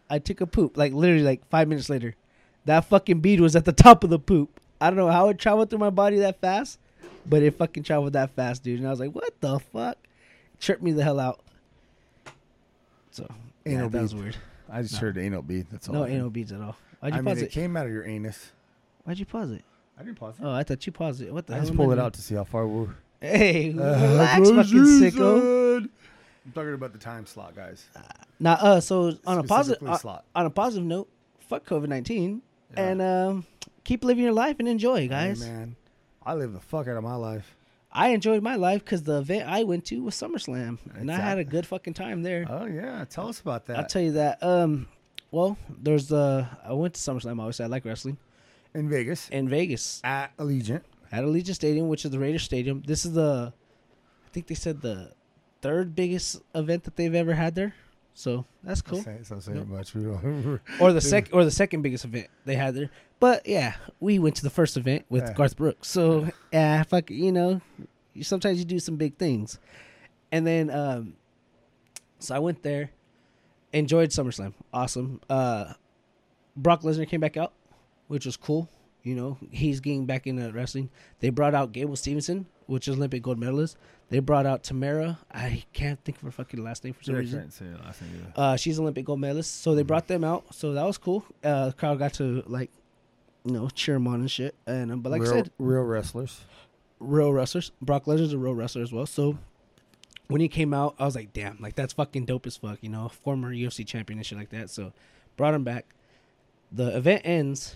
I 0.10 0.20
took 0.20 0.42
a 0.42 0.48
poop 0.48 0.78
like 0.78 0.94
literally 0.94 1.24
like 1.24 1.48
five 1.50 1.68
minutes 1.68 1.90
later. 1.90 2.16
That 2.66 2.86
fucking 2.86 3.20
bead 3.20 3.42
was 3.42 3.56
at 3.56 3.66
the 3.66 3.74
top 3.74 4.04
of 4.04 4.10
the 4.10 4.20
poop. 4.20 4.60
I 4.80 4.90
don't 4.90 4.98
know 4.98 5.12
how 5.12 5.30
it 5.30 5.38
traveled 5.38 5.70
through 5.70 5.80
my 5.80 5.90
body 5.90 6.18
that 6.20 6.40
fast, 6.40 6.80
but 7.26 7.42
it 7.44 7.52
fucking 7.58 7.84
traveled 7.84 8.14
that 8.14 8.32
fast, 8.32 8.64
dude. 8.64 8.80
And 8.80 8.88
I 8.88 8.92
was 8.92 9.00
like, 9.00 9.12
what 9.14 9.40
the 9.42 9.60
fuck? 9.60 9.98
Tripped 10.60 10.82
me 10.82 10.92
the 10.92 11.04
hell 11.04 11.20
out. 11.20 11.42
So 13.12 13.28
yeah, 13.66 13.74
Anal 13.74 13.90
that 13.90 14.02
was 14.02 14.16
weird. 14.16 14.38
I 14.70 14.82
just 14.82 14.94
No. 14.96 15.00
heard 15.02 15.18
anal 15.18 15.42
bead. 15.42 15.68
That's 15.72 15.88
all. 15.88 15.96
No 15.96 16.04
I 16.06 16.10
anal 16.10 16.30
beads 16.30 16.52
at 16.52 16.62
all. 16.62 16.76
Why'd 17.00 17.14
you 17.14 17.20
I 17.20 17.22
mean, 17.22 17.38
it 17.38 17.44
it? 17.44 17.52
came 17.52 17.78
out 17.78 17.86
of 17.86 17.92
your 17.92 18.06
anus. 18.06 18.52
Why'd 19.04 19.20
you 19.20 19.26
pause 19.26 19.52
it? 19.52 19.64
I 20.00 20.04
didn't 20.04 20.18
pause 20.18 20.36
it. 20.40 20.44
Oh, 20.44 20.52
I 20.52 20.64
thought 20.64 20.86
you 20.86 20.92
paused 20.92 21.22
it. 21.22 21.32
What 21.34 21.46
the 21.46 21.54
I 21.54 21.58
hell? 21.58 21.64
just 21.64 21.72
am 21.72 21.78
pulled 21.78 21.94
it 21.94 22.00
out 22.00 22.14
to 22.14 22.22
see 22.22 22.34
how 22.36 22.44
far 22.44 22.66
we're. 22.66 22.90
Hey, 23.24 23.70
Uh, 23.80 23.84
relax, 24.02 24.50
fucking 24.50 24.84
sicko. 25.00 25.78
I'm 26.46 26.52
talking 26.54 26.74
about 26.74 26.92
the 26.92 27.00
time 27.00 27.26
slot, 27.26 27.56
guys. 27.56 27.86
Now, 28.40 28.54
uh, 28.56 28.80
so 28.82 29.18
on 29.26 29.38
a 29.40 29.44
positive, 29.44 29.78
Specifically 29.78 29.90
uh, 29.92 29.98
slot. 29.98 30.26
on 30.36 30.46
a 30.46 30.50
positive 30.50 30.86
note, 30.86 31.08
fuck 31.48 31.66
COVID 31.66 31.88
nineteen, 31.88 32.42
Yeah. 32.74 32.84
and 32.90 33.02
um, 33.02 33.46
keep 33.86 34.04
living 34.04 34.24
your 34.26 34.34
life 34.34 34.58
and 34.60 34.68
enjoy, 34.68 35.02
Hey, 35.02 35.08
guys. 35.08 35.40
man, 35.40 35.78
I 36.26 36.34
live 36.34 36.52
the 36.52 36.60
fuck 36.60 36.88
out 36.90 36.98
of 36.98 37.04
my 37.04 37.16
life. 37.16 37.56
I 37.94 38.10
enjoyed 38.10 38.44
my 38.44 38.56
life 38.58 38.84
because 38.84 39.04
the 39.04 39.20
event 39.20 39.48
I 39.48 39.64
went 39.64 39.86
to 39.86 40.04
was 40.04 40.16
SummerSlam, 40.16 40.80
and 40.96 41.10
I 41.10 41.16
had 41.16 41.38
a 41.38 41.42
Exactly. 41.42 41.44
good 41.46 41.66
fucking 41.68 41.94
time 41.94 42.24
there. 42.24 42.46
Oh 42.50 42.66
yeah, 42.66 43.06
tell 43.10 43.30
us 43.30 43.40
about 43.40 43.68
that. 43.68 43.78
I'll 43.78 43.86
tell 43.86 44.02
you 44.02 44.12
that. 44.14 44.44
Um, 44.44 44.88
well, 45.32 45.58
there's 45.70 46.08
the 46.10 46.46
I 46.66 46.74
went 46.74 46.96
to 46.96 47.00
SummerSlam. 47.00 47.40
Obviously, 47.40 47.64
I 47.64 47.68
like 47.70 47.86
wrestling 47.86 48.18
in 48.74 48.90
Vegas 48.90 49.30
in 49.30 49.48
Vegas 49.48 50.02
at 50.04 50.36
Allegiant. 50.38 50.82
At 51.14 51.24
Allegiant 51.24 51.54
Stadium, 51.56 51.88
which 51.88 52.04
is 52.04 52.12
the 52.12 52.20
Raiders 52.20 52.44
Stadium. 52.44 52.82
This 52.86 53.06
is 53.06 53.14
the, 53.14 53.54
I 54.26 54.30
think 54.32 54.48
they 54.48 54.56
said 54.56 54.82
the 54.82 55.12
third 55.62 55.96
biggest 55.96 56.42
event 56.56 56.84
that 56.84 56.96
they've 56.98 57.14
ever 57.14 57.34
had 57.36 57.56
there. 57.56 57.74
So 58.16 58.46
that's 58.64 58.82
cool. 58.82 59.02
Say, 59.02 59.18
so 59.24 59.40
say 59.40 59.54
Yep. 59.56 59.68
much. 59.68 59.94
We 59.96 60.04
don't. 60.04 60.60
Or 60.80 60.92
the 60.92 61.02
sec 61.02 61.30
or 61.34 61.44
the 61.46 61.52
second 61.52 61.82
biggest 61.84 62.04
event 62.06 62.28
they 62.46 62.56
had 62.56 62.76
there. 62.76 62.90
But 63.20 63.48
yeah, 63.48 63.76
we 64.00 64.20
went 64.20 64.36
to 64.38 64.44
the 64.44 64.50
first 64.50 64.76
event 64.76 65.06
with 65.10 65.24
Yeah. 65.24 65.34
Garth 65.34 65.56
Brooks. 65.56 65.88
So 65.88 66.30
yeah, 66.52 66.84
fuck, 66.84 67.10
you 67.10 67.32
know, 67.32 67.62
you, 68.14 68.24
sometimes 68.24 68.60
you 68.60 68.66
do 68.66 68.80
some 68.80 68.98
big 68.98 69.18
things. 69.18 69.58
And 70.32 70.46
then, 70.46 70.70
um, 70.70 71.14
so 72.20 72.36
I 72.36 72.40
went 72.40 72.62
there, 72.64 72.90
enjoyed 73.72 74.10
SummerSlam, 74.10 74.54
awesome. 74.74 75.20
Uh, 75.30 75.74
Brock 76.56 76.82
Lesnar 76.82 77.08
came 77.08 77.20
back 77.20 77.38
out, 77.38 77.54
which 78.08 78.26
was 78.26 78.36
cool. 78.38 78.70
You 79.04 79.16
know, 79.16 79.38
he's 79.52 79.80
getting 79.82 80.06
back 80.06 80.28
into 80.28 80.50
wrestling. 80.52 80.90
They 81.20 81.30
brought 81.30 81.54
out 81.54 81.72
Gable 81.74 81.96
Stevenson, 81.98 82.46
which 82.68 82.88
is 82.88 82.96
Olympic 82.96 83.22
gold 83.22 83.38
medalist. 83.38 83.76
They 84.10 84.20
brought 84.20 84.46
out 84.46 84.64
Tamara. 84.64 85.20
I 85.32 85.64
can't 85.74 86.00
think 86.06 86.18
of 86.18 86.24
her 86.24 86.32
fucking 86.32 86.64
last 86.64 86.84
name 86.84 86.94
for 86.94 87.04
some 87.04 87.16
Yeah, 87.16 87.20
I 87.20 87.22
reason. 87.22 87.40
can't 87.42 87.54
say 87.54 87.66
it 87.66 87.84
last 87.84 88.02
name 88.02 88.12
either. 88.22 88.34
Uh, 88.36 88.56
she's 88.56 88.80
Olympic 88.80 89.06
gold 89.06 89.20
medalist, 89.20 89.62
so 89.62 89.76
they 89.76 89.82
Mm-hmm. 89.82 89.88
brought 89.88 90.08
them 90.08 90.24
out. 90.24 90.54
So 90.56 90.74
that 90.74 90.86
was 90.86 90.98
cool. 90.98 91.26
Uh, 91.44 91.68
the 91.68 91.74
crowd 91.74 92.00
got 92.00 92.14
to 92.16 92.44
like, 92.48 92.70
you 93.44 93.52
know, 93.52 93.68
cheer 93.70 93.96
them 93.96 94.08
on 94.08 94.22
and 94.22 94.32
shit. 94.32 94.56
And 94.66 94.92
um, 94.92 95.02
but 95.02 95.12
like 95.12 95.22
real, 95.24 95.34
I 95.34 95.36
said, 95.38 95.52
real 95.60 95.82
wrestlers. 95.82 96.42
real 97.00 97.34
wrestlers. 97.34 97.72
Brock 97.82 98.06
Lesnar's 98.06 98.32
a 98.34 98.38
real 98.38 98.54
wrestler 98.56 98.84
as 98.84 98.94
well. 98.94 99.06
So 99.06 99.38
when 100.28 100.40
he 100.40 100.48
came 100.48 100.74
out, 100.74 100.96
I 100.98 101.04
was 101.06 101.16
like, 101.16 101.34
damn, 101.34 101.58
like 101.60 101.76
that's 101.76 101.92
fucking 101.94 102.24
dope 102.26 102.48
as 102.48 102.56
fuck. 102.56 102.78
You 102.82 102.90
know, 102.90 103.10
former 103.10 103.54
UFC 103.54 103.86
champion 103.86 104.20
and 104.20 104.26
shit 104.26 104.38
like 104.38 104.50
that. 104.52 104.70
So 104.70 104.94
brought 105.36 105.54
him 105.54 105.66
back. 105.66 105.88
The 106.72 106.96
event 106.96 107.24
ends. 107.26 107.76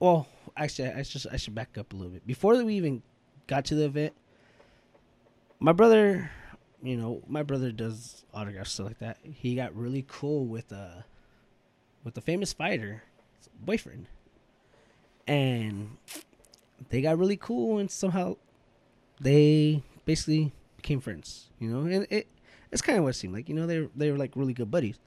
Well, 0.00 0.26
actually, 0.56 0.88
I 0.90 1.02
should 1.02 1.26
I 1.32 1.36
should 1.36 1.54
back 1.54 1.76
up 1.78 1.92
a 1.92 1.96
little 1.96 2.12
bit 2.12 2.26
before 2.26 2.62
we 2.64 2.74
even 2.74 3.02
got 3.46 3.64
to 3.66 3.74
the 3.74 3.84
event. 3.84 4.14
My 5.60 5.72
brother, 5.72 6.30
you 6.82 6.96
know, 6.96 7.22
my 7.26 7.42
brother 7.42 7.72
does 7.72 8.24
autographs 8.32 8.72
stuff 8.72 8.86
like 8.86 8.98
that. 8.98 9.18
He 9.22 9.54
got 9.54 9.74
really 9.74 10.04
cool 10.06 10.46
with 10.46 10.72
uh 10.72 11.02
with 12.02 12.16
a 12.16 12.20
famous 12.20 12.52
fighter 12.52 13.02
boyfriend, 13.60 14.06
and 15.26 15.96
they 16.90 17.00
got 17.00 17.18
really 17.18 17.36
cool 17.36 17.78
and 17.78 17.90
somehow 17.90 18.36
they 19.20 19.82
basically 20.04 20.52
became 20.76 21.00
friends. 21.00 21.50
You 21.58 21.70
know, 21.70 21.80
and 21.80 22.06
it 22.10 22.26
it's 22.70 22.82
kind 22.82 22.98
of 22.98 23.04
what 23.04 23.10
it 23.10 23.14
seemed 23.14 23.34
like. 23.34 23.48
You 23.48 23.54
know, 23.54 23.66
they 23.66 23.88
they 23.96 24.10
were 24.10 24.18
like 24.18 24.32
really 24.34 24.52
good 24.52 24.70
buddies. 24.70 24.98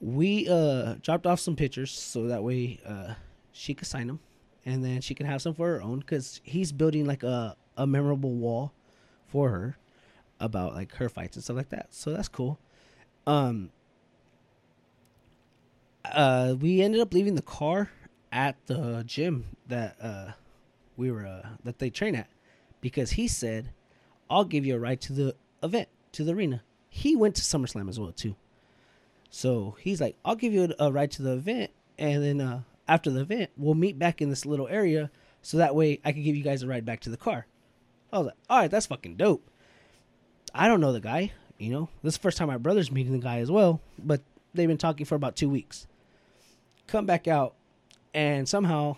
We 0.00 0.48
uh 0.48 0.94
dropped 1.02 1.26
off 1.26 1.40
some 1.40 1.56
pictures 1.56 1.90
so 1.90 2.26
that 2.28 2.42
way 2.42 2.80
uh 2.86 3.14
she 3.52 3.74
could 3.74 3.88
sign 3.88 4.06
them, 4.06 4.20
and 4.64 4.84
then 4.84 5.00
she 5.00 5.14
can 5.14 5.26
have 5.26 5.42
some 5.42 5.54
for 5.54 5.68
her 5.68 5.82
own 5.82 6.00
because 6.00 6.40
he's 6.44 6.72
building 6.72 7.06
like 7.06 7.22
a 7.22 7.56
a 7.76 7.86
memorable 7.86 8.34
wall 8.34 8.72
for 9.26 9.50
her 9.50 9.76
about 10.38 10.74
like 10.74 10.94
her 10.96 11.08
fights 11.08 11.36
and 11.36 11.44
stuff 11.44 11.56
like 11.56 11.70
that. 11.70 11.88
So 11.90 12.12
that's 12.12 12.28
cool. 12.28 12.58
Um. 13.26 13.70
Uh, 16.04 16.56
we 16.58 16.80
ended 16.80 17.00
up 17.00 17.12
leaving 17.12 17.34
the 17.34 17.42
car 17.42 17.90
at 18.32 18.56
the 18.66 19.02
gym 19.06 19.44
that 19.66 19.96
uh 20.00 20.32
we 20.96 21.10
were 21.10 21.26
uh 21.26 21.46
that 21.64 21.78
they 21.78 21.90
train 21.90 22.14
at 22.14 22.28
because 22.80 23.12
he 23.12 23.28
said, 23.28 23.70
"I'll 24.28 24.44
give 24.44 24.64
you 24.64 24.76
a 24.76 24.78
ride 24.78 25.00
to 25.02 25.12
the 25.12 25.36
event 25.62 25.88
to 26.12 26.24
the 26.24 26.34
arena." 26.34 26.62
He 26.88 27.14
went 27.16 27.36
to 27.36 27.42
SummerSlam 27.42 27.88
as 27.88 28.00
well 28.00 28.12
too. 28.12 28.34
So 29.30 29.76
he's 29.80 30.00
like, 30.00 30.16
"I'll 30.24 30.36
give 30.36 30.52
you 30.52 30.74
a, 30.78 30.86
a 30.86 30.92
ride 30.92 31.10
to 31.12 31.22
the 31.22 31.32
event, 31.34 31.70
and 31.98 32.22
then 32.22 32.40
uh, 32.40 32.62
after 32.90 33.08
the 33.10 33.20
event, 33.20 33.50
we'll 33.56 33.74
meet 33.74 33.98
back 33.98 34.20
in 34.20 34.28
this 34.28 34.44
little 34.44 34.68
area, 34.68 35.10
so 35.40 35.56
that 35.56 35.74
way 35.74 36.00
I 36.04 36.12
can 36.12 36.22
give 36.22 36.36
you 36.36 36.42
guys 36.42 36.62
a 36.62 36.66
ride 36.66 36.84
back 36.84 37.00
to 37.00 37.10
the 37.10 37.16
car." 37.16 37.46
I 38.12 38.18
was 38.18 38.26
like, 38.26 38.36
"All 38.50 38.58
right, 38.58 38.70
that's 38.70 38.86
fucking 38.86 39.16
dope." 39.16 39.48
I 40.52 40.66
don't 40.66 40.80
know 40.80 40.92
the 40.92 41.00
guy, 41.00 41.32
you 41.58 41.70
know. 41.70 41.88
This 42.02 42.14
is 42.14 42.18
the 42.18 42.22
first 42.22 42.36
time 42.36 42.48
my 42.48 42.58
brother's 42.58 42.90
meeting 42.90 43.12
the 43.12 43.18
guy 43.18 43.38
as 43.38 43.50
well, 43.50 43.80
but 43.96 44.20
they've 44.52 44.68
been 44.68 44.76
talking 44.76 45.06
for 45.06 45.14
about 45.14 45.36
two 45.36 45.48
weeks. 45.48 45.86
Come 46.88 47.06
back 47.06 47.28
out, 47.28 47.54
and 48.12 48.48
somehow 48.48 48.96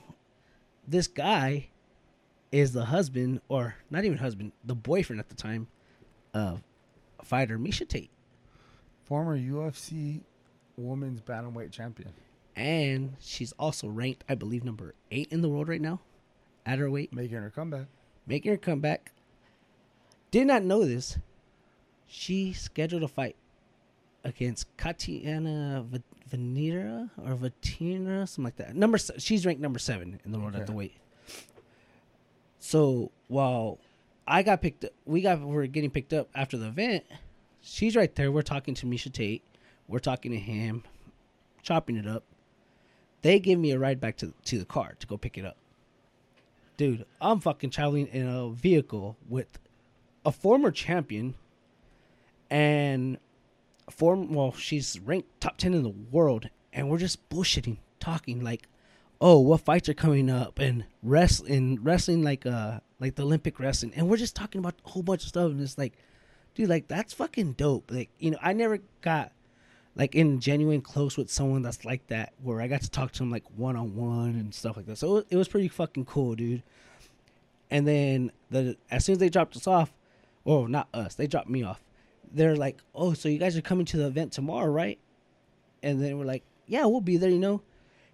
this 0.89 1.07
guy 1.07 1.69
is 2.51 2.73
the 2.73 2.87
husband, 2.87 3.43
or 3.49 3.77
not 3.91 4.05
even 4.05 4.19
husband, 4.19 4.53
the 4.65 4.75
boyfriend 4.75 5.21
at 5.21 5.29
the 5.29 5.35
time 5.35 5.69
of 6.33 6.63
fighter 7.23 7.59
Miesha 7.59 7.87
Tate. 7.87 8.11
Former 9.05 9.37
UFC 9.37 10.23
women's 10.77 11.21
bantamweight 11.21 11.71
champion. 11.71 12.13
And 12.57 13.15
she's 13.21 13.53
also 13.53 13.89
ranked, 13.89 14.25
I 14.29 14.35
believe, 14.35 14.65
number 14.65 14.95
eight 15.11 15.29
in 15.31 15.41
the 15.41 15.49
world 15.49 15.69
right 15.69 15.81
now 15.81 16.01
at 16.67 16.79
her 16.79 16.91
weight, 16.91 17.13
Making 17.13 17.39
her 17.39 17.51
comeback. 17.51 17.87
making 18.27 18.53
her 18.53 18.59
comeback. 18.59 19.13
Did 20.31 20.47
not 20.47 20.63
know 20.63 20.85
this. 20.85 21.19
She 22.07 22.53
scheduled 22.53 23.03
a 23.03 23.09
fight 23.09 23.37
against 24.25 24.75
Katiana 24.77 25.85
V- 25.91 26.03
Venera 26.31 27.11
or 27.25 27.35
Vatina, 27.35 28.27
something 28.27 28.45
like 28.45 28.57
that. 28.57 28.77
Number 28.77 28.99
she's 28.99 29.45
ranked 29.47 29.61
number 29.63 29.79
seven 29.79 30.21
in 30.25 30.33
the 30.33 30.39
world 30.39 30.55
at 30.55 30.67
the 30.67 30.73
weight. 30.73 30.95
So 32.59 33.11
while 33.29 33.79
I 34.27 34.43
got 34.43 34.61
picked 34.63 34.85
up, 34.85 34.93
we 35.05 35.21
got 35.21 35.41
we're 35.41 35.67
getting 35.67 35.91
picked 35.91 36.13
up 36.13 36.29
after 36.35 36.57
the 36.57 36.69
event. 36.69 37.05
She's 37.61 37.97
right 37.97 38.15
there. 38.15 38.31
We're 38.31 38.43
talking 38.43 38.75
to 38.75 38.87
Miesha 38.87 39.13
Tate. 39.13 39.43
We're 39.89 39.99
talking 39.99 40.33
to 40.33 40.39
him, 40.39 40.85
chopping 41.63 41.97
it 41.97 42.07
up. 42.07 42.25
They 43.23 43.39
give 43.39 43.59
me 43.59 43.71
a 43.71 43.79
ride 43.79 44.01
back 44.01 44.17
to 44.19 44.35
to 44.45 44.59
the 44.59 44.65
car 44.65 44.95
to 44.99 45.07
go 45.07 45.17
pick 45.17 45.39
it 45.39 45.45
up. 45.45 45.57
Dude, 46.77 47.05
I'm 47.21 47.41
fucking 47.41 47.71
traveling 47.71 48.09
in 48.09 48.27
a 48.27 48.51
vehicle 48.51 49.17
with 49.29 49.59
a 50.25 50.33
former 50.33 50.71
champion 50.71 51.35
and 52.51 53.19
form 53.91 54.33
well 54.35 54.53
she's 54.53 55.01
ranked 55.01 55.41
top 55.41 55.57
10 55.57 55.75
in 55.75 55.83
the 55.83 55.95
world 56.11 56.49
and 56.73 56.89
we're 56.89 56.99
just 56.99 57.29
bullshitting 57.29 57.79
talking 57.99 58.43
like 58.43 58.69
oh 59.21 59.39
what 59.39 59.61
fights 59.61 59.89
are 59.89 59.95
coming 59.95 60.31
up 60.31 60.59
and 60.59 60.85
wrestling 61.03 61.79
wrestling 61.83 62.23
like 62.23 62.47
uh 62.47 62.79
like 63.01 63.17
the 63.17 63.23
olympic 63.23 63.59
wrestling 63.59 63.93
and 63.97 64.09
we're 64.09 64.17
just 64.17 64.37
talking 64.37 64.59
about 64.59 64.75
a 64.85 64.91
whole 64.91 65.03
bunch 65.03 65.23
of 65.23 65.29
stuff 65.29 65.51
and 65.51 65.61
it's 65.61 65.79
like 65.79 65.95
dude 66.55 66.69
like 66.69 66.89
that's 66.89 67.13
fucking 67.13 67.53
dope 67.53 67.91
like 67.91 68.11
you 68.19 68.31
know 68.31 68.39
i 68.41 68.53
never 68.53 68.79
got 69.01 69.33
like 69.95 70.15
in 70.15 70.41
genuine 70.41 70.81
close 70.81 71.17
with 71.17 71.31
someone 71.31 71.63
that's 71.63 71.85
like 71.85 72.07
that 72.07 72.33
where 72.43 72.61
i 72.61 72.67
got 72.67 72.81
to 72.81 72.91
talk 72.91 73.13
to 73.13 73.23
him 73.23 73.31
like 73.31 73.45
one-on-one 73.57 74.31
and 74.31 74.55
stuff 74.55 74.77
like 74.77 74.87
that. 74.87 74.97
So 74.97 75.25
it, 75.29 75.37
was 75.37 75.49
pretty 75.49 75.69
fucking 75.69 76.07
cool 76.07 76.35
dude. 76.35 76.63
And 77.71 77.87
then 77.87 78.33
the 78.51 78.77
as 78.91 79.05
soon 79.05 79.15
as 79.15 79.19
they 79.19 79.29
dropped 79.29 79.57
us 79.57 79.67
off 79.67 79.93
or 80.45 80.69
not 80.69 80.89
us 80.93 81.15
they 81.15 81.27
dropped 81.27 81.49
me 81.49 81.63
off 81.63 81.83
they're 82.35 82.57
like 82.57 82.79
oh 82.95 83.15
so 83.15 83.29
you 83.29 83.39
guys 83.39 83.57
are 83.57 83.63
coming 83.63 83.87
to 83.87 83.97
the 83.97 84.07
event 84.07 84.33
tomorrow 84.33 84.71
right? 84.71 84.99
And 85.83 86.03
then 86.03 86.19
we're 86.19 86.25
like 86.25 86.45
yeah 86.67 86.85
we'll 86.87 87.01
be 87.01 87.17
there 87.17 87.31
you 87.31 87.39
know. 87.39 87.63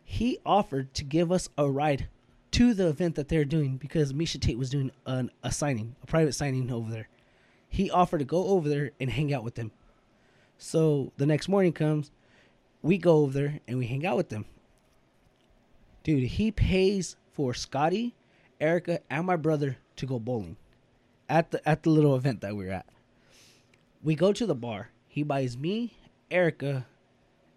He 0.04 0.38
offered 0.46 0.94
to 0.94 1.04
give 1.04 1.30
us 1.30 1.48
a 1.58 1.68
ride 1.68 2.08
to 2.52 2.72
the 2.72 2.88
event 2.88 3.14
that 3.16 3.28
they're 3.28 3.44
doing 3.44 3.76
because 3.76 4.12
miesha 4.12 4.40
tate 4.40 4.56
was 4.56 4.70
doing 4.70 4.90
an, 5.06 5.30
a 5.42 5.52
signing 5.52 5.94
a 6.02 6.06
private 6.06 6.32
signing 6.32 6.70
over 6.72 6.90
there. 6.90 7.08
He 7.68 7.90
offered 7.90 8.18
to 8.18 8.24
go 8.24 8.48
over 8.48 8.68
there 8.68 8.92
and 8.98 9.10
hang 9.10 9.34
out 9.34 9.44
with 9.44 9.54
them 9.54 9.70
so 10.58 11.12
the 11.16 11.26
next 11.26 11.48
morning 11.48 11.72
comes 11.72 12.10
we 12.82 12.98
go 12.98 13.18
over 13.18 13.32
there 13.32 13.60
and 13.66 13.78
we 13.78 13.86
hang 13.86 14.04
out 14.04 14.16
with 14.16 14.28
them 14.28 14.44
dude 16.02 16.24
he 16.24 16.50
pays 16.50 17.16
for 17.32 17.54
scotty 17.54 18.14
erica 18.60 19.00
and 19.08 19.26
my 19.26 19.36
brother 19.36 19.78
to 19.96 20.04
go 20.04 20.18
bowling 20.18 20.56
at 21.28 21.50
the 21.50 21.68
at 21.68 21.82
the 21.82 21.90
little 21.90 22.14
event 22.14 22.40
that 22.40 22.54
we 22.54 22.66
were 22.66 22.72
at 22.72 22.86
we 24.02 24.14
go 24.14 24.32
to 24.32 24.46
the 24.46 24.54
bar. 24.54 24.90
He 25.06 25.22
buys 25.22 25.56
me, 25.56 25.94
Erica, 26.30 26.86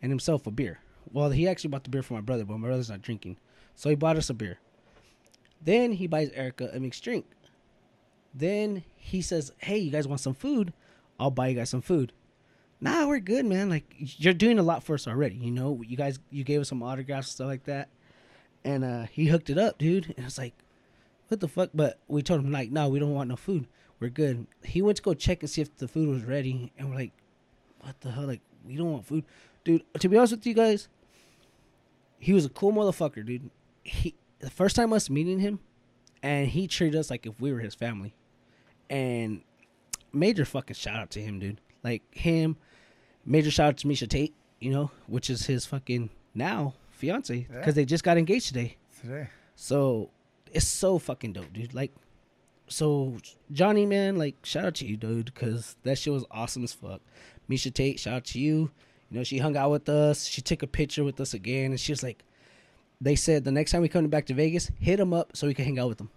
and 0.02 0.12
himself 0.12 0.48
a 0.48 0.52
beer. 0.52 0.80
Well, 1.12 1.30
he 1.30 1.48
actually 1.48 1.70
bought 1.70 1.84
the 1.84 1.90
beer 1.90 2.04
for 2.04 2.14
my 2.14 2.22
brother, 2.22 2.46
but 2.46 2.58
my 2.58 2.68
brother's 2.68 2.90
not 2.90 3.02
drinking. 3.02 3.38
So 3.76 3.90
he 3.90 3.96
bought 3.96 4.18
us 4.18 4.30
a 4.30 4.34
beer. 4.34 4.60
Then 5.64 5.94
he 5.94 6.08
buys 6.08 6.30
Erica 6.32 6.70
a 6.74 6.80
mixed 6.80 7.04
drink. 7.04 7.26
Then 8.34 8.84
he 8.96 9.22
says, 9.22 9.52
Hey, 9.58 9.78
you 9.78 9.92
guys 9.92 10.08
want 10.08 10.22
some 10.22 10.34
food? 10.34 10.74
I'll 11.20 11.32
buy 11.32 11.50
you 11.50 11.56
guys 11.56 11.70
some 11.70 11.82
food. 11.82 12.14
Nah, 12.82 13.06
we're 13.06 13.20
good, 13.20 13.46
man. 13.46 13.70
Like 13.70 13.94
you're 13.98 14.34
doing 14.34 14.58
a 14.58 14.64
lot 14.64 14.84
for 14.84 14.96
us 14.96 15.08
already. 15.08 15.36
You 15.36 15.52
know, 15.52 15.82
you 15.88 15.96
guys 15.96 16.20
you 16.32 16.44
gave 16.44 16.62
us 16.62 16.70
some 16.70 16.82
autographs 16.82 17.28
and 17.28 17.34
stuff 17.34 17.48
like 17.48 17.66
that. 17.66 17.90
And 18.64 18.84
uh 18.84 19.04
he 19.04 19.28
hooked 19.28 19.50
it 19.50 19.58
up, 19.58 19.78
dude. 19.78 20.14
And 20.18 20.26
it's 20.26 20.38
like, 20.38 20.56
what 21.28 21.40
the 21.40 21.48
fuck? 21.48 21.70
But 21.74 22.00
we 22.08 22.22
told 22.24 22.42
him 22.42 22.52
like, 22.52 22.72
no, 22.72 22.90
we 22.90 23.00
don't 23.00 23.14
want 23.14 23.30
no 23.30 23.36
food. 23.36 23.68
We're 24.02 24.10
good. 24.10 24.48
He 24.64 24.82
went 24.82 24.98
to 24.98 25.04
go 25.04 25.14
check 25.14 25.44
and 25.44 25.50
see 25.50 25.62
if 25.62 25.78
the 25.78 25.88
food 25.88 26.10
was 26.10 26.24
ready, 26.24 26.72
and 26.76 26.90
we're 26.90 26.96
like, 26.96 27.12
what 27.82 28.02
the 28.02 28.10
hell? 28.10 28.26
Like, 28.26 28.42
we 28.66 28.76
don't 28.76 28.92
want 28.92 29.06
food, 29.06 29.26
dude. 29.64 29.84
To 30.00 30.10
be 30.10 30.18
honest 30.18 30.34
with 30.34 30.48
you 30.48 30.56
guys, 30.56 30.90
he 32.18 32.34
was 32.34 32.46
a 32.46 32.50
cool 32.50 32.74
motherfucker, 32.74 33.24
dude. 33.24 33.52
He 33.84 34.16
the 34.40 34.50
first 34.50 34.76
time 34.76 34.92
us 34.92 35.08
meeting 35.08 35.40
him, 35.40 35.60
and 36.24 36.48
he 36.48 36.68
treated 36.68 37.00
us 37.00 37.12
like 37.12 37.28
if 37.28 37.40
we 37.40 37.54
were 37.54 37.60
his 37.60 37.76
family, 37.76 38.16
and 38.90 39.42
major 40.12 40.46
fucking 40.46 40.76
shout 40.76 40.96
out 40.96 41.12
to 41.12 41.22
him, 41.22 41.40
dude. 41.40 41.62
Like 41.84 42.02
him, 42.10 42.58
major 43.26 43.52
shout 43.52 43.68
out 43.70 43.78
to 43.78 43.88
Miesha 43.88 44.08
Tate. 44.08 44.34
you 44.60 44.70
know, 44.70 44.92
which 45.08 45.30
is 45.32 45.48
his 45.48 45.66
fucking 45.66 46.10
now 46.36 46.76
fiance, 46.92 47.48
Yeah. 47.50 47.58
because 47.58 47.74
they 47.74 47.84
just 47.84 48.04
got 48.04 48.18
engaged 48.18 48.48
today. 48.50 48.78
Today. 49.02 49.28
So 49.56 50.12
it's 50.52 50.68
so 50.68 51.00
fucking 51.00 51.34
dope, 51.34 51.52
dude. 51.52 51.74
Like, 51.74 51.92
so 52.68 53.18
Johnny, 53.52 53.86
man, 53.88 54.18
like, 54.18 54.36
shout 54.44 54.66
out 54.66 54.76
to 54.76 54.86
you, 54.86 54.98
dude, 54.98 55.26
because 55.26 55.76
that 55.84 55.98
shit 55.98 56.14
was 56.14 56.26
awesome 56.30 56.64
as 56.64 56.74
fuck. 56.74 57.02
Miesha 57.50 57.74
Tate, 57.74 58.00
shout 58.00 58.14
out 58.14 58.26
to 58.26 58.40
you. 58.40 58.70
You 59.10 59.18
know, 59.18 59.24
she 59.24 59.40
hung 59.40 59.58
out 59.58 59.72
with 59.72 59.90
us. 59.90 60.26
She 60.26 60.42
took 60.42 60.62
a 60.64 60.68
picture 60.68 61.04
with 61.04 61.20
us 61.20 61.34
again, 61.34 61.72
and 61.72 61.80
she 61.80 61.92
was 61.92 62.04
like, 62.04 62.24
they 63.02 63.16
said 63.16 63.44
the 63.44 63.52
next 63.52 63.72
time 63.72 63.82
we 63.82 63.90
come 63.90 64.08
back 64.10 64.28
to 64.28 64.34
Vegas, 64.36 64.72
hit 64.80 64.98
them 64.98 65.12
up 65.12 65.36
so 65.36 65.48
we 65.48 65.54
can 65.56 65.66
hang 65.66 65.80
out 65.80 65.90
with 65.90 65.98
them. 65.98 66.12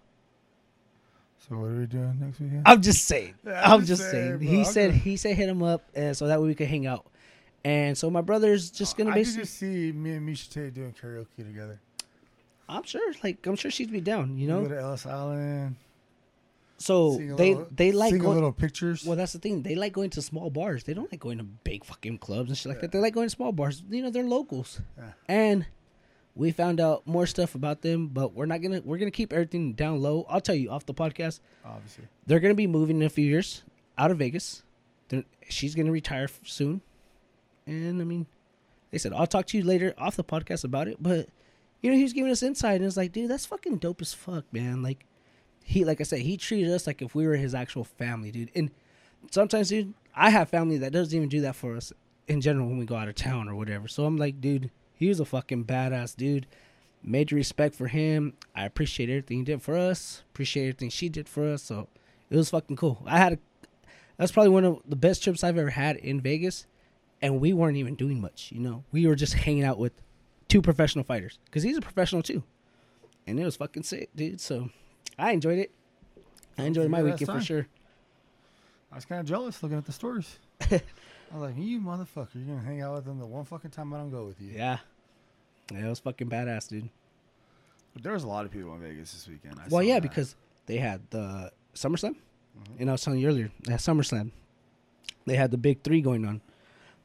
So 1.48 1.56
what 1.56 1.70
are 1.70 1.78
we 1.80 1.86
doing 1.86 2.16
next 2.20 2.40
weekend? 2.40 2.62
I'm 2.64 2.80
just 2.80 3.04
saying. 3.06 3.34
Yeah, 3.46 3.62
I'm, 3.64 3.80
I'm 3.80 3.84
just 3.84 4.10
saying. 4.10 4.38
saying. 4.38 4.40
He 4.40 4.64
said 4.64 4.90
he 4.92 5.16
said 5.16 5.36
hit 5.36 5.48
him 5.48 5.62
up, 5.62 5.84
and 5.94 6.16
so 6.16 6.26
that 6.28 6.40
way 6.40 6.48
we 6.48 6.54
could 6.54 6.68
hang 6.68 6.86
out. 6.86 7.06
And 7.64 7.96
so 7.96 8.10
my 8.10 8.20
brother's 8.20 8.70
just 8.70 8.96
gonna 8.96 9.10
I 9.10 9.14
basically. 9.14 9.42
just 9.42 9.58
see 9.58 9.92
me 9.92 10.12
and 10.12 10.28
Miesha 10.28 10.50
Tate 10.50 10.74
doing 10.74 10.94
karaoke 11.00 11.36
together. 11.38 11.80
I'm 12.68 12.82
sure, 12.84 13.12
like 13.22 13.46
I'm 13.46 13.56
sure 13.56 13.70
she'd 13.70 13.92
be 13.92 14.00
down. 14.00 14.38
You 14.38 14.48
know? 14.48 14.62
Go 14.62 14.68
to 14.68 14.80
Ellis 14.80 15.06
Island. 15.06 15.76
So 16.78 17.16
they 17.16 17.54
little- 17.54 17.68
they 17.70 17.92
like 17.92 18.18
going. 18.18 18.34
little 18.34 18.52
pictures. 18.52 19.04
Well, 19.04 19.16
that's 19.16 19.32
the 19.32 19.38
thing. 19.38 19.62
They 19.62 19.74
like 19.74 19.92
going 19.92 20.10
to 20.10 20.22
small 20.22 20.50
bars. 20.50 20.84
They 20.84 20.92
don't 20.92 21.10
like 21.10 21.20
going 21.20 21.38
to 21.38 21.44
big 21.44 21.84
fucking 21.84 22.18
clubs 22.18 22.48
and 22.50 22.58
shit 22.58 22.70
like 22.70 22.80
that. 22.80 22.90
They 22.92 22.98
like 22.98 23.14
going 23.14 23.26
to 23.26 23.34
small 23.34 23.52
bars. 23.52 23.82
You 23.88 24.02
know, 24.02 24.10
they're 24.10 24.24
locals. 24.24 24.80
Yeah. 24.98 25.12
And 25.28 25.66
we 26.36 26.50
found 26.50 26.80
out 26.80 27.06
more 27.06 27.26
stuff 27.26 27.54
about 27.54 27.82
them, 27.82 28.08
but 28.08 28.34
we're 28.34 28.46
not 28.46 28.60
gonna 28.60 28.80
we're 28.84 28.98
gonna 28.98 29.10
keep 29.10 29.32
everything 29.32 29.72
down 29.72 30.00
low. 30.00 30.26
I'll 30.28 30.40
tell 30.40 30.54
you 30.54 30.70
off 30.70 30.86
the 30.86 30.94
podcast. 30.94 31.40
Obviously. 31.64 32.04
They're 32.26 32.40
gonna 32.40 32.54
be 32.54 32.66
moving 32.66 32.96
in 32.96 33.06
a 33.06 33.10
few 33.10 33.26
years 33.26 33.62
out 33.96 34.10
of 34.10 34.18
Vegas. 34.18 34.62
They're, 35.08 35.24
she's 35.48 35.74
gonna 35.74 35.92
retire 35.92 36.28
soon, 36.44 36.80
and 37.66 38.00
I 38.00 38.04
mean, 38.04 38.26
they 38.90 38.98
said 38.98 39.12
I'll 39.12 39.26
talk 39.26 39.46
to 39.46 39.58
you 39.58 39.64
later 39.64 39.94
off 39.96 40.16
the 40.16 40.24
podcast 40.24 40.64
about 40.64 40.88
it. 40.88 40.96
But 41.00 41.28
you 41.82 41.90
know, 41.90 41.96
he 41.96 42.02
was 42.02 42.12
giving 42.12 42.32
us 42.32 42.42
insight, 42.42 42.76
and 42.76 42.84
it's 42.84 42.96
like, 42.96 43.12
dude, 43.12 43.30
that's 43.30 43.46
fucking 43.46 43.78
dope 43.78 44.00
as 44.00 44.14
fuck, 44.14 44.44
man. 44.52 44.82
Like 44.82 45.06
he, 45.62 45.84
like 45.84 46.00
I 46.00 46.04
said, 46.04 46.20
he 46.20 46.36
treated 46.36 46.72
us 46.72 46.86
like 46.86 47.00
if 47.00 47.14
we 47.14 47.26
were 47.26 47.36
his 47.36 47.54
actual 47.54 47.84
family, 47.84 48.30
dude. 48.30 48.50
And 48.54 48.70
sometimes, 49.30 49.68
dude, 49.68 49.94
I 50.16 50.30
have 50.30 50.48
family 50.48 50.78
that 50.78 50.92
doesn't 50.92 51.16
even 51.16 51.28
do 51.28 51.40
that 51.42 51.56
for 51.56 51.76
us 51.76 51.92
in 52.26 52.40
general 52.40 52.66
when 52.66 52.78
we 52.78 52.86
go 52.86 52.96
out 52.96 53.08
of 53.08 53.14
town 53.14 53.48
or 53.48 53.54
whatever. 53.54 53.86
So 53.88 54.04
I'm 54.04 54.16
like, 54.16 54.40
dude, 54.40 54.70
he 54.94 55.08
was 55.08 55.20
a 55.20 55.24
fucking 55.24 55.64
badass 55.64 56.16
dude. 56.16 56.46
Major 57.02 57.36
respect 57.36 57.74
for 57.74 57.88
him. 57.88 58.34
I 58.54 58.64
appreciate 58.64 59.10
everything 59.10 59.38
he 59.38 59.44
did 59.44 59.62
for 59.62 59.76
us. 59.76 60.22
Appreciate 60.32 60.64
everything 60.64 60.88
she 60.90 61.08
did 61.08 61.28
for 61.28 61.46
us. 61.52 61.62
So 61.62 61.88
it 62.30 62.36
was 62.36 62.50
fucking 62.50 62.76
cool. 62.76 63.02
I 63.06 63.18
had 63.18 63.34
a, 63.34 63.38
that's 64.16 64.32
probably 64.32 64.50
one 64.50 64.64
of 64.64 64.78
the 64.86 64.96
best 64.96 65.22
trips 65.22 65.44
I've 65.44 65.58
ever 65.58 65.70
had 65.70 65.96
in 65.96 66.20
Vegas, 66.20 66.66
and 67.20 67.40
we 67.40 67.52
weren't 67.52 67.76
even 67.76 67.94
doing 67.94 68.20
much. 68.20 68.50
You 68.52 68.60
know, 68.60 68.84
we 68.92 69.06
were 69.06 69.16
just 69.16 69.34
hanging 69.34 69.64
out 69.64 69.78
with 69.78 69.92
two 70.48 70.62
professional 70.62 71.04
fighters 71.04 71.38
because 71.44 71.62
he's 71.62 71.76
a 71.76 71.82
professional 71.82 72.22
too, 72.22 72.42
and 73.26 73.38
it 73.38 73.44
was 73.44 73.56
fucking 73.56 73.82
sick, 73.82 74.10
dude. 74.14 74.40
So 74.40 74.70
I 75.18 75.32
enjoyed 75.32 75.58
it. 75.58 75.72
I 76.56 76.64
enjoyed 76.64 76.90
my 76.90 77.02
weekend 77.02 77.30
for 77.30 77.40
sure. 77.40 77.66
I 78.92 78.94
was 78.94 79.04
kind 79.04 79.20
of 79.20 79.26
jealous 79.26 79.62
looking 79.62 79.76
at 79.78 79.84
the 79.84 79.92
stories. 79.92 80.38
I 81.34 81.38
was 81.38 81.50
like, 81.50 81.58
you 81.64 81.80
motherfucker, 81.80 82.28
you're 82.34 82.44
going 82.46 82.60
to 82.60 82.64
hang 82.64 82.80
out 82.80 82.94
with 82.94 83.04
them 83.06 83.18
the 83.18 83.26
one 83.26 83.44
fucking 83.44 83.72
time 83.72 83.92
I 83.92 83.98
don't 83.98 84.10
go 84.10 84.24
with 84.24 84.40
you. 84.40 84.52
Yeah, 84.54 84.78
yeah, 85.72 85.86
it 85.86 85.88
was 85.88 85.98
fucking 85.98 86.28
badass, 86.28 86.68
dude. 86.68 86.88
But 87.92 88.04
there 88.04 88.12
was 88.12 88.22
a 88.22 88.28
lot 88.28 88.44
of 88.44 88.52
people 88.52 88.72
in 88.74 88.80
Vegas 88.80 89.12
this 89.12 89.26
weekend. 89.28 89.58
I 89.58 89.66
Well, 89.68 89.82
yeah, 89.82 89.94
that. 89.94 90.02
because 90.02 90.36
they 90.66 90.76
had 90.76 91.00
the 91.10 91.50
SummerSlam, 91.74 92.14
Mhm. 92.56 92.80
and 92.80 92.88
I 92.88 92.92
was 92.92 93.02
telling 93.02 93.18
you 93.18 93.26
earlier, 93.28 93.50
they 93.64 93.72
had 93.72 93.80
SummerSlam. 93.80 94.30
They 95.26 95.34
had 95.36 95.50
the 95.50 95.58
big 95.58 95.82
three 95.82 96.00
going 96.00 96.24
on. 96.24 96.40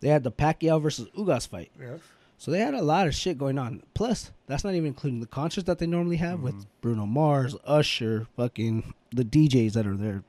They 0.01 0.09
had 0.09 0.23
the 0.23 0.31
Pacquiao 0.31 0.79
versus 0.81 1.07
Ugas 1.17 1.47
fight. 1.47 1.71
Yes. 1.79 1.99
So 2.37 2.51
they 2.51 2.59
had 2.59 2.73
a 2.75 2.81
lot 2.83 3.07
of 3.07 3.15
shit 3.15 3.37
going 3.37 3.57
on. 3.57 3.81
Plus, 3.95 4.31
that's 4.45 4.63
not 4.63 4.73
even 4.75 4.87
including 4.87 5.19
the 5.21 5.27
concerts 5.27 5.65
that 5.67 5.79
they 5.79 5.87
normally 5.87 6.17
have 6.17 6.39
with 6.41 6.65
Bruno 6.81 7.05
Mars, 7.05 7.55
Usher, 7.65 8.27
fucking 8.37 8.93
the 9.11 9.25
DJs 9.25 9.73
that 9.73 9.85
are 9.87 9.97
there. 9.97 10.23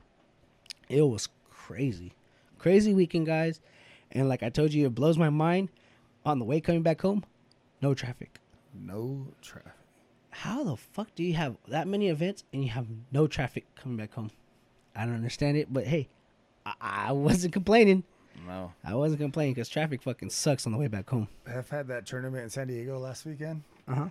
It 0.89 1.03
was 1.03 1.29
crazy. 1.49 2.13
Crazy 2.57 2.93
weekend, 2.93 3.27
guys. 3.27 3.61
And 4.13 4.27
like 4.29 4.43
I 4.43 4.49
told 4.49 4.73
you, 4.73 4.85
it 4.87 4.95
blows 4.95 5.17
my 5.17 5.29
mind. 5.29 5.69
On 6.23 6.37
the 6.37 6.45
way 6.45 6.61
coming 6.61 6.83
back 6.83 7.01
home, 7.01 7.23
no 7.81 7.95
traffic. 7.95 8.39
no 8.79 9.27
traffic. 9.41 9.71
How 10.29 10.63
the 10.63 10.77
fuck 10.77 11.13
do 11.15 11.23
you 11.23 11.33
have 11.33 11.57
that 11.67 11.87
many 11.87 12.09
events 12.09 12.43
and 12.53 12.63
you 12.63 12.69
have 12.69 12.85
no 13.11 13.25
traffic 13.27 13.65
coming 13.75 13.97
back 13.97 14.13
home? 14.13 14.29
I 14.95 15.05
don't 15.05 15.15
understand 15.15 15.57
it, 15.57 15.73
but 15.73 15.85
hey, 15.87 16.09
I, 16.65 16.73
I 16.79 17.11
wasn't 17.11 17.53
complaining. 17.53 18.03
No. 18.45 18.71
I 18.83 18.93
wasn't 18.93 19.19
complaining 19.19 19.55
because 19.55 19.67
traffic 19.67 20.03
fucking 20.03 20.29
sucks 20.29 20.65
on 20.67 20.71
the 20.73 20.77
way 20.77 20.87
back 20.87 21.09
home. 21.09 21.27
I've 21.47 21.69
had 21.69 21.87
that 21.87 22.05
tournament 22.05 22.43
in 22.43 22.49
San 22.51 22.67
Diego 22.67 22.99
last 22.99 23.25
weekend, 23.25 23.63
Uh 23.87 23.95
huh. 23.95 24.09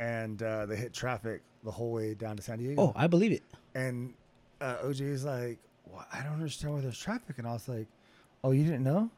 and 0.00 0.42
uh, 0.42 0.66
they 0.66 0.74
hit 0.76 0.92
traffic 0.92 1.42
the 1.64 1.70
whole 1.70 1.92
way 1.92 2.14
down 2.14 2.36
to 2.36 2.42
San 2.42 2.58
Diego. 2.58 2.82
Oh, 2.82 2.92
I 2.96 3.06
believe 3.06 3.30
it. 3.32 3.42
And 3.76 4.14
uh, 4.60 4.78
OJ 4.84 5.00
is 5.02 5.24
like, 5.24 5.58
well, 5.86 6.04
I 6.12 6.22
don't 6.24 6.34
understand 6.34 6.74
why 6.74 6.80
there's 6.80 6.98
traffic. 6.98 7.38
And 7.38 7.46
I 7.46 7.52
was 7.52 7.68
like, 7.68 7.86
oh, 8.42 8.50
you 8.50 8.64
didn't 8.64 8.82
know? 8.82 9.10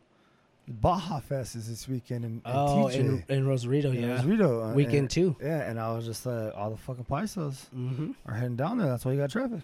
Baja 0.67 1.21
Fest 1.21 1.57
is 1.57 1.69
this 1.69 1.87
weekend 1.89 2.25
in, 2.25 2.31
in 2.33 2.41
Oh, 2.47 2.89
TJ. 2.91 2.95
in, 2.95 3.25
in 3.29 3.47
Rosarito, 3.47 3.91
in 3.91 4.01
yeah. 4.03 4.15
Rosarito, 4.17 4.63
uh, 4.71 4.73
Weekend 4.75 4.97
and- 4.99 5.11
too. 5.11 5.37
Yeah, 5.43 5.69
and 5.69 5.79
I 5.79 5.93
was 5.95 6.07
just 6.07 6.25
like, 6.25 6.55
all 6.57 6.71
the 6.71 6.77
fucking 6.79 7.05
Paisos 7.05 7.67
Mm-hmm. 7.77 8.13
are 8.27 8.35
heading 8.35 8.57
down 8.57 8.79
there. 8.79 8.89
That's 8.89 9.05
why 9.05 9.13
you 9.13 9.19
got 9.19 9.31
traffic. 9.31 9.61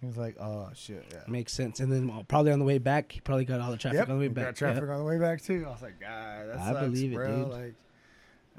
He 0.00 0.06
was 0.06 0.16
like, 0.18 0.36
oh, 0.40 0.68
shit, 0.74 1.04
yeah. 1.12 1.20
Makes 1.28 1.52
sense. 1.52 1.78
And 1.80 1.90
then 1.90 2.10
uh, 2.10 2.22
probably 2.28 2.52
on 2.52 2.58
the 2.58 2.64
way 2.64 2.78
back, 2.78 3.12
he 3.12 3.20
probably 3.20 3.44
got 3.44 3.60
all 3.60 3.70
the 3.70 3.76
traffic 3.76 3.98
Yep, 4.00 4.08
on 4.10 4.16
the 4.16 4.20
way 4.20 4.28
back. 4.28 4.44
Got 4.46 4.56
traffic 4.56 4.82
on 4.90 4.98
the 4.98 5.04
way 5.04 5.18
back 5.18 5.40
too. 5.42 5.64
I 5.66 5.70
was 5.70 5.80
like, 5.80 6.00
God, 6.00 6.48
that 6.48 6.58
I 6.58 6.72
sucks, 6.72 6.80
believe 6.86 7.12
it, 7.12 7.14
bro. 7.14 7.36
dude. 7.36 7.48
Like, 7.48 7.74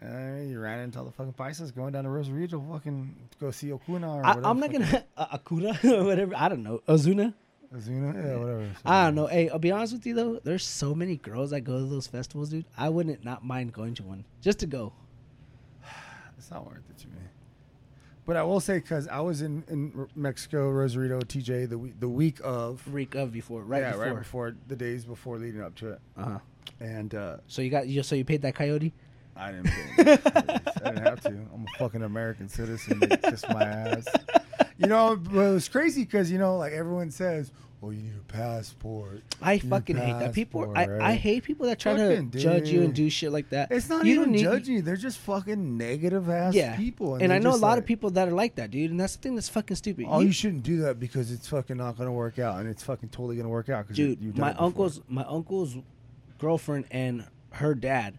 uh, 0.02 0.42
you 0.50 0.60
ran 0.60 0.80
into 0.80 1.00
all 1.00 1.06
the 1.06 1.12
fucking 1.12 1.34
Paisos 1.34 1.74
going 1.76 1.94
down 1.94 2.06
to 2.06 2.10
Rosarito, 2.10 2.60
fucking 2.72 3.16
go 3.40 3.52
see 3.52 3.68
Okuna 3.68 4.10
or 4.10 4.26
I, 4.26 4.30
whatever. 4.30 4.48
I'm 4.48 4.60
not 4.60 4.72
gonna 4.72 5.04
uh, 5.16 5.38
Akura 5.38 5.84
or 6.00 6.04
whatever. 6.06 6.34
I 6.36 6.50
don't 6.50 6.64
know 6.64 6.82
Ozuna. 6.88 7.34
Azuna, 7.76 8.14
yeah, 8.14 8.38
whatever. 8.38 8.70
I 8.86 9.06
don't 9.06 9.16
know. 9.16 9.28
Hey, 9.28 9.50
I'll 9.50 9.60
be 9.60 9.72
honest 9.72 9.94
with 9.94 10.06
you 10.06 10.14
though. 10.14 10.40
There's 10.44 10.66
so 10.66 10.94
many 10.94 11.18
girls 11.18 11.50
that 11.52 11.62
go 11.62 11.80
to 11.80 11.86
those 11.86 12.08
festivals, 12.08 12.50
dude. 12.50 12.66
I 12.78 12.90
wouldn't 12.90 13.24
not 13.26 13.44
mind 13.44 13.74
going 13.74 13.96
to 13.96 14.04
one 14.04 14.26
just 14.42 14.60
to 14.60 14.68
go. 14.68 14.94
It's 16.38 16.52
not 16.52 16.66
worth 16.68 16.84
it 16.90 16.98
to 17.00 17.08
me. 17.08 17.14
But 18.26 18.36
I 18.38 18.44
will 18.44 18.60
say, 18.60 18.78
because 18.78 19.08
I 19.08 19.20
was 19.22 19.42
in, 19.42 19.64
in 19.70 20.08
Mexico, 20.16 20.70
Rosarito, 20.70 21.20
TJ, 21.20 21.70
the 21.70 21.78
week, 21.78 22.00
the 22.00 22.08
week 22.10 22.40
of. 22.44 22.86
Week 22.92 23.16
of 23.16 23.32
before, 23.32 23.64
right 23.64 23.82
yeah, 23.82 23.92
before. 23.92 24.06
right 24.06 24.18
before 24.18 24.56
the 24.68 24.76
days 24.76 25.04
before 25.06 25.38
leading 25.38 25.62
up 25.62 25.76
to 25.76 25.94
it. 25.94 26.00
Uh 26.18 26.24
huh. 26.24 26.40
And 26.80 27.16
uh, 27.16 27.38
So 27.48 27.62
you 27.62 27.70
got 27.70 27.88
you. 27.88 28.04
So 28.04 28.16
you 28.16 28.26
paid 28.26 28.42
that 28.44 28.56
coyote. 28.56 28.94
I 29.36 29.52
didn't 29.52 29.66
pay. 29.66 29.84
I 29.98 30.90
didn't 30.90 30.98
have 31.04 31.22
to. 31.22 31.30
I'm 31.30 31.66
a 31.74 31.78
fucking 31.80 32.04
American 32.04 32.48
citizen. 32.50 33.00
They 33.00 33.18
kiss 33.18 33.44
my 33.50 33.64
ass. 33.64 34.06
You 34.78 34.88
know, 34.88 35.16
but 35.16 35.40
it 35.40 35.54
was 35.54 35.70
crazy 35.70 36.04
because, 36.04 36.32
you 36.32 36.38
know, 36.38 36.58
like 36.58 36.74
everyone 36.74 37.12
says, 37.12 37.52
oh, 37.82 37.90
you 37.92 38.02
need 38.02 38.14
a 38.18 38.32
passport. 38.34 39.22
I 39.42 39.54
You 39.54 39.60
fucking 39.70 39.98
hate 39.98 40.20
that. 40.20 40.34
People, 40.34 40.62
I, 40.72 40.86
passport, 40.86 41.02
I 41.02 41.06
right? 41.10 41.20
hate 41.20 41.44
people 41.44 41.66
that 41.68 41.80
try 41.80 41.96
Fucking 41.96 42.32
to 42.32 42.40
judge 42.40 42.70
you 42.70 42.82
and 42.84 42.94
do 42.94 43.10
shit 43.10 43.32
like 43.32 43.50
that. 43.50 43.72
It's 43.72 43.90
not 43.90 44.06
you 44.06 44.14
even 44.14 44.24
don't 44.26 44.32
need- 44.32 44.44
judging 44.44 44.76
you. 44.76 44.82
They're 44.82 44.96
just 44.96 45.20
fucking 45.20 45.78
negative 45.78 46.30
ass 46.30 46.54
Yeah, 46.56 46.76
people. 46.76 47.16
And, 47.16 47.32
I 47.32 47.40
know 47.40 47.52
a 47.52 47.56
lot 47.58 47.72
like, 47.72 47.80
of 47.80 47.86
people 47.86 48.10
that 48.12 48.28
are 48.28 48.32
like 48.32 48.56
that, 48.56 48.72
dude. 48.72 48.90
And 48.92 49.00
that's 49.00 49.16
the 49.16 49.22
thing 49.22 49.36
that's 49.36 49.50
fucking 49.50 49.76
stupid. 49.76 50.06
Oh, 50.10 50.20
You- 50.22 50.28
you 50.28 50.32
shouldn't 50.34 50.64
do 50.64 50.78
that 50.84 51.00
because 51.00 51.32
it's 51.32 51.48
fucking 51.48 51.78
not 51.78 51.98
gonna 51.98 52.12
work 52.14 52.40
out, 52.40 52.60
and 52.60 52.68
it's 52.70 52.84
fucking 52.84 53.10
totally 53.10 53.36
gonna 53.36 53.50
work 53.50 53.70
out. 53.70 53.88
Cause 53.88 53.96
dude 53.98 54.22
you've 54.22 54.38
my 54.38 54.54
uncle's 54.54 55.02
my 55.08 55.24
uncle's 55.26 55.76
girlfriend 56.40 56.86
and 56.92 57.26
her 57.52 57.76
dad 57.76 58.18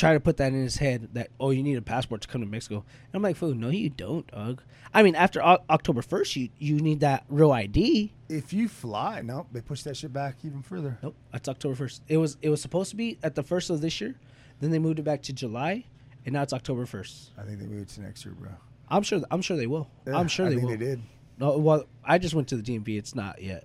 try 0.00 0.14
to 0.14 0.20
put 0.20 0.38
that 0.38 0.48
in 0.52 0.62
his 0.62 0.76
head 0.76 1.08
that 1.12 1.28
oh 1.38 1.50
you 1.50 1.62
need 1.62 1.76
a 1.76 1.82
passport 1.82 2.22
to 2.22 2.28
come 2.28 2.40
to 2.40 2.46
mexico. 2.46 2.76
And 2.76 3.14
i'm 3.14 3.22
like 3.22 3.36
fool 3.36 3.54
no 3.54 3.68
you 3.68 3.90
don't 3.90 4.26
dog 4.28 4.62
i 4.94 5.02
mean 5.02 5.14
after 5.14 5.44
o- 5.44 5.58
october 5.68 6.00
1st 6.00 6.36
you 6.36 6.48
you 6.58 6.80
need 6.80 7.00
that 7.00 7.24
real 7.28 7.52
id 7.52 8.12
If 8.28 8.52
you 8.52 8.68
fly, 8.68 9.20
no, 9.22 9.46
they 9.52 9.60
push 9.60 9.82
that 9.82 9.96
shit 9.96 10.12
back 10.12 10.36
even 10.44 10.62
further. 10.62 10.98
nope 11.02 11.14
that's 11.32 11.48
october 11.48 11.74
1st 11.74 12.00
it 12.08 12.16
was 12.16 12.36
it 12.42 12.48
was 12.48 12.60
supposed 12.62 12.90
to 12.90 12.96
be 12.96 13.18
at 13.22 13.34
the 13.34 13.42
first 13.42 13.68
of 13.70 13.80
this 13.82 14.00
year 14.00 14.14
then 14.60 14.70
they 14.70 14.78
moved 14.78 14.98
it 14.98 15.02
back 15.02 15.22
to 15.22 15.32
july 15.32 15.84
and 16.24 16.32
now 16.32 16.42
it's 16.42 16.52
october 16.52 16.84
1st 16.86 17.30
I 17.38 17.42
think 17.42 17.58
they 17.60 17.66
moved 17.66 17.90
it 17.90 17.94
to 17.94 18.00
next 18.02 18.24
year, 18.24 18.34
bro. 18.34 18.50
i'm 18.88 19.02
sure 19.02 19.20
i'm 19.30 19.42
sure 19.42 19.56
they 19.56 19.66
will. 19.66 19.88
Yeah, 20.06 20.16
i'm 20.18 20.28
sure 20.28 20.46
I 20.46 20.48
they 20.50 20.54
think 20.56 20.68
will. 20.70 20.76
They 20.78 20.84
did. 20.84 21.02
no 21.38 21.58
well 21.58 21.84
i 22.04 22.16
just 22.18 22.34
went 22.34 22.48
to 22.48 22.56
the 22.56 22.62
dmv 22.62 22.88
it's 22.96 23.14
not 23.14 23.42
yet. 23.42 23.64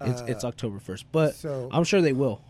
It's, 0.00 0.20
Uh, 0.22 0.26
it's 0.32 0.44
october 0.44 0.78
1st 0.80 1.04
but 1.12 1.34
so- 1.36 1.68
i'm 1.72 1.84
sure 1.84 2.00
they 2.00 2.12
will 2.12 2.40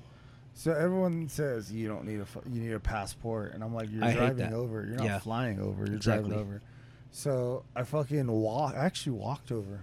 So 0.54 0.72
everyone 0.72 1.28
says 1.28 1.72
you 1.72 1.88
don't 1.88 2.04
need 2.04 2.20
a 2.20 2.26
you 2.48 2.60
need 2.60 2.72
a 2.72 2.80
passport, 2.80 3.52
and 3.54 3.64
I'm 3.64 3.74
like, 3.74 3.90
you're 3.90 4.04
I 4.04 4.12
driving 4.12 4.52
over. 4.52 4.84
You're 4.86 4.96
not 4.96 5.04
Yeah. 5.06 5.18
flying 5.18 5.58
over. 5.58 5.86
You're 5.86 5.96
Exactly. 5.96 6.28
driving 6.30 6.46
over. 6.46 6.62
So 7.10 7.64
I 7.74 7.82
fucking 7.84 8.30
walk. 8.30 8.74
I 8.74 8.84
actually 8.84 9.18
walked 9.18 9.50
over 9.52 9.80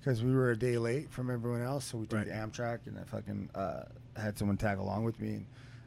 because 0.00 0.22
we 0.22 0.34
were 0.34 0.50
a 0.50 0.56
day 0.58 0.78
late 0.78 1.10
from 1.10 1.30
everyone 1.30 1.62
else. 1.62 1.84
So 1.86 1.98
we 1.98 2.06
took 2.06 2.18
Right. 2.18 2.26
the 2.28 2.32
Amtrak, 2.34 2.86
and 2.86 2.98
I 2.98 3.04
fucking 3.04 3.50
uh, 3.54 3.84
had 4.16 4.36
someone 4.38 4.56
tag 4.56 4.78
along 4.78 5.04
with 5.04 5.20
me. 5.20 5.34
And 5.34 5.46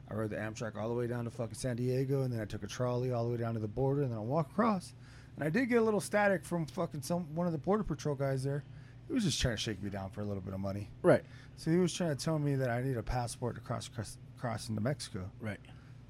I 0.10 0.14
rode 0.16 0.30
the 0.32 0.38
Amtrak 0.38 0.76
all 0.76 0.88
the 0.88 0.96
way 0.96 1.08
down 1.08 1.26
to 1.26 1.30
fucking 1.32 1.56
San 1.56 1.76
Diego, 1.76 2.24
and 2.24 2.34
then 2.34 2.40
I 2.40 2.46
took 2.46 2.64
a 2.64 2.68
trolley 2.68 3.12
all 3.12 3.26
the 3.26 3.32
way 3.32 3.38
down 3.38 3.54
to 3.54 3.60
the 3.60 3.68
border, 3.68 4.02
and 4.02 4.12
then 4.12 4.18
I 4.18 4.22
walked 4.22 4.52
across. 4.52 4.94
And 5.36 5.44
I 5.44 5.50
did 5.50 5.68
get 5.68 5.80
a 5.80 5.84
little 5.84 6.00
static 6.02 6.46
from 6.46 6.66
fucking 6.66 7.02
some 7.02 7.34
one 7.36 7.48
of 7.48 7.54
the 7.54 7.60
border 7.60 7.84
patrol 7.84 8.16
guys 8.16 8.44
there. 8.44 8.64
He 9.07 9.14
was 9.14 9.23
just 9.23 9.40
trying 9.41 9.56
to 9.56 9.61
shake 9.61 9.82
me 9.84 9.90
down 9.90 10.10
for 10.10 10.22
a 10.22 10.23
little 10.26 10.41
bit 10.41 10.53
of 10.53 10.60
money. 10.60 10.90
right 11.03 11.23
So 11.57 11.72
he 11.72 11.77
was 11.77 11.94
trying 11.94 12.15
to 12.15 12.23
tell 12.23 12.40
me 12.40 12.56
that 12.56 12.69
I 12.69 12.82
need 12.82 12.98
a 12.98 13.03
passport 13.03 13.56
to 13.56 13.61
cross 13.61 13.88
cross, 13.88 14.18
cross 14.38 14.69
into 14.69 14.82
Mexico. 14.82 15.30
right 15.40 15.60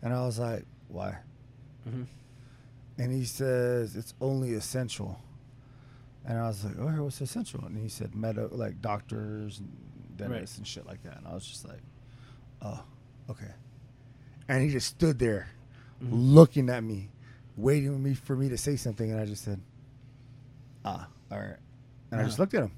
And 0.01 0.13
I 0.13 0.25
was 0.25 0.39
like, 0.39 0.65
why? 0.87 1.17
Mhm. 1.87 2.05
And 2.97 3.11
he 3.11 3.25
says 3.25 3.95
it's 3.95 4.13
only 4.21 4.53
essential. 4.53 5.19
And 6.25 6.37
I 6.39 6.47
was 6.47 6.63
like, 6.63 6.75
oh, 6.79 7.03
what's 7.03 7.21
essential? 7.21 7.63
And 7.65 7.77
he 7.77 7.89
said, 7.89 8.15
medo, 8.15 8.49
like 8.51 8.81
doctors 8.81 9.59
and 9.59 9.69
dentists 10.17 10.57
and 10.57 10.65
shit 10.65 10.85
like 10.87 11.03
that. 11.03 11.17
And 11.17 11.27
I 11.27 11.33
was 11.33 11.45
just 11.45 11.67
like, 11.67 11.81
oh, 12.61 12.81
okay. 13.29 13.51
And 14.47 14.63
he 14.63 14.69
just 14.71 14.87
stood 14.87 15.19
there 15.19 15.47
Mhm. 16.01 16.09
looking 16.33 16.69
at 16.69 16.83
me, 16.83 17.09
waiting 17.57 17.91
for 17.93 17.99
me 17.99 18.13
for 18.13 18.35
me 18.35 18.49
to 18.49 18.57
say 18.57 18.75
something. 18.75 19.11
And 19.11 19.19
I 19.19 19.25
just 19.25 19.43
said, 19.43 19.59
ah, 20.83 21.07
all 21.31 21.37
right. 21.39 21.57
And 22.11 22.21
I 22.21 22.23
just 22.23 22.35
Uh-huh. 22.35 22.43
looked 22.43 22.53
at 22.55 22.63
him. 22.63 22.71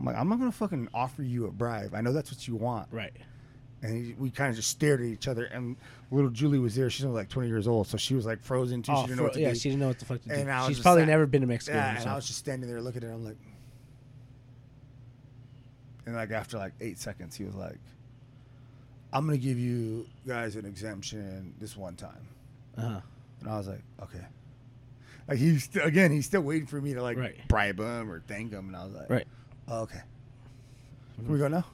I'm 0.00 0.06
like, 0.06 0.16
I'm 0.16 0.28
not 0.28 0.38
going 0.38 0.50
to 0.50 0.56
fucking 0.56 0.88
offer 0.94 1.22
you 1.22 1.46
a 1.46 1.50
bribe. 1.50 1.94
I 1.94 2.00
know 2.00 2.12
that's 2.12 2.32
what 2.32 2.48
you 2.48 2.56
want. 2.56 2.88
Right. 2.90 3.12
And 3.82 4.06
he, 4.06 4.14
we 4.14 4.30
kind 4.30 4.50
of 4.50 4.56
just 4.56 4.70
stared 4.70 5.00
at 5.00 5.06
each 5.06 5.28
other. 5.28 5.44
And 5.44 5.76
little 6.10 6.30
Julie 6.30 6.58
was 6.58 6.74
there. 6.74 6.88
She's 6.90 7.04
only 7.04 7.18
like 7.18 7.28
20 7.28 7.48
years 7.48 7.68
old. 7.68 7.86
So 7.86 7.96
she 7.98 8.14
was 8.14 8.24
like 8.26 8.42
frozen 8.42 8.82
too. 8.82 8.92
Oh, 8.92 9.02
she 9.02 9.08
didn't 9.08 9.18
know 9.18 9.22
what 9.24 9.32
to 9.34 9.40
yeah, 9.40 9.50
do. 9.50 9.54
she 9.58 9.68
didn't 9.68 9.80
know 9.80 9.88
what 9.88 9.98
the 9.98 10.04
fuck 10.06 10.22
to 10.22 10.28
do. 10.28 10.34
And 10.34 10.50
I 10.50 10.60
was 10.60 10.68
She's 10.68 10.76
just 10.78 10.82
probably 10.84 11.02
sat- 11.02 11.08
never 11.08 11.26
been 11.26 11.42
to 11.42 11.46
Mexico. 11.46 11.76
Yeah, 11.76 11.88
and 11.88 11.90
I 11.90 12.00
herself. 12.00 12.16
was 12.16 12.26
just 12.26 12.38
standing 12.38 12.68
there 12.68 12.80
looking 12.80 13.02
at 13.02 13.08
her. 13.08 13.14
I'm 13.14 13.24
like, 13.24 13.36
and 16.06 16.14
like 16.14 16.30
after 16.30 16.58
like 16.58 16.72
eight 16.80 16.98
seconds, 16.98 17.36
he 17.36 17.44
was 17.44 17.54
like, 17.54 17.78
"I'm 19.12 19.26
gonna 19.26 19.38
give 19.38 19.58
you 19.58 20.06
guys 20.26 20.56
an 20.56 20.64
exemption 20.64 21.54
this 21.60 21.76
one 21.76 21.94
time," 21.96 22.26
uh-huh. 22.76 23.00
and 23.40 23.48
I 23.48 23.56
was 23.58 23.68
like, 23.68 23.82
"Okay." 24.02 24.24
Like 25.28 25.38
he's 25.38 25.64
st- 25.64 25.84
again, 25.84 26.10
he's 26.10 26.26
still 26.26 26.40
waiting 26.40 26.66
for 26.66 26.80
me 26.80 26.94
to 26.94 27.02
like 27.02 27.16
Right. 27.16 27.36
bribe 27.48 27.78
him 27.78 28.10
or 28.10 28.20
thank 28.26 28.50
him, 28.52 28.66
and 28.68 28.76
I 28.76 28.84
was 28.84 28.94
like, 28.94 29.08
Right. 29.10 29.26
Oh, 29.70 29.80
okay." 29.82 30.00
Can 31.16 31.28
we 31.32 31.38
go 31.38 31.48
now? 31.48 31.64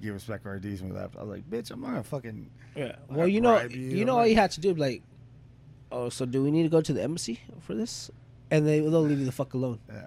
Give 0.00 0.14
us 0.16 0.24
back 0.24 0.40
our 0.46 0.56
IDs 0.56 0.80
and 0.80 0.90
we 0.92 0.96
left. 0.96 1.16
I 1.16 1.22
was 1.22 1.28
like, 1.30 1.48
"Bitch, 1.50 1.70
I'm 1.70 1.80
not 1.80 1.88
gonna 1.90 2.02
fucking." 2.02 2.50
Yeah. 2.74 2.96
Like 3.08 3.18
Well, 3.18 3.28
you 3.28 3.40
know, 3.40 3.54
bribe 3.58 3.70
you, 3.72 3.80
you, 3.80 4.04
know, 4.04 4.12
all 4.12 4.18
like- 4.18 4.30
you 4.30 4.36
had 4.36 4.50
to 4.52 4.60
do, 4.60 4.74
like, 4.74 5.02
oh, 5.92 6.08
so 6.08 6.24
do 6.26 6.42
we 6.42 6.50
need 6.50 6.62
to 6.64 6.68
go 6.68 6.80
to 6.80 6.92
the 6.92 7.02
embassy 7.02 7.40
for 7.60 7.74
this? 7.74 8.10
And 8.50 8.66
they 8.66 8.80
they'll 8.80 9.02
leave 9.02 9.18
you 9.20 9.24
the 9.24 9.32
fuck 9.32 9.54
alone. 9.54 9.78
Yeah. 9.88 10.06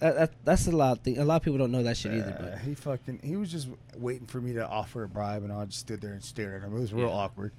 That, 0.00 0.14
that 0.16 0.32
that's 0.44 0.66
a 0.66 0.72
lot 0.72 0.98
of 0.98 1.04
thing. 1.04 1.18
A 1.18 1.24
lot 1.24 1.36
of 1.36 1.42
people 1.42 1.58
don't 1.58 1.70
know 1.72 1.82
that 1.82 1.96
shit 1.96 2.12
either. 2.12 2.36
But 2.38 2.58
he 2.60 2.74
fucking 2.74 3.20
he 3.22 3.36
was 3.36 3.50
just 3.50 3.68
waiting 3.96 4.26
for 4.26 4.40
me 4.40 4.52
to 4.54 4.66
offer 4.68 5.04
a 5.04 5.08
bribe, 5.08 5.42
and 5.42 5.52
I 5.52 5.64
just 5.66 5.80
stood 5.80 6.00
there 6.00 6.12
and 6.12 6.22
stared 6.22 6.62
at 6.62 6.66
him. 6.68 6.76
It 6.76 6.80
was 6.80 6.92
real 6.92 7.06
Yeah. 7.08 7.12
awkward. 7.14 7.52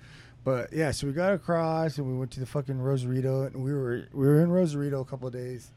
But 0.43 0.71
yeah, 0.71 0.91
so 0.91 1.07
we 1.07 1.13
got 1.13 1.33
across 1.33 1.97
and 1.97 2.07
we 2.07 2.17
went 2.17 2.31
to 2.31 2.39
the 2.39 2.45
fucking 2.45 2.79
Rosarito, 2.79 3.43
and 3.43 3.63
we 3.63 3.73
were 3.73 4.07
we 4.13 4.27
were 4.27 4.41
in 4.41 4.51
Rosarito 4.51 5.01
a 5.01 5.05
couple 5.05 5.27
of 5.27 5.33
days, 5.33 5.71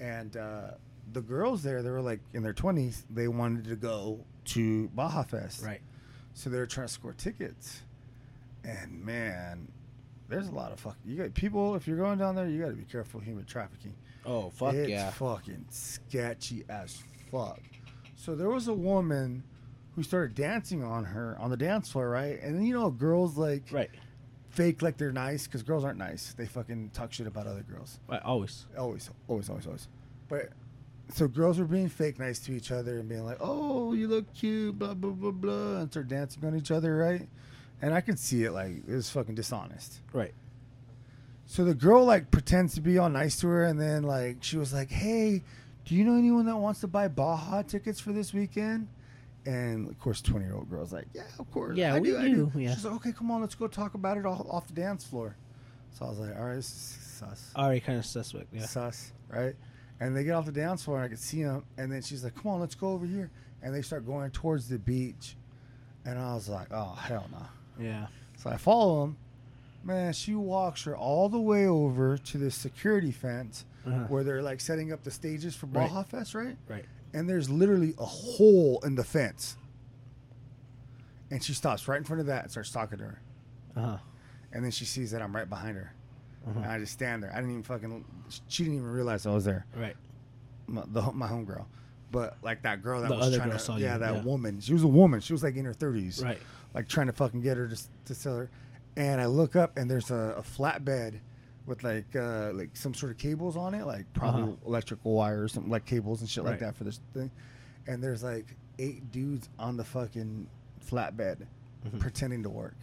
and 0.00 0.36
uh, 0.36 0.70
the 1.14 1.20
girls 1.22 1.62
there, 1.62 1.82
they 1.82 1.90
were 1.90 2.02
like 2.02 2.20
in 2.34 2.42
their 2.42 2.52
twenties. 2.52 3.04
They 3.10 3.28
wanted 3.28 3.64
to 3.66 3.76
go 3.76 4.20
to 4.46 4.88
Baja 4.88 5.22
Fest, 5.22 5.64
right. 5.64 5.80
So 6.34 6.50
they 6.50 6.58
were 6.58 6.66
trying 6.66 6.88
to 6.88 6.92
score 6.92 7.12
tickets, 7.12 7.82
and 8.64 9.04
man, 9.04 9.68
there's 10.28 10.48
a 10.48 10.52
lot 10.52 10.72
of 10.72 10.80
fuck. 10.80 10.96
You 11.04 11.16
got 11.16 11.34
people. 11.34 11.74
If 11.76 11.86
you're 11.86 11.96
going 11.96 12.18
down 12.18 12.34
there, 12.34 12.48
you 12.48 12.60
got 12.60 12.68
to 12.68 12.74
be 12.74 12.84
careful 12.84 13.20
human 13.20 13.44
trafficking. 13.44 13.94
Oh 14.26 14.50
fuck 14.50 14.74
it's 14.74 14.88
yeah. 14.90 15.10
fucking 15.10 15.66
sketchy 15.70 16.64
as 16.68 17.02
fuck. 17.30 17.60
So 18.16 18.34
there 18.34 18.48
was 18.48 18.68
a 18.68 18.74
woman 18.74 19.44
who 19.94 20.02
started 20.02 20.34
dancing 20.34 20.82
on 20.82 21.04
her 21.04 21.36
on 21.38 21.50
the 21.50 21.56
dance 21.56 21.90
floor, 21.92 22.08
right? 22.08 22.40
And 22.42 22.56
then 22.56 22.64
you 22.66 22.74
know, 22.74 22.90
girls 22.90 23.36
like 23.36 23.64
Right. 23.70 23.90
fake 24.48 24.80
like 24.82 24.96
they're 24.96 25.12
nice 25.12 25.46
because 25.46 25.62
girls 25.62 25.84
aren't 25.84 25.98
nice. 25.98 26.34
They 26.36 26.46
fucking 26.46 26.90
talk 26.94 27.12
shit 27.12 27.26
about 27.26 27.46
other 27.46 27.62
girls. 27.62 28.00
Right. 28.08 28.22
Always. 28.22 28.66
Always, 28.78 29.10
always, 29.28 29.48
always, 29.50 29.66
always. 29.66 29.88
But 30.28 30.48
so 31.12 31.28
girls 31.28 31.58
were 31.58 31.64
being 31.66 31.88
fake 31.88 32.18
nice 32.18 32.38
to 32.40 32.52
each 32.52 32.70
other 32.70 32.98
and 32.98 33.08
being 33.08 33.24
like, 33.24 33.38
"Oh, 33.40 33.92
you 33.92 34.08
look 34.08 34.32
cute," 34.34 34.78
blah 34.78 34.94
blah 34.94 35.10
blah 35.10 35.30
blah, 35.30 35.76
and 35.78 35.90
start 35.90 36.08
dancing 36.08 36.44
on 36.44 36.56
each 36.56 36.70
other, 36.70 36.96
right? 36.96 37.28
And 37.82 37.92
I 37.92 38.00
could 38.00 38.18
see 38.18 38.44
it 38.44 38.52
like 38.52 38.76
it 38.88 38.94
was 38.94 39.10
fucking 39.10 39.34
dishonest. 39.34 40.00
Right. 40.12 40.32
So 41.46 41.64
the 41.64 41.74
girl 41.74 42.04
like 42.04 42.30
pretends 42.30 42.74
to 42.74 42.80
be 42.80 42.96
all 42.98 43.10
nice 43.10 43.38
to 43.40 43.48
her, 43.48 43.64
and 43.64 43.78
then 43.80 44.02
like 44.02 44.42
she 44.42 44.56
was 44.56 44.72
like, 44.72 44.90
"Hey, 44.90 45.42
do 45.84 45.94
you 45.94 46.04
know 46.04 46.16
anyone 46.16 46.46
that 46.46 46.56
wants 46.56 46.80
to 46.80 46.86
buy 46.88 47.08
Baja 47.08 47.62
tickets 47.62 48.00
for 48.00 48.12
this 48.12 48.32
weekend?" 48.32 48.88
And 49.46 49.88
of 49.90 50.00
course, 50.00 50.22
twenty 50.22 50.46
year 50.46 50.54
old 50.54 50.70
girl's 50.70 50.92
like, 50.92 51.06
"Yeah, 51.12 51.24
of 51.38 51.50
course, 51.50 51.76
Yeah, 51.76 51.94
I 51.94 52.00
we 52.00 52.08
do, 52.08 52.18
I 52.18 52.28
do." 52.28 52.50
do, 52.54 52.58
yeah. 52.60 52.74
She's 52.74 52.84
like, 52.86 52.94
"Okay, 52.94 53.12
come 53.12 53.30
on, 53.30 53.42
let's 53.42 53.54
go 53.54 53.66
talk 53.68 53.92
about 53.94 54.16
it 54.16 54.24
off, 54.24 54.46
off 54.48 54.66
the 54.68 54.72
dance 54.72 55.04
floor." 55.04 55.36
So 55.92 56.06
I 56.06 56.08
was 56.08 56.18
like, 56.18 56.34
"All 56.36 56.46
right, 56.46 56.56
this 56.56 56.70
is 56.70 56.98
sus, 57.18 57.52
Already 57.54 57.80
kind 57.80 57.98
of 57.98 58.06
suspect. 58.06 58.46
Yeah. 58.54 58.64
sus, 58.64 59.12
right?" 59.28 59.54
And 60.00 60.16
they 60.16 60.24
get 60.24 60.32
off 60.32 60.44
the 60.46 60.52
dance 60.52 60.82
floor, 60.84 60.96
and 60.98 61.04
I 61.06 61.08
could 61.08 61.18
see 61.18 61.42
them, 61.42 61.64
and 61.78 61.90
then 61.90 62.02
she's 62.02 62.24
like, 62.24 62.34
"Come 62.34 62.52
on, 62.52 62.60
let's 62.60 62.74
go 62.74 62.88
over 62.88 63.06
here," 63.06 63.30
and 63.62 63.74
they 63.74 63.80
start 63.82 64.04
going 64.04 64.30
towards 64.32 64.68
the 64.68 64.78
beach, 64.78 65.36
and 66.04 66.18
I 66.18 66.34
was 66.34 66.48
like, 66.48 66.68
"Oh 66.72 66.94
hell 66.94 67.26
no!" 67.30 67.46
Yeah. 67.84 68.06
So 68.36 68.50
I 68.50 68.56
follow 68.56 69.02
them. 69.02 69.16
Man, 69.84 70.12
she 70.12 70.34
walks 70.34 70.84
her 70.84 70.96
all 70.96 71.28
the 71.28 71.38
way 71.40 71.66
over 71.66 72.16
to 72.18 72.38
this 72.38 72.54
security 72.54 73.12
fence 73.12 73.64
Uh-huh. 73.86 74.04
where 74.08 74.24
they're 74.24 74.42
like 74.42 74.60
setting 74.60 74.92
up 74.92 75.04
the 75.04 75.10
stages 75.10 75.54
for 75.54 75.66
Right. 75.66 75.88
Baja 75.88 76.02
Fest, 76.02 76.34
right? 76.34 76.56
Right. 76.68 76.86
And 77.12 77.28
there's 77.28 77.48
literally 77.50 77.94
a 77.98 78.04
hole 78.04 78.80
in 78.82 78.94
the 78.96 79.04
fence. 79.04 79.56
And 81.30 81.42
she 81.42 81.52
stops 81.54 81.86
right 81.88 81.98
in 81.98 82.04
front 82.04 82.20
of 82.20 82.26
that 82.26 82.42
and 82.44 82.50
starts 82.50 82.70
talking 82.70 82.98
to 82.98 83.04
her. 83.04 83.20
Uh 83.76 83.80
huh. 83.80 83.96
And 84.52 84.64
then 84.64 84.70
she 84.70 84.84
sees 84.84 85.10
that 85.10 85.20
I'm 85.22 85.34
right 85.34 85.48
behind 85.48 85.76
her. 85.76 85.92
Uh-huh. 86.46 86.60
And 86.60 86.66
I 86.70 86.78
just 86.78 86.92
stand 86.92 87.22
there. 87.22 87.30
I 87.32 87.36
didn't 87.36 87.50
even 87.50 87.62
fucking, 87.62 88.04
she 88.48 88.64
didn't 88.64 88.78
even 88.78 88.90
realize 88.90 89.26
I 89.26 89.32
was 89.32 89.44
there. 89.44 89.64
Right. 89.76 89.96
My, 90.66 90.82
the, 90.86 91.00
my 91.12 91.26
homegirl. 91.28 91.64
But 92.10 92.36
like 92.42 92.62
that 92.62 92.82
girl 92.82 93.00
that 93.00 93.08
The 93.08 93.16
was 93.16 93.36
trying 93.36 93.50
to, 93.50 93.58
saw 93.58 93.76
yeah, 93.76 93.94
you, 93.94 94.00
that 94.00 94.14
yeah. 94.16 94.22
woman. 94.22 94.60
She 94.60 94.72
was 94.72 94.82
a 94.84 94.88
woman. 94.88 95.20
She 95.20 95.32
was 95.32 95.42
like 95.42 95.56
in 95.56 95.64
her 95.64 95.74
30s. 95.74 96.22
Right. 96.22 96.38
like 96.74 96.86
trying 96.88 97.06
to 97.08 97.12
fucking 97.12 97.40
get 97.40 97.56
her 97.56 97.66
to, 97.68 97.82
to 98.06 98.14
sell 98.14 98.36
her. 98.36 98.50
And 98.96 99.20
I 99.20 99.26
look 99.26 99.56
up 99.56 99.76
and 99.76 99.90
there's 99.90 100.10
a, 100.10 100.34
a 100.38 100.42
flatbed 100.42 101.18
with 101.66 101.82
like 101.82 102.14
uh, 102.14 102.50
like 102.52 102.76
some 102.76 102.92
sort 102.94 103.10
of 103.10 103.18
cables 103.18 103.56
on 103.56 103.74
it, 103.74 103.86
like 103.86 104.04
probably 104.12 104.42
Uh-huh. 104.42 104.52
electrical 104.66 105.12
wires, 105.14 105.52
something 105.54 105.72
like 105.72 105.86
cables 105.86 106.20
and 106.20 106.28
shit 106.28 106.44
like 106.44 106.58
that 106.60 106.76
for 106.76 106.84
this 106.84 107.00
thing. 107.14 107.30
And 107.86 108.02
there's 108.02 108.22
like 108.22 108.54
eight 108.78 109.10
dudes 109.10 109.48
on 109.58 109.76
the 109.76 109.84
fucking 109.84 110.46
flatbed 110.88 111.46
Mhm. 111.88 111.98
pretending 112.00 112.42
to 112.44 112.48
work. 112.50 112.76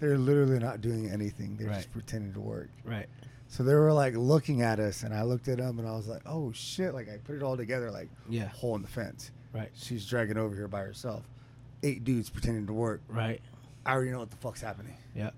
They're 0.00 0.18
literally 0.18 0.58
not 0.58 0.80
doing 0.80 1.08
anything. 1.10 1.56
They're 1.56 1.68
Right. 1.68 1.76
just 1.76 1.92
pretending 1.92 2.32
to 2.34 2.40
work. 2.40 2.68
Right. 2.84 3.06
So 3.48 3.62
they 3.62 3.74
were 3.74 3.92
like 3.92 4.14
looking 4.14 4.62
at 4.62 4.78
us, 4.80 5.02
and 5.02 5.14
I 5.14 5.22
looked 5.22 5.48
at 5.48 5.58
them, 5.58 5.78
and 5.78 5.88
I 5.88 5.92
was 5.92 6.08
like, 6.08 6.22
"Oh 6.26 6.52
shit!" 6.52 6.92
Like 6.94 7.08
I 7.08 7.16
put 7.18 7.36
it 7.36 7.42
all 7.42 7.56
together, 7.56 7.90
like 7.90 8.08
Yeah. 8.28 8.48
hole 8.48 8.74
in 8.76 8.82
the 8.82 8.88
fence. 8.88 9.30
Right. 9.54 9.70
She's 9.74 10.06
dragging 10.06 10.36
over 10.36 10.54
here 10.54 10.68
by 10.68 10.80
herself. 10.80 11.28
Eight 11.82 12.04
dudes 12.04 12.28
pretending 12.28 12.66
to 12.66 12.72
work. 12.72 13.00
Right. 13.08 13.40
I 13.86 13.92
already 13.92 14.10
know 14.10 14.18
what 14.18 14.30
the 14.30 14.36
fuck's 14.36 14.60
happening. 14.60 14.94
Yeah. 15.14 15.30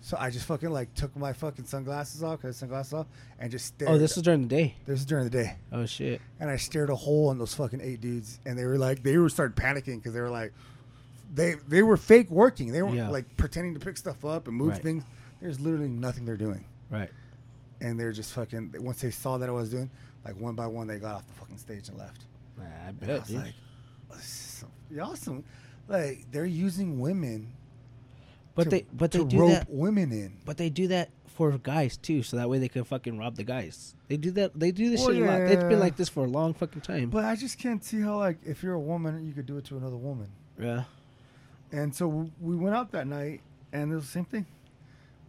So 0.00 0.16
I 0.18 0.30
just 0.30 0.46
fucking 0.46 0.70
like 0.70 0.94
took 0.94 1.14
my 1.16 1.32
fucking 1.32 1.64
sunglasses 1.64 2.22
off, 2.22 2.40
cause 2.40 2.56
sunglasses 2.56 2.92
off, 2.94 3.08
and 3.40 3.50
just 3.50 3.66
stared. 3.66 3.90
Oh, 3.90 3.98
this 3.98 4.16
is 4.16 4.22
during 4.22 4.42
the 4.42 4.48
day. 4.48 4.76
this 4.86 5.00
is 5.00 5.04
during 5.04 5.24
the 5.24 5.30
day, 5.30 5.56
Oh 5.72 5.84
shit. 5.86 6.20
and 6.38 6.48
I 6.48 6.56
stared 6.56 6.88
a 6.90 6.94
hole 6.94 7.32
in 7.32 7.38
those 7.38 7.52
fucking 7.54 7.80
eight 7.80 8.00
dudes, 8.00 8.38
and 8.46 8.56
they 8.56 8.64
were 8.64 8.78
like, 8.78 9.02
they 9.02 9.18
were 9.18 9.28
started 9.28 9.56
panicking 9.56 9.96
because 9.96 10.14
they 10.14 10.20
were 10.20 10.30
like, 10.30 10.52
they 11.32 11.54
they 11.68 11.82
were 11.82 11.96
fake 11.96 12.30
working. 12.30 12.72
They 12.72 12.82
were 12.82 12.94
Yeah. 12.94 13.08
like 13.10 13.36
pretending 13.36 13.74
to 13.74 13.80
pick 13.80 13.96
stuff 13.96 14.24
up 14.24 14.48
and 14.48 14.56
move 14.56 14.70
Right. 14.70 14.82
things. 14.82 15.04
There's 15.40 15.60
literally 15.60 15.88
nothing 15.88 16.24
they're 16.24 16.36
doing, 16.36 16.64
Right. 16.90 17.10
and 17.80 17.98
they're 17.98 18.12
just 18.12 18.32
fucking. 18.32 18.74
Once 18.80 19.00
they 19.00 19.10
saw 19.10 19.38
that 19.38 19.48
I 19.48 19.52
was 19.52 19.70
doing, 19.70 19.90
like 20.24 20.38
one 20.40 20.54
by 20.54 20.66
one, 20.66 20.86
they 20.86 20.98
got 20.98 21.16
off 21.16 21.26
the 21.28 21.34
fucking 21.34 21.58
stage 21.58 21.88
and 21.88 21.98
left. 21.98 22.24
Nah, 22.56 22.64
I 22.64 22.66
And 22.88 22.98
I 23.02 23.06
bet. 23.06 23.20
was 23.20 23.28
dude. 23.28 23.36
like, 23.38 23.54
y'all 24.90 25.14
some, 25.16 25.44
like 25.86 26.24
they're 26.30 26.44
using 26.46 26.98
women, 26.98 27.52
but 28.54 28.64
to- 28.64 28.70
they 28.70 28.86
but 28.92 29.12
they 29.12 29.24
do 29.24 29.38
rope 29.40 29.50
that. 29.50 29.70
women 29.70 30.12
in. 30.12 30.38
But 30.44 30.56
they 30.56 30.70
do 30.70 30.88
that 30.88 31.10
for 31.26 31.56
guys 31.58 31.96
too, 31.96 32.22
so 32.24 32.36
that 32.36 32.48
way 32.48 32.58
they 32.58 32.68
can 32.68 32.82
fucking 32.84 33.16
rob 33.16 33.36
the 33.36 33.44
guys. 33.44 33.94
They 34.08 34.16
do 34.16 34.30
that. 34.32 34.58
They 34.58 34.72
do 34.72 34.90
this 34.90 35.00
Well, 35.00 35.10
shit 35.12 35.22
a 35.22 35.26
lot. 35.26 35.40
It's 35.42 35.62
yeah. 35.62 35.68
been 35.68 35.78
like 35.78 35.96
this 35.96 36.08
for 36.08 36.24
a 36.24 36.28
long 36.28 36.52
fucking 36.54 36.80
time. 36.80 37.10
But 37.10 37.24
I 37.24 37.36
just 37.36 37.58
can't 37.58 37.84
see 37.84 38.00
how 38.00 38.18
like 38.18 38.38
if 38.44 38.62
you're 38.62 38.74
a 38.74 38.80
woman, 38.80 39.24
you 39.24 39.32
could 39.32 39.46
do 39.46 39.56
it 39.58 39.64
to 39.66 39.76
another 39.76 39.96
woman. 39.96 40.28
yeah. 40.58 40.84
And 41.72 41.94
so 41.94 42.30
we 42.40 42.56
went 42.56 42.74
out 42.74 42.92
that 42.92 43.06
night, 43.06 43.40
and 43.72 43.92
it 43.92 43.94
was 43.94 44.04
the 44.04 44.10
same 44.10 44.24
thing. 44.24 44.46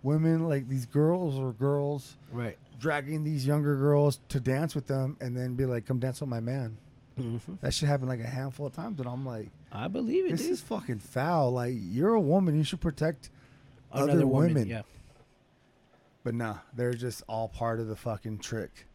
Women 0.04 0.48
like 0.48 0.70
these 0.70 0.86
girls 0.86 1.38
or 1.38 1.52
girls 1.52 2.16
Right. 2.32 2.58
dragging 2.80 3.24
these 3.26 3.46
younger 3.46 3.76
girls 3.76 4.20
to 4.30 4.40
dance 4.40 4.74
with 4.76 4.88
them, 4.88 5.18
and 5.20 5.36
then 5.36 5.56
be 5.56 5.66
like, 5.66 5.86
"Come 5.86 6.00
dance 6.00 6.22
with 6.22 6.30
my 6.30 6.40
man." 6.40 6.78
hmm 7.18 7.38
That 7.62 7.74
should 7.74 7.90
happen 7.90 8.08
like 8.08 8.22
a 8.22 8.28
handful 8.28 8.68
of 8.68 8.74
times, 8.74 9.00
and 9.00 9.10
I'm 9.10 9.26
like, 9.26 9.50
I 9.74 9.90
believe 9.90 10.26
it, 10.26 10.32
"This 10.32 10.44
dude. 10.44 10.52
is 10.52 10.62
fucking 10.62 11.00
foul." 11.00 11.52
Like 11.52 11.74
you're 11.78 12.14
a 12.14 12.22
woman, 12.22 12.56
you 12.56 12.64
should 12.64 12.80
protect 12.80 13.30
Another 13.92 14.12
other 14.14 14.28
woman, 14.28 14.54
women. 14.54 14.68
Yeah. 14.70 14.84
But 16.24 16.36
nah, 16.36 16.58
they're 16.74 16.94
just 16.94 17.24
all 17.28 17.50
part 17.50 17.80
of 17.82 17.88
the 17.88 17.96
fucking 17.96 18.40
trick. 18.40 18.86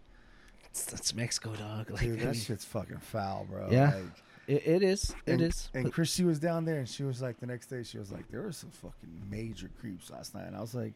That's 0.91 1.15
Mexico, 1.15 1.55
dog. 1.55 1.91
Like, 1.91 2.01
Dude, 2.01 2.21
I 2.21 2.25
that 2.25 2.33
mean, 2.33 2.41
shit's 2.41 2.65
fucking 2.65 2.99
foul, 2.99 3.45
bro. 3.49 3.69
Yeah. 3.71 3.95
Like, 3.95 4.05
it, 4.47 4.67
it 4.67 4.83
is. 4.83 5.15
and, 5.27 5.41
it 5.41 5.45
is. 5.47 5.71
And 5.75 5.93
Christy 5.93 6.25
was 6.25 6.39
down 6.39 6.65
there, 6.65 6.79
and 6.79 6.89
she 6.89 7.03
was 7.03 7.23
like, 7.23 7.41
the 7.41 7.47
next 7.47 7.67
day, 7.67 7.83
she 7.83 7.99
was 7.99 8.13
like, 8.13 8.29
there 8.31 8.43
were 8.43 8.53
some 8.53 8.71
fucking 8.71 9.23
major 9.31 9.71
creeps 9.81 10.11
last 10.11 10.35
night. 10.35 10.47
And 10.47 10.57
I 10.57 10.61
was 10.61 10.75
like, 10.75 10.93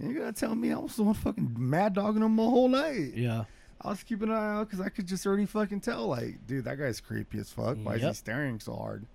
you 0.00 0.14
gotta 0.14 0.32
tell 0.32 0.54
me 0.54 0.72
I 0.72 0.78
was 0.78 0.96
the 0.96 1.02
one 1.02 1.14
fucking 1.14 1.54
mad 1.58 1.94
dogging 1.94 2.20
them 2.20 2.36
the 2.36 2.42
whole 2.44 2.68
night. 2.68 3.12
yeah. 3.14 3.44
I 3.80 3.90
was 3.90 4.02
keeping 4.02 4.28
an 4.28 4.34
eye 4.34 4.56
out 4.56 4.68
because 4.68 4.84
I 4.84 4.88
could 4.88 5.06
just 5.06 5.24
already 5.24 5.46
fucking 5.46 5.80
tell, 5.80 6.08
like, 6.08 6.44
dude, 6.48 6.64
that 6.64 6.78
guy's 6.80 7.00
creepy 7.00 7.38
as 7.38 7.52
fuck. 7.52 7.76
Why 7.80 7.94
is 7.94 8.02
he 8.02 8.12
staring 8.12 8.58
so 8.58 8.74
hard? 8.74 9.06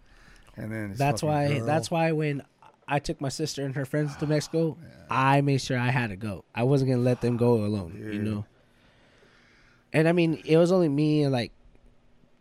And 0.56 0.72
then 0.72 0.94
That's 0.96 1.22
why. 1.22 1.50
girl- 1.58 1.66
That's 1.66 1.92
why 1.92 2.14
when 2.14 2.44
I 2.88 3.00
took 3.00 3.20
my 3.20 3.28
sister 3.30 3.66
and 3.66 3.76
her 3.76 3.84
friends 3.86 4.16
to 4.18 4.26
ah, 4.26 4.30
Mexico, 4.30 4.78
I 5.10 5.42
made 5.42 5.60
sure 5.60 5.78
I 5.78 5.90
had 5.90 6.12
to 6.12 6.16
go. 6.16 6.46
I 6.56 6.64
wasn't 6.64 6.92
gonna 6.92 7.02
let 7.02 7.20
them 7.20 7.36
go 7.36 7.56
alone. 7.66 8.00
You 8.14 8.22
know. 8.22 8.46
And 9.92 10.08
I 10.08 10.12
mean, 10.12 10.42
it 10.46 10.58
was 10.58 10.72
only 10.72 10.90
me 10.90 11.24
and 11.24 11.32
like 11.32 11.52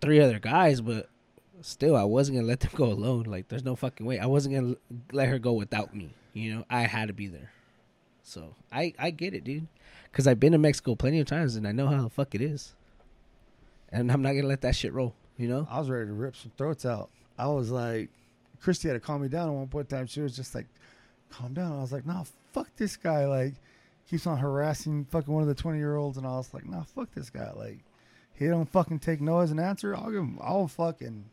three 0.01 0.21
other 0.21 0.39
guys, 0.39 0.81
but 0.81 1.09
still, 1.63 1.97
I 1.97 2.05
wasn't 2.05 2.39
gonna 2.39 2.49
let 2.49 2.61
them 2.61 2.71
go 2.75 2.87
alone. 2.87 3.25
Like, 3.25 3.49
there's 3.49 3.65
no 3.65 3.77
fucking 3.77 4.05
way. 4.07 4.19
I 4.19 4.27
wasn't 4.27 4.55
gonna 4.55 4.77
let 5.13 5.29
her 5.29 5.39
go 5.39 5.53
without 5.53 5.95
me. 5.95 6.15
You 6.33 6.55
know, 6.55 6.65
I 6.71 6.83
had 6.83 7.09
to 7.09 7.15
be 7.15 7.27
there. 7.27 7.53
So 8.23 8.55
I 8.71 8.95
I 8.99 9.11
get 9.11 9.35
it, 9.35 9.45
dude. 9.45 9.67
Cause 10.13 10.27
I've 10.27 10.39
been 10.39 10.53
to 10.53 10.59
Mexico 10.59 10.95
plenty 10.95 11.21
of 11.21 11.27
times 11.27 11.57
and 11.57 11.67
I 11.67 11.73
know 11.73 11.89
how 11.89 12.03
the 12.03 12.11
fuck 12.11 12.35
it 12.35 12.43
is. 12.43 12.75
And 13.91 14.13
I'm 14.13 14.21
not 14.23 14.33
gonna 14.33 14.47
let 14.47 14.61
that 14.61 14.77
shit 14.77 14.93
roll. 14.93 15.15
You 15.39 15.49
know. 15.49 15.67
I 15.71 15.79
was 15.79 15.89
ready 15.89 16.07
to 16.07 16.13
rip 16.13 16.37
some 16.37 16.53
throats 16.57 16.85
out. 16.85 17.11
I 17.39 17.47
was 17.47 17.71
like, 17.71 18.11
Christy 18.61 18.89
had 18.89 18.95
to 18.95 19.01
calm 19.01 19.23
me 19.23 19.29
down 19.29 19.49
at 19.49 19.55
one 19.55 19.69
point 19.69 19.91
in 19.91 19.99
time. 19.99 20.07
She 20.07 20.21
was 20.21 20.37
just 20.37 20.55
like, 20.55 20.67
calm 21.31 21.55
down. 21.55 21.73
I 21.73 21.81
was 21.81 21.93
like, 21.93 22.07
nah, 22.07 22.25
fuck 22.53 22.69
this 22.77 22.97
guy. 22.97 23.27
Like, 23.27 23.55
keeps 24.09 24.27
on 24.27 24.39
harassing 24.39 25.07
fucking 25.07 25.33
one 25.33 25.43
of 25.43 25.49
the 25.49 25.55
20 25.55 25.79
year 25.79 25.97
olds. 25.97 26.19
And 26.19 26.27
I 26.27 26.37
was 26.37 26.53
like, 26.55 26.67
nah, 26.67 26.85
fuck 26.85 27.13
this 27.13 27.31
guy. 27.31 27.51
Like, 27.53 27.79
he 28.35 28.47
don't 28.47 28.71
fucking 28.71 29.01
take 29.01 29.21
no 29.21 29.41
as 29.41 29.51
an 29.51 29.59
answer. 29.59 29.95
I'll 29.97 30.11
give 30.11 30.21
him, 30.21 30.39
I'll 30.41 30.69
fucking, 30.69 31.25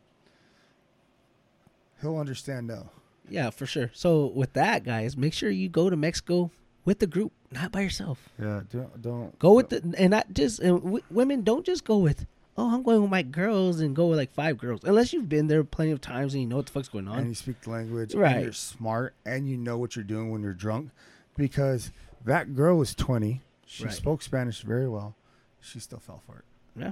he'll 2.02 2.18
understand 2.18 2.68
no. 2.68 2.90
Yeah, 3.30 3.50
for 3.52 3.66
sure. 3.66 3.92
So 3.94 4.28
with 4.28 4.54
that, 4.54 4.84
guys, 4.84 5.16
make 5.16 5.34
sure 5.34 5.50
you 5.50 5.70
go 5.70 5.90
to 5.90 5.96
Mexico 5.96 6.50
with 6.86 7.00
the 7.00 7.08
group, 7.08 7.32
not 7.52 7.72
by 7.72 7.82
yourself. 7.82 8.30
Yeah, 8.42 8.62
don't, 8.72 9.02
don't 9.02 9.40
Go 9.40 9.54
with 9.54 9.70
the 9.70 9.94
and 9.98 10.12
not 10.12 10.34
just 10.34 10.60
and 10.60 10.82
w- 10.82 11.04
women. 11.12 11.44
Don't 11.44 11.66
just 11.66 11.84
go 11.86 11.98
with. 11.98 12.26
Oh, 12.58 12.74
I'm 12.74 12.82
going 12.84 13.02
with 13.02 13.12
my 13.12 13.22
girls 13.22 13.80
and 13.80 13.96
go 13.96 14.08
with 14.08 14.18
like 14.18 14.34
five 14.34 14.58
girls. 14.58 14.82
Unless 14.84 15.14
you've 15.14 15.30
been 15.30 15.48
there 15.48 15.64
plenty 15.64 15.92
of 15.92 16.02
times 16.02 16.34
and 16.34 16.42
you 16.42 16.48
know 16.50 16.58
what 16.58 16.66
the 16.66 16.72
fuck's 16.74 16.90
going 16.90 17.08
on. 17.08 17.20
and 17.20 17.28
you 17.30 17.36
speak 17.36 17.62
the 17.62 17.70
language, 17.70 18.14
Right. 18.16 18.34
And 18.34 18.44
you're 18.44 18.52
smart, 18.54 19.14
and 19.26 19.48
you 19.48 19.56
know 19.58 19.78
what 19.78 19.96
you're 19.96 20.04
doing 20.04 20.30
when 20.32 20.42
you're 20.42 20.54
drunk, 20.54 20.90
because 21.38 21.92
that 22.26 22.56
girl 22.56 22.78
was 22.78 22.94
20. 22.96 23.42
She 23.66 23.86
Right. 23.86 23.94
spoke 23.94 24.22
Spanish 24.24 24.62
very 24.64 24.90
well. 24.90 25.16
She 25.62 25.80
still 25.80 26.00
fell 26.00 26.22
for 26.26 26.40
it. 26.40 26.46
Yeah. 26.76 26.92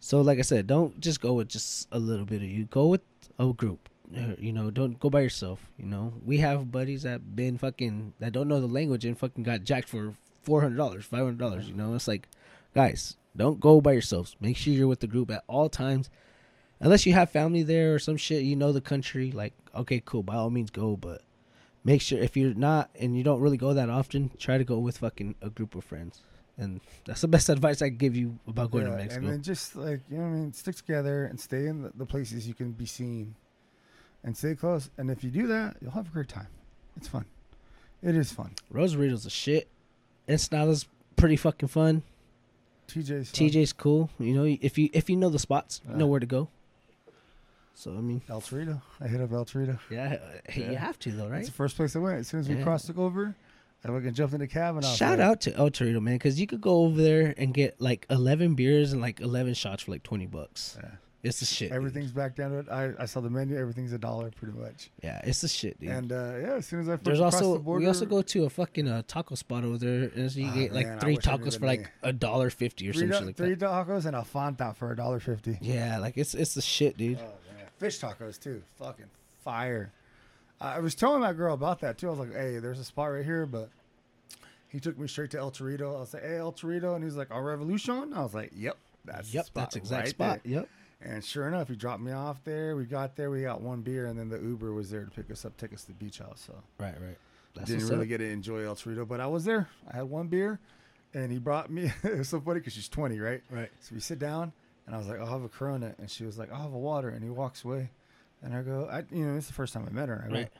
So, 0.00 0.20
like 0.20 0.38
I 0.38 0.42
said, 0.42 0.66
don't 0.66 1.00
just 1.00 1.20
go 1.20 1.34
with 1.34 1.48
just 1.48 1.88
a 1.92 1.98
little 1.98 2.26
bit 2.26 2.42
of 2.42 2.48
you. 2.48 2.64
Go 2.66 2.88
with 2.88 3.00
a 3.38 3.52
group. 3.52 3.88
You 4.12 4.52
know, 4.52 4.70
don't 4.70 4.98
go 5.00 5.10
by 5.10 5.20
yourself. 5.20 5.70
You 5.78 5.86
know, 5.86 6.12
we 6.24 6.38
have 6.38 6.70
buddies 6.70 7.02
that 7.02 7.34
been 7.34 7.58
fucking 7.58 8.14
that 8.20 8.32
don't 8.32 8.48
know 8.48 8.60
the 8.60 8.66
language 8.66 9.04
and 9.04 9.18
fucking 9.18 9.44
got 9.44 9.64
jacked 9.64 9.88
for 9.88 10.14
four 10.42 10.60
hundred 10.60 10.76
dollars, 10.76 11.04
five 11.04 11.20
hundred 11.20 11.38
dollars. 11.38 11.68
You 11.68 11.74
know, 11.74 11.94
it's 11.94 12.06
like, 12.06 12.28
guys, 12.74 13.16
don't 13.36 13.60
go 13.60 13.80
by 13.80 13.92
yourselves. 13.92 14.36
Make 14.40 14.56
sure 14.56 14.72
you're 14.72 14.88
with 14.88 15.00
the 15.00 15.06
group 15.06 15.30
at 15.30 15.44
all 15.48 15.68
times. 15.68 16.10
Unless 16.80 17.06
you 17.06 17.14
have 17.14 17.30
family 17.30 17.62
there 17.62 17.94
or 17.94 17.98
some 17.98 18.16
shit, 18.16 18.42
you 18.42 18.56
know 18.56 18.72
the 18.72 18.80
country. 18.80 19.32
Like, 19.32 19.54
okay, 19.74 20.02
cool. 20.04 20.22
By 20.22 20.34
all 20.34 20.50
means, 20.50 20.70
go. 20.70 20.96
But 20.96 21.22
make 21.82 22.02
sure 22.02 22.18
if 22.18 22.36
you're 22.36 22.54
not 22.54 22.90
and 22.98 23.16
you 23.16 23.24
don't 23.24 23.40
really 23.40 23.56
go 23.56 23.72
that 23.74 23.90
often, 23.90 24.30
try 24.38 24.58
to 24.58 24.64
go 24.64 24.78
with 24.78 24.98
fucking 24.98 25.34
a 25.40 25.50
group 25.50 25.74
of 25.74 25.84
friends. 25.84 26.20
And 26.58 26.80
that's 27.04 27.22
the 27.22 27.28
best 27.36 27.48
advice 27.48 27.82
I 27.82 27.88
can 27.88 27.96
give 27.96 28.16
you 28.16 28.38
about 28.46 28.70
going 28.70 28.84
to 28.84 28.92
Mexico. 28.92 29.24
And 29.24 29.32
then 29.32 29.42
just 29.42 29.76
like 29.76 30.00
you 30.10 30.18
know, 30.18 30.24
what 30.24 30.28
I 30.28 30.32
mean, 30.32 30.52
stick 30.52 30.76
together 30.76 31.24
and 31.24 31.40
stay 31.40 31.66
in 31.66 31.82
the, 31.82 31.92
the 31.96 32.06
places 32.06 32.46
you 32.46 32.54
can 32.54 32.72
be 32.72 32.86
seen, 32.86 33.34
and 34.24 34.36
stay 34.36 34.54
close. 34.54 34.90
And 34.98 35.10
if 35.10 35.22
you 35.22 35.30
do 35.30 35.46
that, 35.46 35.76
you'll 35.80 35.92
have 35.92 36.08
a 36.08 36.10
great 36.10 36.28
time. 36.28 36.48
It's 36.96 37.08
fun. 37.08 37.26
It 38.02 38.16
is 38.16 38.32
fun. 38.32 38.52
Rosarito's 38.72 39.26
a 39.26 39.30
shit. 39.30 39.68
Ensenada's 40.28 40.86
pretty 41.16 41.36
fucking 41.36 41.68
fun. 41.68 42.02
TJ's 42.88 43.30
fun. 43.30 43.48
TJ's 43.48 43.72
cool. 43.72 44.10
You 44.18 44.34
know, 44.34 44.44
if 44.44 44.76
you 44.78 44.90
if 44.92 45.08
you 45.08 45.16
know 45.16 45.28
the 45.28 45.38
spots, 45.38 45.80
you 45.84 45.90
know 45.90 45.96
uh-huh. 45.96 46.06
where 46.06 46.20
to 46.20 46.26
go. 46.26 46.48
So 47.74 47.90
I 47.92 48.00
mean, 48.00 48.22
El 48.28 48.40
Torito. 48.40 48.80
I 49.00 49.08
hit 49.08 49.20
up 49.20 49.32
El 49.32 49.44
Torito. 49.44 49.78
yeah, 49.90 50.18
uh, 50.22 50.38
hey, 50.48 50.70
you 50.70 50.76
have 50.76 50.98
to 51.00 51.10
though, 51.10 51.28
That's 51.28 51.30
right? 51.30 51.46
the 51.46 51.52
first 51.52 51.76
place 51.76 51.96
I 51.96 51.98
went. 51.98 52.18
As 52.18 52.28
soon 52.28 52.40
as 52.40 52.48
we 52.48 52.56
Yeah. 52.56 52.62
crossed 52.62 52.90
over, 52.96 53.34
I 53.84 53.88
fucking 53.88 54.14
jumped 54.14 54.34
in 54.34 54.40
the 54.40 54.46
cab 54.46 54.76
and 54.76 54.84
Shout 54.84 55.18
like, 55.18 55.26
out 55.26 55.40
to 55.42 55.54
El 55.56 55.70
Torito, 55.70 56.00
man, 56.00 56.14
because 56.14 56.38
you 56.40 56.46
could 56.46 56.60
go 56.60 56.84
over 56.84 57.02
there 57.02 57.34
and 57.36 57.52
get 57.52 57.80
like 57.80 58.06
eleven 58.10 58.54
beers 58.54 58.92
and 58.92 59.00
like 59.00 59.20
eleven 59.20 59.54
shots 59.54 59.84
for 59.84 59.92
like 59.92 60.02
twenty 60.02 60.26
bucks. 60.26 60.78
Yeah. 60.80 60.90
It's 61.24 61.40
the 61.40 61.46
shit. 61.46 61.70
dude. 61.70 61.76
Everything's 61.76 62.12
back 62.12 62.36
down 62.36 62.50
to 62.50 62.58
it. 62.58 62.68
I, 62.70 62.92
I 62.98 63.06
saw 63.06 63.20
the 63.20 63.30
menu. 63.30 63.56
Everything's 63.58 63.92
a 63.94 63.98
dollar, 63.98 64.30
pretty 64.30 64.56
much. 64.58 64.90
Yeah, 65.02 65.20
it's 65.24 65.40
the 65.40 65.48
shit, 65.48 65.80
dude. 65.80 65.88
And 65.88 66.12
uh, 66.12 66.34
yeah, 66.38 66.52
as 66.56 66.66
soon 66.66 66.80
as 66.80 66.88
I 66.88 66.96
There's 66.96 67.18
also 67.20 67.54
the 67.54 67.58
border, 67.60 67.80
we 67.80 67.86
also 67.86 68.04
go 68.04 68.20
to 68.22 68.44
a 68.44 68.50
fucking 68.50 68.86
uh, 68.86 69.02
taco 69.08 69.34
spot 69.34 69.64
over 69.64 69.78
there, 69.78 70.10
and 70.14 70.30
so 70.30 70.38
you 70.38 70.50
Oh, 70.50 70.54
get 70.54 70.72
like 70.74 70.86
man, 70.86 71.00
three 71.00 71.16
wish 71.16 71.26
I 71.26 71.36
knew 71.36 71.44
tacos 71.44 71.58
for 71.58 71.66
like 71.66 71.90
a 72.02 72.12
dollar 72.12 72.50
fifty 72.50 72.88
or 72.88 72.92
three, 72.92 73.02
something 73.10 73.20
do- 73.20 73.26
like 73.26 73.36
three 73.36 73.54
that. 73.54 73.66
tacos 73.88 74.04
and 74.04 74.14
a 74.14 74.20
Fanta 74.20 74.76
for 74.76 74.92
a 74.92 74.96
dollar 74.96 75.18
fifty. 75.18 75.56
Yeah, 75.62 75.98
like 75.98 76.16
it's 76.18 76.34
it's 76.34 76.54
the 76.54 76.60
shit, 76.62 76.96
dude. 76.98 77.18
Oh 77.18 77.24
man, 77.56 77.66
fish 77.78 77.98
tacos 78.00 78.38
too. 78.38 78.62
Fucking 78.78 79.06
fire. 79.42 79.92
I 80.60 80.78
was 80.80 80.94
telling 80.94 81.22
that 81.22 81.36
girl 81.36 81.54
about 81.54 81.80
that 81.80 81.96
too. 81.98 82.08
I 82.08 82.10
was 82.10 82.18
like, 82.20 82.32
"Hey, 82.34 82.58
there's 82.58 82.78
a 82.78 82.84
spot 82.84 83.06
right 83.12 83.24
here," 83.24 83.46
but 83.46 83.70
he 84.68 84.78
took 84.78 84.98
me 84.98 85.08
straight 85.08 85.30
to 85.30 85.38
El 85.38 85.50
Torito. 85.50 85.96
I 85.96 86.00
was 86.00 86.12
like, 86.14 86.22
"Hey, 86.22 86.36
El 86.36 86.52
Torito," 86.52 86.94
and 86.94 87.02
he's 87.02 87.16
like, 87.16 87.30
"Our 87.30 87.42
Revolution." 87.42 88.12
I 88.14 88.22
was 88.22 88.34
like, 88.34 88.50
"Yep, 88.54 88.76
that's 89.06 89.30
the 89.30 89.36
yep, 89.38 89.46
that's 89.54 89.76
exact 89.76 90.00
right 90.02 90.08
spot. 90.10 90.40
there." 90.44 90.52
Yep. 90.52 90.68
And 91.06 91.22
sure 91.22 91.46
enough, 91.46 91.68
he 91.68 91.76
dropped 91.76 92.00
me 92.02 92.12
off 92.12 92.42
there. 92.44 92.76
We 92.76 92.86
got 92.86 93.14
there. 93.14 93.30
We 93.30 93.42
got 93.42 93.60
one 93.60 93.82
beer, 93.82 94.06
and 94.06 94.18
then 94.18 94.30
the 94.30 94.40
Uber 94.40 94.72
was 94.72 94.88
there 94.90 95.04
to 95.04 95.10
pick 95.10 95.30
us 95.30 95.44
up, 95.44 95.54
take 95.58 95.74
us 95.74 95.82
to 95.82 95.88
the 95.88 95.92
beach 95.94 96.18
house. 96.18 96.42
So 96.46 96.54
Right, 96.78 96.94
right. 97.00 97.18
That's 97.54 97.70
didn't 97.70 97.88
really 97.88 98.02
up. 98.02 98.08
get 98.08 98.18
to 98.18 98.28
enjoy 98.28 98.64
El 98.66 98.74
Torito, 98.74 99.06
but 99.06 99.20
I 99.20 99.26
was 99.26 99.44
there. 99.44 99.68
I 99.92 99.96
had 99.96 100.04
one 100.04 100.28
beer, 100.28 100.58
and 101.12 101.30
he 101.30 101.38
brought 101.38 101.70
me. 101.70 101.92
it 102.02 102.18
was 102.18 102.28
so 102.30 102.40
funny 102.40 102.60
because 102.60 102.72
she's 102.72 102.88
20, 102.88 103.20
right? 103.20 103.42
Right. 103.50 103.70
So 103.80 103.94
we 103.94 104.00
sit 104.00 104.18
down, 104.18 104.52
and 104.86 104.94
I 104.94 104.98
was 104.98 105.06
like, 105.06 105.18
oh, 105.20 105.24
"I'll 105.24 105.32
have 105.32 105.44
a 105.44 105.48
Corona," 105.48 105.94
and 105.98 106.10
she 106.10 106.24
was 106.24 106.38
like, 106.38 106.48
oh, 106.50 106.54
"I'll 106.56 106.62
have 106.62 106.72
a 106.72 106.78
water," 106.78 107.10
and 107.10 107.22
he 107.22 107.28
walks 107.30 107.64
away, 107.64 107.90
and 108.42 108.54
I 108.54 108.62
go, 108.62 108.88
"I, 108.90 109.04
you 109.14 109.26
know, 109.26 109.36
it's 109.36 109.46
the 109.46 109.52
first 109.52 109.74
time 109.74 109.86
I 109.86 109.92
met 109.92 110.08
her." 110.08 110.24
I 110.24 110.28
go, 110.28 110.34
Right. 110.34 110.50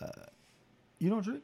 Uh, 0.00 0.22
"You 1.00 1.10
don't 1.10 1.22
drink?" 1.24 1.42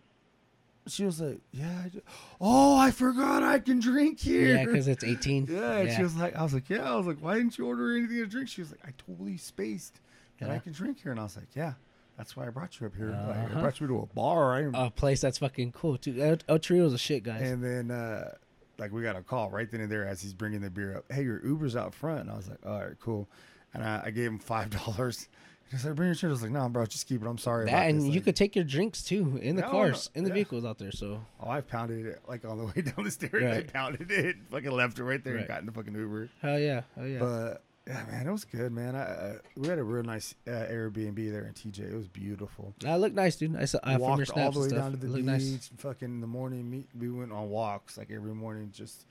She 0.89 1.05
was 1.05 1.20
like, 1.20 1.39
"Yeah." 1.52 1.85
I. 1.86 2.01
Oh, 2.40 2.77
I 2.77 2.90
forgot 2.90 3.43
I 3.43 3.59
can 3.59 3.81
drink 3.81 4.20
here. 4.20 4.56
Yeah, 4.56 4.65
because 4.65 4.89
it's 4.89 5.05
18. 5.05 5.47
Yeah, 5.51 5.73
and 5.78 5.93
she 5.93 6.02
was 6.02 6.16
like, 6.16 6.35
I 6.36 6.43
was 6.43 6.55
like, 6.55 6.69
yeah. 6.69 6.90
I 6.93 6.97
was 6.97 7.06
like, 7.06 7.19
why 7.19 7.36
didn't 7.36 7.59
you 7.59 7.66
order 7.66 7.97
anything 7.97 8.16
to 8.19 8.27
drink? 8.27 8.48
She 8.48 8.60
was 8.60 8.70
like, 8.70 8.81
I 8.85 8.90
totally 9.06 9.36
spaced 9.36 10.01
that 10.40 10.51
I 10.51 10.59
can 10.59 10.73
drink 10.73 11.01
here, 11.02 11.10
and 11.10 11.20
I 11.20 11.24
was 11.24 11.36
like, 11.36 11.48
yeah, 11.55 11.73
that's 12.16 12.36
why 12.36 12.47
I 12.47 12.51
brought 12.51 12.81
you 12.81 12.86
up 12.86 12.94
here. 12.97 13.10
Like, 13.10 13.36
I 13.36 13.40
Uh-huh. 13.44 13.60
brought 13.60 13.81
you 13.81 13.86
to 13.89 13.98
a 13.98 14.06
bar. 14.06 14.55
I 14.55 14.86
a 14.86 14.90
place 14.90 15.20
that's 15.20 15.39
fucking 15.39 15.73
cool 15.73 15.97
too. 15.98 16.20
El, 16.23 16.36
El 16.48 16.59
Trio's 16.59 16.93
a 16.94 16.98
shit, 16.98 17.23
guys. 17.24 17.43
and 17.43 17.62
then 17.62 17.90
uh, 17.90 18.32
like 18.78 18.93
we 18.93 19.02
got 19.02 19.16
a 19.16 19.23
call 19.23 19.51
right 19.51 19.70
then 19.70 19.81
and 19.81 19.90
there 19.90 20.06
as 20.06 20.23
he's 20.23 20.35
bringing 20.35 20.60
the 20.60 20.70
beer 20.70 20.98
up. 20.98 21.05
Hey, 21.12 21.23
your 21.24 21.44
Uber's 21.44 21.74
out 21.77 21.94
front, 21.94 22.20
and 22.23 22.31
I 22.31 22.36
was 22.36 22.48
like, 22.48 22.65
all 22.65 22.78
right, 22.81 22.98
cool. 23.01 23.28
And 23.74 23.82
I, 23.85 24.02
I 24.06 24.10
gave 24.10 24.31
him 24.31 24.39
five 24.39 24.70
dollars. 24.85 25.28
He's 25.70 25.85
like, 25.85 25.95
bring 25.95 26.09
your 26.09 26.15
shit. 26.15 26.28
I 26.28 26.31
was 26.31 26.43
like, 26.43 26.51
no, 26.51 26.69
bro, 26.69 26.86
just 26.86 27.07
keep 27.07 27.23
it. 27.23 27.27
I'm 27.27 27.36
sorry. 27.39 27.66
that 27.66 27.89
and 27.90 27.99
this. 28.01 28.07
you 28.07 28.12
Like, 28.15 28.24
could 28.24 28.36
take 28.36 28.57
your 28.57 28.65
drinks 28.65 29.03
too 29.03 29.39
in 29.43 29.57
the 29.57 29.62
cars, 29.62 30.09
in 30.15 30.24
the 30.24 30.31
yeah. 30.31 30.35
vehicles 30.35 30.65
out 30.65 30.78
there. 30.78 30.93
So 30.93 31.20
Oh, 31.40 31.51
I 31.51 31.61
pounded 31.61 32.07
it 32.07 32.20
like 32.27 32.45
on 32.45 32.59
the 32.59 32.65
way 32.77 32.82
down 32.82 33.05
the 33.05 33.11
stairs. 33.11 33.45
I 33.45 33.62
pounded 33.70 34.11
it, 34.11 34.36
fucking 34.51 34.70
left 34.70 34.99
it 34.99 35.05
right 35.05 35.23
there, 35.23 35.35
Right. 35.35 35.40
and 35.40 35.49
got 35.49 35.61
in 35.61 35.66
the 35.66 35.73
fucking 35.73 35.95
Uber. 35.95 36.31
hell 36.40 36.59
yeah, 36.59 36.82
hell 36.97 37.07
yeah. 37.07 37.19
But 37.19 37.62
yeah, 37.86 38.05
man, 38.11 38.27
it 38.27 38.31
was 38.32 38.45
good, 38.45 38.70
man. 38.73 38.95
I, 38.97 39.01
uh, 39.01 39.39
we 39.57 39.66
had 39.69 39.78
a 39.78 39.82
real 39.82 40.03
nice 40.03 40.35
uh, 40.47 40.51
Airbnb 40.51 41.31
there 41.32 41.45
in 41.47 41.55
TJ. 41.55 41.90
It 41.90 41.97
was 41.97 42.07
beautiful. 42.09 42.74
that 42.81 43.01
looked 43.01 43.15
nice, 43.16 43.36
dude. 43.36 43.57
I 43.57 43.65
saw 43.65 43.78
I 43.82 43.97
Walked 43.97 44.31
all 44.36 44.51
the 44.53 44.61
way 44.61 44.69
down 44.69 44.90
to 44.90 44.97
the 44.99 45.07
beach. 45.09 45.24
nice. 45.24 45.70
Fucking 45.78 46.09
in 46.09 46.20
the 46.20 46.27
morning, 46.27 46.69
meet, 46.70 46.86
we 46.99 47.09
went 47.11 47.32
on 47.32 47.49
walks 47.49 47.97
like 47.97 48.11
every 48.11 48.35
morning. 48.35 48.70
Just 48.74 49.07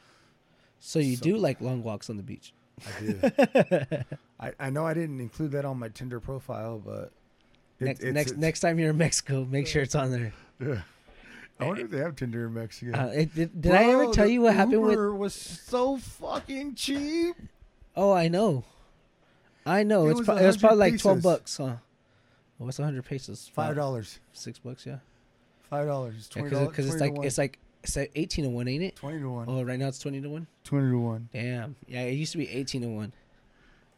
So 0.80 1.00
you 1.00 1.16
So 1.16 1.24
do 1.24 1.38
like 1.38 1.60
long 1.62 1.82
walks 1.82 2.10
on 2.12 2.18
the 2.18 2.24
beach. 2.24 2.54
I 2.86 3.02
did. 3.02 4.06
I, 4.40 4.52
I 4.60 4.70
know 4.70 4.86
I 4.86 4.94
didn't 4.94 5.20
include 5.20 5.52
that 5.52 5.66
on 5.66 5.80
my 5.80 5.90
Tinder 5.90 6.20
profile, 6.20 6.80
but 6.84 7.12
it- 7.80 7.86
next 7.86 8.00
it's- 8.02 8.14
next 8.14 8.28
it's- 8.32 8.42
next 8.42 8.60
time 8.62 8.80
you're 8.80 8.92
in 8.92 8.98
Mexico, 8.98 9.46
make 9.46 9.68
sure 9.68 9.82
it's 9.82 9.96
on 9.96 10.12
there. 10.12 10.34
Yeah. 10.60 10.82
I 11.60 11.66
wonder 11.66 11.86
if 11.86 11.90
they 11.92 11.98
have 11.98 12.16
Tinder 12.16 12.46
in 12.46 12.54
Mexico. 12.54 12.96
Uh, 13.00 13.08
it, 13.08 13.34
did 13.34 13.62
did 13.62 13.72
I 13.74 13.86
ever 13.86 14.12
tell 14.14 14.28
you 14.28 14.42
what 14.42 14.54
happened 14.54 14.82
with? 14.84 14.92
Uber 14.92 15.16
was 15.16 15.34
so 15.34 15.98
fucking 15.98 16.76
cheap. 16.76 17.36
Oh, 17.96 18.12
I 18.12 18.28
know, 18.28 18.64
I 19.66 19.82
know. 19.82 20.06
It 20.06 20.12
it's 20.12 20.20
was 20.20 20.26
pro- 20.28 20.36
it 20.38 20.46
was 20.46 20.56
100 20.58 20.60
probably 20.62 20.92
like 20.92 21.00
twelve 21.02 21.24
bucks, 21.24 21.58
huh? 21.58 21.78
What's 22.60 22.78
a 22.78 22.84
hundred 22.84 23.06
pesos? 23.06 23.50
Five 23.54 23.76
dollars. 23.76 24.20
six 24.34 24.60
bucks, 24.60 24.86
yeah. 24.86 24.98
Five 25.70 25.88
dollars. 25.88 26.30
Twenty 26.30 26.50
Because 26.50 26.60
dollars. 26.86 26.94
it's 26.94 27.02
like 27.02 27.14
it's 27.26 27.38
like 27.40 27.60
it's 27.84 27.96
like 27.96 28.12
eighteen 28.16 28.46
to 28.46 28.50
one, 28.52 28.68
ain't 28.68 28.84
it? 28.84 28.96
twenty 28.96 29.20
to 29.20 29.30
one. 29.30 29.46
Oh, 29.50 29.64
right 29.64 29.80
now 29.80 29.88
it's 29.88 30.00
twenty 30.00 30.22
to 30.22 30.30
one. 30.30 30.48
Twenty 30.64 30.92
to 30.92 31.00
one. 31.00 31.30
Damn. 31.34 31.76
Yeah, 31.88 32.04
it 32.04 32.14
used 32.14 32.32
to 32.34 32.38
be 32.38 32.50
eighteen 32.50 32.82
to 32.82 32.88
one. 32.90 33.14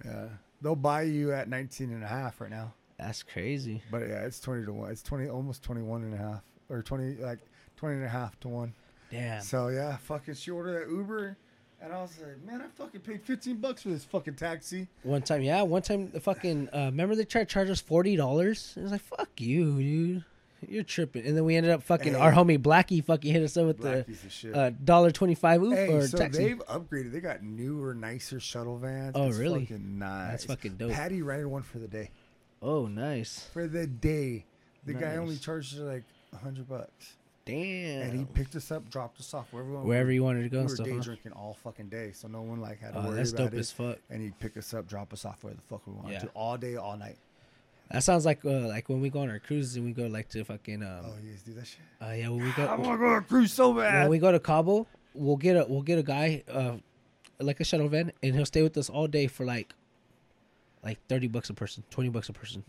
Yeah. 0.05 0.27
They'll 0.61 0.75
buy 0.75 1.03
you 1.03 1.31
at 1.31 1.47
19 1.47 1.91
and 1.91 2.03
a 2.03 2.07
half 2.07 2.41
right 2.41 2.49
now. 2.49 2.73
That's 2.97 3.23
crazy. 3.23 3.81
But 3.89 4.01
yeah, 4.01 4.25
it's 4.25 4.41
20 4.41 4.65
to 4.65 4.73
1. 4.73 4.91
It's 4.91 5.01
20 5.03 5.29
almost 5.29 5.63
21 5.63 6.03
and 6.03 6.13
a 6.13 6.17
half 6.17 6.43
or 6.69 6.81
20 6.81 7.15
like 7.21 7.39
20 7.77 7.95
and 7.95 8.05
a 8.05 8.09
half 8.09 8.37
to 8.41 8.49
1. 8.49 8.73
Damn. 9.09 9.41
So 9.41 9.69
yeah, 9.69 9.95
fucking 9.97 10.33
she 10.33 10.51
ordered 10.51 10.85
that 10.85 10.91
Uber 10.93 11.37
and 11.81 11.93
I 11.93 12.01
was 12.01 12.19
like, 12.19 12.43
"Man, 12.45 12.61
I 12.61 12.67
fucking 12.75 13.01
paid 13.01 13.23
15 13.23 13.57
bucks 13.57 13.83
for 13.83 13.89
this 13.89 14.03
fucking 14.03 14.35
taxi." 14.35 14.87
One 15.03 15.21
time, 15.21 15.41
yeah, 15.41 15.61
one 15.61 15.81
time 15.81 16.11
the 16.11 16.19
fucking 16.19 16.69
uh, 16.73 16.85
remember 16.87 17.15
they 17.15 17.23
tried 17.23 17.47
to 17.47 17.53
charge 17.53 17.69
us 17.69 17.79
forty 17.79 18.17
dollars. 18.17 18.73
It 18.75 18.83
was 18.83 18.91
like 18.91 19.01
fuck 19.01 19.29
you, 19.39 19.77
dude. 19.79 20.25
You're 20.67 20.83
tripping. 20.83 21.25
And 21.25 21.37
then 21.37 21.45
we 21.45 21.55
ended 21.55 21.71
up 21.71 21.83
fucking 21.83 22.13
Hey. 22.13 22.19
our 22.19 22.31
homie 22.33 22.57
Blackie 22.57 23.03
fucking 23.03 23.31
hit 23.31 23.41
us 23.43 23.55
up 23.57 23.67
with 23.67 23.77
Black 23.79 24.05
piece 24.07 24.23
of 24.23 24.31
shit. 24.31 24.53
the 24.53 24.59
uh, 24.59 24.71
dollar 24.83 25.11
twenty 25.11 25.35
five 25.35 25.61
hey, 25.61 25.87
or 25.87 26.05
so 26.07 26.17
taxi. 26.17 26.43
they've 26.43 26.65
upgraded. 26.67 27.11
They 27.11 27.19
got 27.21 27.41
newer, 27.43 27.93
nicer 27.93 28.39
shuttle 28.39 28.77
vans. 28.77 29.13
Oh, 29.15 29.27
It's 29.29 29.37
really? 29.37 29.61
Fucking 29.61 29.99
nice. 29.99 30.31
That's 30.31 30.45
fucking 30.45 30.75
dope. 30.77 30.91
Patty 30.91 31.21
rented 31.21 31.47
one 31.47 31.63
for 31.63 31.79
the 31.79 31.87
day. 31.87 32.11
Oh, 32.61 32.87
nice. 32.87 33.47
For 33.53 33.67
the 33.67 33.87
day. 33.87 34.45
The 34.85 34.93
guy 34.93 35.15
only 35.17 35.35
Nice. 35.35 35.41
charged 35.43 35.77
like 35.79 36.03
a 36.33 36.37
hundred 36.37 36.67
bucks, 36.67 37.13
Damn. 37.45 38.01
and 38.01 38.19
he 38.19 38.25
picked 38.25 38.55
us 38.55 38.71
up, 38.71 38.89
dropped 38.89 39.19
us 39.19 39.33
off 39.33 39.51
wherever 39.51 39.71
we. 39.79 39.87
Wherever 39.87 40.11
you 40.11 40.23
wanted 40.23 40.43
to 40.43 40.49
go 40.49 40.57
we 40.57 40.61
and 40.61 40.69
were 40.69 40.75
stuff. 40.75 40.85
day 40.87 40.95
huh? 40.95 41.01
drinking 41.03 41.31
all 41.33 41.57
fucking 41.63 41.89
day, 41.89 42.11
so 42.13 42.27
no 42.27 42.41
one 42.41 42.59
like 42.61 42.79
had 42.81 42.93
to 42.93 42.99
Oh, 42.99 43.07
worry 43.07 43.15
that's 43.15 43.31
about 43.31 43.43
dope 43.45 43.53
it. 43.55 43.59
as 43.59 43.71
fuck. 43.71 43.97
and 44.09 44.21
he'd 44.21 44.37
pick 44.39 44.55
us 44.57 44.73
up, 44.73 44.87
drop 44.87 45.11
us 45.13 45.25
off 45.25 45.43
where 45.43 45.53
the 45.53 45.61
fuck 45.61 45.85
we 45.87 45.93
wanted 45.93 46.13
Yeah. 46.13 46.19
to, 46.19 46.27
all 46.29 46.57
day, 46.57 46.75
all 46.75 46.97
night. 46.97 47.17
That 47.91 48.03
sounds 48.03 48.25
like 48.25 48.45
uh, 48.45 48.67
like 48.67 48.87
when 48.87 49.01
we 49.01 49.09
go 49.09 49.21
on 49.21 49.29
our 49.29 49.39
cruises 49.39 49.75
and 49.75 49.85
we 49.85 49.93
go 49.93 50.05
like 50.07 50.29
to 50.29 50.43
fucking 50.43 50.83
um. 50.83 51.05
oh, 51.05 51.13
you 51.23 51.31
guys 51.31 51.41
do 51.41 51.53
that 51.53 51.65
shit? 51.67 51.79
Uh, 52.01 52.11
yeah, 52.13 52.29
when 52.29 52.43
we 52.43 52.51
go. 52.51 52.65
I 52.65 52.75
want 52.75 52.91
to 52.93 52.97
go 52.97 53.05
on 53.07 53.17
a 53.17 53.21
cruise 53.21 53.51
so 53.53 53.73
bad. 53.73 54.01
when 54.03 54.09
we 54.11 54.19
go 54.19 54.31
to 54.31 54.39
Cabo, 54.39 54.85
we'll 55.15 55.37
get 55.37 55.55
a 55.57 55.65
we'll 55.67 55.81
get 55.81 55.97
a 55.97 56.03
guy 56.03 56.43
uh 56.51 56.73
like 57.39 57.59
a 57.59 57.63
shuttle 57.63 57.87
van 57.87 58.11
and 58.21 58.35
he'll 58.35 58.45
stay 58.45 58.61
with 58.61 58.77
us 58.77 58.89
all 58.89 59.07
day 59.07 59.25
for 59.27 59.45
like 59.45 59.73
like 60.83 60.99
thirty 61.07 61.27
bucks 61.27 61.49
a 61.49 61.53
person, 61.53 61.83
twenty 61.89 62.09
bucks 62.09 62.29
a 62.29 62.33
person. 62.33 62.63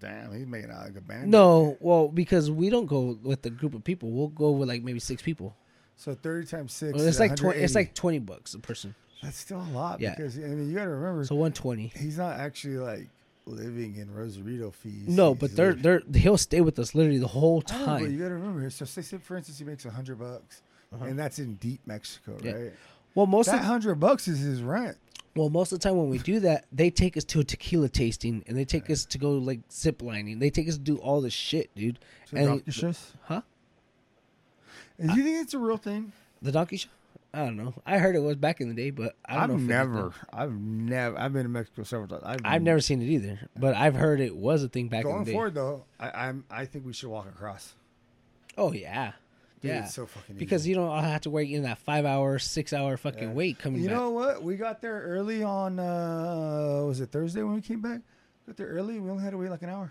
Damn, 0.00 0.32
he's 0.36 0.46
making 0.46 0.70
out 0.70 0.84
like 0.86 0.96
a 0.96 1.00
bandit. 1.00 1.28
No, 1.28 1.76
well 1.80 2.08
because 2.08 2.50
we 2.50 2.70
don't 2.70 2.86
go 2.86 3.18
with 3.22 3.44
a 3.46 3.50
group 3.50 3.74
of 3.74 3.84
people. 3.84 4.10
We'll 4.10 4.28
go 4.28 4.50
with 4.50 4.68
like 4.68 4.82
maybe 4.82 4.98
six 4.98 5.22
people. 5.22 5.54
So 5.96 6.14
thirty 6.14 6.46
times 6.46 6.72
six. 6.72 6.96
Well, 6.96 7.06
it's 7.06 7.20
like 7.20 7.36
twenty. 7.36 7.60
It's 7.60 7.74
like 7.74 7.94
twenty 7.94 8.18
bucks 8.18 8.54
a 8.54 8.58
person. 8.58 8.94
that's 9.22 9.36
still 9.36 9.60
a 9.60 9.70
lot. 9.72 10.00
Yeah. 10.00 10.14
Because 10.16 10.36
I 10.38 10.40
mean, 10.42 10.68
you 10.68 10.74
got 10.74 10.84
to 10.84 10.90
remember, 10.90 11.24
So 11.24 11.36
one 11.36 11.52
twenty. 11.52 11.92
he's 11.94 12.18
not 12.18 12.40
actually 12.40 12.78
like 12.78 13.08
living 13.46 13.96
in 13.96 14.12
Rosarito 14.12 14.70
fees. 14.70 15.08
No, 15.08 15.34
but 15.34 15.54
they're 15.56 15.74
living- 15.74 15.82
they're 15.82 16.20
he'll 16.20 16.38
stay 16.38 16.60
with 16.60 16.78
us 16.78 16.94
literally 16.94 17.18
the 17.18 17.26
whole 17.28 17.60
time. 17.62 17.86
know, 18.00 18.06
but 18.06 18.10
you 18.12 18.18
got 18.18 18.28
to 18.28 18.34
remember. 18.34 18.68
So 18.70 18.84
say, 18.84 19.02
say 19.02 19.18
for 19.18 19.36
instance, 19.36 19.58
he 19.58 19.64
makes 19.64 19.84
a 19.84 19.90
hundred 19.90 20.18
bucks, 20.18 20.62
Uh-huh. 20.92 21.04
and 21.06 21.18
that's 21.18 21.38
in 21.38 21.54
deep 21.56 21.80
Mexico, 21.86 22.38
Yeah. 22.42 22.52
right? 22.52 22.72
Well, 23.14 23.26
most 23.26 23.46
That 23.46 23.56
of 23.60 23.64
hundred 23.64 23.96
bucks 23.96 24.26
is 24.28 24.38
his 24.40 24.62
rent. 24.62 24.96
well 25.34 25.48
most 25.50 25.72
of 25.72 25.80
the 25.80 25.82
time 25.88 25.96
when 25.96 26.08
we 26.08 26.18
do 26.18 26.40
that, 26.40 26.66
they 26.72 26.90
take 26.90 27.16
us 27.16 27.24
to 27.24 27.40
a 27.40 27.44
tequila 27.44 27.88
tasting 27.88 28.44
and 28.46 28.56
they 28.56 28.64
take 28.64 28.88
us 28.90 29.04
to 29.06 29.18
go 29.18 29.32
like 29.32 29.60
zip 29.72 30.00
lining. 30.02 30.38
They 30.38 30.50
take 30.50 30.68
us 30.68 30.74
to 30.76 30.80
do 30.80 30.96
all 30.98 31.20
this 31.20 31.32
shit, 31.34 31.74
dude. 31.74 31.98
So 32.30 32.36
And- 32.36 32.46
donkey 32.46 32.70
shows. 32.70 33.12
Huh? 33.24 33.42
Do 35.00 35.14
you 35.14 35.22
think 35.24 35.42
it's 35.42 35.54
a 35.54 35.58
real 35.58 35.78
thing? 35.78 36.12
The 36.42 36.52
donkey 36.52 36.76
show? 36.76 36.88
I 37.34 37.38
don't 37.46 37.56
know. 37.56 37.72
I 37.86 37.96
heard 37.98 38.14
it 38.14 38.18
was 38.22 38.36
back 38.36 38.60
in 38.60 38.68
the 38.68 38.74
day, 38.74 38.90
but 38.90 39.16
I 39.24 39.34
don't 39.34 39.42
I've 39.42 39.48
know. 39.48 39.54
if 39.54 39.60
it 39.60 39.64
is 39.64 39.68
never. 39.68 40.14
I've 40.32 40.52
never, 40.52 41.18
I've 41.18 41.32
been 41.32 41.44
to 41.44 41.48
Mexico 41.48 41.82
several 41.84 42.08
times. 42.08 42.22
I've, 42.26 42.40
I've 42.44 42.62
never 42.62 42.80
seen 42.80 43.00
it 43.00 43.06
either, 43.06 43.48
but 43.58 43.74
I've 43.74 43.94
heard 43.94 44.20
it 44.20 44.36
was 44.36 44.62
a 44.62 44.68
thing 44.68 44.88
back 44.88 45.04
in 45.06 45.18
the 45.20 45.24
day. 45.24 45.32
forward 45.32 45.54
though, 45.54 45.84
I, 45.98 46.10
I'm, 46.28 46.44
I 46.50 46.66
think 46.66 46.84
we 46.84 46.92
should 46.92 47.08
walk 47.08 47.26
across. 47.28 47.74
Oh 48.58 48.72
yeah, 48.72 49.12
Dude, 49.62 49.70
yeah. 49.70 49.84
it's 49.84 49.94
so 49.94 50.04
fucking 50.04 50.34
easy. 50.36 50.38
because 50.44 50.62
easy. 50.62 50.70
you 50.70 50.76
don't 50.76 51.02
have 51.02 51.22
to 51.22 51.30
wait 51.30 51.50
in 51.50 51.62
that 51.62 51.78
five 51.78 52.04
hour, 52.04 52.38
six 52.38 52.74
hour 52.74 52.98
fucking 52.98 53.28
Yeah. 53.28 53.32
wait 53.34 53.58
coming 53.58 53.80
You 53.80 53.88
back. 53.88 53.96
know 53.96 54.10
what? 54.10 54.42
We 54.42 54.56
got 54.56 54.82
there 54.82 55.00
early 55.00 55.42
on. 55.42 55.78
uh 55.78 56.82
Was 56.86 57.00
it 57.00 57.10
Thursday 57.10 57.42
when 57.42 57.54
we 57.54 57.62
came 57.62 57.80
back? 57.80 58.00
Got 58.46 58.58
there 58.58 58.66
early. 58.66 59.00
We 59.00 59.08
only 59.08 59.22
had 59.24 59.30
to 59.30 59.38
wait 59.38 59.48
like 59.50 59.62
an 59.62 59.70
hour. 59.70 59.90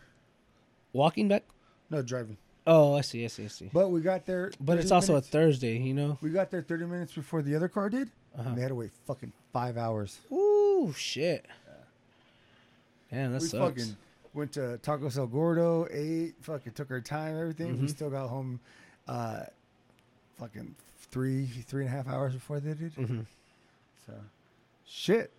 Walking 0.93 1.27
back. 1.27 1.43
No 1.89 2.01
driving, 2.03 2.37
Oh, 2.67 2.95
I 2.95 3.01
see, 3.01 3.23
I 3.23 3.27
see, 3.27 3.45
I 3.45 3.47
see. 3.47 3.69
but 3.73 3.89
we 3.89 4.01
got 4.01 4.25
there. 4.27 4.51
But 4.59 4.77
it's 4.77 4.91
also 4.91 5.13
minutes- 5.13 5.29
a 5.29 5.31
Thursday, 5.31 5.77
you 5.79 5.93
know. 5.95 6.17
We 6.21 6.29
got 6.29 6.51
there 6.51 6.61
30 6.61 6.85
minutes 6.85 7.13
before 7.13 7.41
the 7.41 7.55
other 7.55 7.67
car 7.67 7.89
did. 7.89 8.09
Uh-huh. 8.37 8.49
And 8.49 8.57
they 8.57 8.61
had 8.61 8.69
to 8.69 8.75
wait 8.75 8.91
fucking 9.07 9.31
five 9.51 9.77
hours. 9.77 10.19
Ooh, 10.31 10.93
shit. 10.95 11.45
Damn, 13.11 13.33
that 13.33 13.41
we 13.41 13.47
sucks. 13.47 13.81
fucking 13.81 13.97
went 14.33 14.53
to 14.53 14.77
Taco 14.77 15.09
El 15.17 15.27
Gordo, 15.27 15.85
ate, 15.91 16.35
fucking 16.41 16.71
took 16.73 16.91
our 16.91 17.01
time, 17.01 17.37
everything. 17.37 17.73
We 17.81 17.87
Mhm. 17.87 17.89
still 17.89 18.09
got 18.09 18.29
home, 18.29 18.59
uh, 19.07 19.43
fucking 20.37 20.75
three, 21.11 21.45
three 21.47 21.85
and 21.85 21.93
a 21.93 21.97
half 21.97 22.07
hours 22.07 22.33
before 22.33 22.61
they 22.61 22.73
did. 22.73 22.93
hmm 22.93 23.21
So, 24.05 24.13
shit. 24.85 25.31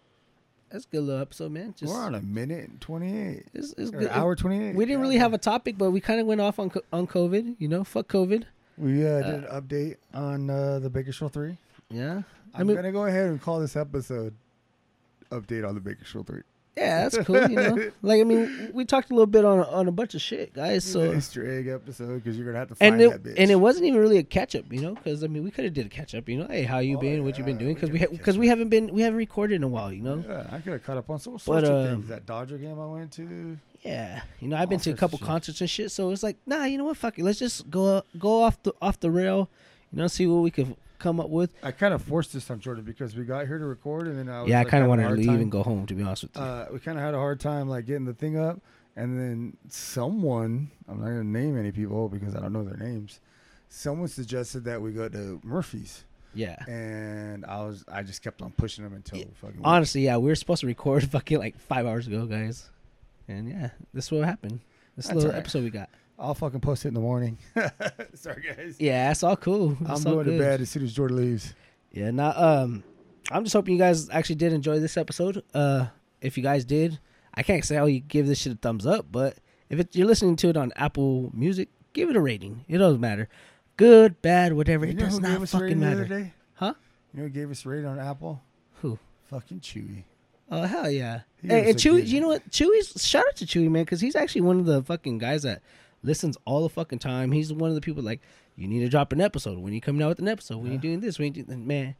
That's 0.72 0.86
a 0.86 0.88
good 0.88 1.02
little 1.02 1.20
episode, 1.20 1.52
man. 1.52 1.74
Just 1.76 1.92
We're 1.92 2.00
on 2.00 2.14
a 2.14 2.22
minute 2.22 2.66
and 2.70 2.80
28. 2.80 3.46
it's, 3.52 3.74
it's 3.76 3.90
good. 3.90 4.08
hour 4.08 4.34
28. 4.34 4.74
We 4.74 4.86
didn't 4.86 5.02
really 5.02 5.18
have 5.18 5.34
a 5.34 5.38
topic, 5.38 5.76
but 5.76 5.90
we 5.90 6.00
kind 6.00 6.18
of 6.18 6.26
went 6.26 6.40
off 6.40 6.58
on 6.58 6.72
on 6.92 7.06
COVID. 7.06 7.56
You 7.58 7.68
know, 7.68 7.84
fuck 7.84 8.08
COVID. 8.08 8.44
We 8.78 9.06
uh, 9.06 9.20
did 9.22 9.34
an 9.34 9.44
update 9.44 9.96
on 10.14 10.48
uh, 10.48 10.78
the 10.78 10.88
Baker 10.88 11.12
Show 11.12 11.28
3. 11.28 11.58
Yeah, 11.90 12.22
I 12.54 12.60
I'm 12.60 12.66
mean, 12.66 12.76
going 12.76 12.86
to 12.86 12.92
go 12.92 13.04
ahead 13.04 13.26
and 13.28 13.40
call 13.40 13.60
this 13.60 13.76
episode 13.76 14.34
Update 15.30 15.68
on 15.68 15.74
the 15.74 15.80
Baker 15.80 16.06
Show 16.06 16.22
3. 16.22 16.40
Yeah, 16.76 17.06
that's 17.08 17.18
cool. 17.26 17.36
You 17.36 17.56
know, 17.56 17.90
like 18.02 18.20
I 18.20 18.24
mean, 18.24 18.70
we 18.72 18.84
talked 18.84 19.10
a 19.10 19.14
little 19.14 19.26
bit 19.26 19.44
on 19.44 19.60
on 19.60 19.88
a 19.88 19.92
bunch 19.92 20.14
of 20.14 20.22
shit, 20.22 20.54
guys. 20.54 20.84
So, 20.84 21.12
Easter 21.12 21.46
egg 21.58 21.68
episode 21.68 22.22
because 22.22 22.36
you're 22.36 22.44
going 22.46 22.54
to 22.54 22.58
have 22.60 22.68
to 22.68 22.74
find 22.74 22.94
and 22.94 23.02
it, 23.02 23.10
that 23.10 23.22
bitch. 23.22 23.34
and 23.36 23.50
it 23.50 23.56
wasn't 23.56 23.84
even 23.86 24.00
really 24.00 24.16
a 24.18 24.22
catch 24.22 24.56
up, 24.56 24.64
you 24.72 24.80
know, 24.80 24.94
because 24.94 25.22
I 25.22 25.26
mean, 25.26 25.44
we 25.44 25.50
could 25.50 25.64
have 25.64 25.74
did 25.74 25.86
a 25.86 25.90
catch 25.90 26.14
up, 26.14 26.28
you 26.28 26.38
know. 26.38 26.46
Hey, 26.48 26.62
how 26.62 26.78
you 26.78 26.96
Oh, 26.96 27.00
been? 27.00 27.24
What 27.24 27.36
you 27.36 27.44
been 27.44 27.56
yeah, 27.56 27.60
doing? 27.60 27.74
Because 27.74 27.90
we 27.90 27.98
because 27.98 28.34
catch 28.34 28.36
we 28.36 28.48
haven't 28.48 28.68
been 28.70 28.92
we 28.92 29.02
haven't 29.02 29.18
recorded 29.18 29.56
in 29.56 29.62
a 29.64 29.68
while, 29.68 29.92
you 29.92 30.02
know. 30.02 30.24
Yeah, 30.26 30.46
I 30.50 30.58
could 30.60 30.72
have 30.72 30.84
caught 30.84 30.96
up 30.96 31.10
on 31.10 31.18
some 31.18 31.38
sorts 31.38 31.46
But, 31.46 31.64
of 31.64 31.70
um, 31.86 31.96
things. 31.96 32.08
That 32.08 32.26
Dodger 32.26 32.56
game 32.58 32.80
I 32.80 32.86
went 32.86 33.12
to. 33.12 33.58
Yeah, 33.82 34.22
you 34.40 34.48
know, 34.48 34.56
I've 34.56 34.68
been 34.68 34.78
to 34.80 34.90
a 34.92 34.96
couple 34.96 35.18
concerts 35.18 35.60
and 35.60 35.68
shit, 35.68 35.90
so 35.90 36.10
it's 36.10 36.22
like, 36.22 36.36
nah, 36.46 36.64
you 36.64 36.78
know 36.78 36.84
what? 36.84 36.96
Fuck 36.96 37.18
it, 37.18 37.24
let's 37.24 37.40
just 37.40 37.68
go 37.68 38.02
go 38.18 38.42
off 38.42 38.62
the 38.62 38.72
off 38.80 39.00
the 39.00 39.10
rail, 39.10 39.50
you 39.90 39.98
know, 39.98 40.06
see 40.06 40.26
what 40.26 40.40
we 40.42 40.50
could 40.52 40.76
come 41.02 41.20
up 41.20 41.28
with. 41.28 41.52
I 41.62 41.72
kind 41.72 41.92
of 41.92 42.02
forced 42.02 42.32
this 42.32 42.50
on 42.50 42.60
Jordan 42.60 42.84
because 42.84 43.16
we 43.16 43.24
got 43.24 43.46
here 43.46 43.58
to 43.58 43.64
record 43.66 44.06
and 44.06 44.18
then 44.18 44.28
I 44.28 44.42
was 44.42 44.50
yeah, 44.50 44.60
I 44.60 44.64
kind 44.64 44.82
of 44.82 44.88
wanted 44.88 45.08
to 45.08 45.14
leave 45.14 45.26
time. 45.26 45.40
and 45.40 45.50
go 45.52 45.62
home, 45.62 45.86
to 45.86 45.94
be 45.94 46.02
honest 46.02 46.22
with 46.22 46.36
you. 46.36 46.42
Uh, 46.42 46.68
we 46.72 46.78
kind 46.78 46.96
of 46.98 47.04
had 47.04 47.14
a 47.14 47.18
hard 47.18 47.40
time 47.40 47.68
like 47.68 47.86
getting 47.86 48.04
the 48.04 48.14
thing 48.14 48.38
up, 48.38 48.60
and 48.96 49.18
then 49.18 49.56
someone 49.68 50.70
I'm 50.88 50.98
not 51.00 51.06
gonna 51.06 51.24
name 51.24 51.58
any 51.58 51.72
people 51.72 52.08
because 52.08 52.34
I 52.34 52.40
don't 52.40 52.52
know 52.52 52.64
their 52.64 52.76
names. 52.76 53.20
Someone 53.68 54.08
suggested 54.08 54.64
that 54.64 54.80
we 54.80 54.92
go 54.92 55.08
to 55.08 55.40
Murphy's, 55.42 56.04
yeah. 56.34 56.56
and 56.68 57.44
I 57.46 57.62
was 57.64 57.84
I 57.90 58.02
just 58.02 58.22
kept 58.22 58.42
on 58.42 58.50
pushing 58.52 58.84
them 58.84 58.94
until 58.94 59.18
Yeah. 59.18 59.24
fucking. 59.34 59.60
Honestly, 59.64 60.02
yeah, 60.02 60.16
we 60.18 60.28
were 60.28 60.34
supposed 60.34 60.60
to 60.60 60.66
record 60.66 61.04
fucking 61.10 61.38
like 61.38 61.58
five 61.58 61.86
hours 61.86 62.06
ago, 62.06 62.26
guys, 62.26 62.68
and 63.28 63.48
yeah, 63.48 63.70
this 63.94 64.06
is 64.06 64.12
what 64.12 64.24
happened. 64.24 64.60
This 64.96 65.06
That's 65.06 65.16
little 65.16 65.30
right. 65.32 65.38
episode 65.38 65.64
we 65.64 65.70
got. 65.70 65.88
I'll 66.22 66.34
fucking 66.34 66.60
post 66.60 66.84
it 66.84 66.88
in 66.88 66.94
the 66.94 67.00
morning. 67.00 67.38
Sorry 68.14 68.42
guys. 68.56 68.76
Yeah, 68.78 69.10
it's 69.10 69.22
all 69.22 69.36
cool. 69.36 69.76
I'm 69.84 69.90
It's 69.96 70.06
all 70.06 70.14
going 70.14 70.26
to 70.26 70.30
good. 70.32 70.38
bed 70.38 70.60
as 70.60 70.70
soon 70.70 70.84
as 70.84 70.92
Jordan 70.92 71.16
leaves. 71.16 71.54
Yeah, 71.90 72.10
now 72.10 72.32
um 72.36 72.84
I'm 73.30 73.44
just 73.44 73.52
hoping 73.54 73.74
you 73.74 73.78
guys 73.80 74.08
actually 74.10 74.36
did 74.36 74.52
enjoy 74.52 74.78
this 74.78 74.96
episode. 74.96 75.42
Uh 75.52 75.86
if 76.20 76.36
you 76.36 76.42
guys 76.42 76.64
did, 76.64 76.98
I 77.34 77.42
can't 77.42 77.64
say 77.64 77.74
how 77.76 77.86
you 77.86 78.00
give 78.00 78.26
this 78.26 78.38
shit 78.38 78.52
a 78.52 78.56
thumbs 78.56 78.86
up, 78.86 79.06
but 79.10 79.36
if 79.68 79.80
it, 79.80 79.96
you're 79.96 80.06
listening 80.06 80.36
to 80.36 80.48
it 80.48 80.56
on 80.56 80.72
Apple 80.76 81.30
Music, 81.34 81.68
give 81.92 82.08
it 82.10 82.16
a 82.16 82.20
rating. 82.20 82.64
It 82.68 82.78
doesn't 82.78 83.00
matter. 83.00 83.28
Good, 83.76 84.20
bad, 84.22 84.52
whatever. 84.52 84.84
You 84.86 84.92
it 84.92 84.98
does 84.98 85.18
not 85.18 85.38
gave 85.40 85.48
fucking 85.50 85.80
matter. 85.80 86.04
day? 86.04 86.32
Huh? 86.54 86.74
You 87.12 87.20
know 87.20 87.24
who 87.24 87.30
gave 87.30 87.50
us 87.50 87.64
a 87.66 87.68
rating 87.68 87.86
on 87.86 87.98
Apple? 87.98 88.40
Who? 88.82 88.98
Fucking 89.24 89.60
Chewy. 89.60 90.04
Oh 90.50 90.62
hell 90.62 90.90
yeah! 90.90 91.20
He 91.40 91.48
Hey, 91.48 91.70
and 91.70 91.78
Chewy, 91.78 92.06
you 92.06 92.20
know 92.20 92.28
what? 92.28 92.48
Chewy's 92.50 93.02
shout 93.02 93.24
out 93.26 93.36
to 93.36 93.46
Chewy 93.46 93.70
man 93.70 93.84
because 93.84 94.00
he's 94.02 94.14
actually 94.14 94.42
one 94.42 94.58
of 94.60 94.66
the 94.66 94.82
fucking 94.82 95.16
guys 95.18 95.42
that 95.44 95.62
listens 96.02 96.36
all 96.44 96.62
the 96.62 96.68
fucking 96.68 96.98
time. 96.98 97.32
He's 97.32 97.52
one 97.52 97.68
of 97.70 97.74
the 97.74 97.80
people 97.80 98.02
like 98.02 98.20
you 98.56 98.68
need 98.68 98.80
to 98.80 98.88
drop 98.88 99.12
an 99.12 99.20
episode 99.20 99.58
when 99.58 99.72
you 99.72 99.80
coming 99.80 100.02
out 100.02 100.08
with 100.10 100.18
an 100.18 100.28
episode 100.28 100.56
when 100.58 100.66
Yeah. 100.66 100.72
you're 100.72 100.80
doing 100.82 101.00
this 101.00 101.18
when 101.18 101.34
you 101.34 101.42
do 101.44 101.56
man. 101.56 101.94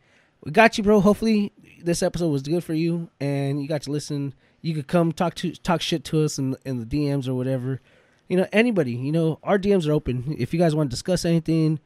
We 0.45 0.51
got 0.51 0.77
you, 0.77 0.85
bro. 0.85 1.01
Hopefully 1.01 1.53
this 1.83 2.03
episode 2.03 2.29
was 2.31 2.43
good 2.43 2.65
for 2.65 2.75
you 2.75 3.09
and 3.21 3.63
you 3.63 3.69
got 3.69 3.83
to 3.83 3.91
listen. 3.93 4.35
You 4.61 4.75
could 4.75 4.87
come 4.89 5.13
talk 5.13 5.35
to 5.37 5.53
talk 5.53 5.81
shit 5.81 6.05
to 6.05 6.25
us 6.25 6.39
in 6.39 6.57
in 6.65 6.79
the 6.81 6.87
DMs 6.87 7.29
or 7.29 7.35
whatever. 7.35 7.81
You 8.29 8.37
know 8.37 8.47
anybody. 8.53 8.93
You 8.93 9.13
know 9.13 9.39
our 9.43 9.59
DMs 9.59 9.87
are 9.89 9.93
open. 9.93 10.35
If 10.39 10.53
you 10.53 10.59
guys 10.59 10.75
want 10.75 10.91
to 10.91 10.95
discuss 10.95 11.25
anything, 11.25 11.79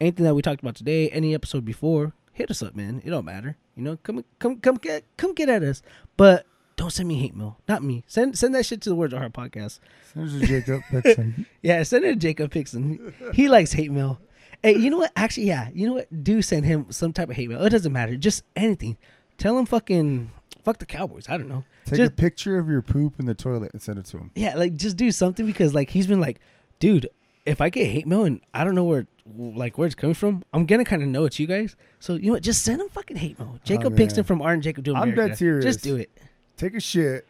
anything 0.00 0.24
that 0.24 0.34
we 0.34 0.42
talked 0.42 0.60
about 0.62 0.74
today, 0.74 1.08
any 1.10 1.34
episode 1.34 1.64
before, 1.64 2.12
hit 2.32 2.50
us 2.50 2.62
up, 2.62 2.74
man. 2.74 3.00
It 3.04 3.10
don't 3.10 3.24
matter. 3.24 3.56
You 3.76 3.82
know, 3.82 3.96
come 4.02 4.24
come 4.38 4.58
come 4.60 4.76
get 4.76 5.04
come 5.16 5.32
get 5.34 5.48
at 5.48 5.62
us. 5.62 5.82
But 6.16 6.46
don't 6.76 6.90
send 6.90 7.08
me 7.08 7.16
hate 7.18 7.36
mail. 7.36 7.58
Not 7.68 7.82
me. 7.82 8.04
Send 8.06 8.38
send 8.38 8.54
that 8.54 8.66
shit 8.66 8.80
to 8.82 8.88
the 8.88 8.94
Words 8.94 9.14
Are 9.14 9.18
Hard 9.18 9.34
podcast. 9.34 9.78
There's 10.14 10.34
a 10.34 10.46
Jacob 10.46 10.82
Pixon. 10.90 11.46
Yeah, 11.62 11.82
send 11.84 12.04
it 12.04 12.08
to 12.08 12.16
Jacob 12.16 12.50
Pixon. 12.50 13.14
He 13.34 13.48
likes 13.48 13.72
hate 13.72 13.92
mail. 13.92 14.20
Hey, 14.62 14.76
you 14.76 14.90
know 14.90 14.98
what? 14.98 15.12
Actually, 15.16 15.46
yeah. 15.46 15.70
You 15.74 15.86
know 15.88 15.94
what? 15.94 16.24
Do 16.24 16.42
send 16.42 16.64
him 16.64 16.86
some 16.90 17.12
type 17.12 17.30
of 17.30 17.36
hate 17.36 17.48
mail. 17.48 17.64
It 17.64 17.70
doesn't 17.70 17.92
matter. 17.92 18.16
Just 18.16 18.44
anything. 18.56 18.96
Tell 19.38 19.58
him 19.58 19.66
fucking 19.66 20.30
fuck 20.62 20.78
the 20.78 20.86
Cowboys. 20.86 21.28
I 21.28 21.36
don't 21.36 21.48
know. 21.48 21.64
Take 21.84 21.98
Just 21.98 22.12
a 22.12 22.14
picture 22.14 22.58
of 22.58 22.68
your 22.68 22.82
poop 22.82 23.18
in 23.18 23.26
the 23.26 23.34
toilet 23.34 23.72
and 23.72 23.82
send 23.82 23.98
it 23.98 24.06
to 24.06 24.18
him. 24.18 24.30
yeah, 24.34 24.56
like 24.56 24.74
just 24.74 24.96
do 24.96 25.10
something 25.10 25.46
because 25.46 25.74
like 25.74 25.90
he's 25.90 26.06
been 26.06 26.20
like, 26.20 26.40
dude, 26.78 27.08
if 27.44 27.60
I 27.60 27.70
get 27.70 27.86
hate 27.86 28.06
mail 28.06 28.24
and 28.24 28.40
I 28.54 28.64
don't 28.64 28.74
know 28.74 28.84
where 28.84 29.06
like 29.36 29.78
where 29.78 29.86
it's 29.86 29.94
coming 29.94 30.14
from, 30.14 30.44
I'm 30.52 30.66
gonna 30.66 30.84
kind 30.84 31.02
of 31.02 31.08
know 31.08 31.24
it's 31.24 31.38
you 31.38 31.46
guys. 31.46 31.76
So 32.00 32.14
you 32.14 32.26
know 32.26 32.32
what? 32.34 32.42
Just 32.42 32.62
send 32.62 32.80
him 32.80 32.88
fucking 32.88 33.16
hate 33.16 33.38
mail. 33.38 33.58
Jacob 33.64 33.86
oh, 33.86 33.90
man. 33.90 33.98
Pixton 33.98 34.24
from 34.24 34.42
Art 34.42 34.54
and 34.54 34.62
Jacob 34.62 34.84
do 34.84 34.92
America. 34.92 35.22
I'm 35.22 35.28
dead 35.28 35.38
serious. 35.38 35.64
Just 35.64 35.82
do 35.82 35.96
it. 35.96 36.10
Take 36.56 36.74
a 36.74 36.80
shit, 36.80 37.26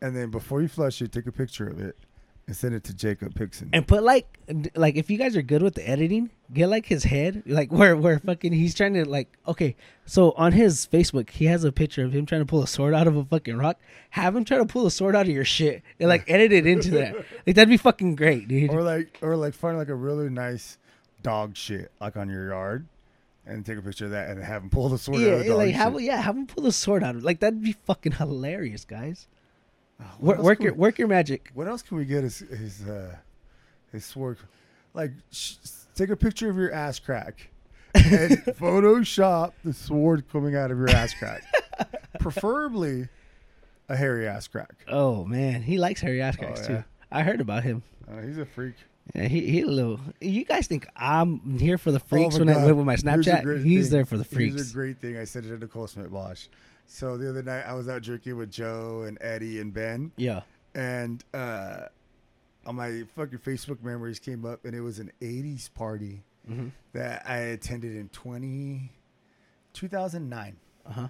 and 0.00 0.16
then 0.16 0.30
before 0.30 0.62
you 0.62 0.68
flush 0.68 1.02
it, 1.02 1.12
take 1.12 1.26
a 1.26 1.32
picture 1.32 1.68
of 1.68 1.80
it 1.80 1.96
and 2.46 2.56
send 2.56 2.74
it 2.74 2.82
to 2.84 2.92
Jacob 2.94 3.34
Pixon. 3.34 3.68
and 3.72 3.86
put 3.86 4.02
like 4.02 4.38
like 4.74 4.96
if 4.96 5.08
you 5.10 5.16
guys 5.16 5.36
are 5.36 5.42
good 5.42 5.62
with 5.62 5.74
the 5.74 5.88
editing 5.88 6.28
get 6.52 6.68
like 6.68 6.86
his 6.86 7.04
head 7.04 7.44
like 7.46 7.70
where 7.72 7.96
where 7.96 8.18
fucking 8.18 8.52
he's 8.52 8.74
trying 8.74 8.94
to 8.94 9.08
like 9.08 9.38
okay 9.46 9.76
so 10.06 10.32
on 10.32 10.50
his 10.50 10.84
facebook 10.92 11.30
he 11.30 11.44
has 11.44 11.62
a 11.62 11.70
picture 11.70 12.04
of 12.04 12.12
him 12.12 12.26
trying 12.26 12.40
to 12.40 12.44
pull 12.44 12.60
a 12.60 12.66
sword 12.66 12.94
out 12.94 13.06
of 13.06 13.16
a 13.16 13.24
fucking 13.24 13.56
rock. 13.56 13.78
Have 14.10 14.34
him 14.34 14.44
try 14.44 14.58
to 14.58 14.64
pull 14.66 14.86
a 14.86 14.90
sword 14.90 15.14
out 15.14 15.26
of 15.28 15.32
your 15.32 15.44
shit 15.44 15.82
and 16.00 16.08
like 16.08 16.24
edit 16.28 16.52
it 16.52 16.66
into 16.66 16.90
that. 16.90 17.14
Like 17.46 17.54
that'd 17.54 17.68
be 17.68 17.76
fucking 17.76 18.16
great 18.16 18.48
dude. 18.48 18.70
Or 18.70 18.82
like, 18.82 19.18
or 19.22 19.36
like 19.36 19.54
find 19.54 19.78
like 19.78 19.88
a 19.88 19.94
really 19.94 20.28
nice 20.28 20.78
dog 21.22 21.56
shit 21.56 21.92
like 22.00 22.16
on 22.16 22.28
your 22.28 22.48
yard, 22.48 22.88
and 23.46 23.64
take 23.66 23.78
a 23.78 23.82
picture 23.82 24.04
of 24.04 24.10
that 24.12 24.30
and 24.30 24.42
have 24.42 24.62
him 24.62 24.70
pull 24.70 24.88
the 24.88 24.98
sword 24.98 25.20
out 25.22 25.28
of 25.32 25.38
the 25.40 25.46
yeah 25.46 25.54
like 25.54 25.74
have 25.74 26.00
yeah 26.00 26.20
have 26.20 26.36
him 26.36 26.46
pull 26.46 26.66
a 26.66 26.72
sword 26.72 27.02
out 27.02 27.16
of 27.16 27.24
like 27.24 27.40
that'd 27.40 27.62
be 27.62 27.72
fucking 27.72 28.12
hilarious 28.12 28.84
guys 28.84 29.26
Work, 30.20 30.38
work 30.38 30.58
can 30.58 30.64
your 30.64 30.74
work 30.74 30.98
your 30.98 31.08
magic. 31.08 31.50
What 31.54 31.68
else 31.68 31.82
can 31.82 31.96
we 31.96 32.04
get 32.04 32.24
his 32.24 32.40
his 32.40 32.88
uh, 32.88 33.14
his 33.92 34.04
sword? 34.04 34.38
Like, 34.94 35.12
sh- 35.30 35.54
take 35.94 36.10
a 36.10 36.16
picture 36.16 36.50
of 36.50 36.56
your 36.56 36.72
ass 36.72 36.98
crack 36.98 37.50
and 37.94 38.30
Photoshop 38.58 39.52
the 39.64 39.72
sword 39.72 40.24
coming 40.30 40.56
out 40.56 40.70
of 40.70 40.78
your 40.78 40.90
ass 40.90 41.14
crack, 41.14 41.44
preferably 42.20 43.08
a 43.88 43.96
hairy 43.96 44.26
ass 44.26 44.48
crack. 44.48 44.84
Oh 44.88 45.24
man, 45.24 45.62
he 45.62 45.78
likes 45.78 46.00
hairy 46.00 46.20
ass 46.20 46.36
cracks 46.36 46.62
Oh, 46.64 46.66
too. 46.66 46.84
I 47.12 47.22
heard 47.22 47.40
about 47.40 47.62
him. 47.62 47.82
Uh, 48.10 48.22
he's 48.22 48.38
a 48.38 48.46
freak. 48.46 48.74
Yeah, 49.14 49.28
he 49.28 49.40
he 49.50 49.60
a 49.62 49.66
little. 49.66 50.00
You 50.20 50.44
guys 50.44 50.66
think 50.68 50.86
I'm 50.96 51.58
here 51.58 51.76
for 51.78 51.90
the 51.90 51.98
Oh 51.98 52.08
freaks 52.08 52.34
my 52.34 52.38
when 52.40 52.48
I 52.48 52.54
God. 52.54 52.64
live 52.66 52.76
with 52.76 52.86
my 52.86 52.96
Snapchat? 52.96 53.64
He's 53.64 53.88
thing. 53.88 53.96
there 53.98 54.04
for 54.04 54.16
the 54.16 54.24
Here's 54.24 54.52
freaks. 54.54 54.70
a 54.70 54.74
great 54.74 54.98
thing. 55.00 55.16
I 55.16 55.24
said 55.24 55.44
it 55.44 55.48
to 55.48 55.58
Nicole 55.58 55.86
Smith 55.88 56.10
Bosch. 56.12 56.46
So 56.86 57.16
the 57.16 57.28
other 57.28 57.42
night 57.42 57.62
I 57.66 57.74
was 57.74 57.88
out 57.88 58.02
drinking 58.02 58.36
with 58.36 58.50
Joe 58.50 59.02
and 59.06 59.18
Eddie 59.20 59.60
and 59.60 59.72
Ben, 59.74 60.12
Yeah. 60.16 60.42
and 60.74 61.22
uh, 61.34 61.86
on 62.66 62.76
my 62.76 63.02
fucking 63.16 63.38
Facebook 63.38 63.82
memories 63.82 64.18
came 64.18 64.44
up, 64.44 64.64
and 64.64 64.74
it 64.74 64.80
was 64.82 64.98
an 64.98 65.10
'80s 65.20 65.72
party 65.74 66.22
Mm-hmm. 66.50 66.68
that 66.92 67.22
I 67.24 67.36
attended 67.38 67.94
in 67.96 68.08
20, 68.08 68.90
2009. 69.74 70.56
Uh 70.84 70.92
huh. 70.92 71.08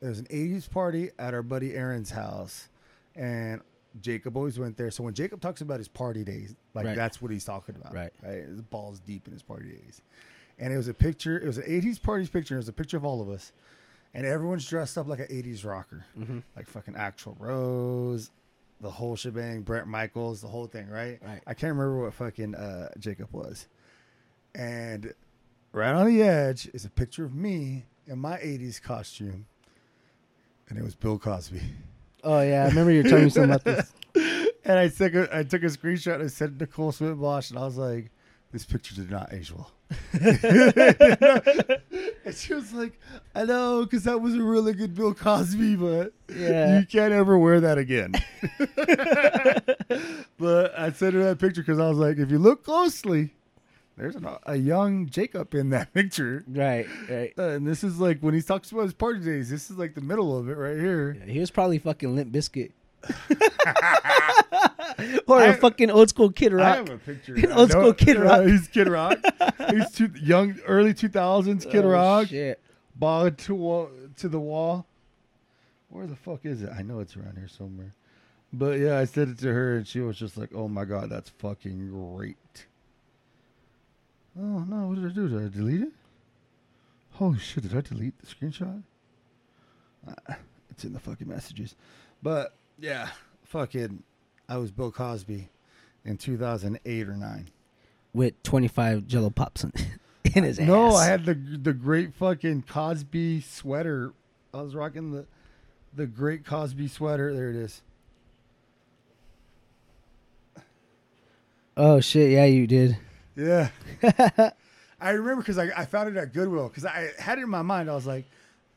There 0.00 0.10
was 0.10 0.18
an 0.18 0.26
80s 0.26 0.68
party 0.70 1.10
at 1.18 1.32
our 1.34 1.42
buddy 1.42 1.74
Aaron's 1.74 2.10
house, 2.10 2.68
and 3.16 3.60
Jacob 4.00 4.36
always 4.36 4.58
went 4.58 4.76
there. 4.76 4.90
So 4.90 5.02
when 5.02 5.14
Jacob 5.14 5.40
talks 5.40 5.60
about 5.60 5.78
his 5.78 5.88
party 5.88 6.24
days, 6.24 6.54
like 6.74 6.86
Right. 6.86 6.96
that's 6.96 7.20
what 7.22 7.30
he's 7.30 7.44
talking 7.44 7.74
about. 7.76 7.94
Right. 7.94 8.12
Right. 8.22 8.44
His 8.44 8.62
balls 8.62 9.00
deep 9.00 9.26
in 9.26 9.32
his 9.32 9.42
party 9.42 9.70
days. 9.70 10.02
And 10.58 10.72
it 10.72 10.76
was 10.76 10.88
a 10.88 10.94
picture, 10.94 11.38
it 11.38 11.46
was 11.46 11.58
an 11.58 11.64
80s 11.64 11.98
party 12.02 12.26
picture. 12.26 12.54
It 12.54 12.58
was 12.58 12.68
a 12.68 12.72
picture 12.72 12.96
of 12.96 13.04
all 13.04 13.20
of 13.22 13.28
us. 13.28 13.52
And 14.14 14.26
everyone's 14.26 14.66
dressed 14.68 14.96
up 14.98 15.06
like 15.06 15.18
an 15.20 15.26
80s 15.26 15.64
rocker, 15.64 16.04
Mm-hmm. 16.18 16.38
like 16.56 16.66
fucking 16.66 16.94
Axl 16.94 17.36
Rose, 17.38 18.30
the 18.80 18.90
whole 18.90 19.16
shebang, 19.16 19.62
Bret 19.62 19.86
Michaels, 19.86 20.40
the 20.40 20.48
whole 20.48 20.66
thing, 20.66 20.88
right? 20.88 21.18
Right. 21.24 21.40
I 21.46 21.54
can't 21.54 21.72
remember 21.76 22.02
what 22.02 22.14
fucking 22.14 22.54
uh, 22.54 22.88
Jacob 22.98 23.28
was. 23.32 23.66
And 24.54 25.12
right 25.72 25.92
on 25.92 26.06
the 26.06 26.22
edge 26.22 26.68
is 26.72 26.84
a 26.84 26.90
picture 26.90 27.24
of 27.24 27.34
me 27.34 27.84
in 28.06 28.18
my 28.18 28.36
80s 28.38 28.80
costume. 28.82 29.46
And 30.68 30.78
it 30.78 30.82
was 30.84 30.94
Bill 30.94 31.18
Cosby. 31.18 31.60
Oh 32.24 32.40
yeah, 32.40 32.64
I 32.64 32.68
remember 32.68 32.92
you 32.92 33.02
telling 33.02 33.24
me 33.24 33.30
something 33.30 33.50
about 33.50 33.64
this. 33.64 33.92
And 34.64 34.78
I 34.78 34.88
took 34.88 35.14
a 35.14 35.28
I 35.34 35.44
took 35.44 35.62
a 35.62 35.66
screenshot 35.66 36.14
and 36.16 36.24
I 36.24 36.26
sent 36.26 36.52
it 36.52 36.58
to 36.58 36.64
Nicole 36.64 36.92
Smith 36.92 37.18
Bosch 37.18 37.48
and 37.50 37.58
I 37.58 37.64
was 37.64 37.78
like, 37.78 38.10
this 38.52 38.66
picture 38.66 38.94
did 38.94 39.10
not 39.10 39.32
age 39.32 39.50
well. 39.50 39.70
and 40.20 40.38
she 42.34 42.52
was 42.52 42.74
like, 42.74 42.98
I 43.34 43.44
know, 43.44 43.84
because 43.84 44.04
that 44.04 44.20
was 44.20 44.34
a 44.34 44.42
really 44.42 44.74
good 44.74 44.94
Bill 44.94 45.14
Cosby, 45.14 45.76
but 45.76 46.12
Yeah. 46.28 46.80
you 46.80 46.86
can't 46.86 47.14
ever 47.14 47.38
wear 47.38 47.60
that 47.60 47.78
again. 47.78 48.12
but 50.38 50.78
I 50.78 50.90
sent 50.92 51.14
her 51.14 51.24
that 51.24 51.38
picture 51.38 51.62
because 51.62 51.78
I 51.78 51.88
was 51.88 51.98
like, 51.98 52.18
if 52.18 52.30
you 52.30 52.38
look 52.38 52.64
closely, 52.64 53.34
there's 53.98 54.16
an, 54.16 54.26
a 54.44 54.56
young 54.56 55.06
Jacob 55.08 55.54
in 55.54 55.70
that 55.70 55.92
picture. 55.94 56.44
Right. 56.48 56.86
Right. 57.08 57.32
Uh, 57.36 57.48
and 57.50 57.66
this 57.66 57.82
is 57.84 57.98
like 57.98 58.20
when 58.20 58.34
he 58.34 58.42
talks 58.42 58.70
about 58.72 58.82
his 58.84 58.94
party 58.94 59.20
days, 59.20 59.50
this 59.50 59.70
is 59.70 59.76
like 59.78 59.94
the 59.94 60.00
middle 60.00 60.36
of 60.38 60.48
it 60.48 60.54
right 60.56 60.76
here. 60.78 61.16
Yeah, 61.20 61.32
he 61.32 61.40
was 61.40 61.50
probably 61.50 61.78
fucking 61.78 62.14
Limp 62.14 62.32
Bizkit. 62.32 62.70
or 65.26 65.40
a 65.42 65.48
I- 65.50 65.52
fucking 65.52 65.90
old 65.90 66.08
school 66.08 66.30
Kid 66.30 66.52
Rock. 66.52 66.66
I 66.66 66.76
have 66.76 66.90
a 66.90 66.98
picture. 66.98 67.34
An 67.36 67.52
old 67.52 67.70
school 67.70 67.92
Kid 67.92 68.16
Rock. 68.18 68.44
he's 68.46 68.68
Kid 68.68 68.88
Rock. 68.88 69.18
he's 69.70 69.90
two, 69.92 70.10
young, 70.20 70.58
early 70.66 70.94
two 70.94 71.08
thousands 71.08 71.64
Kid 71.64 71.84
Oh, 71.84 71.88
Rock. 71.90 72.28
Shit. 72.28 72.60
Ball 72.96 73.30
to 73.30 73.88
to 74.16 74.28
the 74.28 74.40
wall. 74.40 74.86
Where 75.90 76.06
the 76.06 76.16
fuck 76.16 76.44
is 76.44 76.62
it? 76.62 76.70
I 76.76 76.82
know 76.82 77.00
it's 77.00 77.16
around 77.16 77.36
here 77.38 77.48
somewhere. 77.48 77.94
But 78.52 78.78
yeah, 78.78 78.98
I 78.98 79.04
said 79.04 79.28
it 79.28 79.38
to 79.40 79.52
her, 79.52 79.76
and 79.76 79.86
she 79.86 80.00
was 80.00 80.18
just 80.18 80.36
like, 80.36 80.50
"Oh 80.54 80.68
my 80.68 80.84
god, 80.84 81.10
that's 81.10 81.30
fucking 81.38 81.90
great." 81.90 82.36
Oh 84.40 84.64
no, 84.68 84.88
what 84.88 84.96
did 84.96 85.10
I 85.10 85.14
do? 85.14 85.28
Did 85.28 85.46
I 85.46 85.48
delete 85.48 85.82
it? 85.82 85.92
Holy 87.12 87.38
shit! 87.38 87.64
Did 87.64 87.76
I 87.76 87.80
delete 87.80 88.14
the 88.20 88.26
screenshot? 88.26 88.82
Uh, 90.06 90.34
it's 90.70 90.84
in 90.84 90.92
the 90.92 91.00
fucking 91.00 91.28
messages. 91.28 91.74
But 92.22 92.54
yeah, 92.78 93.08
fucking, 93.44 94.02
I 94.48 94.58
was 94.58 94.70
Bill 94.70 94.92
Cosby 94.92 95.48
in 96.04 96.16
2008 96.16 97.08
or 97.08 97.16
nine. 97.16 97.48
With 98.14 98.40
25 98.44 99.06
Jello 99.06 99.30
pops 99.30 99.64
in, 99.64 99.72
in 100.34 100.44
his 100.44 100.60
ass. 100.60 100.68
No, 100.68 100.94
I 100.94 101.06
had 101.06 101.24
the 101.24 101.34
the 101.34 101.72
great 101.72 102.14
fucking 102.14 102.62
Cosby 102.68 103.40
sweater. 103.40 104.12
I 104.54 104.62
was 104.62 104.76
rocking 104.76 105.10
the 105.10 105.26
the 105.94 106.06
great 106.06 106.46
Cosby 106.46 106.86
sweater. 106.86 107.34
There 107.34 107.50
it 107.50 107.56
is. 107.56 107.82
Oh 111.76 111.98
shit! 111.98 112.30
Yeah, 112.30 112.44
you 112.44 112.68
did. 112.68 112.98
Yeah. 113.38 113.68
I 115.00 115.10
remember 115.10 115.36
because 115.42 115.58
I, 115.58 115.70
I 115.76 115.84
found 115.84 116.08
it 116.08 116.16
at 116.18 116.32
Goodwill 116.32 116.66
because 116.68 116.84
I 116.84 117.10
had 117.20 117.38
it 117.38 117.42
in 117.42 117.48
my 117.48 117.62
mind. 117.62 117.88
I 117.88 117.94
was 117.94 118.06
like, 118.06 118.24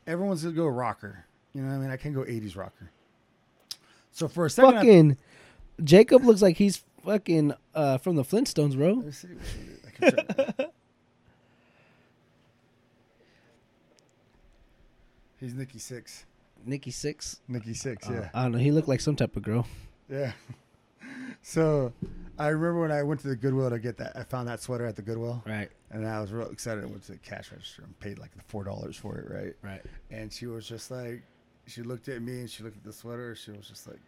everyone's 0.05 0.43
gonna 0.43 0.55
go 0.55 0.67
rocker. 0.67 1.25
You 1.55 1.63
know 1.63 1.69
what 1.69 1.75
I 1.75 1.79
mean? 1.79 1.89
I 1.89 1.97
can't 1.97 2.13
go 2.13 2.21
80s 2.21 2.55
rocker. 2.55 2.91
So 4.11 4.27
for 4.27 4.45
a 4.45 4.49
second, 4.49 4.73
I, 4.75 4.77
fucking 4.77 5.17
Jacob 5.83 6.23
looks 6.23 6.41
like 6.43 6.57
he's 6.57 6.83
fucking 7.03 7.53
uh, 7.73 7.97
from 7.97 8.15
the 8.17 8.23
Flintstones, 8.23 8.77
bro. 8.77 8.93
Let's 9.03 9.17
see. 9.17 9.27
I 9.87 9.89
can 10.11 10.25
try- 10.55 10.65
He's 15.39 15.53
Nikki 15.55 15.79
Sixx. 15.79 16.23
Nikki 16.65 16.91
Sixx. 16.91 17.37
Nikki 17.47 17.71
Sixx, 17.73 18.07
Uh, 18.09 18.13
yeah. 18.13 18.29
I 18.33 18.43
don't 18.43 18.51
know. 18.51 18.57
He 18.59 18.71
looked 18.71 18.87
like 18.87 19.01
some 19.01 19.15
type 19.15 19.35
of 19.35 19.41
girl. 19.41 19.65
Yeah. 20.07 20.33
So 21.41 21.91
I 22.37 22.47
remember 22.47 22.81
when 22.81 22.91
I 22.91 23.03
went 23.03 23.21
to 23.21 23.27
the 23.27 23.35
Goodwill 23.35 23.69
to 23.69 23.79
get 23.79 23.97
that, 23.97 24.15
I 24.15 24.23
found 24.23 24.47
that 24.47 24.61
sweater 24.61 24.85
at 24.85 24.95
the 24.95 25.01
Goodwill, 25.01 25.41
Right. 25.45 25.69
and 25.89 26.07
I 26.07 26.21
was 26.21 26.31
real 26.31 26.49
excited. 26.49 26.83
I 26.83 26.87
went 26.87 27.03
to 27.05 27.13
the 27.13 27.17
cash 27.17 27.51
register 27.51 27.83
and 27.83 27.99
paid 27.99 28.19
like 28.19 28.33
the 28.35 28.43
four 28.43 28.63
dollars 28.63 28.95
for 28.95 29.17
it, 29.17 29.29
right? 29.29 29.55
Right. 29.63 29.81
And 30.11 30.31
she 30.31 30.45
was 30.45 30.67
just 30.67 30.91
like, 30.91 31.23
she 31.65 31.81
looked 31.81 32.09
at 32.09 32.21
me 32.21 32.41
and 32.41 32.49
she 32.49 32.63
looked 32.63 32.77
at 32.77 32.83
the 32.83 32.93
sweater. 32.93 33.35
She 33.35 33.51
was 33.51 33.67
just 33.67 33.87
like, 33.87 33.99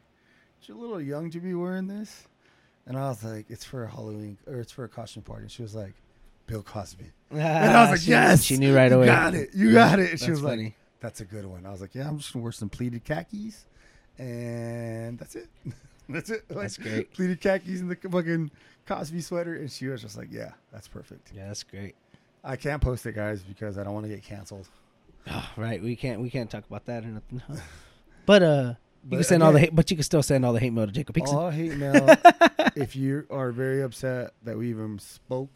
"You're 0.63 0.77
a 0.77 0.79
little 0.79 1.01
young 1.01 1.29
to 1.31 1.39
be 1.39 1.53
wearing 1.53 1.87
this," 1.87 2.27
and 2.87 2.97
I 2.97 3.07
was 3.09 3.23
like, 3.23 3.45
"It's 3.49 3.63
for 3.63 3.83
a 3.83 3.89
Halloween 3.89 4.37
or 4.47 4.55
it's 4.59 4.71
for 4.71 4.83
a 4.83 4.89
costume 4.89 5.23
party." 5.23 5.43
And 5.43 5.51
she 5.51 5.61
was 5.61 5.73
like, 5.75 5.93
"Bill 6.47 6.63
Cosby," 6.63 7.11
and 7.31 7.41
I 7.41 7.81
was 7.81 7.87
ah, 7.87 7.91
like, 7.91 7.99
she, 8.01 8.09
"Yes." 8.11 8.43
She 8.43 8.57
knew 8.57 8.75
right 8.75 8.91
you 8.91 8.97
away. 8.97 9.05
got 9.05 9.33
it. 9.35 9.49
You 9.53 9.71
got 9.71 9.99
it. 9.99 10.11
And 10.11 10.19
she 10.19 10.27
That's 10.27 10.41
was 10.41 10.49
funny. 10.49 10.63
like, 10.63 10.73
"That's 10.99 11.21
a 11.21 11.25
good 11.25 11.45
one." 11.45 11.65
I 11.65 11.71
was 11.71 11.79
like, 11.81 11.93
"Yeah, 11.95 12.07
I'm 12.07 12.17
just 12.17 12.33
gonna 12.33 12.43
wear 12.43 12.51
some 12.51 12.69
pleated 12.69 13.03
khakis, 13.05 13.65
and 14.17 15.17
that's 15.19 15.35
it." 15.35 15.47
That's 16.09 16.29
it. 16.29 16.43
Like, 16.49 16.59
That's 16.59 16.77
great. 16.77 17.13
Pleated 17.13 17.41
khakis 17.41 17.79
and 17.81 17.89
the 17.89 17.95
fucking 18.09 18.51
Cosby 18.85 19.21
sweater, 19.21 19.55
and 19.55 19.71
she 19.71 19.87
was 19.87 20.01
just 20.01 20.17
like, 20.17 20.27
"Yeah, 20.31 20.51
that's 20.71 20.87
perfect." 20.89 21.31
Yeah, 21.33 21.47
that's 21.47 21.63
great. 21.63 21.95
I 22.43 22.57
can't 22.57 22.81
post 22.81 23.05
it, 23.05 23.15
guys, 23.15 23.41
because 23.41 23.77
I 23.77 23.83
don't 23.83 23.93
want 23.93 24.05
to 24.05 24.09
get 24.09 24.21
canceled. 24.23 24.67
Oh, 25.31 25.49
right. 25.55 25.81
We 25.81 25.95
can't. 25.95 26.19
We 26.21 26.29
can't 26.29 26.49
talk 26.49 26.65
about 26.67 26.85
that 26.85 27.05
or 27.05 27.07
nothing. 27.07 27.41
But 28.25 28.41
uh, 28.43 28.73
you 29.03 29.09
But 29.09 29.15
can 29.17 29.23
send 29.25 29.43
all 29.43 29.51
the. 29.53 29.59
Hate, 29.59 29.75
but 29.75 29.89
you 29.91 29.97
can 29.97 30.03
still 30.03 30.23
send 30.23 30.45
all 30.45 30.53
the 30.53 30.59
hate 30.59 30.71
mail 30.73 30.85
to 30.85 30.91
Jacob 30.93 31.15
Hickson 31.15 31.37
All 31.37 31.49
hate 31.49 31.75
mail. 31.77 32.07
if 32.75 32.95
you 32.95 33.25
are 33.29 33.51
very 33.51 33.81
upset 33.81 34.31
that 34.43 34.57
we 34.57 34.69
even 34.69 34.97
spoke, 34.99 35.49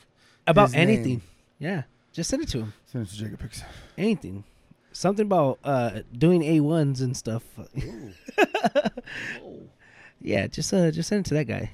about 0.46 0.66
his 0.68 0.74
name. 0.76 0.90
anything. 0.90 1.22
Yeah, 1.60 1.84
just 2.14 2.30
send 2.30 2.44
it 2.44 2.50
to 2.50 2.60
him. 2.60 2.74
send 2.86 3.06
it 3.08 3.10
to 3.10 3.16
Jacob 3.18 3.42
Hicks. 3.42 3.64
Anything. 3.98 4.44
Something 4.92 5.26
about 5.28 5.60
uh 5.64 6.00
doing 6.18 6.44
A 6.44 6.60
ones 6.60 7.00
and 7.02 7.16
stuff. 7.16 7.44
Yeah, 10.22 10.48
just 10.48 10.74
uh, 10.74 10.92
just 10.92 11.10
send 11.10 11.26
it 11.26 11.30
to 11.30 11.34
that 11.36 11.46
guy. 11.46 11.72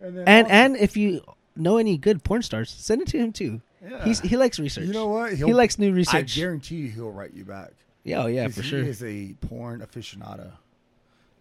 And 0.00 0.16
then 0.16 0.24
And 0.28 0.44
also- 0.46 0.54
and 0.56 0.76
if 0.76 0.96
you 0.96 1.22
know 1.56 1.76
any 1.78 1.96
good 1.98 2.22
porn 2.24 2.42
stars, 2.42 2.70
send 2.70 3.02
it 3.02 3.08
to 3.08 3.18
him 3.18 3.32
too. 3.32 3.60
yeah. 3.82 4.04
He's 4.04 4.20
he 4.20 4.36
likes 4.36 4.58
research. 4.58 4.86
you 4.86 4.92
know 4.92 5.08
what? 5.08 5.32
he 5.34 5.52
likes 5.52 5.78
new 5.78 5.92
research. 5.92 6.36
I 6.36 6.40
guarantee 6.40 6.76
you, 6.76 6.88
he'll 6.90 7.10
write 7.10 7.32
you 7.34 7.44
back. 7.44 7.72
yeah, 8.04 8.22
oh 8.22 8.26
yeah, 8.26 8.48
for 8.48 8.62
he 8.62 8.68
sure. 8.68 8.82
is 8.82 9.02
a 9.02 9.34
porn 9.40 9.80
aficionado. 9.80 10.52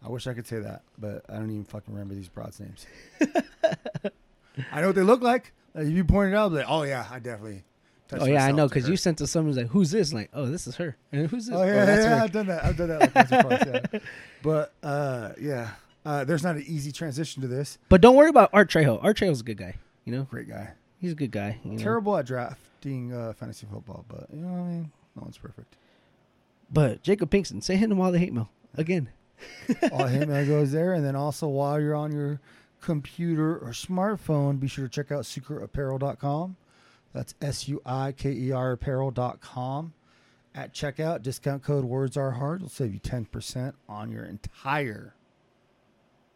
I 0.03 0.07
wish 0.09 0.27
I 0.27 0.33
could 0.33 0.47
say 0.47 0.59
that, 0.59 0.83
but 0.97 1.25
I 1.29 1.33
don't 1.33 1.49
even 1.51 1.65
fucking 1.65 1.93
remember 1.93 2.13
these 2.15 2.29
broads' 2.29 2.59
names. 2.61 2.85
I 4.71 4.81
know 4.81 4.87
what 4.87 4.95
they 4.95 5.01
look 5.03 5.21
like. 5.21 5.51
Like, 5.73 5.85
if 5.87 5.91
you 5.93 6.03
pointed 6.03 6.35
out, 6.35 6.51
like, 6.51 6.65
oh 6.67 6.83
yeah, 6.83 7.05
I 7.09 7.19
definitely. 7.19 7.63
touched 8.07 8.23
Oh 8.23 8.25
yeah, 8.25 8.45
I 8.45 8.51
know 8.51 8.67
because 8.67 8.89
you 8.89 8.97
sent 8.97 9.17
to 9.19 9.27
someone 9.27 9.49
who's 9.53 9.57
like, 9.61 9.67
"Who's 9.71 9.91
this?" 9.91 10.11
Like, 10.13 10.29
"Oh, 10.33 10.45
this 10.45 10.67
is 10.67 10.75
her." 10.77 10.95
And 11.11 11.27
who's 11.29 11.45
this? 11.47 11.55
Oh 11.55 11.63
yeah, 11.63 11.85
that's 11.85 12.03
yeah, 12.05 12.17
her. 12.17 12.23
I've 12.23 12.31
done 12.31 12.47
that. 12.47 12.65
I've 12.65 12.77
done 12.77 12.87
that 12.89 13.15
like. 13.49 13.91
Yeah. 13.93 13.99
But 14.41 14.73
uh, 14.81 15.31
yeah, 15.39 15.71
uh, 16.05 16.23
there's 16.23 16.43
not 16.43 16.55
an 16.55 16.63
easy 16.65 16.91
transition 16.91 17.41
to 17.41 17.47
this. 17.47 17.77
But 17.89 18.01
don't 18.01 18.15
worry 18.15 18.29
about 18.29 18.49
Art 18.53 18.69
Trejo. 18.69 19.03
Art 19.03 19.17
Trejo's 19.17 19.41
a 19.41 19.43
good 19.43 19.57
guy. 19.57 19.75
You 20.05 20.13
know, 20.13 20.23
Great 20.23 20.49
guy. 20.49 20.71
he's 20.99 21.11
a 21.11 21.15
good 21.15 21.31
guy. 21.31 21.59
you 21.63 21.73
know? 21.73 21.77
Terrible 21.77 22.17
at 22.17 22.25
drafting 22.25 23.13
uh, 23.13 23.33
fantasy 23.33 23.67
football, 23.71 24.05
but 24.07 24.27
you 24.33 24.39
know 24.41 24.47
what 24.47 24.59
I 24.61 24.67
mean. 24.67 24.91
No 25.15 25.23
one's 25.23 25.37
perfect. 25.37 25.75
But 26.71 27.01
Jacob 27.03 27.29
Pinkston, 27.31 27.63
say 27.63 27.75
him 27.75 27.95
while 27.97 28.11
the 28.11 28.19
hate 28.19 28.33
mail 28.33 28.49
again. 28.75 29.09
All 29.91 30.05
him 30.07 30.29
mail 30.29 30.45
goes 30.45 30.71
there, 30.71 30.93
and 30.93 31.03
then 31.05 31.15
also 31.15 31.47
while 31.47 31.79
you're 31.79 31.95
on 31.95 32.11
your 32.11 32.39
computer 32.81 33.57
or 33.57 33.69
smartphone, 33.71 34.59
be 34.59 34.67
sure 34.67 34.85
to 34.87 34.89
check 34.89 35.11
out 35.11 35.23
suikerapparel.com. 35.23 36.55
That's 37.13 37.33
S 37.41 37.67
U 37.67 37.81
I 37.85 38.11
K 38.11 38.31
E 38.31 38.51
R 38.51 38.71
apparel.com. 38.73 39.93
At 40.55 40.73
checkout, 40.73 41.21
discount 41.21 41.63
code 41.63 41.85
words 41.85 42.17
are 42.17 42.31
hard 42.31 42.61
will 42.61 42.69
save 42.69 42.93
you 42.93 42.99
10% 42.99 43.73
on 43.87 44.11
your 44.11 44.25
entire 44.25 45.13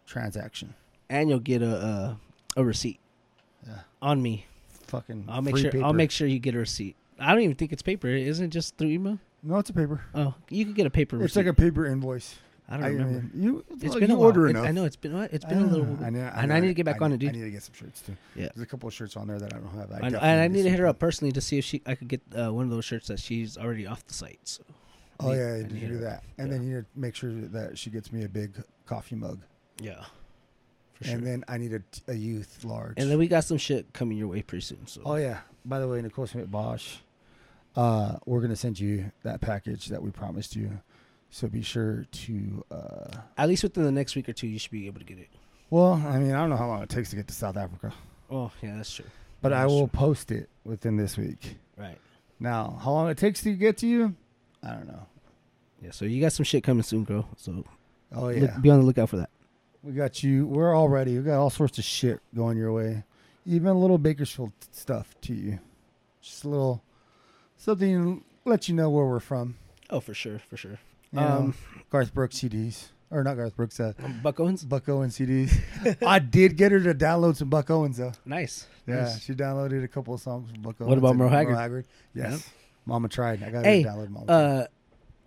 transaction. 0.05 0.73
and 1.09 1.29
you'll 1.29 1.39
get 1.39 1.61
a 1.61 2.17
a, 2.55 2.61
a 2.61 2.63
receipt 2.63 2.99
Yeah. 3.67 3.79
on 4.01 4.21
me. 4.21 4.45
Fucking. 4.87 5.25
I'll 5.27 5.41
make 5.41 5.57
sure. 5.57 5.71
I'll 5.83 5.93
make 5.93 6.11
sure 6.11 6.27
you 6.27 6.39
get 6.39 6.55
a 6.55 6.59
receipt. 6.59 6.95
I 7.19 7.31
don't 7.33 7.41
even 7.41 7.55
think 7.55 7.71
it's 7.73 7.81
paper. 7.81 8.07
Isn't 8.07 8.45
it 8.45 8.49
just 8.49 8.77
through 8.77 8.89
email? 8.89 9.19
No, 9.41 9.57
it's 9.57 9.69
a 9.69 9.73
paper. 9.73 10.01
Oh, 10.15 10.33
you 10.49 10.65
could 10.65 10.75
get 10.75 10.85
a 10.85 10.89
paper 10.89 11.15
It's 11.17 11.35
receipt. 11.35 11.41
like 11.41 11.47
a 11.47 11.53
paper 11.53 11.85
invoice. 11.85 12.35
I 12.69 12.77
don't 12.77 12.85
remember. 12.85 13.13
mean, 13.13 13.31
you. 13.43 13.65
it's 13.81 13.93
been 13.95 14.09
you 14.09 14.15
a 14.15 14.17
while. 14.17 14.27
order 14.27 14.47
It- 14.47 14.51
enough. 14.51 14.65
I 14.65 14.71
know 14.71 14.85
it's 14.85 14.95
been 14.95 15.15
it's 15.31 15.43
been 15.45 15.57
a 15.63 15.65
little. 15.67 15.97
I, 16.03 16.09
know, 16.09 16.31
and 16.33 16.51
I 16.53 16.59
need 16.61 16.69
to 16.69 16.73
get 16.73 16.85
back 16.85 17.01
I 17.01 17.05
on 17.05 17.11
it, 17.11 17.19
need- 17.21 17.29
I 17.29 17.31
need 17.33 17.41
to 17.41 17.51
get 17.51 17.61
some 17.63 17.73
shirts 17.73 18.01
too. 18.01 18.15
Yeah. 18.35 18.49
There's 18.55 18.63
a 18.63 18.65
couple 18.65 18.87
of 18.87 18.93
shirts 18.93 19.17
on 19.17 19.27
there 19.27 19.37
that 19.39 19.53
I 19.53 19.57
don't 19.57 19.67
have. 19.75 19.91
I 19.91 19.99
And, 20.07 20.15
I 20.41 20.47
need 20.47 20.63
to 20.63 20.69
hit 20.69 20.79
her 20.79 20.87
up 20.87 20.97
personally 20.97 21.31
to 21.33 21.41
see 21.41 21.57
if 21.57 21.65
she 21.65 21.81
I 21.85 21.95
could 21.95 22.07
get 22.07 22.21
uh, 22.35 22.51
one 22.53 22.63
of 22.65 22.71
those 22.71 22.85
shirts 22.85 23.07
that 23.07 23.19
she's 23.19 23.57
already 23.57 23.85
off 23.85 24.05
the 24.07 24.13
site. 24.13 24.39
So. 24.45 24.63
Oh 25.19 25.29
need- 25.31 25.37
yeah, 25.37 25.55
you 25.57 25.63
need 25.63 25.79
to 25.81 25.87
do 25.87 25.97
that, 25.99 26.23
and 26.37 26.47
Yeah. 26.47 26.53
then 26.57 26.67
you 26.67 26.75
need 26.75 26.81
to 26.81 26.99
make 26.99 27.15
sure 27.15 27.31
that 27.33 27.77
she 27.77 27.89
gets 27.89 28.11
me 28.11 28.23
a 28.23 28.29
big 28.29 28.55
coffee 28.85 29.15
mug, 29.15 29.39
Yeah, 29.81 30.03
for 30.93 31.03
sure. 31.05 31.15
and 31.15 31.25
then 31.25 31.43
I 31.47 31.57
need 31.57 31.73
a, 31.73 31.81
a 32.07 32.13
youth 32.15 32.63
large. 32.63 32.93
And 32.97 33.09
then 33.09 33.17
we 33.17 33.27
got 33.27 33.43
some 33.43 33.57
shit 33.57 33.91
coming 33.93 34.17
your 34.17 34.27
way 34.27 34.41
pretty 34.41 34.63
soon. 34.63 34.85
So 34.87 35.01
oh 35.05 35.15
yeah, 35.15 35.39
by 35.65 35.79
the 35.79 35.87
way, 35.87 36.01
Nicole 36.01 36.27
Smith 36.27 36.49
Bosch, 36.51 36.97
uh, 37.75 38.17
we're 38.25 38.41
gonna 38.41 38.55
send 38.55 38.79
you 38.79 39.11
that 39.23 39.41
package 39.41 39.87
that 39.87 40.01
we 40.01 40.11
promised 40.11 40.55
you. 40.55 40.79
So 41.29 41.47
be 41.47 41.63
sure 41.63 42.05
to. 42.11 42.63
Uh, 42.69 43.07
at 43.37 43.49
least 43.49 43.63
within 43.63 43.83
the 43.83 43.91
next 43.91 44.15
week 44.15 44.29
or 44.29 44.33
two, 44.33 44.47
you 44.47 44.59
should 44.59 44.71
be 44.71 44.85
able 44.87 44.99
to 44.99 45.05
get 45.05 45.17
it. 45.17 45.29
well, 45.71 45.93
I 45.93 46.19
mean, 46.19 46.31
I 46.33 46.37
don't 46.39 46.49
know 46.51 46.57
how 46.57 46.67
long 46.67 46.83
it 46.83 46.89
takes 46.89 47.09
to 47.09 47.15
get 47.15 47.27
to 47.27 47.33
South 47.33 47.57
Africa, 47.57 47.91
Oh 48.29 48.51
yeah, 48.61 48.75
that's 48.77 48.93
true. 48.93 49.05
but 49.41 49.51
Yeah, 49.51 49.63
I 49.63 49.65
will 49.65 49.87
true. 49.87 49.99
post 49.99 50.31
it 50.31 50.47
within 50.63 50.95
this 50.97 51.17
week. 51.17 51.55
Right. 51.75 51.97
Now, 52.39 52.79
how 52.83 52.91
long 52.91 53.09
it 53.09 53.17
takes 53.17 53.41
to 53.43 53.53
get 53.55 53.77
to 53.77 53.87
you, 53.87 54.15
I 54.61 54.71
don't 54.73 54.87
know. 54.87 55.07
Yeah. 55.81 55.89
So 55.91 56.05
you 56.05 56.21
got 56.21 56.33
some 56.33 56.43
shit 56.43 56.63
coming 56.63 56.83
soon, 56.83 57.03
girl. 57.03 57.27
So 57.37 57.63
Oh 58.15 58.25
look- 58.27 58.35
yeah, 58.37 58.57
be 58.59 58.69
on 58.69 58.79
the 58.79 58.85
lookout 58.85 59.09
for 59.09 59.17
that. 59.17 59.29
We 59.83 59.91
got 59.93 60.23
you. 60.23 60.47
We're 60.47 60.73
all 60.73 60.87
ready. 60.89 61.17
We 61.17 61.23
got 61.23 61.39
all 61.39 61.49
sorts 61.49 61.77
of 61.77 61.83
shit 61.83 62.19
going 62.33 62.57
your 62.57 62.71
way, 62.71 63.03
even 63.45 63.67
a 63.67 63.77
little 63.77 63.97
Bakersfield 63.97 64.51
stuff 64.71 65.13
to 65.21 65.33
you. 65.33 65.59
Just 66.21 66.45
a 66.45 66.49
little 66.49 66.81
something 67.57 68.21
to 68.21 68.49
let 68.49 68.69
you 68.69 68.75
know 68.75 68.89
where 68.89 69.05
we're 69.05 69.19
from. 69.19 69.55
Oh, 69.89 69.99
for 69.99 70.13
sure, 70.13 70.39
for 70.49 70.55
sure. 70.57 70.79
You 71.11 71.19
know, 71.19 71.27
Um, 71.27 71.53
Garth 71.89 72.13
Brooks 72.13 72.37
CDs, 72.39 72.87
or 73.11 73.23
not 73.25 73.35
Garth 73.35 73.55
Brooks, 73.57 73.77
uh, 73.79 73.91
Buck 74.23 74.39
Owens. 74.39 74.63
Buck 74.63 74.87
Owens 74.87 75.17
CDs. 75.17 75.53
I 76.07 76.19
did 76.19 76.55
get 76.55 76.71
her 76.71 76.79
to 76.79 76.93
download 76.93 77.35
some 77.35 77.49
Buck 77.49 77.69
Owens 77.69 77.97
though. 77.97 78.13
Nice. 78.25 78.65
Yeah, 78.87 79.01
Nice. 79.01 79.21
she 79.21 79.33
downloaded 79.33 79.83
a 79.83 79.87
couple 79.89 80.13
of 80.13 80.21
songs 80.21 80.49
from 80.49 80.61
Buck 80.61 80.75
Owens. 80.79 80.89
What 80.89 80.97
about 80.97 81.17
Merle 81.17 81.29
Haggard? 81.29 81.85
Yes, 82.15 82.49
Mama 82.85 83.09
tried. 83.09 83.43
I 83.43 83.49
got 83.51 83.65
Hey, 83.65 83.81
her 83.81 83.89
to 83.89 83.95
download 83.97 84.09
Mama. 84.09 84.25
Uh, 84.31 84.65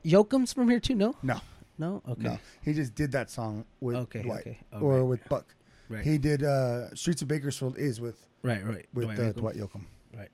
Yoakam's 0.04 0.52
from 0.54 0.70
here 0.70 0.80
too. 0.80 0.94
No. 0.94 1.14
No. 1.22 1.40
No. 1.78 2.02
Okay. 2.08 2.22
No, 2.22 2.38
he 2.62 2.72
just 2.72 2.94
did 2.94 3.12
that 3.12 3.30
song 3.30 3.64
with 3.80 3.96
Okay. 3.96 4.22
Dwight 4.22 4.40
Okay. 4.40 4.58
Oh, 4.72 4.80
or 4.80 4.94
right, 4.98 5.02
with 5.02 5.28
Buck. 5.28 5.54
right. 5.88 6.04
He 6.04 6.18
did 6.18 6.42
uh, 6.42 6.94
Streets 6.94 7.22
of 7.22 7.28
Bakersfield 7.28 7.76
is 7.78 8.00
with 8.00 8.26
right. 8.42 8.64
Right. 8.64 8.86
with 8.94 9.04
Dwight 9.06 9.18
uh, 9.18 9.22
Yoakam. 9.22 9.34
Dwight 9.36 9.56
Yoakam. 9.56 9.82
Right. 10.16 10.30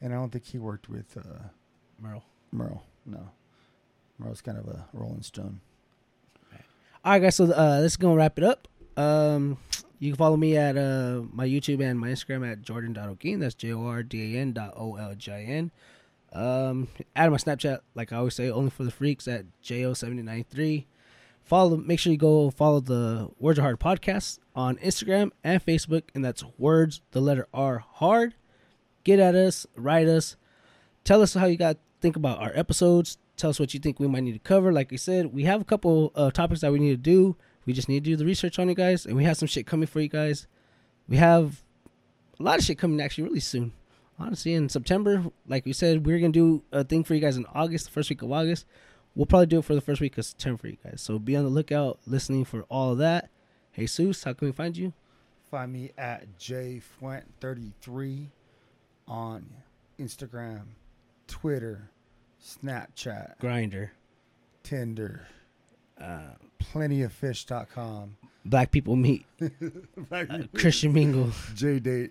And 0.00 0.12
I 0.12 0.16
don't 0.16 0.30
think 0.30 0.44
he 0.44 0.58
worked 0.58 0.88
with 0.88 1.16
uh, 1.16 1.44
Merle. 2.00 2.24
Merle. 2.50 2.82
No, 3.06 3.28
Merle's 4.18 4.40
kind 4.40 4.58
of 4.58 4.66
a 4.68 4.86
Rolling 4.92 5.22
Stone. 5.22 5.60
All 7.04 7.12
right, 7.12 7.18
guys. 7.22 7.34
So 7.36 7.44
uh, 7.50 7.80
this 7.80 7.92
is 7.92 7.96
gonna 7.96 8.14
wrap 8.14 8.38
it 8.38 8.44
up. 8.44 8.68
Um, 8.96 9.58
you 9.98 10.10
can 10.12 10.16
follow 10.18 10.36
me 10.36 10.56
at 10.56 10.76
uh, 10.76 11.22
my 11.32 11.46
YouTube 11.46 11.82
and 11.82 11.98
my 11.98 12.08
Instagram 12.08 12.48
at 12.50 12.62
jordan.olin. 12.62 13.40
That's 13.40 13.54
J 13.54 13.72
O 13.72 13.86
R 13.86 14.02
D 14.02 14.36
A 14.36 14.40
N 14.40 14.52
dot 14.52 14.74
O 14.76 14.96
L 14.96 15.14
I 15.28 15.40
N. 15.42 15.70
Um, 16.32 16.88
add 17.14 17.30
my 17.30 17.36
Snapchat, 17.36 17.80
like 17.94 18.12
I 18.12 18.16
always 18.16 18.34
say, 18.34 18.50
only 18.50 18.70
for 18.70 18.84
the 18.84 18.90
freaks 18.90 19.28
at 19.28 19.44
jo 19.60 19.92
seventy 19.94 20.22
nine 20.22 20.44
three. 20.48 20.86
Follow. 21.42 21.76
Make 21.76 21.98
sure 21.98 22.12
you 22.12 22.18
go 22.18 22.50
follow 22.50 22.80
the 22.80 23.28
Words 23.38 23.58
Are 23.58 23.62
Hard 23.62 23.80
podcast 23.80 24.38
on 24.54 24.76
Instagram 24.76 25.32
and 25.44 25.64
Facebook, 25.64 26.04
and 26.14 26.24
that's 26.24 26.44
words 26.56 27.02
the 27.10 27.20
letter 27.20 27.48
R 27.52 27.84
hard. 27.94 28.34
Get 29.04 29.18
at 29.18 29.34
us, 29.34 29.66
write 29.76 30.06
us, 30.06 30.36
tell 31.04 31.20
us 31.20 31.34
how 31.34 31.46
you 31.46 31.56
got 31.56 31.76
think 32.00 32.16
about 32.16 32.40
our 32.40 32.52
episodes. 32.54 33.18
Tell 33.36 33.50
us 33.50 33.58
what 33.58 33.74
you 33.74 33.80
think 33.80 33.98
we 33.98 34.06
might 34.06 34.22
need 34.22 34.32
to 34.32 34.38
cover. 34.38 34.72
Like 34.72 34.92
I 34.92 34.96
said, 34.96 35.32
we 35.32 35.44
have 35.44 35.60
a 35.60 35.64
couple 35.64 36.12
uh, 36.14 36.30
topics 36.30 36.60
that 36.60 36.72
we 36.72 36.78
need 36.78 36.90
to 36.90 36.96
do. 36.96 37.36
We 37.66 37.72
just 37.72 37.88
need 37.88 38.04
to 38.04 38.10
do 38.10 38.16
the 38.16 38.24
research 38.24 38.58
on 38.58 38.68
it, 38.68 38.76
guys, 38.76 39.06
and 39.06 39.16
we 39.16 39.24
have 39.24 39.36
some 39.36 39.48
shit 39.48 39.66
coming 39.66 39.86
for 39.86 40.00
you 40.00 40.08
guys. 40.08 40.46
We 41.08 41.16
have 41.16 41.62
a 42.38 42.42
lot 42.42 42.58
of 42.58 42.64
shit 42.64 42.78
coming 42.78 43.00
actually 43.00 43.24
really 43.24 43.40
soon. 43.40 43.72
Honestly, 44.22 44.54
in 44.54 44.68
September, 44.68 45.24
like 45.48 45.64
we 45.64 45.72
said, 45.72 46.06
we're 46.06 46.20
gonna 46.20 46.30
do 46.32 46.62
a 46.70 46.84
thing 46.84 47.02
for 47.02 47.14
you 47.14 47.20
guys 47.20 47.36
in 47.36 47.44
August, 47.52 47.86
the 47.86 47.90
first 47.90 48.08
week 48.08 48.22
of 48.22 48.30
August. 48.30 48.66
We'll 49.16 49.26
probably 49.26 49.46
do 49.46 49.58
it 49.58 49.64
for 49.64 49.74
the 49.74 49.80
first 49.80 50.00
week 50.00 50.16
of 50.16 50.24
September 50.24 50.58
for 50.58 50.68
you 50.68 50.76
guys. 50.84 51.02
So 51.02 51.18
be 51.18 51.36
on 51.36 51.42
the 51.42 51.50
lookout, 51.50 51.98
listening 52.06 52.44
for 52.44 52.62
all 52.68 52.92
of 52.92 52.98
that. 52.98 53.30
Hey, 53.72 53.84
Seuss, 53.84 54.24
how 54.24 54.32
can 54.32 54.46
we 54.46 54.52
find 54.52 54.76
you? 54.76 54.92
Find 55.50 55.72
me 55.72 55.90
at 55.98 56.38
jfuent33 56.38 58.28
on 59.08 59.44
Instagram, 59.98 60.62
Twitter, 61.26 61.90
Snapchat, 62.40 63.38
Grindr, 63.40 63.90
Tinder, 64.62 65.26
uh, 66.00 66.34
plentyoffish.com, 66.60 68.16
Black 68.44 68.70
People 68.70 68.94
Meet, 68.96 69.26
uh, 70.12 70.24
Christian 70.54 70.92
Mingle. 70.92 71.26
JDate. 71.54 72.10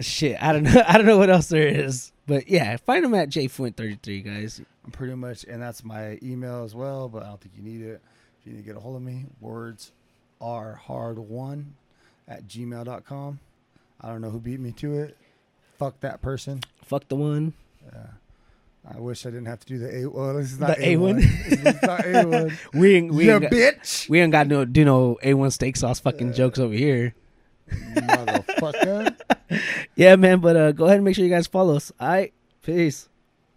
Shit, 0.00 0.42
I 0.42 0.52
don't 0.52 0.62
know. 0.64 0.82
I 0.86 0.96
don't 0.96 1.06
know 1.06 1.18
what 1.18 1.30
else 1.30 1.48
there 1.48 1.66
is, 1.66 2.12
but 2.26 2.48
yeah, 2.48 2.76
find 2.78 3.04
them 3.04 3.14
at 3.14 3.28
jfuent33, 3.30 4.24
guys. 4.24 4.60
I'm 4.84 4.90
pretty 4.92 5.14
much, 5.14 5.44
and 5.44 5.60
that's 5.62 5.84
my 5.84 6.18
email 6.22 6.64
as 6.64 6.74
well, 6.74 7.08
but 7.08 7.22
I 7.22 7.26
don't 7.28 7.40
think 7.40 7.54
you 7.56 7.62
need 7.62 7.82
it. 7.82 8.00
If 8.40 8.46
you 8.46 8.52
need 8.52 8.58
to 8.60 8.64
get 8.64 8.76
a 8.76 8.80
hold 8.80 8.96
of 8.96 9.02
me, 9.02 9.26
words 9.40 9.92
are 10.40 10.74
hard 10.74 11.18
one 11.18 11.74
at 12.26 12.46
gmail.com. 12.48 13.40
I 14.00 14.08
don't 14.08 14.22
know 14.22 14.30
who 14.30 14.40
beat 14.40 14.60
me 14.60 14.72
to 14.72 14.98
it. 15.00 15.16
Fuck 15.78 16.00
that 16.00 16.22
person. 16.22 16.60
Fuck 16.84 17.08
the 17.08 17.16
one. 17.16 17.52
Yeah. 17.92 18.06
I 18.94 18.98
wish 18.98 19.26
I 19.26 19.30
didn't 19.30 19.46
have 19.46 19.60
to 19.60 19.66
do 19.66 19.78
the 19.78 19.94
A. 19.94 20.06
Well, 20.08 20.34
this 20.34 20.52
is 20.52 20.58
The 20.58 20.68
not 20.68 20.78
A1. 20.78 21.20
A1. 21.20 21.44
this 21.50 21.58
is 21.74 21.82
not 21.82 22.00
A1. 22.00 22.58
We 22.72 22.94
ain't, 22.96 23.12
we 23.12 23.24
you 23.26 23.32
ain't 23.32 23.42
got, 23.42 23.52
bitch. 23.52 24.08
we 24.08 24.20
ain't 24.20 24.32
got 24.32 24.46
no 24.46 24.64
do 24.64 24.84
no 24.86 25.18
A1 25.22 25.52
steak 25.52 25.76
sauce 25.76 26.00
fucking 26.00 26.32
jokes 26.32 26.58
over 26.58 26.72
here. 26.72 27.14
Motherfucker. 27.70 29.14
Yeah, 29.96 30.16
man. 30.16 30.40
But 30.40 30.56
uh, 30.56 30.72
go 30.72 30.86
ahead 30.86 30.96
and 30.96 31.04
make 31.04 31.16
sure 31.16 31.24
you 31.24 31.30
guys 31.30 31.46
follow 31.46 31.76
us. 31.76 31.92
All 32.00 32.08
right, 32.08 32.32
peace. 32.62 33.09